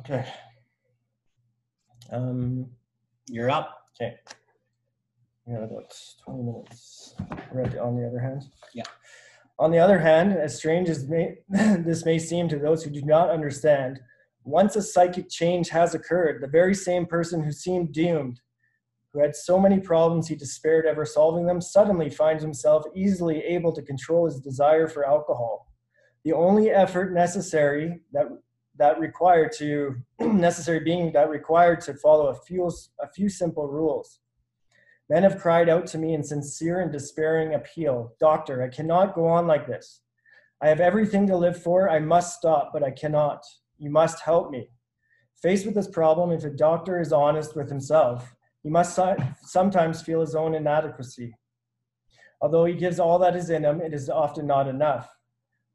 Okay. 0.01 0.27
Um, 2.13 2.67
You're 3.27 3.51
up. 3.51 3.87
okay. 3.99 4.17
We 5.47 5.55
got 5.55 5.65
about 5.65 5.95
20 6.25 6.43
minutes. 6.43 7.15
Right, 7.53 7.77
on 7.77 7.97
the 7.97 8.07
other 8.07 8.19
hand? 8.19 8.45
Yeah. 8.73 8.85
On 9.59 9.71
the 9.71 9.79
other 9.79 9.99
hand, 9.99 10.33
as 10.33 10.57
strange 10.57 10.89
as 10.89 11.07
may, 11.07 11.39
this 11.49 12.05
may 12.05 12.19
seem 12.19 12.49
to 12.49 12.59
those 12.59 12.83
who 12.83 12.91
do 12.91 13.03
not 13.03 13.31
understand, 13.31 14.01
once 14.45 14.77
a 14.77 14.83
psychic 14.83 15.29
change 15.31 15.69
has 15.69 15.95
occurred, 15.95 16.43
the 16.43 16.49
very 16.49 16.75
same 16.75 17.07
person 17.07 17.43
who 17.43 17.53
seemed 17.53 17.93
doomed, 17.93 18.41
who 19.13 19.21
had 19.21 19.37
so 19.37 19.61
many 19.61 19.79
problems 19.79 20.29
he 20.29 20.35
despaired 20.35 20.87
ever 20.87 21.05
solving 21.05 21.47
them, 21.47 21.61
suddenly 21.61 22.11
finds 22.11 22.43
himself 22.43 22.85
easily 22.95 23.39
able 23.41 23.73
to 23.73 23.83
control 23.83 24.27
his 24.27 24.41
desire 24.41 24.89
for 24.89 25.07
alcohol. 25.07 25.71
The 26.25 26.33
only 26.33 26.71
effort 26.71 27.13
necessary 27.13 28.01
that 28.13 28.27
that 28.77 28.99
required 28.99 29.53
to 29.53 29.95
necessary 30.21 30.81
being 30.81 31.13
that 31.13 31.29
required 31.29 31.81
to 31.83 31.95
follow 31.95 32.29
a 32.29 32.35
few 32.35 32.69
a 33.01 33.09
few 33.09 33.29
simple 33.29 33.69
rules. 33.69 34.19
Men 35.11 35.23
have 35.23 35.41
cried 35.41 35.69
out 35.69 35.87
to 35.89 35.99
me 35.99 36.15
in 36.15 36.23
sincere 36.23 36.81
and 36.81 36.91
despairing 36.91 37.55
appeal, 37.55 38.15
Doctor, 38.21 38.63
I 38.63 38.69
cannot 38.69 39.15
go 39.15 39.27
on 39.27 39.47
like 39.47 39.67
this. 39.67 40.01
I 40.63 40.69
have 40.69 40.81
everything 40.81 41.27
to 41.27 41.37
live 41.37 41.63
for. 41.63 41.91
I 41.91 41.99
must 41.99 42.39
stop, 42.39 42.71
but 42.73 42.83
I 42.83 42.91
cannot. 42.91 43.45
You 43.79 43.91
must 43.91 44.21
help 44.21 44.51
me. 44.51 44.71
Faced 45.43 45.67
with 45.67 45.75
this 45.75 45.89
problem, 45.89 46.31
if 46.31 46.45
a 46.45 46.51
doctor 46.51 47.01
is 47.01 47.13
honest 47.13 47.55
with 47.55 47.69
himself, 47.69 48.35
he 48.63 48.71
must 48.71 48.99
sometimes 49.43 50.01
feel 50.01 50.23
his 50.23 50.35
own 50.35 50.55
inadequacy. 50.55 51.37
Although 52.41 52.65
he 52.65 52.75
gives 52.75 52.99
all 52.99 53.19
that 53.19 53.37
is 53.37 53.51
in 53.51 53.63
him, 53.63 53.83
it 53.83 53.93
is 53.93 54.09
often 54.09 54.47
not 54.47 54.69
enough. 54.69 55.15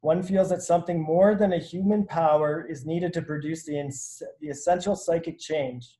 One 0.00 0.24
feels 0.24 0.48
that 0.48 0.62
something 0.62 1.00
more 1.00 1.36
than 1.36 1.52
a 1.52 1.58
human 1.58 2.04
power 2.04 2.66
is 2.68 2.84
needed 2.84 3.12
to 3.12 3.22
produce 3.22 3.64
the, 3.64 3.92
the 4.40 4.48
essential 4.48 4.96
psychic 4.96 5.38
change. 5.38 5.99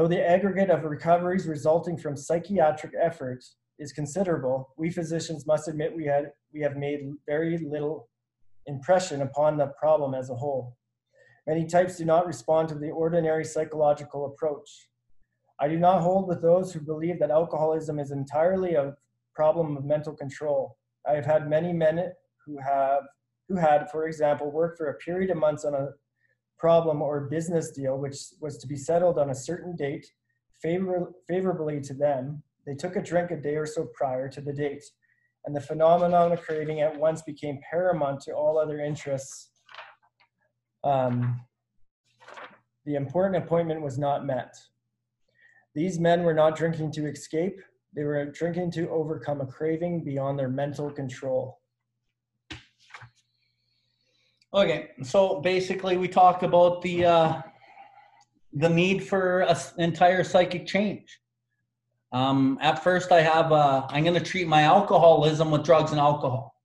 Though 0.00 0.08
the 0.08 0.26
aggregate 0.26 0.70
of 0.70 0.84
recoveries 0.84 1.46
resulting 1.46 1.98
from 1.98 2.16
psychiatric 2.16 2.94
efforts 2.98 3.56
is 3.78 3.92
considerable, 3.92 4.72
we 4.78 4.88
physicians 4.88 5.46
must 5.46 5.68
admit 5.68 5.94
we, 5.94 6.06
had, 6.06 6.32
we 6.54 6.62
have 6.62 6.78
made 6.78 7.00
very 7.26 7.58
little 7.58 8.08
impression 8.64 9.20
upon 9.20 9.58
the 9.58 9.66
problem 9.78 10.14
as 10.14 10.30
a 10.30 10.34
whole. 10.34 10.74
Many 11.46 11.66
types 11.66 11.98
do 11.98 12.06
not 12.06 12.26
respond 12.26 12.70
to 12.70 12.76
the 12.76 12.88
ordinary 12.88 13.44
psychological 13.44 14.24
approach. 14.24 14.88
I 15.60 15.68
do 15.68 15.78
not 15.78 16.00
hold 16.00 16.28
with 16.28 16.40
those 16.40 16.72
who 16.72 16.80
believe 16.80 17.18
that 17.18 17.30
alcoholism 17.30 17.98
is 17.98 18.10
entirely 18.10 18.76
a 18.76 18.94
problem 19.34 19.76
of 19.76 19.84
mental 19.84 20.16
control. 20.16 20.78
I 21.06 21.12
have 21.12 21.26
had 21.26 21.50
many 21.50 21.74
men 21.74 22.10
who 22.46 22.56
have 22.58 23.02
who 23.50 23.56
had, 23.56 23.90
for 23.90 24.06
example, 24.06 24.50
worked 24.50 24.78
for 24.78 24.86
a 24.86 24.94
period 24.94 25.28
of 25.28 25.36
months 25.36 25.66
on 25.66 25.74
a 25.74 25.88
problem 26.60 27.00
or 27.00 27.22
business 27.22 27.70
deal 27.70 27.96
which 27.96 28.18
was 28.40 28.58
to 28.58 28.66
be 28.66 28.76
settled 28.76 29.18
on 29.18 29.30
a 29.30 29.34
certain 29.34 29.74
date 29.74 30.06
favor, 30.62 31.12
favorably 31.26 31.80
to 31.80 31.94
them. 31.94 32.42
They 32.66 32.74
took 32.74 32.96
a 32.96 33.02
drink 33.02 33.30
a 33.30 33.36
day 33.36 33.56
or 33.56 33.66
so 33.66 33.88
prior 33.94 34.28
to 34.28 34.40
the 34.40 34.52
date, 34.52 34.84
and 35.46 35.56
the 35.56 35.60
phenomenon 35.60 36.32
of 36.32 36.42
craving 36.42 36.82
at 36.82 36.98
once 36.98 37.22
became 37.22 37.60
paramount 37.68 38.20
to 38.22 38.32
all 38.32 38.58
other 38.58 38.80
interests. 38.80 39.50
Um, 40.84 41.40
the 42.84 42.94
important 42.94 43.42
appointment 43.42 43.82
was 43.82 43.98
not 43.98 44.26
met. 44.26 44.54
These 45.74 45.98
men 45.98 46.22
were 46.22 46.34
not 46.34 46.56
drinking 46.56 46.92
to 46.92 47.06
escape, 47.06 47.60
they 47.94 48.04
were 48.04 48.24
drinking 48.26 48.70
to 48.72 48.88
overcome 48.90 49.40
a 49.40 49.46
craving 49.46 50.04
beyond 50.04 50.38
their 50.38 50.48
mental 50.48 50.90
control. 50.90 51.59
Okay, 54.52 54.90
so 55.04 55.40
basically, 55.40 55.96
we 55.96 56.08
talked 56.08 56.42
about 56.42 56.82
the 56.82 57.04
uh, 57.04 57.42
the 58.52 58.68
need 58.68 59.06
for 59.06 59.42
an 59.42 59.56
entire 59.78 60.24
psychic 60.24 60.66
change. 60.66 61.20
Um, 62.12 62.58
at 62.60 62.82
first, 62.82 63.12
I 63.12 63.20
have 63.20 63.52
uh, 63.52 63.86
I'm 63.90 64.02
going 64.02 64.18
to 64.18 64.24
treat 64.24 64.48
my 64.48 64.62
alcoholism 64.62 65.52
with 65.52 65.62
drugs 65.62 65.92
and 65.92 66.00
alcohol. 66.00 66.56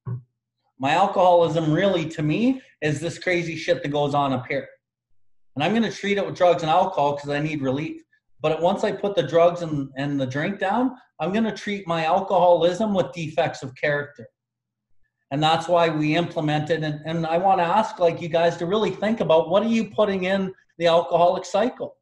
My 0.80 0.91
alcoholism, 0.94 1.72
really, 1.72 2.10
to 2.10 2.24
me, 2.24 2.60
is 2.82 2.99
this 2.99 3.20
crazy 3.20 3.56
shit 3.56 3.84
that 3.84 3.90
goes 3.90 4.16
on 4.16 4.34
up 4.34 4.48
here, 4.48 4.68
and 5.56 5.64
I'm 5.64 5.72
going 5.72 5.84
to 5.84 5.95
treat 5.95 6.18
it 6.18 6.26
with 6.26 6.36
drugs 6.36 6.64
and 6.64 6.72
alcohol 6.72 7.16
because 7.16 7.30
I 7.30 7.40
need 7.40 7.62
relief. 7.62 8.02
But 8.41 8.64
once 8.64 8.84
I 8.84 8.94
put 8.94 9.16
the 9.16 9.24
drugs 9.24 9.62
and, 9.62 9.91
and 9.95 10.20
the 10.20 10.26
drink 10.26 10.57
down, 10.57 10.95
I'm 11.20 11.32
going 11.32 11.45
to 11.45 11.52
treat 11.52 11.88
my 11.88 12.06
alcoholism 12.06 12.95
with 12.95 13.12
defects 13.14 13.62
of 13.62 13.76
character 13.76 14.28
and 15.32 15.42
that's 15.42 15.68
why 15.68 15.90
we 15.90 16.16
implemented 16.16 16.84
and, 16.84 17.02
and 17.06 17.26
i 17.26 17.38
want 17.38 17.60
to 17.60 17.64
ask 17.64 18.00
like 18.00 18.22
you 18.22 18.30
guys 18.30 18.58
to 18.58 18.66
really 18.66 18.92
think 18.92 19.20
about 19.20 19.50
what 19.50 19.64
are 19.64 19.70
you 19.70 19.90
putting 19.90 20.26
in 20.26 20.54
the 20.78 20.88
alcoholic 20.88 21.46
cycle? 21.46 21.96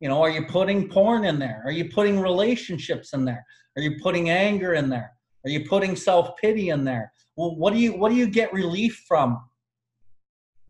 You 0.00 0.08
know 0.08 0.20
are 0.20 0.30
you 0.30 0.46
putting 0.46 0.88
porn 0.88 1.24
in 1.24 1.38
there? 1.38 1.62
Are 1.64 1.70
you 1.70 1.88
putting 1.90 2.18
relationships 2.18 3.12
in 3.12 3.24
there? 3.24 3.44
Are 3.76 3.82
you 3.82 3.98
putting 4.02 4.30
anger 4.30 4.74
in 4.74 4.88
there? 4.88 5.12
Are 5.44 5.50
you 5.50 5.64
putting 5.68 5.94
self-pity 5.94 6.70
in 6.70 6.84
there? 6.84 7.12
Well 7.36 7.56
what 7.56 7.72
do 7.72 7.78
you 7.78 7.92
what 7.92 8.10
do 8.10 8.16
you 8.16 8.26
get 8.26 8.52
relief 8.52 9.04
from? 9.06 9.40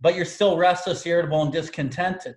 But 0.00 0.16
you're 0.16 0.24
still 0.24 0.56
restless 0.56 1.06
irritable 1.06 1.42
and 1.42 1.52
discontented. 1.52 2.34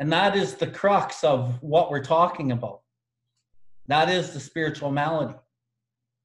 And 0.00 0.12
that 0.12 0.36
is 0.36 0.54
the 0.54 0.66
crux 0.66 1.22
of 1.22 1.62
what 1.62 1.90
we're 1.90 2.04
talking 2.04 2.52
about. 2.52 2.80
That 3.86 4.10
is 4.10 4.30
the 4.30 4.40
spiritual 4.40 4.90
malady 4.90 5.36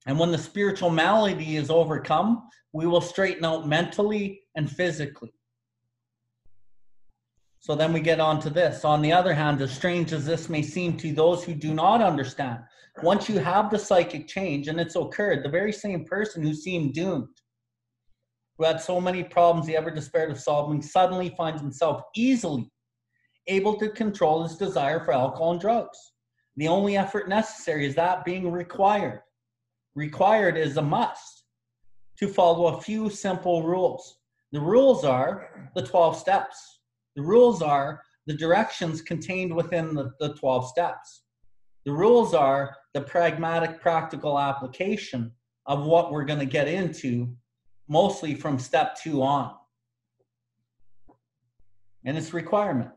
and 0.06 0.18
when 0.18 0.32
the 0.32 0.38
spiritual 0.38 0.90
malady 0.90 1.56
is 1.56 1.70
overcome, 1.70 2.48
we 2.72 2.86
will 2.86 3.00
straighten 3.00 3.44
out 3.44 3.68
mentally 3.68 4.42
and 4.56 4.70
physically. 4.70 5.32
So 7.58 7.74
then 7.74 7.92
we 7.92 8.00
get 8.00 8.20
on 8.20 8.40
to 8.40 8.50
this. 8.50 8.86
On 8.86 9.02
the 9.02 9.12
other 9.12 9.34
hand, 9.34 9.60
as 9.60 9.70
strange 9.70 10.12
as 10.12 10.24
this 10.24 10.48
may 10.48 10.62
seem 10.62 10.96
to 10.96 11.12
those 11.12 11.44
who 11.44 11.54
do 11.54 11.74
not 11.74 12.00
understand, 12.00 12.60
once 13.02 13.28
you 13.28 13.38
have 13.38 13.70
the 13.70 13.78
psychic 13.78 14.26
change 14.26 14.68
and 14.68 14.80
it's 14.80 14.96
occurred, 14.96 15.44
the 15.44 15.50
very 15.50 15.72
same 15.72 16.04
person 16.06 16.42
who 16.42 16.54
seemed 16.54 16.94
doomed, 16.94 17.28
who 18.56 18.64
had 18.64 18.80
so 18.80 19.00
many 19.00 19.22
problems 19.22 19.66
he 19.66 19.76
ever 19.76 19.90
despaired 19.90 20.30
of 20.30 20.40
solving, 20.40 20.80
suddenly 20.80 21.34
finds 21.36 21.60
himself 21.60 22.02
easily 22.16 22.70
able 23.46 23.74
to 23.78 23.90
control 23.90 24.42
his 24.42 24.56
desire 24.56 25.00
for 25.04 25.12
alcohol 25.12 25.52
and 25.52 25.60
drugs. 25.60 25.98
The 26.56 26.68
only 26.68 26.96
effort 26.96 27.28
necessary 27.28 27.86
is 27.86 27.94
that 27.96 28.24
being 28.24 28.50
required 28.50 29.20
required 29.94 30.56
is 30.56 30.76
a 30.76 30.82
must 30.82 31.44
to 32.18 32.28
follow 32.28 32.66
a 32.66 32.82
few 32.82 33.10
simple 33.10 33.62
rules. 33.62 34.18
The 34.52 34.60
rules 34.60 35.04
are 35.04 35.70
the 35.74 35.82
12 35.82 36.16
steps. 36.16 36.80
The 37.16 37.22
rules 37.22 37.62
are 37.62 38.02
the 38.26 38.34
directions 38.34 39.02
contained 39.02 39.54
within 39.54 39.94
the, 39.94 40.12
the 40.20 40.34
12 40.34 40.68
steps. 40.68 41.22
The 41.86 41.92
rules 41.92 42.34
are 42.34 42.76
the 42.94 43.00
pragmatic, 43.00 43.80
practical 43.80 44.38
application 44.38 45.32
of 45.66 45.86
what 45.86 46.12
we're 46.12 46.24
going 46.24 46.38
to 46.38 46.44
get 46.44 46.68
into, 46.68 47.34
mostly 47.88 48.34
from 48.34 48.58
step 48.58 48.96
two 48.96 49.22
on. 49.22 49.54
And 52.04 52.16
it's 52.16 52.34
requirement. 52.34 52.90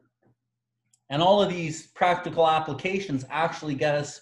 And 1.09 1.21
all 1.21 1.41
of 1.41 1.49
these 1.49 1.87
practical 1.87 2.49
applications 2.49 3.25
actually 3.29 3.75
get 3.75 3.95
us 3.95 4.19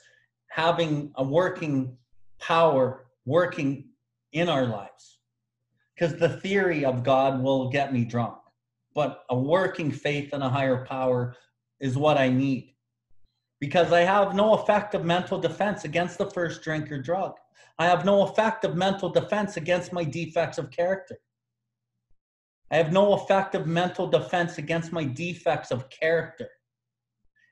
having 0.50 1.12
a 1.16 1.24
working 1.24 1.98
power 2.42 3.06
working 3.26 3.86
in 4.34 4.50
our 4.50 4.66
lives. 4.66 5.20
Because 5.96 6.18
the 6.18 6.38
theory 6.40 6.84
of 6.84 7.04
God 7.04 7.42
will 7.42 7.70
get 7.70 7.94
me 7.94 8.04
drunk, 8.04 8.36
but 8.94 9.24
a 9.30 9.38
working 9.38 9.92
faith 9.92 10.34
in 10.34 10.42
a 10.42 10.50
higher 10.50 10.86
power 10.86 11.36
is 11.80 11.98
what 11.98 12.18
I 12.18 12.30
need. 12.30 12.76
Because 13.60 13.94
I 13.94 14.02
have 14.02 14.36
no 14.36 14.56
effective 14.56 15.06
mental 15.06 15.40
defense 15.40 15.86
against 15.86 16.18
the 16.18 16.30
first 16.32 16.64
drink 16.64 16.92
or 16.92 17.00
drug. 17.00 17.34
I 17.78 17.86
have 17.86 18.06
no 18.06 18.28
effective 18.28 18.76
mental 18.76 19.10
defense 19.10 19.58
against 19.58 19.94
my 19.94 20.04
defects 20.04 20.58
of 20.58 20.72
character. 20.72 21.18
I 22.72 22.78
have 22.78 22.92
no 22.92 23.16
effective 23.16 23.68
mental 23.68 24.08
defense 24.08 24.58
against 24.58 24.92
my 24.92 25.04
defects 25.04 25.72
of 25.72 25.90
character. 25.90 26.50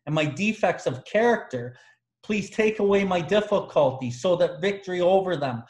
And 0.05 0.15
my 0.15 0.25
defects 0.25 0.87
of 0.87 1.03
character 1.05 1.75
Please 2.23 2.49
take 2.49 2.79
away 2.79 3.03
my 3.03 3.21
difficulties 3.21 4.21
so 4.21 4.35
that 4.35 4.61
victory 4.61 5.01
over 5.01 5.35
them 5.35 5.63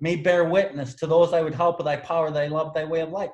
may 0.00 0.16
bear 0.16 0.44
witness 0.44 0.94
to 0.94 1.06
those 1.06 1.32
I 1.32 1.42
would 1.42 1.54
help 1.54 1.78
with 1.78 1.84
thy 1.84 1.96
power, 1.96 2.30
thy 2.30 2.46
love, 2.46 2.74
thy 2.74 2.84
way 2.84 3.00
of 3.00 3.10
life. 3.10 3.30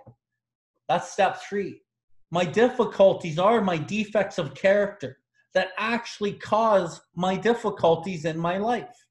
That's 0.88 1.12
step 1.12 1.40
three. 1.48 1.82
My 2.30 2.44
difficulties 2.44 3.38
are 3.38 3.60
my 3.60 3.76
defects 3.76 4.38
of 4.38 4.54
character 4.54 5.18
that 5.54 5.70
actually 5.78 6.34
cause 6.34 7.00
my 7.14 7.36
difficulties 7.36 8.24
in 8.24 8.36
my 8.36 8.58
life. 8.58 9.06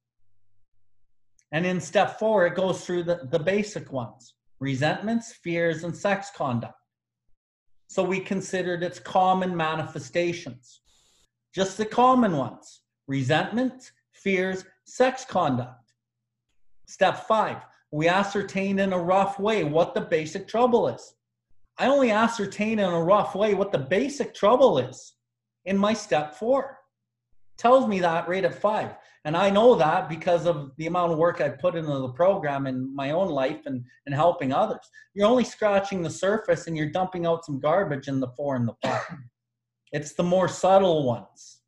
And 1.51 1.65
in 1.65 1.79
step 1.79 2.19
four, 2.19 2.45
it 2.45 2.55
goes 2.55 2.85
through 2.85 3.03
the, 3.03 3.27
the 3.31 3.39
basic 3.39 3.91
ones 3.91 4.33
resentments, 4.59 5.33
fears, 5.33 5.83
and 5.83 5.95
sex 5.95 6.29
conduct. 6.35 6.75
So 7.87 8.03
we 8.03 8.19
considered 8.19 8.83
its 8.83 8.99
common 8.99 9.55
manifestations. 9.55 10.81
Just 11.53 11.77
the 11.77 11.85
common 11.85 12.35
ones 12.37 12.81
resentment, 13.07 13.91
fears, 14.11 14.65
sex 14.85 15.25
conduct. 15.25 15.93
Step 16.87 17.27
five, 17.27 17.57
we 17.91 18.07
ascertain 18.07 18.79
in 18.79 18.93
a 18.93 18.99
rough 18.99 19.39
way 19.39 19.63
what 19.63 19.93
the 19.93 20.01
basic 20.01 20.47
trouble 20.47 20.87
is. 20.87 21.13
I 21.77 21.87
only 21.87 22.11
ascertain 22.11 22.79
in 22.79 22.89
a 22.89 23.03
rough 23.03 23.35
way 23.35 23.53
what 23.53 23.71
the 23.71 23.79
basic 23.79 24.33
trouble 24.33 24.77
is 24.77 25.13
in 25.65 25.77
my 25.77 25.93
step 25.93 26.35
four. 26.35 26.77
Tells 27.57 27.87
me 27.87 27.99
that 28.01 28.27
right 28.27 28.43
at 28.43 28.61
five. 28.61 28.95
And 29.23 29.35
I 29.35 29.49
know 29.49 29.75
that 29.75 30.07
because 30.07 30.45
of 30.45 30.71
the 30.77 30.85
amount 30.85 31.11
of 31.11 31.17
work 31.17 31.41
I 31.41 31.49
put 31.49 31.75
into 31.75 31.97
the 31.99 32.09
program 32.09 32.67
in 32.67 32.93
my 32.95 33.11
own 33.11 33.29
life 33.29 33.65
and, 33.65 33.83
and 34.05 34.13
helping 34.13 34.53
others. 34.53 34.87
You're 35.13 35.27
only 35.27 35.43
scratching 35.43 36.03
the 36.03 36.09
surface 36.09 36.67
and 36.67 36.77
you're 36.77 36.91
dumping 36.91 37.25
out 37.25 37.43
some 37.43 37.59
garbage 37.59 38.07
in 38.07 38.19
the 38.19 38.29
four 38.37 38.55
and 38.55 38.67
the 38.67 38.75
five. 38.83 39.01
It's 39.91 40.13
the 40.13 40.23
more 40.23 40.47
subtle 40.47 41.05
ones 41.05 41.61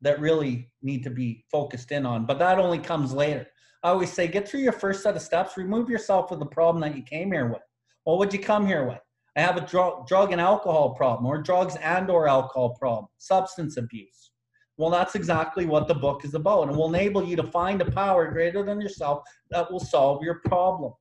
that 0.00 0.20
really 0.20 0.70
need 0.82 1.02
to 1.04 1.10
be 1.10 1.44
focused 1.50 1.92
in 1.92 2.06
on, 2.06 2.26
but 2.26 2.38
that 2.38 2.58
only 2.58 2.78
comes 2.78 3.12
later. 3.12 3.46
I 3.82 3.90
always 3.90 4.12
say 4.12 4.26
get 4.28 4.48
through 4.48 4.60
your 4.60 4.72
first 4.72 5.02
set 5.02 5.16
of 5.16 5.22
steps, 5.22 5.56
remove 5.56 5.88
yourself 5.88 6.30
with 6.30 6.40
the 6.40 6.46
problem 6.46 6.80
that 6.82 6.96
you 6.96 7.02
came 7.02 7.32
here 7.32 7.48
with. 7.48 7.62
What 8.04 8.18
would 8.18 8.32
you 8.32 8.38
come 8.38 8.66
here 8.66 8.86
with? 8.86 9.00
I 9.36 9.40
have 9.40 9.56
a 9.56 9.66
drug, 9.66 10.06
drug 10.08 10.32
and 10.32 10.40
alcohol 10.40 10.94
problem, 10.94 11.26
or 11.26 11.40
drugs 11.40 11.76
and 11.76 12.10
or 12.10 12.26
alcohol 12.26 12.76
problem, 12.78 13.06
substance 13.18 13.76
abuse. 13.76 14.32
Well, 14.76 14.90
that's 14.90 15.14
exactly 15.14 15.66
what 15.66 15.88
the 15.88 15.94
book 15.94 16.24
is 16.24 16.34
about, 16.34 16.68
and 16.68 16.76
will 16.76 16.92
enable 16.92 17.24
you 17.24 17.36
to 17.36 17.42
find 17.44 17.80
a 17.80 17.90
power 17.90 18.30
greater 18.30 18.64
than 18.64 18.80
yourself 18.80 19.22
that 19.50 19.70
will 19.70 19.80
solve 19.80 20.22
your 20.22 20.40
problem. 20.44 20.92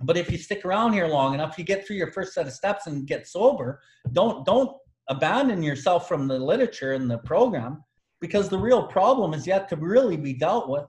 But 0.00 0.16
if 0.16 0.30
you 0.30 0.38
stick 0.38 0.64
around 0.64 0.92
here 0.92 1.06
long 1.06 1.34
enough, 1.34 1.58
you 1.58 1.64
get 1.64 1.86
through 1.86 1.96
your 1.96 2.12
first 2.12 2.34
set 2.34 2.46
of 2.46 2.52
steps 2.52 2.86
and 2.86 3.06
get 3.06 3.26
sober. 3.26 3.80
Don't 4.12 4.44
don't 4.44 4.76
abandon 5.08 5.62
yourself 5.62 6.08
from 6.08 6.28
the 6.28 6.38
literature 6.38 6.92
and 6.92 7.10
the 7.10 7.18
program, 7.18 7.82
because 8.22 8.48
the 8.48 8.56
real 8.56 8.86
problem 8.86 9.34
is 9.34 9.48
yet 9.48 9.68
to 9.68 9.76
really 9.76 10.16
be 10.16 10.32
dealt 10.32 10.68
with. 10.68 10.86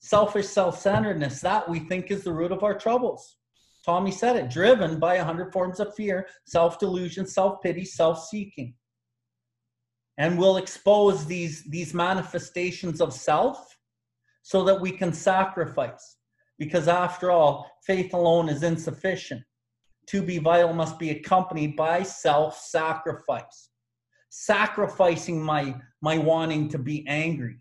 Selfish 0.00 0.46
self-centeredness 0.46 1.40
that 1.40 1.66
we 1.68 1.80
think 1.80 2.10
is 2.10 2.22
the 2.22 2.32
root 2.32 2.52
of 2.52 2.62
our 2.62 2.78
troubles. 2.78 3.36
Tommy 3.84 4.10
said 4.10 4.36
it, 4.36 4.50
driven 4.50 4.98
by 4.98 5.14
a 5.14 5.24
hundred 5.24 5.52
forms 5.54 5.80
of 5.80 5.94
fear, 5.94 6.28
self-delusion, 6.44 7.26
self-pity, 7.26 7.84
self-seeking. 7.86 8.74
And 10.18 10.38
we'll 10.38 10.58
expose 10.58 11.24
these, 11.24 11.64
these 11.64 11.94
manifestations 11.94 13.00
of 13.00 13.14
self 13.14 13.74
so 14.42 14.62
that 14.64 14.78
we 14.78 14.92
can 14.92 15.14
sacrifice. 15.14 16.16
Because 16.58 16.88
after 16.88 17.30
all, 17.30 17.70
faith 17.86 18.12
alone 18.12 18.50
is 18.50 18.62
insufficient. 18.62 19.42
To 20.08 20.22
be 20.22 20.36
vital 20.36 20.74
must 20.74 20.98
be 20.98 21.08
accompanied 21.08 21.74
by 21.74 22.02
self-sacrifice. 22.02 23.69
Sacrificing 24.30 25.42
my, 25.42 25.74
my 26.00 26.16
wanting 26.16 26.68
to 26.68 26.78
be 26.78 27.06
angry, 27.06 27.58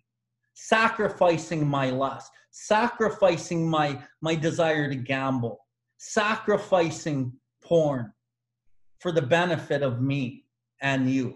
sacrificing 0.54 1.68
my 1.68 1.90
lust, 1.90 2.32
sacrificing 2.52 3.68
my, 3.68 4.00
my 4.22 4.36
desire 4.36 4.88
to 4.88 4.96
gamble, 4.96 5.60
sacrificing 5.98 7.34
porn 7.64 8.14
for 9.00 9.12
the 9.12 9.22
benefit 9.22 9.82
of 9.82 10.02
me 10.02 10.46
and 10.82 11.10
you. 11.10 11.36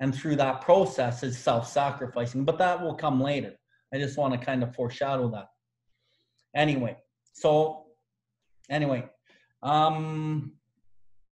And 0.00 0.14
through 0.14 0.36
that 0.36 0.60
process 0.60 1.22
is 1.22 1.38
self 1.38 1.68
sacrificing, 1.68 2.44
but 2.44 2.58
that 2.58 2.80
will 2.82 2.94
come 2.94 3.20
later. 3.20 3.54
I 3.94 3.98
just 3.98 4.18
want 4.18 4.34
to 4.34 4.44
kind 4.44 4.62
of 4.62 4.74
foreshadow 4.74 5.30
that. 5.30 5.48
Anyway, 6.54 6.96
so 7.32 7.86
anyway, 8.68 9.04
um, 9.62 10.52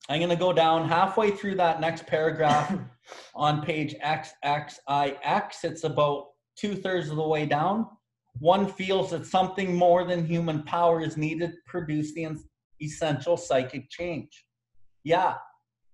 I'm 0.09 0.19
going 0.19 0.29
to 0.29 0.35
go 0.35 0.53
down 0.53 0.87
halfway 0.87 1.31
through 1.31 1.55
that 1.55 1.79
next 1.79 2.05
paragraph 2.07 2.77
on 3.35 3.61
page 3.61 3.95
XXIX. 4.03 5.53
It's 5.63 5.83
about 5.83 6.27
two 6.57 6.75
thirds 6.75 7.09
of 7.09 7.15
the 7.15 7.27
way 7.27 7.45
down 7.45 7.87
one 8.39 8.67
feels 8.67 9.11
that 9.11 9.25
something 9.25 9.75
more 9.75 10.03
than 10.03 10.25
human 10.25 10.63
power 10.63 11.01
is 11.01 11.17
needed 11.17 11.51
to 11.51 11.57
produce 11.65 12.13
the 12.13 12.27
essential 12.81 13.37
psychic 13.37 13.89
change. 13.89 14.45
Yeah, 15.03 15.35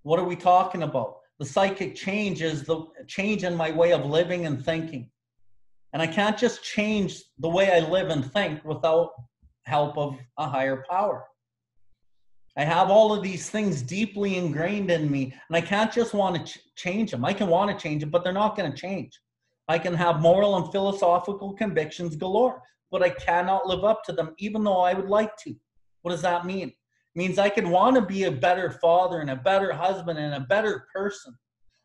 what 0.03 0.19
are 0.19 0.25
we 0.25 0.35
talking 0.35 0.83
about? 0.83 1.17
The 1.39 1.45
psychic 1.45 1.95
change 1.95 2.41
is 2.41 2.63
the 2.63 2.85
change 3.07 3.43
in 3.43 3.55
my 3.55 3.71
way 3.71 3.91
of 3.91 4.05
living 4.05 4.45
and 4.45 4.63
thinking. 4.63 5.09
And 5.93 6.01
I 6.01 6.07
can't 6.07 6.37
just 6.37 6.63
change 6.63 7.21
the 7.39 7.49
way 7.49 7.71
I 7.71 7.87
live 7.87 8.09
and 8.09 8.31
think 8.31 8.63
without 8.63 9.11
help 9.65 9.97
of 9.97 10.17
a 10.37 10.47
higher 10.47 10.83
power. 10.89 11.25
I 12.57 12.63
have 12.63 12.89
all 12.89 13.13
of 13.13 13.23
these 13.23 13.49
things 13.49 13.81
deeply 13.81 14.37
ingrained 14.37 14.91
in 14.91 15.09
me, 15.09 15.33
and 15.47 15.55
I 15.55 15.61
can't 15.61 15.91
just 15.91 16.13
want 16.13 16.35
to 16.35 16.53
ch- 16.53 16.59
change 16.75 17.11
them. 17.11 17.23
I 17.23 17.33
can 17.33 17.47
want 17.47 17.71
to 17.71 17.81
change 17.81 18.01
them, 18.01 18.09
but 18.09 18.23
they're 18.23 18.33
not 18.33 18.57
going 18.57 18.71
to 18.71 18.77
change. 18.77 19.19
I 19.67 19.77
can 19.77 19.93
have 19.93 20.19
moral 20.19 20.57
and 20.57 20.71
philosophical 20.71 21.53
convictions 21.53 22.15
galore, 22.15 22.61
but 22.91 23.03
I 23.03 23.11
cannot 23.11 23.67
live 23.67 23.83
up 23.83 24.03
to 24.05 24.11
them, 24.11 24.33
even 24.39 24.63
though 24.63 24.81
I 24.81 24.93
would 24.93 25.09
like 25.09 25.37
to. 25.37 25.55
What 26.01 26.11
does 26.11 26.23
that 26.23 26.45
mean? 26.45 26.69
It 26.69 26.75
means 27.15 27.37
I 27.37 27.49
can 27.49 27.69
want 27.69 27.95
to 27.95 28.01
be 28.01 28.23
a 28.23 28.31
better 28.31 28.71
father 28.71 29.19
and 29.19 29.29
a 29.29 29.35
better 29.35 29.71
husband 29.71 30.17
and 30.17 30.33
a 30.33 30.39
better 30.47 30.87
person. 30.93 31.35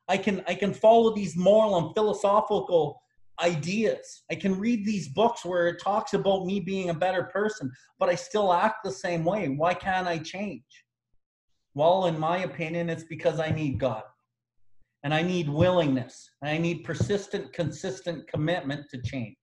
I 0.09 0.17
can 0.17 0.43
I 0.47 0.55
can 0.55 0.75
follow 0.75 1.15
these 1.15 1.37
moral 1.37 1.77
and 1.79 1.95
philosophical 1.95 3.01
ideas. 3.41 4.23
I 4.31 4.35
can 4.35 4.59
read 4.59 4.85
these 4.85 5.09
books 5.09 5.45
where 5.45 5.69
it 5.69 5.81
talks 5.83 6.15
about 6.15 6.47
me 6.47 6.61
being 6.61 6.91
a 6.91 6.95
better 6.95 7.25
person, 7.25 7.71
but 7.99 8.09
I 8.09 8.15
still 8.15 8.53
act 8.53 8.85
the 8.85 8.93
same 8.93 9.25
way. 9.25 9.49
Why 9.49 9.75
can't 9.75 10.07
I 10.07 10.19
change? 10.19 10.63
Well, 11.75 12.07
in 12.07 12.19
my 12.19 12.39
opinion, 12.39 12.89
it's 12.89 13.05
because 13.05 13.41
I 13.41 13.51
need 13.51 13.79
God 13.79 14.05
and 15.05 15.13
I 15.13 15.23
need 15.23 15.49
willingness. 15.49 16.31
And 16.41 16.51
I 16.51 16.59
need 16.59 16.83
persistent, 16.83 17.53
consistent 17.53 18.27
commitment 18.27 18.87
to 18.91 19.03
change. 19.03 19.37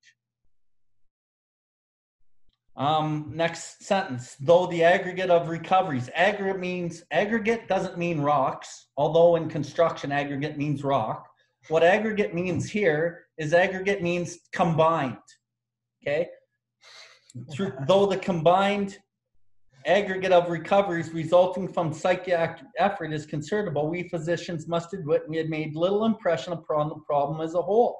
Um, 2.75 3.31
next 3.33 3.83
sentence. 3.83 4.35
Though 4.39 4.65
the 4.67 4.83
aggregate 4.83 5.29
of 5.29 5.49
recoveries, 5.49 6.09
aggregate 6.15 6.59
means 6.59 7.03
aggregate 7.11 7.67
doesn't 7.67 7.97
mean 7.97 8.21
rocks, 8.21 8.87
although 8.97 9.35
in 9.35 9.49
construction 9.49 10.11
aggregate 10.11 10.57
means 10.57 10.83
rock. 10.83 11.27
What 11.67 11.83
aggregate 11.83 12.33
means 12.33 12.69
here 12.69 13.25
is 13.37 13.53
aggregate 13.53 14.01
means 14.01 14.39
combined. 14.51 15.17
Okay. 16.01 16.27
Through, 17.53 17.73
though 17.87 18.05
the 18.05 18.17
combined 18.17 18.97
aggregate 19.85 20.31
of 20.31 20.49
recoveries 20.49 21.11
resulting 21.11 21.67
from 21.67 21.93
psychiatric 21.93 22.69
effort 22.77 23.13
is 23.13 23.25
considerable, 23.25 23.89
we 23.89 24.09
physicians 24.09 24.67
must 24.67 24.93
admit 24.93 25.23
we 25.27 25.37
had 25.37 25.49
made 25.49 25.75
little 25.75 26.05
impression 26.05 26.53
upon 26.53 26.89
the 26.89 26.95
problem 27.07 27.41
as 27.41 27.53
a 27.55 27.61
whole. 27.61 27.99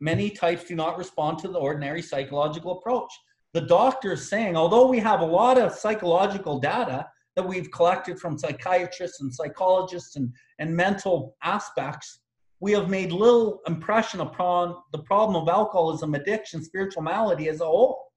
Many 0.00 0.30
types 0.30 0.64
do 0.64 0.74
not 0.74 0.98
respond 0.98 1.38
to 1.40 1.48
the 1.48 1.58
ordinary 1.58 2.02
psychological 2.02 2.78
approach. 2.78 3.10
The 3.52 3.62
doctor 3.62 4.12
is 4.12 4.28
saying, 4.28 4.56
although 4.56 4.86
we 4.86 5.00
have 5.00 5.20
a 5.20 5.26
lot 5.26 5.58
of 5.58 5.72
psychological 5.72 6.60
data 6.60 7.06
that 7.34 7.46
we've 7.46 7.70
collected 7.70 8.18
from 8.18 8.38
psychiatrists 8.38 9.20
and 9.20 9.34
psychologists 9.34 10.16
and, 10.16 10.32
and 10.58 10.74
mental 10.74 11.36
aspects, 11.42 12.20
we 12.60 12.72
have 12.72 12.90
made 12.90 13.12
little 13.12 13.60
impression 13.66 14.20
upon 14.20 14.76
the 14.92 14.98
problem 14.98 15.40
of 15.40 15.48
alcoholism, 15.48 16.14
addiction, 16.14 16.62
spiritual 16.62 17.02
malady 17.02 17.48
as 17.48 17.60
a 17.60 17.66
whole. 17.66 18.08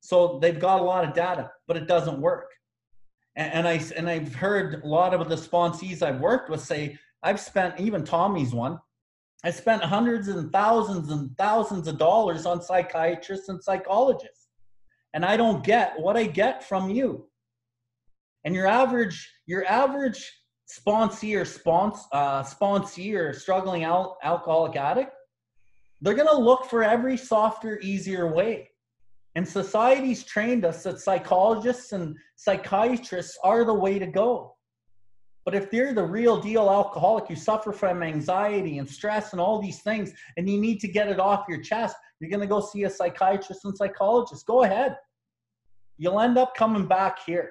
So 0.00 0.38
they've 0.42 0.60
got 0.60 0.80
a 0.80 0.84
lot 0.84 1.04
of 1.04 1.14
data, 1.14 1.50
but 1.66 1.78
it 1.78 1.88
doesn't 1.88 2.20
work. 2.20 2.50
And, 3.36 3.52
and 3.52 3.68
I 3.68 3.80
and 3.96 4.08
I've 4.08 4.34
heard 4.34 4.82
a 4.82 4.86
lot 4.86 5.14
of 5.14 5.28
the 5.28 5.36
sponsees 5.36 6.02
I've 6.02 6.20
worked 6.20 6.50
with 6.50 6.60
say, 6.60 6.98
I've 7.22 7.40
spent 7.40 7.80
even 7.80 8.04
Tommy's 8.04 8.52
one. 8.52 8.78
I 9.42 9.50
spent 9.50 9.82
hundreds 9.82 10.28
and 10.28 10.52
thousands 10.52 11.10
and 11.10 11.36
thousands 11.36 11.88
of 11.88 11.98
dollars 11.98 12.46
on 12.46 12.62
psychiatrists 12.62 13.48
and 13.48 13.62
psychologists, 13.62 14.48
and 15.14 15.24
I 15.24 15.36
don't 15.36 15.64
get 15.64 15.98
what 15.98 16.16
I 16.16 16.24
get 16.24 16.64
from 16.64 16.90
you. 16.90 17.26
And 18.44 18.54
your 18.54 18.66
average, 18.66 19.30
your 19.46 19.64
average 19.64 20.30
sponsee 20.68 21.36
or 21.36 21.44
spons, 21.44 21.98
uh, 22.12 22.42
sponsee 22.42 23.14
or 23.14 23.32
struggling 23.32 23.84
al- 23.84 24.18
alcoholic 24.22 24.76
addict, 24.76 25.12
they're 26.00 26.14
going 26.14 26.28
to 26.28 26.36
look 26.36 26.66
for 26.66 26.82
every 26.82 27.16
softer, 27.16 27.78
easier 27.80 28.32
way. 28.32 28.70
And 29.36 29.46
society's 29.46 30.22
trained 30.24 30.64
us 30.64 30.84
that 30.84 31.00
psychologists 31.00 31.92
and 31.92 32.16
psychiatrists 32.36 33.38
are 33.42 33.64
the 33.64 33.74
way 33.74 33.98
to 33.98 34.06
go. 34.06 34.54
But 35.44 35.54
if 35.54 35.70
they're 35.70 35.92
the 35.92 36.04
real 36.04 36.40
deal 36.40 36.70
alcoholic, 36.70 37.28
you 37.28 37.36
suffer 37.36 37.72
from 37.72 38.02
anxiety 38.02 38.78
and 38.78 38.88
stress 38.88 39.32
and 39.32 39.40
all 39.40 39.60
these 39.60 39.82
things, 39.82 40.12
and 40.36 40.48
you 40.48 40.58
need 40.58 40.80
to 40.80 40.88
get 40.88 41.08
it 41.08 41.20
off 41.20 41.46
your 41.48 41.60
chest, 41.60 41.96
you're 42.20 42.30
going 42.30 42.40
to 42.40 42.46
go 42.46 42.60
see 42.60 42.84
a 42.84 42.90
psychiatrist 42.90 43.64
and 43.64 43.76
psychologist. 43.76 44.46
Go 44.46 44.62
ahead. 44.62 44.96
You'll 45.98 46.20
end 46.20 46.38
up 46.38 46.54
coming 46.54 46.86
back 46.86 47.18
here 47.26 47.50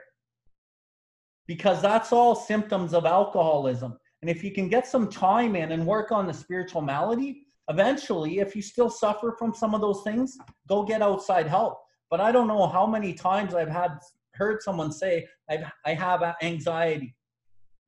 because 1.47 1.81
that's 1.81 2.11
all 2.11 2.35
symptoms 2.35 2.93
of 2.93 3.05
alcoholism. 3.05 3.97
And 4.21 4.29
if 4.29 4.43
you 4.43 4.51
can 4.51 4.69
get 4.69 4.87
some 4.87 5.09
time 5.09 5.55
in 5.55 5.73
and 5.73 5.85
work 5.85 6.11
on 6.11 6.27
the 6.27 6.33
spiritual 6.33 6.81
malady, 6.81 7.45
eventually, 7.69 8.39
if 8.39 8.55
you 8.55 8.61
still 8.61 8.89
suffer 8.89 9.35
from 9.37 9.53
some 9.53 9.75
of 9.75 9.81
those 9.81 10.01
things, 10.03 10.37
go 10.67 10.83
get 10.83 11.01
outside 11.01 11.47
help. 11.47 11.79
But 12.09 12.21
I 12.21 12.31
don't 12.31 12.47
know 12.47 12.67
how 12.67 12.85
many 12.85 13.13
times 13.13 13.53
I've 13.53 13.69
had 13.69 13.97
heard 14.33 14.61
someone 14.61 14.91
say, 14.91 15.27
I've, 15.49 15.65
I 15.85 15.93
have 15.93 16.23
anxiety. 16.41 17.15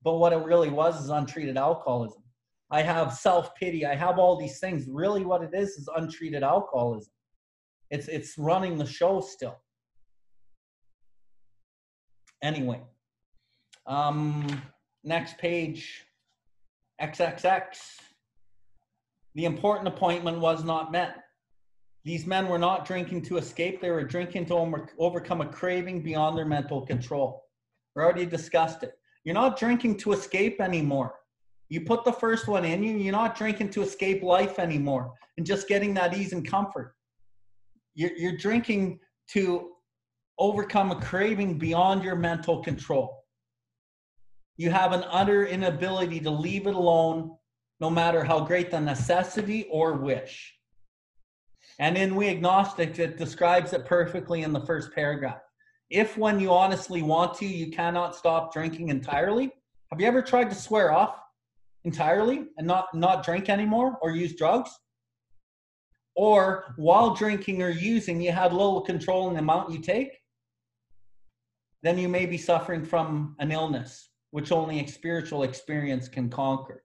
But 0.04 0.18
what 0.18 0.34
it 0.34 0.44
really 0.44 0.70
was 0.70 1.02
is 1.02 1.10
untreated 1.10 1.58
alcoholism. 1.58 2.22
I 2.72 2.82
have 2.82 3.14
self 3.14 3.56
pity. 3.56 3.86
I 3.86 3.96
have 3.96 4.20
all 4.20 4.38
these 4.38 4.60
things. 4.60 4.88
Really, 4.90 5.24
what 5.24 5.44
it 5.44 5.52
is 5.54 5.70
is 5.78 5.90
untreated 5.96 6.44
alcoholism. 6.44 7.12
It's, 7.92 8.08
it's 8.08 8.38
running 8.38 8.78
the 8.78 8.86
show 8.86 9.22
still. 9.22 9.58
Anyway, 12.42 12.82
um, 13.88 14.62
next 15.04 15.38
page 15.38 16.06
XXX. 17.02 17.64
The 19.36 19.46
important 19.46 19.88
appointment 19.88 20.40
was 20.40 20.64
not 20.64 20.92
met. 20.92 21.18
These 22.04 22.26
men 22.28 22.48
were 22.48 22.60
not 22.60 22.86
drinking 22.86 23.24
to 23.24 23.38
escape, 23.38 23.82
they 23.82 23.90
were 23.90 24.04
drinking 24.04 24.46
to 24.48 24.88
overcome 25.00 25.42
a 25.42 25.48
craving 25.48 26.04
beyond 26.04 26.38
their 26.38 26.46
mental 26.46 26.82
control. 26.86 27.44
We 27.96 28.04
already 28.04 28.26
discussed 28.26 28.84
it. 28.84 28.94
You're 29.24 29.34
not 29.34 29.58
drinking 29.58 29.98
to 29.98 30.14
escape 30.14 30.62
anymore. 30.62 31.16
You 31.70 31.82
put 31.82 32.06
the 32.06 32.14
first 32.14 32.48
one 32.48 32.64
in 32.64 32.84
you, 32.84 32.96
you're 32.98 33.12
not 33.12 33.36
drinking 33.36 33.72
to 33.72 33.82
escape 33.82 34.22
life 34.22 34.60
anymore 34.60 35.14
and 35.38 35.46
just 35.46 35.68
getting 35.68 35.96
that 35.96 36.16
ease 36.16 36.32
and 36.32 36.48
comfort. 36.48 36.94
You're, 37.96 38.16
you're 38.16 38.38
drinking 38.38 39.00
to 39.32 39.72
overcome 40.38 40.92
a 40.92 41.02
craving 41.02 41.58
beyond 41.58 42.04
your 42.04 42.16
mental 42.16 42.62
control. 42.62 43.25
You 44.58 44.70
have 44.72 44.94
an 44.94 45.04
utter 45.10 45.46
inability 45.46 46.22
to 46.22 46.32
leave 46.32 46.66
it 46.66 46.76
alone, 46.76 47.36
no 47.82 47.90
matter 47.90 48.24
how 48.24 48.40
great 48.40 48.72
the 48.72 48.80
necessity 48.80 49.68
or 49.70 49.94
wish. 49.94 50.54
And 51.78 51.98
in 51.98 52.16
We 52.16 52.30
Agnostic, 52.30 52.98
it 53.00 53.18
describes 53.18 53.74
it 53.74 53.86
perfectly 53.86 54.44
in 54.44 54.54
the 54.54 54.66
first 54.66 54.94
paragraph. 54.94 55.42
If, 55.90 56.18
when 56.18 56.40
you 56.40 56.54
honestly 56.54 57.02
want 57.02 57.38
to, 57.40 57.46
you 57.46 57.70
cannot 57.70 58.16
stop 58.16 58.54
drinking 58.54 58.90
entirely, 58.90 59.52
have 59.92 60.00
you 60.00 60.08
ever 60.08 60.22
tried 60.22 60.50
to 60.50 60.56
swear 60.56 60.92
off 60.92 61.20
entirely 61.84 62.46
and 62.58 62.66
not, 62.66 62.88
not 62.96 63.24
drink 63.24 63.50
anymore 63.50 63.98
or 64.02 64.12
use 64.12 64.36
drugs? 64.36 64.72
Or 66.16 66.74
while 66.78 67.14
drinking 67.14 67.62
or 67.62 67.70
using, 67.70 68.22
you 68.22 68.32
had 68.32 68.54
little 68.54 68.82
control 68.82 69.28
in 69.28 69.34
the 69.34 69.42
amount 69.42 69.72
you 69.72 69.80
take? 69.80 70.18
Then 71.84 71.98
you 71.98 72.08
may 72.08 72.26
be 72.26 72.38
suffering 72.38 72.86
from 72.86 73.36
an 73.40 73.52
illness 73.52 74.10
which 74.36 74.52
only 74.52 74.82
a 74.82 74.86
spiritual 74.86 75.44
experience 75.44 76.10
can 76.10 76.30
conquer. 76.30 76.84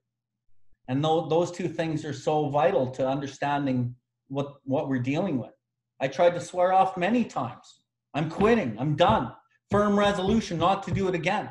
And 0.87 1.03
those 1.03 1.51
two 1.51 1.67
things 1.67 2.05
are 2.05 2.13
so 2.13 2.47
vital 2.47 2.89
to 2.91 3.05
understanding 3.05 3.93
what, 4.29 4.53
what 4.63 4.87
we're 4.87 4.99
dealing 4.99 5.37
with. 5.37 5.51
I 5.99 6.07
tried 6.07 6.33
to 6.35 6.39
swear 6.39 6.71
off 6.71 6.95
many 6.95 7.25
times. 7.25 7.81
I'm 8.13 8.29
quitting. 8.29 8.77
I'm 8.79 8.95
done. 8.95 9.33
Firm 9.69 9.99
resolution 9.99 10.59
not 10.59 10.81
to 10.83 10.91
do 10.91 11.09
it 11.09 11.13
again. 11.13 11.49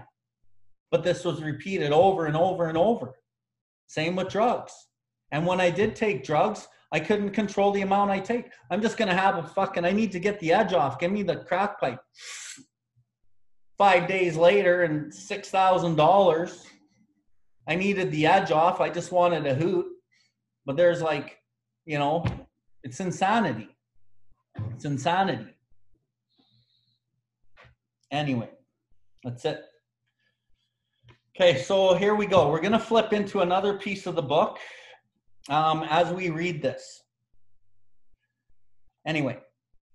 But 0.90 1.04
this 1.04 1.22
was 1.22 1.42
repeated 1.42 1.92
over 1.92 2.24
and 2.24 2.34
over 2.34 2.68
and 2.70 2.78
over. 2.78 3.12
Same 3.86 4.16
with 4.16 4.30
drugs. 4.30 4.72
And 5.32 5.44
when 5.44 5.60
I 5.60 5.68
did 5.68 5.94
take 5.94 6.24
drugs, 6.24 6.66
I 6.92 7.00
couldn't 7.00 7.32
control 7.32 7.72
the 7.72 7.82
amount 7.82 8.10
I 8.10 8.20
take. 8.20 8.46
I'm 8.70 8.80
just 8.80 8.96
going 8.96 9.10
to 9.10 9.14
have 9.14 9.36
a 9.36 9.42
fucking, 9.46 9.84
I 9.84 9.92
need 9.92 10.12
to 10.12 10.18
get 10.18 10.40
the 10.40 10.54
edge 10.54 10.72
off. 10.72 10.98
Give 10.98 11.12
me 11.12 11.24
the 11.24 11.36
crack 11.36 11.78
pipe 11.78 12.00
five 13.80 14.06
days 14.06 14.36
later 14.36 14.82
and 14.82 15.12
six 15.12 15.48
thousand 15.48 15.96
dollars. 15.96 16.66
I 17.66 17.76
needed 17.76 18.10
the 18.10 18.26
edge 18.26 18.50
off. 18.50 18.78
I 18.78 18.90
just 18.90 19.10
wanted 19.10 19.46
a 19.46 19.54
hoot. 19.54 19.86
But 20.66 20.76
there's 20.76 21.00
like, 21.00 21.38
you 21.86 21.98
know, 21.98 22.22
it's 22.84 23.00
insanity. 23.00 23.74
It's 24.74 24.84
insanity. 24.84 25.54
Anyway, 28.10 28.50
that's 29.24 29.46
it. 29.46 29.64
Okay, 31.34 31.62
so 31.62 31.94
here 31.94 32.14
we 32.14 32.26
go. 32.26 32.50
We're 32.50 32.60
going 32.60 32.72
to 32.72 32.78
flip 32.78 33.14
into 33.14 33.40
another 33.40 33.78
piece 33.78 34.06
of 34.06 34.14
the 34.14 34.22
book 34.22 34.58
um, 35.48 35.86
as 35.88 36.12
we 36.12 36.28
read 36.28 36.60
this. 36.60 37.00
Anyway, 39.06 39.38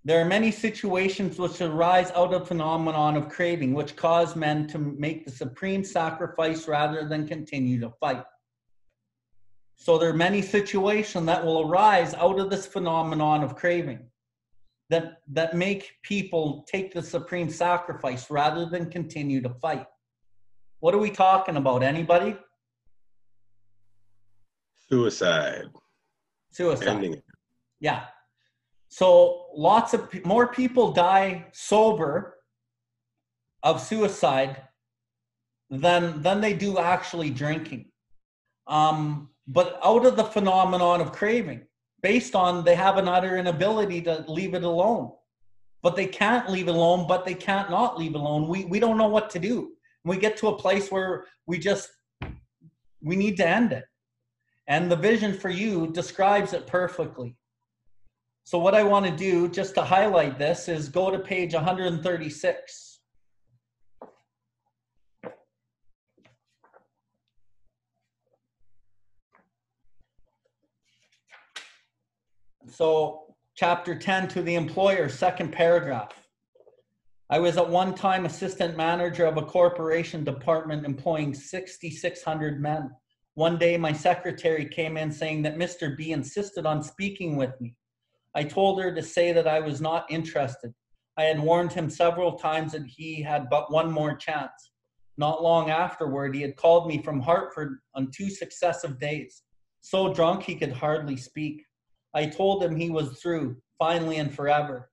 there 0.06 0.22
are 0.22 0.26
many 0.26 0.52
situations 0.52 1.40
which 1.40 1.60
arise 1.61 2.11
out 2.11 2.32
of 2.32 2.48
phenomenon 2.48 3.18
of 3.18 3.27
craving, 3.27 3.73
which 3.73 3.95
cause 3.95 4.36
men 4.36 4.68
to 4.68 4.77
make 4.77 5.26
the 5.26 5.32
supreme 5.32 5.84
sacrifice 5.84 6.68
rather 6.68 7.07
than 7.07 7.27
continue 7.27 7.80
to 7.80 7.90
fight. 7.99 8.23
So 9.77 9.98
there 9.98 10.10
are 10.11 10.14
many 10.14 10.44
situations 10.44 11.26
that 11.26 11.44
will 11.44 11.68
arise 11.68 12.14
out 12.14 12.40
of 12.40 12.52
this 12.52 12.68
phenomenon 12.68 13.44
of 13.44 13.56
craving 13.56 13.99
that, 14.91 15.22
that 15.32 15.56
make 15.56 15.95
people 16.03 16.64
take 16.72 16.94
the 16.94 17.02
supreme 17.02 17.49
sacrifice 17.49 18.30
rather 18.30 18.68
than 18.68 18.91
continue 18.91 19.41
to 19.41 19.49
fight. 19.49 19.88
What 20.82 20.94
are 20.94 20.99
we 20.99 21.10
talking 21.10 21.56
about? 21.57 21.82
Anybody? 21.82 22.38
Suicide. 24.88 25.65
Suicide. 26.52 26.88
Ending. 26.88 27.22
Yeah. 27.80 28.06
So 28.95 29.47
lots 29.53 29.93
of 29.93 30.07
more 30.23 30.47
people 30.47 30.93
die 30.93 31.47
sober 31.51 32.38
of 33.61 33.81
suicide 33.81 34.61
than 35.69 36.22
than 36.22 36.39
they 36.39 36.53
do 36.53 36.77
actually 36.77 37.30
drinking. 37.30 37.91
Um, 38.67 39.31
but 39.49 39.81
out 39.84 40.05
of 40.05 40.15
the 40.15 40.23
phenomenon 40.23 41.01
of 41.01 41.11
craving, 41.11 41.63
based 42.01 42.35
on 42.35 42.63
they 42.63 42.76
have 42.76 42.97
an 42.97 43.09
utter 43.09 43.35
inability 43.35 44.01
to 44.03 44.23
leave 44.30 44.53
it 44.53 44.63
alone. 44.63 45.11
But 45.84 45.97
they 45.97 46.07
can't 46.07 46.49
leave 46.49 46.69
it 46.69 46.76
alone, 46.76 47.05
but 47.05 47.26
they 47.26 47.34
can't 47.34 47.69
not 47.69 47.99
leave 47.99 48.15
it 48.15 48.22
alone. 48.22 48.47
We 48.47 48.63
we 48.63 48.80
don't 48.80 48.97
know 48.97 49.09
what 49.09 49.30
to 49.31 49.39
do. 49.39 49.73
We 50.05 50.15
get 50.15 50.38
to 50.38 50.47
a 50.47 50.57
place 50.57 50.89
where 50.89 51.26
we 51.47 51.59
just 51.59 51.89
we 53.01 53.17
need 53.17 53.35
to 53.41 53.45
end 53.45 53.73
it. 53.73 53.84
And 54.67 54.89
the 54.89 54.95
vision 55.09 55.34
for 55.34 55.49
you 55.49 55.91
describes 55.91 56.53
it 56.53 56.65
perfectly. 56.65 57.35
So 58.45 58.59
what 58.59 58.76
I 58.76 58.84
want 58.84 59.07
to 59.07 59.11
do 59.11 59.47
just 59.47 59.73
to 59.73 59.81
highlight 59.81 60.38
this 60.38 60.69
is 60.69 60.88
go 60.88 61.09
to 61.09 61.17
page 61.17 61.55
136. 61.55 62.99
So 72.67 73.35
chapter 73.55 73.95
10 73.97 74.27
to 74.27 74.43
the 74.43 74.53
employer, 74.53 75.09
second 75.09 75.51
paragraph. 75.51 76.11
I 77.31 77.39
was 77.39 77.57
at 77.57 77.67
one 77.67 77.95
time 77.95 78.27
assistant 78.27 78.77
manager 78.77 79.26
of 79.26 79.38
a 79.38 79.41
corporation 79.41 80.23
department 80.23 80.85
employing 80.85 81.34
6,600 81.34 82.61
men. 82.61 82.91
One 83.34 83.57
day 83.57 83.76
my 83.76 83.91
secretary 83.91 84.67
came 84.67 84.97
in 84.97 85.11
saying 85.11 85.41
that 85.41 85.57
Mr. 85.57 85.97
B 85.97 86.11
insisted 86.11 86.67
on 86.67 86.84
speaking 86.84 87.38
with 87.38 87.59
me. 87.59 87.76
I 88.35 88.43
told 88.43 88.81
her 88.81 88.93
to 88.93 89.01
say 89.01 89.31
that 89.31 89.47
I 89.47 89.61
was 89.61 89.79
not 89.79 90.11
interested. 90.11 90.73
I 91.17 91.23
had 91.23 91.39
warned 91.39 91.71
him 91.71 91.89
several 91.89 92.33
times 92.33 92.73
that 92.73 92.85
he 92.85 93.21
had 93.21 93.49
but 93.49 93.71
one 93.71 93.89
more 93.89 94.15
chance. 94.17 94.71
Not 95.17 95.41
long 95.41 95.69
afterward, 95.69 96.35
he 96.35 96.41
had 96.41 96.57
called 96.57 96.87
me 96.87 97.01
from 97.01 97.21
Hartford 97.21 97.79
on 97.95 98.11
two 98.11 98.29
successive 98.29 98.99
days, 98.99 99.43
so 99.79 100.13
drunk 100.13 100.43
he 100.43 100.55
could 100.55 100.73
hardly 100.73 101.15
speak. 101.15 101.63
I 102.13 102.25
told 102.25 102.61
him 102.61 102.75
he 102.75 102.89
was 102.89 103.21
through, 103.21 103.55
finally 103.79 104.17
and 104.17 104.33
forever. 104.33 104.91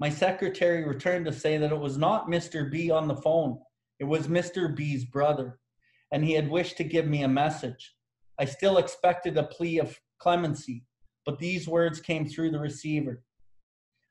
My 0.00 0.10
secretary 0.10 0.84
returned 0.84 1.26
to 1.26 1.32
say 1.32 1.58
that 1.58 1.72
it 1.72 1.78
was 1.78 1.96
not 1.96 2.26
Mr. 2.26 2.68
B 2.68 2.90
on 2.90 3.06
the 3.06 3.16
phone, 3.16 3.60
it 4.00 4.04
was 4.04 4.26
Mr. 4.26 4.74
B's 4.74 5.04
brother, 5.04 5.60
and 6.10 6.24
he 6.24 6.32
had 6.32 6.50
wished 6.50 6.76
to 6.78 6.84
give 6.84 7.06
me 7.06 7.22
a 7.22 7.28
message. 7.28 7.94
I 8.40 8.44
still 8.44 8.78
expected 8.78 9.36
a 9.36 9.44
plea 9.44 9.78
of 9.78 9.98
clemency, 10.18 10.84
but 11.28 11.38
these 11.38 11.68
words 11.68 12.00
came 12.00 12.26
through 12.26 12.50
the 12.50 12.58
receiver. 12.58 13.22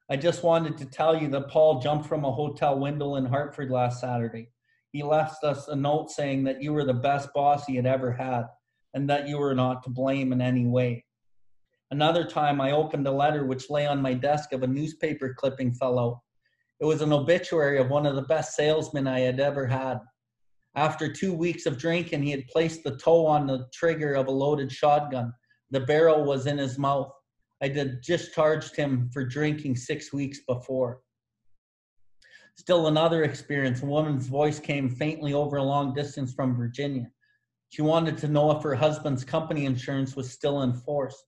I 0.07 0.18
just 0.18 0.44
wanted 0.44 0.77
to 0.77 0.85
tell 0.85 1.19
you 1.19 1.27
that 1.30 1.49
Paul 1.49 1.81
jumped 1.81 2.06
from 2.06 2.23
a 2.23 2.31
hotel 2.31 2.77
window 2.77 3.15
in 3.15 3.26
Hartford 3.26 3.72
last 3.72 3.99
Saturday. 3.99 4.52
He 4.91 5.02
left 5.02 5.44
us 5.44 5.68
a 5.68 5.76
note 5.76 6.11
saying 6.11 6.44
that 6.44 6.61
you 6.61 6.73
were 6.73 6.85
the 6.85 6.94
best 6.94 7.30
boss 7.34 7.65
he 7.65 7.76
had 7.76 7.88
ever 7.88 8.11
had 8.11 8.44
and 8.94 9.10
that 9.10 9.27
you 9.27 9.39
were 9.39 9.56
not 9.56 9.81
to 9.81 9.89
blame 9.89 10.31
in 10.31 10.41
any 10.41 10.68
way. 10.68 11.06
Another 11.89 12.23
time, 12.23 12.61
I 12.61 12.73
opened 12.73 13.07
a 13.07 13.11
letter 13.11 13.48
which 13.48 13.72
lay 13.72 13.88
on 13.88 13.99
my 13.99 14.14
desk 14.14 14.53
of 14.53 14.61
a 14.61 14.68
newspaper 14.68 15.34
clipping 15.35 15.73
fellow. 15.73 16.22
It 16.80 16.85
was 16.85 17.02
an 17.02 17.14
obituary 17.14 17.80
of 17.80 17.89
one 17.89 18.06
of 18.06 18.15
the 18.15 18.22
best 18.22 18.56
salesmen 18.56 19.07
I 19.07 19.22
had 19.22 19.39
ever 19.39 19.65
had. 19.65 20.02
After 20.76 21.11
two 21.11 21.34
weeks 21.34 21.65
of 21.65 21.80
drinking, 21.80 22.22
he 22.22 22.30
had 22.30 22.45
placed 22.45 22.84
the 22.84 22.95
toe 22.98 23.26
on 23.26 23.48
the 23.48 23.65
trigger 23.73 24.14
of 24.14 24.27
a 24.27 24.31
loaded 24.31 24.72
shotgun. 24.72 25.34
The 25.72 25.81
barrel 25.81 26.23
was 26.23 26.48
in 26.48 26.57
his 26.57 26.77
mouth. 26.77 27.11
I 27.61 27.68
had 27.68 28.02
discharged 28.02 28.76
him 28.76 29.10
for 29.11 29.26
drinking 29.26 29.76
six 29.76 30.14
weeks 30.14 30.39
before. 30.48 31.02
Still 32.56 32.88
another 32.88 33.23
experience. 33.23 33.84
A 33.84 33.85
woman's 33.85 34.27
voice 34.27 34.60
came 34.60 34.89
faintly 34.89 35.34
over 35.34 35.57
a 35.57 35.64
long 35.64 35.94
distance 35.94 36.34
from 36.34 36.56
Virginia. 36.56 37.11
She 37.69 37.81
wanted 37.81 38.18
to 38.19 38.27
know 38.27 38.52
if 38.52 38.64
her 38.64 38.76
husband's 38.76 39.23
company 39.23 39.65
insurance 39.65 40.15
was 40.15 40.31
still 40.31 40.61
in 40.61 40.73
force. 40.73 41.22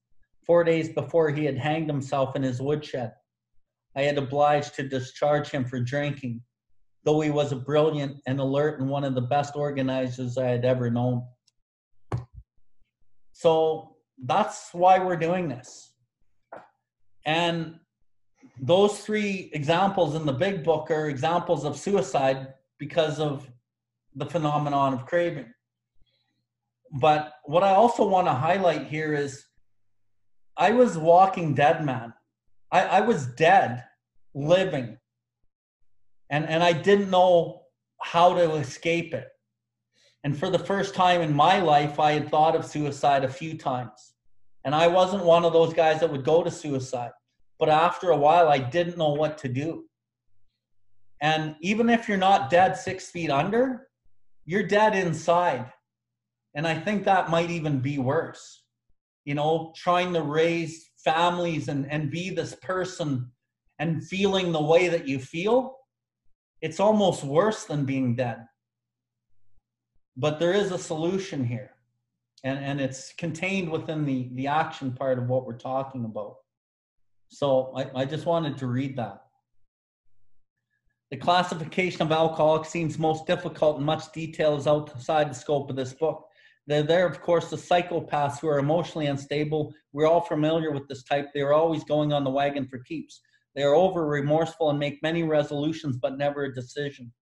Four 0.46 0.64
days 0.64 0.88
before 0.88 1.30
he 1.30 1.44
had 1.44 1.58
hanged 1.58 1.88
himself 1.88 2.34
in 2.34 2.42
his 2.42 2.60
woodshed, 2.60 3.12
I 3.94 4.02
had 4.02 4.18
obliged 4.18 4.74
to 4.76 4.88
discharge 4.88 5.50
him 5.50 5.64
for 5.64 5.80
drinking, 5.80 6.42
though 7.04 7.20
he 7.20 7.30
was 7.30 7.52
a 7.52 7.56
brilliant 7.56 8.16
and 8.26 8.40
alert 8.40 8.80
and 8.80 8.88
one 8.88 9.04
of 9.04 9.14
the 9.14 9.20
best 9.20 9.54
organizers 9.54 10.38
I 10.38 10.46
had 10.46 10.64
ever 10.64 10.90
known. 10.90 11.26
So 13.32 13.96
that's 14.24 14.70
why 14.72 14.98
we're 14.98 15.16
doing 15.16 15.48
this. 15.48 15.92
And 17.26 17.78
those 18.60 18.98
three 19.00 19.50
examples 19.52 20.14
in 20.14 20.26
the 20.26 20.32
big 20.32 20.64
book 20.64 20.90
are 20.90 21.08
examples 21.08 21.64
of 21.64 21.76
suicide 21.76 22.54
because 22.78 23.18
of 23.18 23.50
the 24.14 24.26
phenomenon 24.26 24.92
of 24.92 25.06
craving. 25.06 25.52
But 26.92 27.32
what 27.44 27.62
I 27.62 27.70
also 27.70 28.06
want 28.06 28.26
to 28.26 28.32
highlight 28.32 28.86
here 28.86 29.14
is 29.14 29.44
I 30.56 30.72
was 30.72 30.98
walking 30.98 31.54
dead, 31.54 31.84
man. 31.84 32.12
I, 32.72 32.82
I 32.82 33.00
was 33.00 33.26
dead, 33.26 33.84
living. 34.34 34.98
And, 36.28 36.46
and 36.48 36.62
I 36.62 36.72
didn't 36.72 37.10
know 37.10 37.62
how 38.02 38.34
to 38.34 38.54
escape 38.56 39.14
it. 39.14 39.28
And 40.22 40.36
for 40.36 40.50
the 40.50 40.58
first 40.58 40.94
time 40.94 41.22
in 41.22 41.34
my 41.34 41.60
life, 41.60 41.98
I 41.98 42.12
had 42.12 42.28
thought 42.28 42.54
of 42.54 42.66
suicide 42.66 43.24
a 43.24 43.28
few 43.28 43.56
times. 43.56 44.09
And 44.64 44.74
I 44.74 44.86
wasn't 44.86 45.24
one 45.24 45.44
of 45.44 45.52
those 45.52 45.72
guys 45.72 46.00
that 46.00 46.10
would 46.10 46.24
go 46.24 46.42
to 46.42 46.50
suicide. 46.50 47.12
But 47.58 47.68
after 47.68 48.10
a 48.10 48.16
while, 48.16 48.48
I 48.48 48.58
didn't 48.58 48.98
know 48.98 49.12
what 49.12 49.38
to 49.38 49.48
do. 49.48 49.84
And 51.22 51.56
even 51.60 51.90
if 51.90 52.08
you're 52.08 52.16
not 52.16 52.50
dead 52.50 52.76
six 52.76 53.10
feet 53.10 53.30
under, 53.30 53.88
you're 54.44 54.66
dead 54.66 54.94
inside. 54.94 55.70
And 56.54 56.66
I 56.66 56.78
think 56.78 57.04
that 57.04 57.30
might 57.30 57.50
even 57.50 57.80
be 57.80 57.98
worse. 57.98 58.64
You 59.24 59.34
know, 59.34 59.72
trying 59.76 60.14
to 60.14 60.22
raise 60.22 60.90
families 61.04 61.68
and, 61.68 61.90
and 61.90 62.10
be 62.10 62.30
this 62.30 62.54
person 62.56 63.30
and 63.78 64.06
feeling 64.06 64.52
the 64.52 64.62
way 64.62 64.88
that 64.88 65.06
you 65.06 65.18
feel, 65.18 65.76
it's 66.60 66.80
almost 66.80 67.24
worse 67.24 67.64
than 67.64 67.84
being 67.84 68.16
dead. 68.16 68.44
But 70.16 70.38
there 70.38 70.52
is 70.52 70.72
a 70.72 70.78
solution 70.78 71.44
here. 71.44 71.70
And, 72.42 72.58
and 72.58 72.80
it's 72.80 73.12
contained 73.12 73.70
within 73.70 74.04
the, 74.04 74.30
the 74.32 74.46
action 74.46 74.92
part 74.92 75.18
of 75.18 75.28
what 75.28 75.46
we're 75.46 75.58
talking 75.58 76.04
about. 76.04 76.36
So 77.28 77.72
I, 77.76 78.00
I 78.00 78.04
just 78.04 78.26
wanted 78.26 78.56
to 78.58 78.66
read 78.66 78.96
that. 78.96 79.22
The 81.10 81.16
classification 81.16 82.02
of 82.02 82.12
alcoholics 82.12 82.68
seems 82.68 82.98
most 82.98 83.26
difficult 83.26 83.76
and 83.76 83.86
much 83.86 84.12
detail 84.12 84.56
is 84.56 84.66
outside 84.66 85.30
the 85.30 85.34
scope 85.34 85.68
of 85.68 85.76
this 85.76 85.92
book. 85.92 86.26
They're 86.66 86.84
there, 86.84 87.06
of 87.06 87.20
course, 87.20 87.50
the 87.50 87.56
psychopaths 87.56 88.38
who 88.38 88.48
are 88.48 88.60
emotionally 88.60 89.06
unstable. 89.06 89.74
We're 89.92 90.06
all 90.06 90.20
familiar 90.20 90.70
with 90.70 90.86
this 90.86 91.02
type. 91.02 91.30
They 91.34 91.40
are 91.40 91.52
always 91.52 91.82
going 91.82 92.12
on 92.12 92.22
the 92.22 92.30
wagon 92.30 92.68
for 92.68 92.78
keeps. 92.78 93.20
They 93.56 93.62
are 93.62 93.74
over 93.74 94.06
remorseful 94.06 94.70
and 94.70 94.78
make 94.78 95.02
many 95.02 95.24
resolutions 95.24 95.96
but 95.96 96.16
never 96.16 96.44
a 96.44 96.54
decision. 96.54 97.12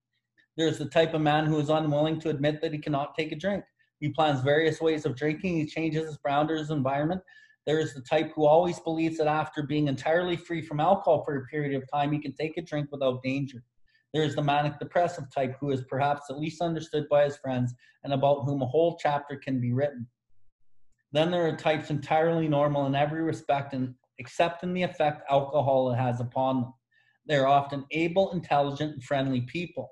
There's 0.59 0.77
the 0.77 0.91
type 0.91 1.15
of 1.15 1.23
man 1.23 1.47
who 1.47 1.59
is 1.59 1.71
unwilling 1.71 2.21
to 2.21 2.31
admit 2.31 2.61
that 2.61 2.73
he 2.73 2.79
cannot 2.79 3.15
take 3.15 3.33
a 3.33 3.37
drink. 3.37 3.65
He 4.01 4.11
plans 4.11 4.41
various 4.41 4.81
ways 4.81 5.05
of 5.05 5.17
drinking. 5.17 5.57
He 5.57 5.67
changes 5.67 6.07
his 6.07 6.19
boundaries 6.19 6.71
environment. 6.71 7.23
There 7.67 7.81
is 7.81 7.95
the 7.95 8.01
type 8.01 8.33
who 8.35 8.47
always 8.47 8.79
believes 8.81 9.19
that 9.19 9.27
after 9.27 9.63
being 9.63 9.89
entirely 9.89 10.37
free 10.37 10.63
from 10.63 10.81
alcohol 10.81 11.25
for 11.25 11.37
a 11.37 11.47
period 11.47 11.75
of 11.75 11.89
time, 11.93 12.13
he 12.13 12.19
can 12.19 12.33
take 12.33 12.57
a 12.57 12.63
drink 12.63 12.89
without 12.91 13.23
danger. 13.23 13.63
There 14.15 14.23
is 14.23 14.35
the 14.35 14.43
manic 14.43 14.79
depressive 14.79 15.25
type 15.35 15.57
who 15.61 15.71
is 15.71 15.85
perhaps 15.85 16.31
at 16.31 16.39
least 16.39 16.63
understood 16.63 17.09
by 17.11 17.25
his 17.25 17.37
friends 17.37 17.75
and 18.05 18.13
about 18.13 18.45
whom 18.45 18.63
a 18.63 18.67
whole 18.67 18.97
chapter 18.99 19.37
can 19.37 19.61
be 19.61 19.73
written. 19.73 20.07
Then 21.13 21.31
there 21.31 21.47
are 21.47 21.57
types 21.57 21.91
entirely 21.91 22.49
normal 22.49 22.87
in 22.87 22.95
every 22.95 23.23
respect, 23.23 23.75
and 23.75 23.95
except 24.19 24.63
in 24.63 24.73
the 24.73 24.83
effect 24.83 25.23
alcohol 25.31 25.93
has 25.93 26.21
upon 26.21 26.63
them. 26.63 26.75
They 27.27 27.37
are 27.37 27.47
often 27.47 27.85
able, 27.91 28.33
intelligent, 28.33 28.95
and 28.95 29.05
friendly 29.05 29.43
people. 29.43 29.91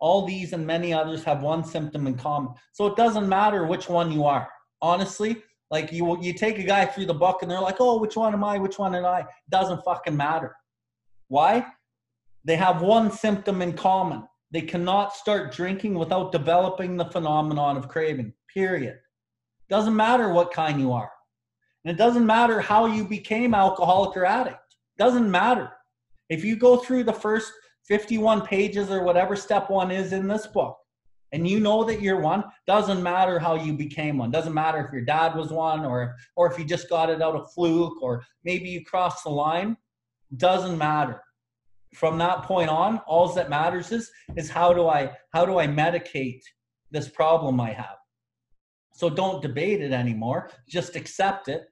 All 0.00 0.26
these 0.26 0.52
and 0.52 0.66
many 0.66 0.92
others 0.92 1.22
have 1.24 1.42
one 1.42 1.62
symptom 1.62 2.06
in 2.06 2.16
common. 2.16 2.54
So 2.72 2.86
it 2.86 2.96
doesn't 2.96 3.28
matter 3.28 3.66
which 3.66 3.88
one 3.88 4.10
you 4.10 4.24
are. 4.24 4.48
Honestly, 4.82 5.42
like 5.70 5.92
you, 5.92 6.20
you 6.22 6.32
take 6.32 6.58
a 6.58 6.64
guy 6.64 6.86
through 6.86 7.06
the 7.06 7.14
book 7.14 7.42
and 7.42 7.50
they're 7.50 7.60
like, 7.60 7.76
oh, 7.80 7.98
which 8.00 8.16
one 8.16 8.32
am 8.32 8.42
I? 8.42 8.58
Which 8.58 8.78
one 8.78 8.94
am 8.94 9.04
I? 9.04 9.26
Doesn't 9.50 9.84
fucking 9.84 10.16
matter. 10.16 10.56
Why? 11.28 11.66
They 12.44 12.56
have 12.56 12.82
one 12.82 13.10
symptom 13.12 13.62
in 13.62 13.74
common. 13.74 14.26
They 14.50 14.62
cannot 14.62 15.14
start 15.14 15.52
drinking 15.52 15.94
without 15.94 16.32
developing 16.32 16.96
the 16.96 17.04
phenomenon 17.04 17.76
of 17.76 17.88
craving, 17.88 18.32
period. 18.52 18.98
Doesn't 19.68 19.94
matter 19.94 20.30
what 20.30 20.52
kind 20.52 20.80
you 20.80 20.92
are. 20.92 21.10
And 21.84 21.94
it 21.94 21.98
doesn't 21.98 22.26
matter 22.26 22.60
how 22.60 22.86
you 22.86 23.04
became 23.04 23.54
alcoholic 23.54 24.16
or 24.16 24.24
addict. 24.24 24.76
Doesn't 24.98 25.30
matter. 25.30 25.70
If 26.28 26.44
you 26.44 26.56
go 26.56 26.76
through 26.78 27.04
the 27.04 27.12
first 27.12 27.52
51 27.90 28.46
pages 28.46 28.88
or 28.88 29.02
whatever 29.02 29.34
step 29.34 29.68
one 29.68 29.90
is 29.90 30.12
in 30.12 30.28
this 30.28 30.46
book, 30.46 30.78
and 31.32 31.46
you 31.46 31.58
know 31.58 31.82
that 31.82 32.00
you're 32.00 32.20
one. 32.20 32.44
Doesn't 32.64 33.02
matter 33.02 33.40
how 33.40 33.56
you 33.56 33.72
became 33.72 34.16
one. 34.16 34.30
Doesn't 34.30 34.54
matter 34.54 34.78
if 34.86 34.92
your 34.92 35.04
dad 35.04 35.34
was 35.34 35.50
one 35.50 35.84
or 35.84 36.14
or 36.36 36.50
if 36.50 36.56
you 36.56 36.64
just 36.64 36.88
got 36.88 37.10
it 37.10 37.20
out 37.20 37.34
of 37.34 37.52
fluke 37.52 38.00
or 38.00 38.24
maybe 38.44 38.68
you 38.68 38.84
crossed 38.84 39.24
the 39.24 39.30
line. 39.30 39.76
Doesn't 40.36 40.78
matter. 40.78 41.20
From 41.92 42.16
that 42.18 42.44
point 42.44 42.70
on 42.70 42.98
all 43.08 43.28
that 43.32 43.50
matters 43.50 43.90
is 43.90 44.08
is 44.36 44.48
how 44.48 44.72
do 44.72 44.86
i 44.86 45.10
how 45.32 45.44
do 45.44 45.58
i 45.58 45.66
medicate 45.66 46.42
this 46.92 47.08
problem 47.08 47.60
i 47.60 47.72
have? 47.72 47.96
So 48.92 49.10
don't 49.10 49.42
debate 49.42 49.82
it 49.82 49.90
anymore. 49.92 50.50
Just 50.68 50.94
accept 50.94 51.48
it 51.48 51.64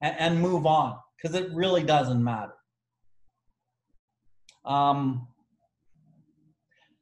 and, 0.00 0.16
and 0.18 0.40
move 0.40 0.66
on 0.66 0.96
because 1.16 1.36
it 1.36 1.52
really 1.54 1.84
doesn't 1.84 2.24
matter. 2.24 2.54
Um, 4.64 5.28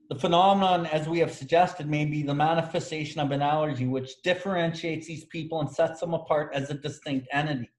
the 0.08 0.14
phenomenon, 0.14 0.86
as 0.86 1.06
we 1.06 1.18
have 1.18 1.32
suggested, 1.32 1.88
may 1.88 2.06
be 2.06 2.22
the 2.22 2.34
manifestation 2.34 3.20
of 3.20 3.30
an 3.30 3.42
allergy 3.42 3.86
which 3.86 4.22
differentiates 4.22 5.06
these 5.06 5.26
people 5.26 5.60
and 5.60 5.70
sets 5.70 6.00
them 6.00 6.14
apart 6.14 6.50
as 6.54 6.70
a 6.70 6.74
distinct 6.74 7.28
entity. 7.30 7.70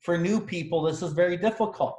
For 0.00 0.18
new 0.18 0.40
people, 0.40 0.82
this 0.82 1.02
is 1.02 1.12
very 1.12 1.36
difficult. 1.36 1.96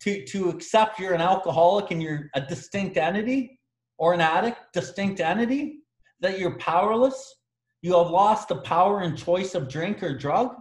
To, 0.00 0.24
to 0.24 0.48
accept 0.48 0.98
you're 0.98 1.12
an 1.12 1.20
alcoholic 1.20 1.90
and 1.90 2.02
you're 2.02 2.30
a 2.34 2.40
distinct 2.40 2.96
entity 2.96 3.60
or 3.98 4.14
an 4.14 4.22
addict, 4.22 4.72
distinct 4.72 5.20
entity, 5.20 5.80
that 6.20 6.38
you're 6.38 6.56
powerless, 6.56 7.36
you 7.82 7.98
have 7.98 8.10
lost 8.10 8.48
the 8.48 8.56
power 8.56 9.00
and 9.00 9.16
choice 9.16 9.54
of 9.54 9.68
drink 9.68 10.02
or 10.02 10.16
drug, 10.16 10.54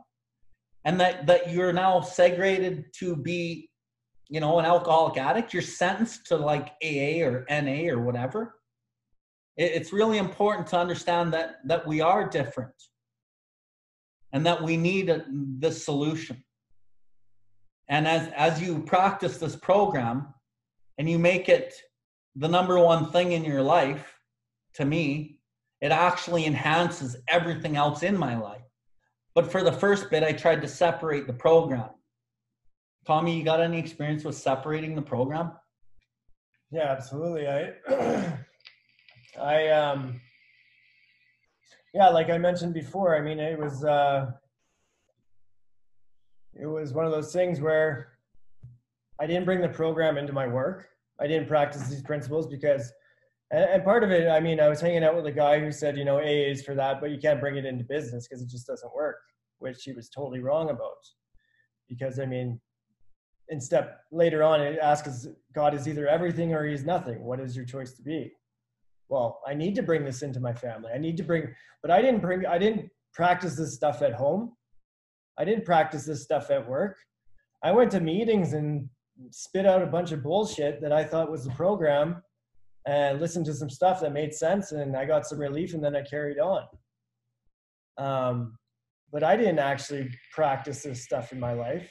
and 0.83 0.99
that, 0.99 1.25
that 1.25 1.51
you're 1.51 1.71
now 1.71 2.01
segregated 2.01 2.85
to 2.99 3.15
be 3.15 3.69
you 4.29 4.39
know, 4.39 4.59
an 4.59 4.65
alcoholic 4.65 5.17
addict, 5.17 5.53
you're 5.53 5.61
sentenced 5.61 6.27
to 6.27 6.37
like 6.37 6.73
AA 6.83 7.23
or 7.23 7.45
NA 7.49 7.89
or 7.91 7.99
whatever. 7.99 8.55
It's 9.57 9.91
really 9.91 10.19
important 10.19 10.67
to 10.67 10.77
understand 10.77 11.33
that 11.33 11.57
that 11.65 11.85
we 11.85 11.99
are 11.99 12.29
different 12.29 12.73
and 14.31 14.45
that 14.45 14.63
we 14.63 14.77
need 14.77 15.09
a, 15.09 15.25
this 15.27 15.83
solution. 15.83 16.43
And 17.89 18.07
as 18.07 18.31
as 18.35 18.61
you 18.61 18.83
practice 18.83 19.37
this 19.37 19.55
program 19.55 20.33
and 20.97 21.09
you 21.09 21.19
make 21.19 21.49
it 21.49 21.73
the 22.35 22.47
number 22.47 22.79
one 22.79 23.11
thing 23.11 23.31
in 23.31 23.43
your 23.43 23.63
life, 23.63 24.13
to 24.75 24.85
me, 24.85 25.39
it 25.81 25.91
actually 25.91 26.45
enhances 26.45 27.17
everything 27.27 27.75
else 27.75 28.03
in 28.03 28.17
my 28.17 28.37
life. 28.37 28.61
But 29.33 29.51
for 29.51 29.63
the 29.63 29.71
first 29.71 30.09
bit, 30.09 30.23
I 30.23 30.31
tried 30.31 30.61
to 30.61 30.67
separate 30.67 31.25
the 31.25 31.33
program 31.33 31.89
Tommy, 33.09 33.35
you 33.35 33.43
got 33.43 33.59
any 33.59 33.79
experience 33.79 34.23
with 34.23 34.35
separating 34.35 34.93
the 34.93 35.01
program? 35.01 35.53
Yeah, 36.69 36.91
absolutely. 36.91 37.47
I, 37.47 37.73
I, 39.41 39.69
um, 39.69 40.21
yeah, 41.91 42.09
like 42.09 42.29
I 42.29 42.37
mentioned 42.37 42.75
before, 42.75 43.15
I 43.15 43.21
mean, 43.21 43.39
it 43.39 43.57
was, 43.57 43.83
uh, 43.83 44.29
it 46.53 46.67
was 46.67 46.93
one 46.93 47.07
of 47.07 47.11
those 47.11 47.33
things 47.33 47.59
where 47.59 48.09
I 49.19 49.25
didn't 49.25 49.45
bring 49.45 49.61
the 49.61 49.69
program 49.69 50.19
into 50.19 50.31
my 50.31 50.45
work. 50.45 50.89
I 51.19 51.25
didn't 51.25 51.47
practice 51.47 51.87
these 51.87 52.03
principles 52.03 52.45
because, 52.45 52.93
and, 53.49 53.63
and 53.63 53.83
part 53.83 54.03
of 54.03 54.11
it, 54.11 54.27
I 54.27 54.39
mean, 54.39 54.59
I 54.59 54.69
was 54.69 54.81
hanging 54.81 55.03
out 55.03 55.15
with 55.15 55.25
a 55.25 55.31
guy 55.31 55.59
who 55.59 55.71
said, 55.71 55.97
you 55.97 56.05
know, 56.05 56.19
AA 56.19 56.51
is 56.51 56.61
for 56.61 56.75
that, 56.75 57.01
but 57.01 57.09
you 57.09 57.17
can't 57.17 57.41
bring 57.41 57.57
it 57.57 57.65
into 57.65 57.83
business 57.85 58.27
because 58.27 58.43
it 58.43 58.49
just 58.51 58.67
doesn't 58.67 58.93
work, 58.93 59.17
which 59.57 59.81
he 59.81 59.93
was 59.93 60.09
totally 60.09 60.41
wrong 60.41 60.69
about. 60.69 61.03
Because 61.87 62.19
I 62.19 62.27
mean, 62.27 62.61
in 63.49 63.59
step 63.59 64.01
later 64.11 64.43
on, 64.43 64.61
it 64.61 64.79
asks 64.79 65.27
God 65.53 65.73
is 65.73 65.87
either 65.87 66.07
everything 66.07 66.53
or 66.53 66.65
he's 66.65 66.85
nothing. 66.85 67.23
What 67.23 67.39
is 67.39 67.55
your 67.55 67.65
choice 67.65 67.93
to 67.93 68.01
be? 68.01 68.31
well, 69.09 69.41
I 69.45 69.55
need 69.55 69.75
to 69.75 69.83
bring 69.83 70.05
this 70.05 70.21
into 70.21 70.39
my 70.39 70.53
family. 70.53 70.91
I 70.93 70.99
need 70.99 71.17
to 71.17 71.23
bring, 71.23 71.53
but 71.81 71.91
I 71.91 72.01
didn't 72.01 72.21
bring, 72.21 72.45
I 72.45 72.59
didn't 72.59 72.89
practice 73.13 73.55
this 73.55 73.73
stuff 73.73 74.01
at 74.01 74.13
home. 74.13 74.53
I 75.37 75.45
didn't 75.45 75.65
practice 75.65 76.05
this 76.05 76.23
stuff 76.23 76.51
at 76.51 76.67
work. 76.67 76.97
I 77.63 77.71
went 77.71 77.91
to 77.91 77.99
meetings 77.99 78.53
and 78.53 78.87
spit 79.31 79.65
out 79.65 79.81
a 79.81 79.87
bunch 79.87 80.11
of 80.11 80.23
bullshit 80.23 80.79
that 80.81 80.93
I 80.93 81.03
thought 81.03 81.31
was 81.31 81.43
the 81.43 81.51
program 81.51 82.21
and 82.85 83.19
listened 83.19 83.45
to 83.47 83.53
some 83.53 83.69
stuff 83.69 83.99
that 84.01 84.13
made 84.13 84.33
sense 84.33 84.71
and 84.71 84.95
I 84.95 85.05
got 85.05 85.25
some 85.25 85.39
relief 85.39 85.73
and 85.73 85.83
then 85.83 85.95
I 85.95 86.03
carried 86.03 86.39
on. 86.39 86.63
Um, 87.97 88.57
but 89.11 89.23
I 89.23 89.35
didn't 89.35 89.59
actually 89.59 90.09
practice 90.33 90.83
this 90.83 91.03
stuff 91.03 91.33
in 91.33 91.39
my 91.39 91.53
life. 91.53 91.89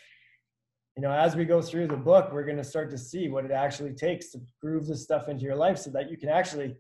You 0.99 1.03
know, 1.03 1.13
as 1.13 1.37
we 1.37 1.45
go 1.45 1.63
through 1.63 1.87
the 1.87 1.97
book, 1.97 2.33
we're 2.33 2.43
going 2.43 2.57
to 2.57 2.65
start 2.65 2.91
to 2.91 2.99
see 2.99 3.29
what 3.29 3.45
it 3.45 3.53
actually 3.53 3.93
takes 3.93 4.33
to 4.33 4.41
groove 4.61 4.89
this 4.89 5.05
stuff 5.05 5.29
into 5.29 5.45
your 5.45 5.55
life 5.55 5.79
so 5.79 5.91
that 5.91 6.11
you 6.11 6.17
can 6.17 6.29
actually 6.29 6.75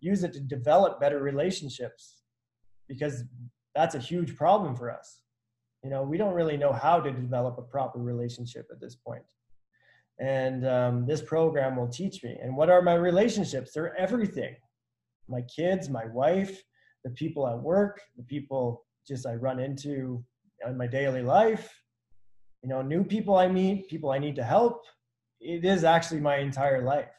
use 0.00 0.22
it 0.22 0.34
to 0.34 0.40
develop 0.40 1.00
better 1.00 1.18
relationships 1.22 2.18
because 2.88 3.24
that's 3.74 3.94
a 3.94 3.98
huge 3.98 4.36
problem 4.36 4.76
for 4.76 4.90
us. 4.90 5.20
You 5.82 5.88
know, 5.88 6.02
we 6.02 6.18
don't 6.18 6.34
really 6.34 6.58
know 6.58 6.74
how 6.74 7.00
to 7.00 7.10
develop 7.10 7.56
a 7.56 7.62
proper 7.62 8.00
relationship 8.00 8.66
at 8.70 8.82
this 8.82 8.96
point. 8.96 9.24
And 10.20 10.66
um, 10.66 11.06
this 11.06 11.22
program 11.22 11.76
will 11.76 11.88
teach 11.88 12.22
me. 12.22 12.36
And 12.42 12.54
what 12.54 12.68
are 12.68 12.82
my 12.82 12.96
relationships? 12.96 13.72
They're 13.72 13.96
everything 13.96 14.56
my 15.26 15.40
kids, 15.40 15.88
my 15.88 16.04
wife, 16.04 16.62
the 17.02 17.12
people 17.12 17.48
at 17.48 17.58
work, 17.58 18.02
the 18.18 18.24
people 18.24 18.84
just 19.08 19.26
I 19.26 19.36
run 19.36 19.58
into 19.58 20.22
in 20.66 20.76
my 20.76 20.86
daily 20.86 21.22
life, 21.22 21.74
you 22.64 22.70
know, 22.70 22.80
new 22.80 23.04
people 23.04 23.36
I 23.36 23.46
meet, 23.46 23.88
people 23.88 24.10
I 24.10 24.18
need 24.18 24.34
to 24.36 24.42
help. 24.42 24.84
It 25.38 25.66
is 25.66 25.84
actually 25.84 26.20
my 26.20 26.38
entire 26.38 26.82
life. 26.82 27.12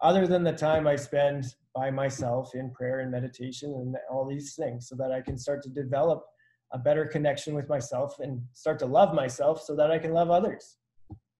Other 0.00 0.26
than 0.26 0.42
the 0.42 0.52
time 0.52 0.88
I 0.88 0.96
spend 0.96 1.44
by 1.76 1.92
myself 1.92 2.56
in 2.56 2.72
prayer 2.72 2.98
and 2.98 3.10
meditation 3.12 3.72
and 3.72 3.94
all 4.10 4.28
these 4.28 4.56
things 4.56 4.88
so 4.88 4.96
that 4.96 5.12
I 5.12 5.20
can 5.20 5.38
start 5.38 5.62
to 5.62 5.68
develop 5.68 6.24
a 6.72 6.78
better 6.78 7.06
connection 7.06 7.54
with 7.54 7.68
myself 7.68 8.18
and 8.18 8.42
start 8.52 8.80
to 8.80 8.86
love 8.86 9.14
myself 9.14 9.62
so 9.62 9.76
that 9.76 9.92
I 9.92 9.98
can 9.98 10.12
love 10.12 10.30
others. 10.30 10.78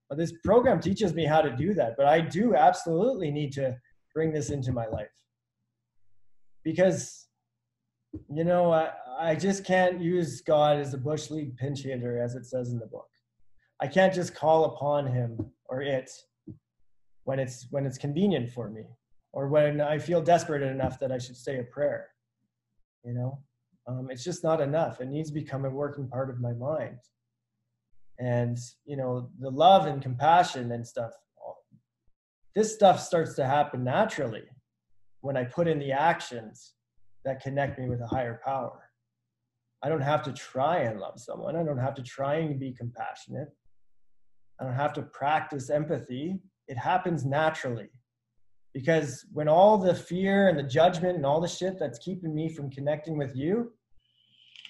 But 0.09 0.17
this 0.17 0.33
program 0.45 0.79
teaches 0.79 1.13
me 1.13 1.25
how 1.25 1.41
to 1.41 1.57
do 1.57 1.75
that, 1.75 1.95
but 1.97 2.07
I 2.07 2.21
do 2.21 2.55
absolutely 2.55 3.33
need 3.33 3.53
to 3.55 3.77
bring 4.15 4.33
this 4.33 4.51
into 4.51 4.71
my 4.71 4.87
life. 4.87 5.09
Because 6.63 7.27
you 8.33 8.45
know, 8.45 8.73
I, 8.73 8.91
I 9.19 9.35
just 9.35 9.65
can't 9.65 10.01
use 10.01 10.41
God 10.41 10.79
as 10.79 10.95
a 10.95 10.99
bush 10.99 11.31
league 11.31 11.57
pinch 11.57 11.83
hitter 11.83 12.23
as 12.23 12.37
it 12.37 12.47
says 12.47 12.71
in 12.71 12.79
the 12.79 12.87
book. 12.87 13.09
I 13.85 13.87
can't 13.87 14.15
just 14.15 14.35
call 14.35 14.65
upon 14.65 15.07
him 15.07 15.39
or 15.67 15.83
it 15.83 16.11
when 17.25 17.39
it's 17.39 17.67
when 17.69 17.85
it's 17.85 17.99
convenient 17.99 18.51
for 18.51 18.71
me 18.71 18.85
or 19.35 19.49
when 19.49 19.79
I 19.83 19.99
feel 19.99 20.23
desperate 20.23 20.63
enough 20.63 20.99
that 21.01 21.13
I 21.13 21.19
should 21.19 21.37
say 21.37 21.59
a 21.59 21.65
prayer. 21.65 22.09
You 23.05 23.13
know, 23.13 23.43
um, 23.87 24.09
it's 24.11 24.25
just 24.25 24.43
not 24.43 24.63
enough. 24.63 25.03
It 25.03 25.09
needs 25.09 25.29
to 25.29 25.35
become 25.35 25.67
a 25.67 25.71
working 25.71 26.09
part 26.09 26.31
of 26.31 26.41
my 26.41 26.55
mind. 26.55 26.97
And 28.19 28.57
you 28.87 28.97
know, 28.97 29.29
the 29.39 29.51
love 29.51 29.85
and 29.85 30.01
compassion 30.01 30.73
and 30.73 30.87
stuff. 30.87 31.13
This 32.55 32.75
stuff 32.75 32.99
starts 32.99 33.35
to 33.35 33.45
happen 33.45 33.85
naturally 33.85 34.45
when 35.21 35.37
I 35.37 35.45
put 35.45 35.69
in 35.69 35.79
the 35.79 35.93
actions 35.93 36.73
that 37.27 37.43
connect 37.43 37.79
me 37.79 37.91
with 37.91 38.01
a 38.01 38.07
higher 38.07 38.41
power. 38.43 38.81
I 39.83 39.91
don't 39.91 40.01
have 40.01 40.23
to 40.23 40.33
try 40.33 40.79
and 40.79 41.01
love 41.01 41.21
someone. 41.21 41.55
I 41.55 41.63
don't 41.63 41.77
have 41.77 41.97
to 41.97 42.03
try 42.03 42.37
and 42.37 42.59
be 42.59 42.73
compassionate. 42.73 43.49
I 44.61 44.65
don't 44.65 44.75
have 44.75 44.93
to 44.95 45.03
practice 45.03 45.71
empathy. 45.71 46.41
It 46.69 46.79
happens 46.79 47.25
naturally 47.25 47.91
because 48.73 49.25
when 49.33 49.49
all 49.49 49.79
the 49.79 49.95
fear 49.95 50.49
and 50.49 50.59
the 50.59 50.63
judgment 50.63 51.17
and 51.17 51.25
all 51.25 51.41
the 51.41 51.49
shit 51.49 51.79
that's 51.79 51.99
keeping 51.99 52.35
me 52.35 52.49
from 52.49 52.71
connecting 52.71 53.17
with 53.17 53.35
you 53.35 53.73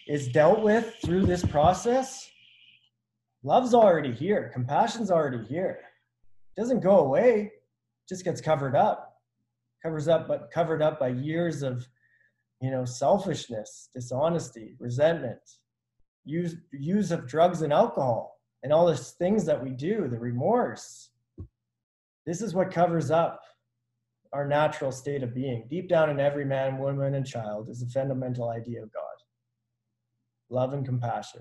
is 0.06 0.28
dealt 0.28 0.62
with 0.62 0.94
through 1.02 1.24
this 1.24 1.44
process, 1.44 2.28
love's 3.42 3.72
already 3.74 4.12
here, 4.12 4.50
compassion's 4.52 5.10
already 5.10 5.42
here. 5.44 5.80
It 6.54 6.60
doesn't 6.60 6.80
go 6.80 6.98
away, 6.98 7.52
it 7.52 8.08
just 8.08 8.24
gets 8.24 8.40
covered 8.40 8.76
up. 8.76 9.10
Covers 9.82 10.08
up, 10.08 10.28
but 10.28 10.50
covered 10.50 10.80
up 10.80 10.98
by 10.98 11.08
years 11.08 11.62
of, 11.62 11.86
you 12.62 12.70
know, 12.70 12.86
selfishness, 12.86 13.90
dishonesty, 13.94 14.76
resentment, 14.78 15.40
use 16.24 16.56
use 16.72 17.10
of 17.10 17.26
drugs 17.26 17.60
and 17.60 17.70
alcohol, 17.70 18.33
and 18.64 18.72
all 18.72 18.86
the 18.86 18.96
things 18.96 19.44
that 19.44 19.62
we 19.62 19.70
do, 19.70 20.08
the 20.08 20.18
remorse. 20.18 21.10
This 22.26 22.40
is 22.40 22.54
what 22.54 22.72
covers 22.72 23.10
up 23.10 23.42
our 24.32 24.48
natural 24.48 24.90
state 24.90 25.22
of 25.22 25.34
being. 25.34 25.66
Deep 25.68 25.86
down 25.88 26.08
in 26.08 26.18
every 26.18 26.46
man, 26.46 26.78
woman, 26.78 27.14
and 27.14 27.26
child 27.26 27.68
is 27.68 27.80
the 27.80 27.86
fundamental 27.86 28.48
idea 28.48 28.82
of 28.82 28.92
God 28.92 29.04
love 30.50 30.72
and 30.72 30.84
compassion. 30.84 31.40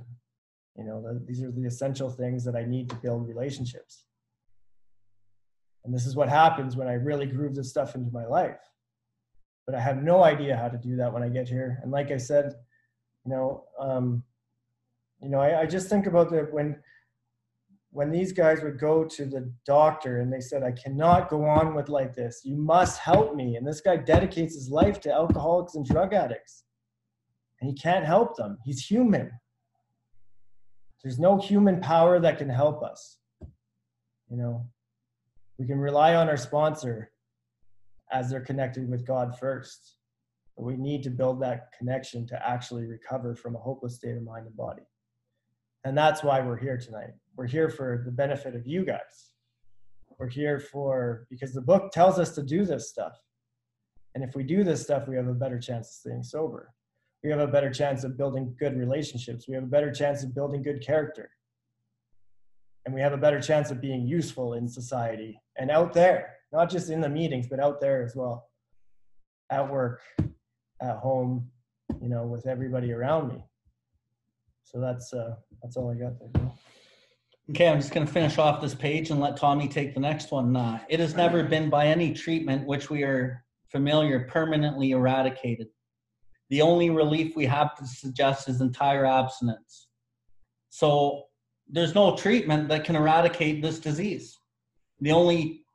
You 0.78 0.86
know, 0.86 1.20
these 1.26 1.44
are 1.44 1.52
the 1.52 1.66
essential 1.66 2.10
things 2.10 2.44
that 2.46 2.56
I 2.56 2.66
need 2.66 2.90
to 2.90 2.96
build 2.96 3.28
relationships. 3.28 4.06
And 5.86 5.94
this 5.94 6.06
is 6.06 6.16
what 6.16 6.30
happens 6.30 6.76
when 6.76 6.88
I 6.88 6.94
really 6.94 7.28
groove 7.28 7.54
this 7.54 7.70
stuff 7.70 7.96
into 7.96 8.12
my 8.12 8.26
life. 8.26 8.60
But 9.68 9.76
I 9.76 9.82
have 9.82 10.02
no 10.02 10.24
idea 10.24 10.58
how 10.58 10.68
to 10.68 10.78
do 10.78 10.96
that 10.96 11.14
when 11.14 11.22
I 11.22 11.30
get 11.30 11.48
here. 11.48 11.80
And 11.84 11.92
like 11.92 12.12
I 12.12 12.18
said, 12.18 12.54
you 13.26 13.32
know, 13.32 13.66
um, 13.80 14.24
you 15.22 15.30
know, 15.30 15.40
I, 15.40 15.62
I 15.62 15.66
just 15.66 15.90
think 15.90 16.08
about 16.08 16.32
that 16.32 16.52
when 16.52 16.78
when 17.94 18.12
these 18.12 18.32
guys 18.32 18.64
would 18.64 18.80
go 18.80 19.06
to 19.06 19.26
the 19.26 19.54
doctor 19.68 20.20
and 20.20 20.34
they 20.34 20.40
said, 20.40 20.64
I 20.64 20.72
cannot 20.72 21.30
go 21.30 21.46
on 21.46 21.76
with 21.76 21.90
like 21.90 22.16
this. 22.16 22.42
You 22.44 22.56
must 22.56 23.00
help 23.00 23.36
me. 23.36 23.56
And 23.56 23.68
this 23.68 23.82
guy 23.82 23.98
dedicates 23.98 24.56
his 24.56 24.68
life 24.68 25.00
to 25.02 25.14
alcoholics 25.14 25.76
and 25.76 25.86
drug 25.86 26.12
addicts. 26.12 26.64
And 27.62 27.70
he 27.70 27.76
can't 27.76 28.04
help 28.04 28.36
them. 28.36 28.58
He's 28.66 28.84
human. 28.84 29.32
There's 31.04 31.20
no 31.20 31.38
human 31.38 31.82
power 31.82 32.20
that 32.20 32.40
can 32.40 32.50
help 32.50 32.82
us. 32.82 33.20
You 34.28 34.38
know, 34.38 34.66
we 35.60 35.68
can 35.68 35.78
rely 35.78 36.16
on 36.16 36.30
our 36.30 36.38
sponsor 36.38 37.12
as 38.12 38.28
they're 38.28 38.42
connected 38.42 38.90
with 38.90 39.06
God 39.06 39.38
first. 39.38 39.98
But 40.58 40.64
we 40.64 40.78
need 40.78 41.04
to 41.04 41.12
build 41.12 41.40
that 41.44 41.68
connection 41.78 42.26
to 42.28 42.50
actually 42.50 42.86
recover 42.86 43.36
from 43.36 43.56
a 43.56 43.60
hopeless 43.60 43.98
state 43.98 44.18
of 44.18 44.24
mind 44.24 44.48
and 44.48 44.58
body. 44.58 44.82
And 45.84 45.98
that's 45.98 46.24
why 46.24 46.40
we're 46.42 46.58
here 46.58 46.78
tonight. 46.78 47.12
We're 47.36 47.48
here 47.48 47.70
for 47.70 48.04
the 48.06 48.12
benefit 48.12 48.56
of 48.56 48.66
you 48.66 48.86
guys. 48.86 49.32
We're 50.18 50.30
here 50.30 50.60
for, 50.60 51.28
because 51.30 51.54
the 51.54 51.62
book 51.62 51.92
tells 51.92 52.20
us 52.20 52.34
to 52.36 52.44
do 52.44 52.66
this 52.66 52.90
stuff. 52.90 53.18
And 54.16 54.24
if 54.24 54.36
we 54.36 54.44
do 54.44 54.64
this 54.64 54.82
stuff, 54.82 55.08
we 55.08 55.16
have 55.16 55.28
a 55.28 55.34
better 55.34 55.60
chance 55.60 55.88
of 55.88 55.94
staying 55.94 56.24
sober. 56.24 56.74
We 57.24 57.30
have 57.32 57.40
a 57.40 57.48
better 57.48 57.72
chance 57.72 58.04
of 58.04 58.18
building 58.18 58.56
good 58.60 58.78
relationships. 58.78 59.48
We 59.48 59.56
have 59.56 59.64
a 59.64 59.68
better 59.68 59.92
chance 59.92 60.24
of 60.24 60.36
building 60.36 60.62
good 60.62 60.86
character. 60.86 61.30
And 62.86 62.94
we 62.94 63.02
have 63.02 63.14
a 63.14 63.18
better 63.18 63.42
chance 63.42 63.72
of 63.72 63.82
being 63.82 64.06
useful 64.06 64.54
in 64.54 64.68
society 64.68 65.40
and 65.58 65.72
out 65.72 65.94
there, 65.94 66.36
not 66.52 66.70
just 66.70 66.90
in 66.90 67.02
the 67.02 67.10
meetings, 67.10 67.48
but 67.50 67.60
out 67.60 67.80
there 67.80 68.04
as 68.04 68.16
well. 68.16 68.50
At 69.50 69.72
work, 69.72 70.02
at 70.82 70.98
home, 70.98 71.50
you 72.02 72.10
know, 72.10 72.26
with 72.26 72.46
everybody 72.46 72.92
around 72.92 73.30
me. 73.30 73.46
So 74.64 74.80
that's 74.80 75.14
uh, 75.14 75.36
that's 75.62 75.78
all 75.78 75.92
I 75.92 75.96
got 75.96 76.14
there. 76.20 76.52
Okay, 77.50 77.68
I'm 77.68 77.80
just 77.80 77.94
going 77.94 78.08
to 78.08 78.12
finish 78.12 78.38
off 78.38 78.62
this 78.62 78.74
page 78.74 79.10
and 79.12 79.20
let 79.20 79.36
Tommy 79.36 79.68
take 79.68 79.94
the 79.94 80.00
next 80.00 80.32
one. 80.32 80.56
Uh, 80.56 80.80
it 80.88 81.00
has 81.00 81.14
never 81.14 81.44
been 81.44 81.70
by 81.70 81.88
any 81.88 82.14
treatment 82.14 82.66
which 82.66 82.90
we 82.90 83.04
are 83.04 83.44
familiar 83.70 84.22
permanently 84.22 84.92
eradicated. 84.92 85.68
The 86.50 86.62
only 86.62 86.90
relief 86.90 87.36
we 87.36 87.46
have 87.46 87.76
to 87.76 87.86
suggest 87.86 88.48
is 88.48 88.62
entire 88.62 89.06
abstinence. 89.06 89.90
So 90.70 91.24
there's 91.70 91.94
no 91.94 92.16
treatment 92.16 92.70
that 92.70 92.86
can 92.86 92.96
eradicate 92.96 93.62
this 93.62 93.80
disease. 93.80 94.40
The 95.02 95.12
only 95.12 95.66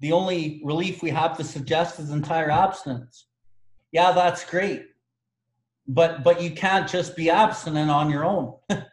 the 0.00 0.12
only 0.12 0.60
relief 0.62 1.02
we 1.02 1.10
have 1.10 1.36
to 1.38 1.44
suggest 1.44 1.98
is 1.98 2.10
entire 2.10 2.50
abstinence. 2.50 3.26
Yeah, 3.92 4.12
that's 4.12 4.44
great 4.44 4.84
but 5.88 6.22
but 6.22 6.42
you 6.42 6.50
can't 6.50 6.88
just 6.88 7.16
be 7.16 7.30
abstinent 7.30 7.90
on 7.90 8.10
your 8.10 8.24
own. 8.24 8.54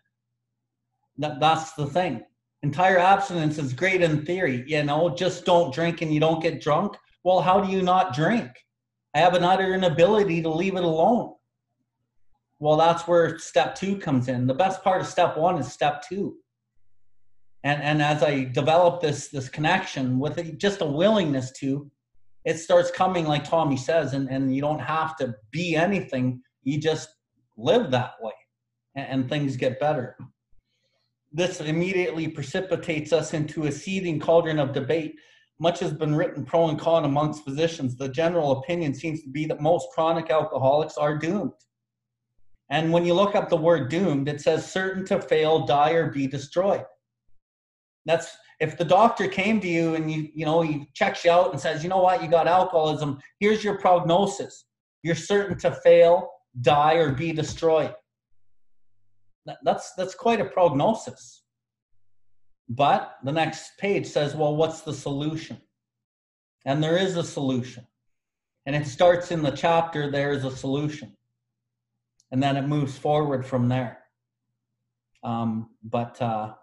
That, 1.18 1.40
that's 1.40 1.72
the 1.76 1.86
thing. 1.86 2.24
Entire 2.62 3.00
abstinence 3.00 3.58
is 3.58 3.72
great 3.72 4.02
in 4.02 4.26
theory 4.26 4.66
you 4.68 4.84
know 4.84 5.16
just 5.16 5.46
don't 5.46 5.74
drink 5.74 6.02
and 6.02 6.14
you 6.14 6.20
don't 6.20 6.42
get 6.42 6.60
drunk. 6.60 6.98
Well 7.24 7.40
how 7.40 7.62
do 7.62 7.72
you 7.72 7.82
not 7.82 8.14
drink? 8.14 8.52
I 9.14 9.20
have 9.20 9.34
an 9.34 9.46
utter 9.46 9.74
inability 9.74 10.42
to 10.42 10.50
leave 10.50 10.76
it 10.76 10.84
alone. 10.84 11.36
Well 12.60 12.76
that's 12.76 13.08
where 13.08 13.40
step 13.40 13.76
two 13.76 13.98
comes 13.98 14.28
in. 14.28 14.46
The 14.46 14.54
best 14.54 14.84
part 14.84 15.00
of 15.00 15.08
step 15.08 15.38
one 15.38 15.58
is 15.58 15.72
step 15.72 16.04
two. 16.06 16.36
And 17.64 17.82
and 17.82 18.02
as 18.02 18.22
i 18.22 18.44
develop 18.44 19.00
this 19.00 19.30
this 19.30 19.48
connection 19.48 20.20
with 20.20 20.38
it, 20.38 20.58
just 20.58 20.82
a 20.82 20.86
willingness 20.86 21.54
to 21.60 21.90
it 22.44 22.60
starts 22.60 22.92
coming 22.92 23.26
like 23.26 23.46
tommy 23.46 23.78
says 23.78 24.14
and 24.14 24.30
and 24.30 24.54
you 24.54 24.62
don't 24.62 24.80
have 24.80 25.16
to 25.16 25.34
be 25.52 25.78
anything 25.78 26.42
you 26.66 26.78
just 26.78 27.08
live 27.58 27.90
that 27.92 28.14
way 28.22 28.34
and, 28.96 29.08
and 29.08 29.30
things 29.30 29.56
get 29.56 29.80
better. 29.80 30.18
This 31.32 31.62
immediately 31.62 32.28
precipitates 32.28 33.14
us 33.14 33.34
into 33.34 33.66
a 33.66 33.72
seething 33.72 34.20
cauldron 34.20 34.60
of 34.60 34.74
debate 34.74 35.16
much 35.60 35.80
has 35.80 35.94
been 35.94 36.16
written 36.16 36.44
pro 36.44 36.68
and 36.68 36.80
con 36.80 37.06
amongst 37.06 37.46
physicians, 37.46 37.96
the 37.96 38.10
general 38.10 38.60
opinion 38.60 38.94
seems 38.94 39.22
to 39.24 39.30
be 39.30 39.46
that 39.46 39.62
most 39.62 39.88
chronic 39.94 40.30
alcoholics 40.30 40.98
are 40.98 41.18
doomed. 41.18 41.54
And 42.70 42.92
when 42.92 43.06
you 43.06 43.14
look 43.14 43.36
up 43.36 43.50
the 43.50 43.58
word 43.58 43.90
doomed, 43.90 44.28
it 44.28 44.42
says 44.42 44.70
certain 44.70 45.06
to 45.06 45.22
fail, 45.22 45.66
die, 45.66 45.92
or 45.92 46.12
be 46.12 46.28
destroyed. 46.28 46.84
That's 48.06 48.36
if 48.60 48.78
the 48.78 48.86
doctor 48.86 49.28
came 49.28 49.60
to 49.62 49.68
you 49.68 49.96
and 49.96 50.12
you, 50.12 50.30
you 50.34 50.46
know, 50.46 50.62
he 50.62 50.90
checks 50.94 51.24
you 51.24 51.32
out 51.32 51.52
and 51.52 51.60
says, 51.60 51.84
you 51.84 51.90
know 51.90 52.02
what, 52.02 52.22
you 52.22 52.30
got 52.30 52.48
alcoholism, 52.48 53.20
here's 53.40 53.64
your 53.64 53.78
prognosis. 53.78 54.66
You're 55.04 55.16
certain 55.16 55.58
to 55.60 55.72
fail, 55.72 56.30
die, 56.62 56.96
or 56.96 57.12
be 57.12 57.32
destroyed. 57.32 57.94
That's 59.64 59.94
that's 59.94 60.16
quite 60.16 60.42
a 60.42 60.46
prognosis. 60.46 61.44
But 62.68 63.18
the 63.24 63.32
next 63.32 63.78
page 63.78 64.08
says, 64.08 64.36
well, 64.36 64.56
what's 64.56 64.82
the 64.82 64.94
solution? 64.94 65.62
And 66.66 66.84
there 66.84 66.98
is 66.98 67.16
a 67.16 67.24
solution. 67.24 67.86
And 68.66 68.76
it 68.76 68.88
starts 68.88 69.32
in 69.32 69.44
the 69.44 69.52
chapter, 69.52 70.10
there 70.10 70.32
is 70.32 70.44
a 70.44 70.56
solution. 70.56 71.16
And 72.32 72.42
then 72.42 72.58
it 72.58 72.64
moves 72.64 72.98
forward 72.98 73.46
from 73.46 73.70
there. 73.70 74.00
Um, 75.24 75.70
but 75.84 76.20
uh, 76.22 76.54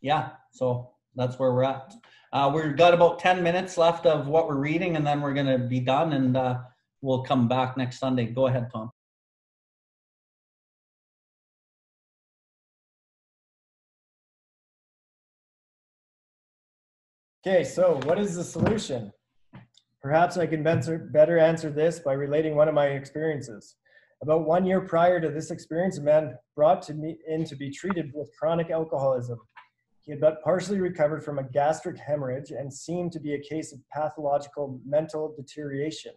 yeah, 0.00 0.30
so 0.52 0.92
that's 1.16 1.38
where 1.38 1.52
we're 1.52 1.64
at. 1.64 1.92
Uh, 2.32 2.52
we've 2.54 2.76
got 2.76 2.94
about 2.94 3.18
10 3.18 3.42
minutes 3.42 3.76
left 3.76 4.06
of 4.06 4.28
what 4.28 4.46
we're 4.46 4.54
reading, 4.56 4.94
and 4.94 5.04
then 5.04 5.20
we're 5.20 5.34
going 5.34 5.46
to 5.46 5.58
be 5.58 5.80
done, 5.80 6.12
and 6.12 6.36
uh, 6.36 6.58
we'll 7.02 7.22
come 7.22 7.48
back 7.48 7.76
next 7.76 7.98
Sunday. 7.98 8.26
Go 8.26 8.46
ahead, 8.46 8.68
Tom. 8.72 8.90
Okay, 17.46 17.64
so 17.64 17.98
what 18.04 18.18
is 18.18 18.36
the 18.36 18.44
solution? 18.44 19.10
Perhaps 20.02 20.36
I 20.36 20.46
can 20.46 20.62
better 20.62 21.38
answer 21.38 21.70
this 21.70 21.98
by 22.00 22.12
relating 22.12 22.54
one 22.54 22.68
of 22.68 22.74
my 22.74 22.88
experiences. 22.88 23.76
About 24.22 24.46
one 24.46 24.66
year 24.66 24.82
prior 24.82 25.18
to 25.20 25.30
this 25.30 25.50
experience, 25.50 25.96
a 25.96 26.02
man 26.02 26.36
brought 26.54 26.82
to 26.82 26.94
me 26.94 27.16
in 27.26 27.44
to 27.46 27.56
be 27.56 27.70
treated 27.70 28.10
with 28.14 28.30
chronic 28.38 28.70
alcoholism. 28.70 29.38
He 30.02 30.12
had 30.12 30.20
but 30.20 30.42
partially 30.42 30.80
recovered 30.80 31.24
from 31.24 31.38
a 31.38 31.48
gastric 31.48 31.96
hemorrhage 31.98 32.50
and 32.50 32.72
seemed 32.72 33.12
to 33.12 33.20
be 33.20 33.32
a 33.32 33.40
case 33.40 33.72
of 33.72 33.80
pathological 33.90 34.78
mental 34.84 35.34
deterioration. 35.34 36.12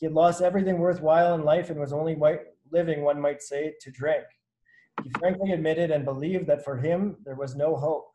He 0.00 0.06
had 0.06 0.14
lost 0.14 0.40
everything 0.40 0.78
worthwhile 0.78 1.34
in 1.34 1.44
life 1.44 1.68
and 1.68 1.78
was 1.78 1.92
only 1.92 2.18
living, 2.72 3.02
one 3.02 3.20
might 3.20 3.42
say, 3.42 3.74
to 3.82 3.90
drink. 3.90 4.24
He 5.04 5.10
frankly 5.18 5.52
admitted 5.52 5.90
and 5.90 6.06
believed 6.06 6.46
that 6.46 6.64
for 6.64 6.78
him 6.78 7.18
there 7.24 7.34
was 7.34 7.54
no 7.54 7.76
hope. 7.76 8.10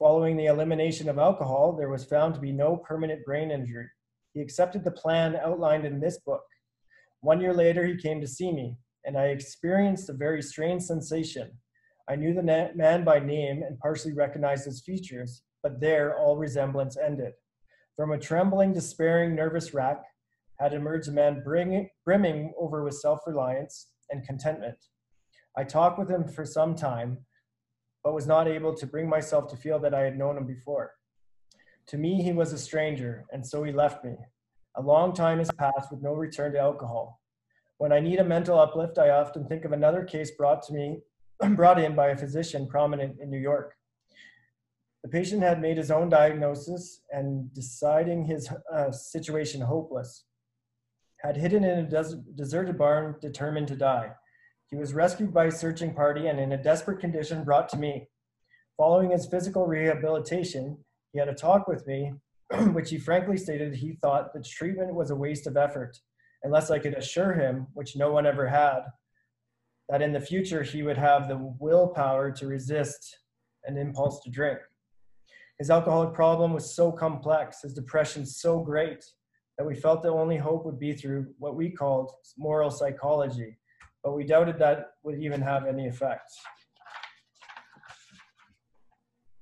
Following 0.00 0.36
the 0.36 0.46
elimination 0.46 1.08
of 1.08 1.18
alcohol, 1.18 1.76
there 1.76 1.88
was 1.88 2.04
found 2.04 2.34
to 2.34 2.40
be 2.40 2.50
no 2.50 2.76
permanent 2.76 3.24
brain 3.24 3.52
injury. 3.52 3.86
He 4.34 4.40
accepted 4.40 4.82
the 4.82 4.90
plan 4.90 5.36
outlined 5.36 5.84
in 5.84 6.00
this 6.00 6.18
book. 6.18 6.42
One 7.20 7.40
year 7.40 7.54
later, 7.54 7.86
he 7.86 7.96
came 7.96 8.20
to 8.20 8.26
see 8.26 8.50
me, 8.50 8.76
and 9.04 9.16
I 9.16 9.26
experienced 9.26 10.08
a 10.08 10.14
very 10.14 10.42
strange 10.42 10.82
sensation. 10.82 11.52
I 12.08 12.16
knew 12.16 12.34
the 12.34 12.42
man 12.74 13.04
by 13.04 13.20
name 13.20 13.62
and 13.62 13.78
partially 13.78 14.12
recognized 14.12 14.64
his 14.64 14.82
features, 14.82 15.42
but 15.62 15.80
there 15.80 16.18
all 16.18 16.36
resemblance 16.36 16.96
ended. 16.96 17.34
From 17.94 18.10
a 18.10 18.18
trembling, 18.18 18.72
despairing, 18.72 19.36
nervous 19.36 19.72
wreck 19.72 20.02
had 20.62 20.72
emerged 20.74 21.08
a 21.08 21.12
man 21.12 21.42
bring, 21.42 21.88
brimming 22.04 22.52
over 22.58 22.84
with 22.84 22.94
self 22.94 23.20
reliance 23.26 23.88
and 24.10 24.26
contentment. 24.26 24.78
I 25.56 25.64
talked 25.64 25.98
with 25.98 26.10
him 26.10 26.28
for 26.28 26.44
some 26.44 26.74
time, 26.74 27.18
but 28.04 28.14
was 28.14 28.26
not 28.26 28.48
able 28.48 28.74
to 28.76 28.86
bring 28.86 29.08
myself 29.08 29.48
to 29.48 29.56
feel 29.56 29.78
that 29.80 29.94
I 29.94 30.00
had 30.00 30.16
known 30.16 30.36
him 30.36 30.46
before. 30.46 30.92
To 31.88 31.98
me, 31.98 32.22
he 32.22 32.32
was 32.32 32.52
a 32.52 32.58
stranger, 32.58 33.24
and 33.32 33.46
so 33.46 33.64
he 33.64 33.72
left 33.72 34.04
me. 34.04 34.14
A 34.76 34.82
long 34.82 35.12
time 35.12 35.38
has 35.38 35.50
passed 35.52 35.90
with 35.90 36.00
no 36.00 36.14
return 36.14 36.52
to 36.52 36.58
alcohol. 36.58 37.20
When 37.78 37.92
I 37.92 38.00
need 38.00 38.20
a 38.20 38.24
mental 38.24 38.58
uplift, 38.58 38.98
I 38.98 39.10
often 39.10 39.46
think 39.46 39.64
of 39.64 39.72
another 39.72 40.04
case 40.04 40.30
brought 40.30 40.62
to 40.64 40.72
me, 40.72 41.00
brought 41.56 41.80
in 41.80 41.94
by 41.94 42.08
a 42.08 42.16
physician 42.16 42.68
prominent 42.68 43.20
in 43.20 43.28
New 43.28 43.38
York. 43.38 43.74
The 45.02 45.08
patient 45.08 45.42
had 45.42 45.60
made 45.60 45.76
his 45.76 45.90
own 45.90 46.08
diagnosis 46.08 47.00
and 47.10 47.52
deciding 47.52 48.24
his 48.24 48.48
uh, 48.72 48.92
situation 48.92 49.60
hopeless, 49.60 50.24
had 51.22 51.36
hidden 51.36 51.62
in 51.62 51.78
a 51.78 51.88
des- 51.88 52.20
deserted 52.34 52.76
barn, 52.76 53.14
determined 53.20 53.68
to 53.68 53.76
die. 53.76 54.10
He 54.70 54.76
was 54.76 54.92
rescued 54.94 55.32
by 55.32 55.46
a 55.46 55.52
searching 55.52 55.94
party 55.94 56.26
and 56.26 56.40
in 56.40 56.52
a 56.52 56.62
desperate 56.62 57.00
condition 57.00 57.44
brought 57.44 57.68
to 57.70 57.76
me. 57.76 58.08
Following 58.76 59.10
his 59.10 59.26
physical 59.26 59.66
rehabilitation, 59.66 60.78
he 61.12 61.18
had 61.18 61.28
a 61.28 61.34
talk 61.34 61.68
with 61.68 61.86
me, 61.86 62.12
which 62.72 62.90
he 62.90 62.98
frankly 62.98 63.36
stated 63.36 63.74
he 63.74 63.92
thought 63.92 64.32
the 64.32 64.42
treatment 64.42 64.94
was 64.94 65.10
a 65.10 65.16
waste 65.16 65.46
of 65.46 65.56
effort, 65.56 65.96
unless 66.42 66.70
I 66.70 66.80
could 66.80 66.94
assure 66.94 67.34
him, 67.34 67.68
which 67.74 67.96
no 67.96 68.10
one 68.10 68.26
ever 68.26 68.48
had, 68.48 68.80
that 69.88 70.02
in 70.02 70.12
the 70.12 70.20
future 70.20 70.62
he 70.62 70.82
would 70.82 70.98
have 70.98 71.28
the 71.28 71.38
willpower 71.60 72.32
to 72.32 72.46
resist 72.46 73.18
an 73.64 73.76
impulse 73.76 74.20
to 74.24 74.30
drink. 74.30 74.58
His 75.58 75.70
alcoholic 75.70 76.14
problem 76.14 76.52
was 76.52 76.74
so 76.74 76.90
complex, 76.90 77.62
his 77.62 77.74
depression 77.74 78.26
so 78.26 78.58
great, 78.58 79.04
that 79.58 79.66
we 79.66 79.74
felt 79.74 80.02
the 80.02 80.08
only 80.08 80.36
hope 80.36 80.64
would 80.64 80.78
be 80.78 80.92
through 80.92 81.26
what 81.38 81.56
we 81.56 81.70
called 81.70 82.12
moral 82.38 82.70
psychology, 82.70 83.58
but 84.02 84.14
we 84.14 84.24
doubted 84.24 84.58
that 84.58 84.92
would 85.02 85.18
even 85.18 85.40
have 85.40 85.66
any 85.66 85.86
effect. 85.86 86.32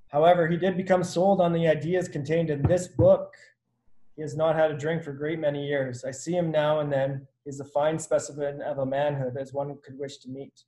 However, 0.09 0.49
he 0.49 0.57
did 0.57 0.77
become 0.77 1.05
sold 1.05 1.41
on 1.41 1.53
the 1.53 1.69
ideas 1.69 2.09
contained 2.09 2.51
in 2.51 2.62
this 2.62 2.89
book. 2.89 3.32
He 4.16 4.23
has 4.23 4.37
not 4.37 4.57
had 4.57 4.73
a 4.73 4.77
drink 4.77 5.05
for 5.05 5.12
a 5.12 5.16
great 5.16 5.39
many 5.39 5.66
years. 5.66 6.05
I 6.05 6.11
see 6.11 6.32
him 6.32 6.51
now 6.51 6.81
and 6.81 6.93
then. 6.93 7.27
He 7.45 7.51
is 7.51 7.61
a 7.61 7.65
fine 7.65 7.99
specimen 7.99 8.61
of 8.61 8.78
a 8.78 8.87
manhood 8.87 9.37
as 9.41 9.53
one 9.53 9.77
could 9.85 9.99
wish 9.99 10.19
to 10.19 10.28
meet. 10.28 10.65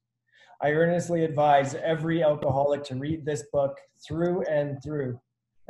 I 0.63 0.71
earnestly 0.71 1.25
advise 1.25 1.75
every 1.75 2.23
alcoholic 2.23 2.85
to 2.85 2.95
read 2.95 3.27
this 3.27 3.43
book 3.53 3.77
through 4.07 4.43
and 4.43 4.81
through. 4.83 5.21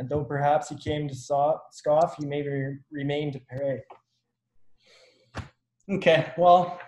And 0.03 0.11
though 0.11 0.25
perhaps 0.25 0.69
he 0.69 0.75
came 0.75 1.09
to 1.09 1.15
scoff, 1.15 2.17
he 2.19 2.27
may 2.27 2.45
remain 2.91 3.33
to 3.35 3.41
pray. 3.49 3.85
Okay, 5.89 6.33
well, 6.37 6.81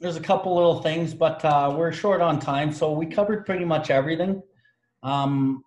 there's 0.00 0.16
a 0.16 0.20
couple 0.20 0.54
little 0.54 0.80
things, 0.80 1.12
but 1.12 1.44
uh, 1.44 1.74
we're 1.76 1.92
short 1.92 2.22
on 2.22 2.40
time, 2.40 2.72
so 2.72 2.92
we 2.92 3.04
covered 3.04 3.44
pretty 3.44 3.66
much 3.66 3.90
everything. 3.90 4.40
Um, 5.02 5.62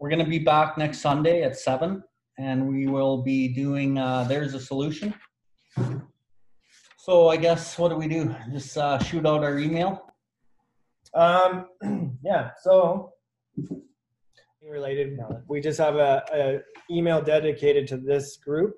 we're 0.00 0.08
going 0.08 0.24
to 0.24 0.28
be 0.28 0.40
back 0.40 0.76
next 0.76 0.98
Sunday 0.98 1.44
at 1.44 1.56
seven, 1.56 2.02
and 2.36 2.66
we 2.66 2.88
will 2.88 3.22
be 3.22 3.46
doing. 3.46 3.96
Uh, 3.96 4.24
There's 4.24 4.54
a 4.54 4.60
solution. 4.60 5.14
So 6.98 7.28
I 7.28 7.36
guess 7.36 7.78
what 7.78 7.90
do 7.90 7.96
we 7.96 8.08
do? 8.08 8.34
Just 8.50 8.76
uh, 8.76 8.98
shoot 8.98 9.24
out 9.24 9.44
our 9.44 9.60
email. 9.60 10.12
Um, 11.14 11.66
yeah. 12.24 12.50
So 12.60 13.12
related, 14.68 15.18
we 15.48 15.60
just 15.60 15.78
have 15.78 15.96
a, 15.96 16.24
a 16.32 16.60
email 16.94 17.22
dedicated 17.22 17.86
to 17.88 17.96
this 17.96 18.36
group. 18.36 18.74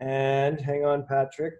And 0.00 0.60
hang 0.60 0.84
on, 0.84 1.06
Patrick 1.06 1.54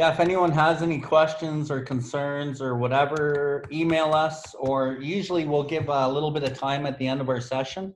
yeah, 0.00 0.10
if 0.12 0.18
anyone 0.18 0.52
has 0.52 0.80
any 0.82 0.98
questions 0.98 1.70
or 1.70 1.82
concerns 1.82 2.62
or 2.62 2.76
whatever, 2.76 3.64
email 3.70 4.14
us 4.14 4.54
or 4.54 4.98
usually 5.00 5.44
we'll 5.44 5.62
give 5.62 5.90
a 5.90 6.08
little 6.08 6.30
bit 6.30 6.42
of 6.42 6.56
time 6.56 6.86
at 6.86 6.98
the 6.98 7.06
end 7.06 7.20
of 7.20 7.28
our 7.28 7.40
session. 7.40 7.94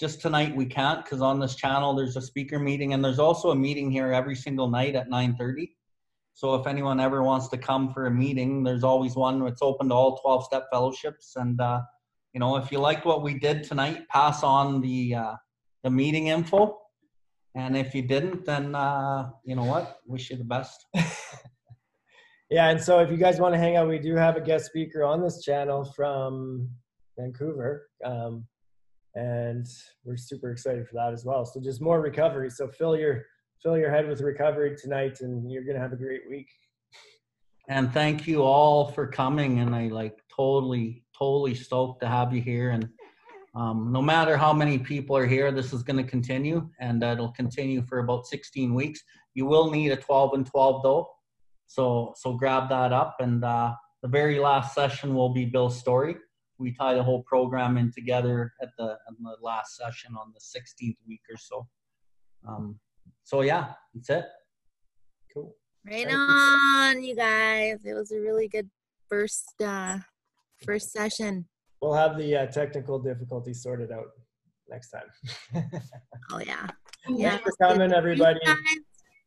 Just 0.00 0.20
tonight 0.20 0.56
we 0.56 0.66
can't 0.66 1.04
because 1.04 1.20
on 1.20 1.38
this 1.38 1.54
channel 1.54 1.94
there's 1.94 2.16
a 2.16 2.20
speaker 2.20 2.58
meeting 2.58 2.92
and 2.92 3.04
there's 3.04 3.20
also 3.20 3.52
a 3.52 3.54
meeting 3.54 3.88
here 3.88 4.12
every 4.12 4.34
single 4.34 4.68
night 4.68 4.96
at 4.96 5.10
9.30. 5.10 5.70
So 6.34 6.54
if 6.54 6.66
anyone 6.66 6.98
ever 6.98 7.22
wants 7.22 7.48
to 7.50 7.56
come 7.56 7.92
for 7.92 8.06
a 8.06 8.10
meeting, 8.10 8.64
there's 8.64 8.82
always 8.82 9.14
one. 9.14 9.40
It's 9.46 9.62
open 9.62 9.90
to 9.90 9.94
all 9.94 10.16
12 10.18 10.44
step 10.44 10.66
fellowships. 10.72 11.34
And, 11.36 11.60
uh, 11.60 11.82
you 12.32 12.40
know, 12.40 12.56
if 12.56 12.70
you 12.70 12.78
liked 12.78 13.04
what 13.04 13.22
we 13.22 13.38
did 13.38 13.64
tonight, 13.64 14.08
pass 14.08 14.42
on 14.42 14.80
the, 14.80 15.14
uh, 15.14 15.34
the 15.82 15.90
meeting 15.90 16.28
info 16.28 16.78
and 17.58 17.76
if 17.76 17.94
you 17.94 18.02
didn't, 18.02 18.44
then 18.44 18.74
uh, 18.74 19.30
you 19.44 19.56
know 19.56 19.64
what? 19.64 19.98
Wish 20.06 20.30
you 20.30 20.36
the 20.36 20.44
best. 20.44 20.86
yeah, 22.50 22.68
and 22.68 22.80
so 22.80 23.00
if 23.00 23.10
you 23.10 23.16
guys 23.16 23.40
want 23.40 23.52
to 23.52 23.58
hang 23.58 23.76
out, 23.76 23.88
we 23.88 23.98
do 23.98 24.14
have 24.14 24.36
a 24.36 24.40
guest 24.40 24.66
speaker 24.66 25.02
on 25.02 25.20
this 25.20 25.42
channel 25.42 25.84
from 25.84 26.68
Vancouver, 27.18 27.88
um, 28.04 28.46
and 29.16 29.66
we're 30.04 30.16
super 30.16 30.52
excited 30.52 30.86
for 30.86 30.94
that 30.94 31.12
as 31.12 31.24
well. 31.24 31.44
So 31.44 31.60
just 31.60 31.80
more 31.80 32.00
recovery. 32.00 32.48
So 32.50 32.68
fill 32.68 32.96
your 32.96 33.24
fill 33.60 33.76
your 33.76 33.90
head 33.90 34.06
with 34.06 34.20
recovery 34.20 34.76
tonight, 34.80 35.20
and 35.20 35.50
you're 35.50 35.64
gonna 35.64 35.80
have 35.80 35.92
a 35.92 35.96
great 35.96 36.22
week. 36.30 36.48
And 37.68 37.92
thank 37.92 38.28
you 38.28 38.44
all 38.44 38.92
for 38.92 39.08
coming. 39.08 39.58
And 39.58 39.74
I 39.74 39.88
like 39.88 40.16
totally, 40.34 41.02
totally 41.18 41.54
stoked 41.54 42.00
to 42.02 42.08
have 42.08 42.32
you 42.32 42.40
here 42.40 42.70
and 42.70 42.88
um, 43.54 43.90
no 43.90 44.00
matter 44.00 44.36
how 44.36 44.52
many 44.52 44.78
people 44.78 45.16
are 45.16 45.26
here, 45.26 45.50
this 45.50 45.72
is 45.72 45.82
going 45.82 45.96
to 45.96 46.08
continue, 46.08 46.68
and 46.78 47.02
uh, 47.02 47.08
it'll 47.08 47.32
continue 47.32 47.82
for 47.82 47.98
about 47.98 48.26
16 48.26 48.72
weeks. 48.72 49.02
You 49.34 49.46
will 49.46 49.70
need 49.70 49.90
a 49.90 49.96
12 49.96 50.34
and 50.34 50.46
12 50.46 50.82
though, 50.82 51.10
so 51.66 52.12
so 52.16 52.34
grab 52.34 52.68
that 52.68 52.92
up. 52.92 53.16
And 53.20 53.44
uh, 53.44 53.74
the 54.02 54.08
very 54.08 54.38
last 54.38 54.74
session 54.74 55.14
will 55.14 55.30
be 55.30 55.44
Bill's 55.44 55.78
story. 55.78 56.16
We 56.58 56.72
tie 56.72 56.94
the 56.94 57.02
whole 57.02 57.22
program 57.24 57.78
in 57.78 57.90
together 57.92 58.52
at 58.62 58.70
the, 58.78 58.92
at 58.92 59.14
the 59.20 59.36
last 59.42 59.76
session 59.76 60.14
on 60.16 60.32
the 60.34 60.40
16th 60.40 60.96
week 61.06 61.22
or 61.30 61.36
so. 61.36 61.66
Um, 62.46 62.78
so 63.24 63.42
yeah, 63.42 63.72
that's 63.94 64.10
it. 64.10 64.24
Cool. 65.34 65.54
Right 65.84 66.06
on, 66.08 67.02
you 67.02 67.16
guys. 67.16 67.84
It 67.84 67.94
was 67.94 68.12
a 68.12 68.20
really 68.20 68.48
good 68.48 68.68
first 69.08 69.54
uh 69.64 69.98
first 70.64 70.92
session. 70.92 71.46
We'll 71.80 71.94
have 71.94 72.16
the 72.18 72.36
uh, 72.36 72.46
technical 72.46 72.98
difficulties 72.98 73.62
sorted 73.62 73.92
out 73.92 74.06
next 74.68 74.90
time. 74.90 75.62
Oh 76.30 76.40
yeah. 76.40 76.66
Thanks 77.06 77.42
for 77.42 77.52
coming, 77.62 77.90
everybody. 77.92 78.38
Guys, 78.44 78.56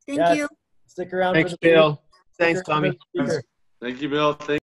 Thank 0.07 0.19
Yes. 0.19 0.37
you. 0.37 0.47
Stick 0.85 1.11
around 1.13 1.33
Thanks, 1.33 1.51
for 1.51 1.57
the 1.61 1.69
Bill. 1.69 2.03
Thanks, 2.37 2.61
Tommy. 2.61 2.95
Thank 3.81 4.01
you, 4.01 4.09
Bill. 4.09 4.33
Thank 4.33 4.60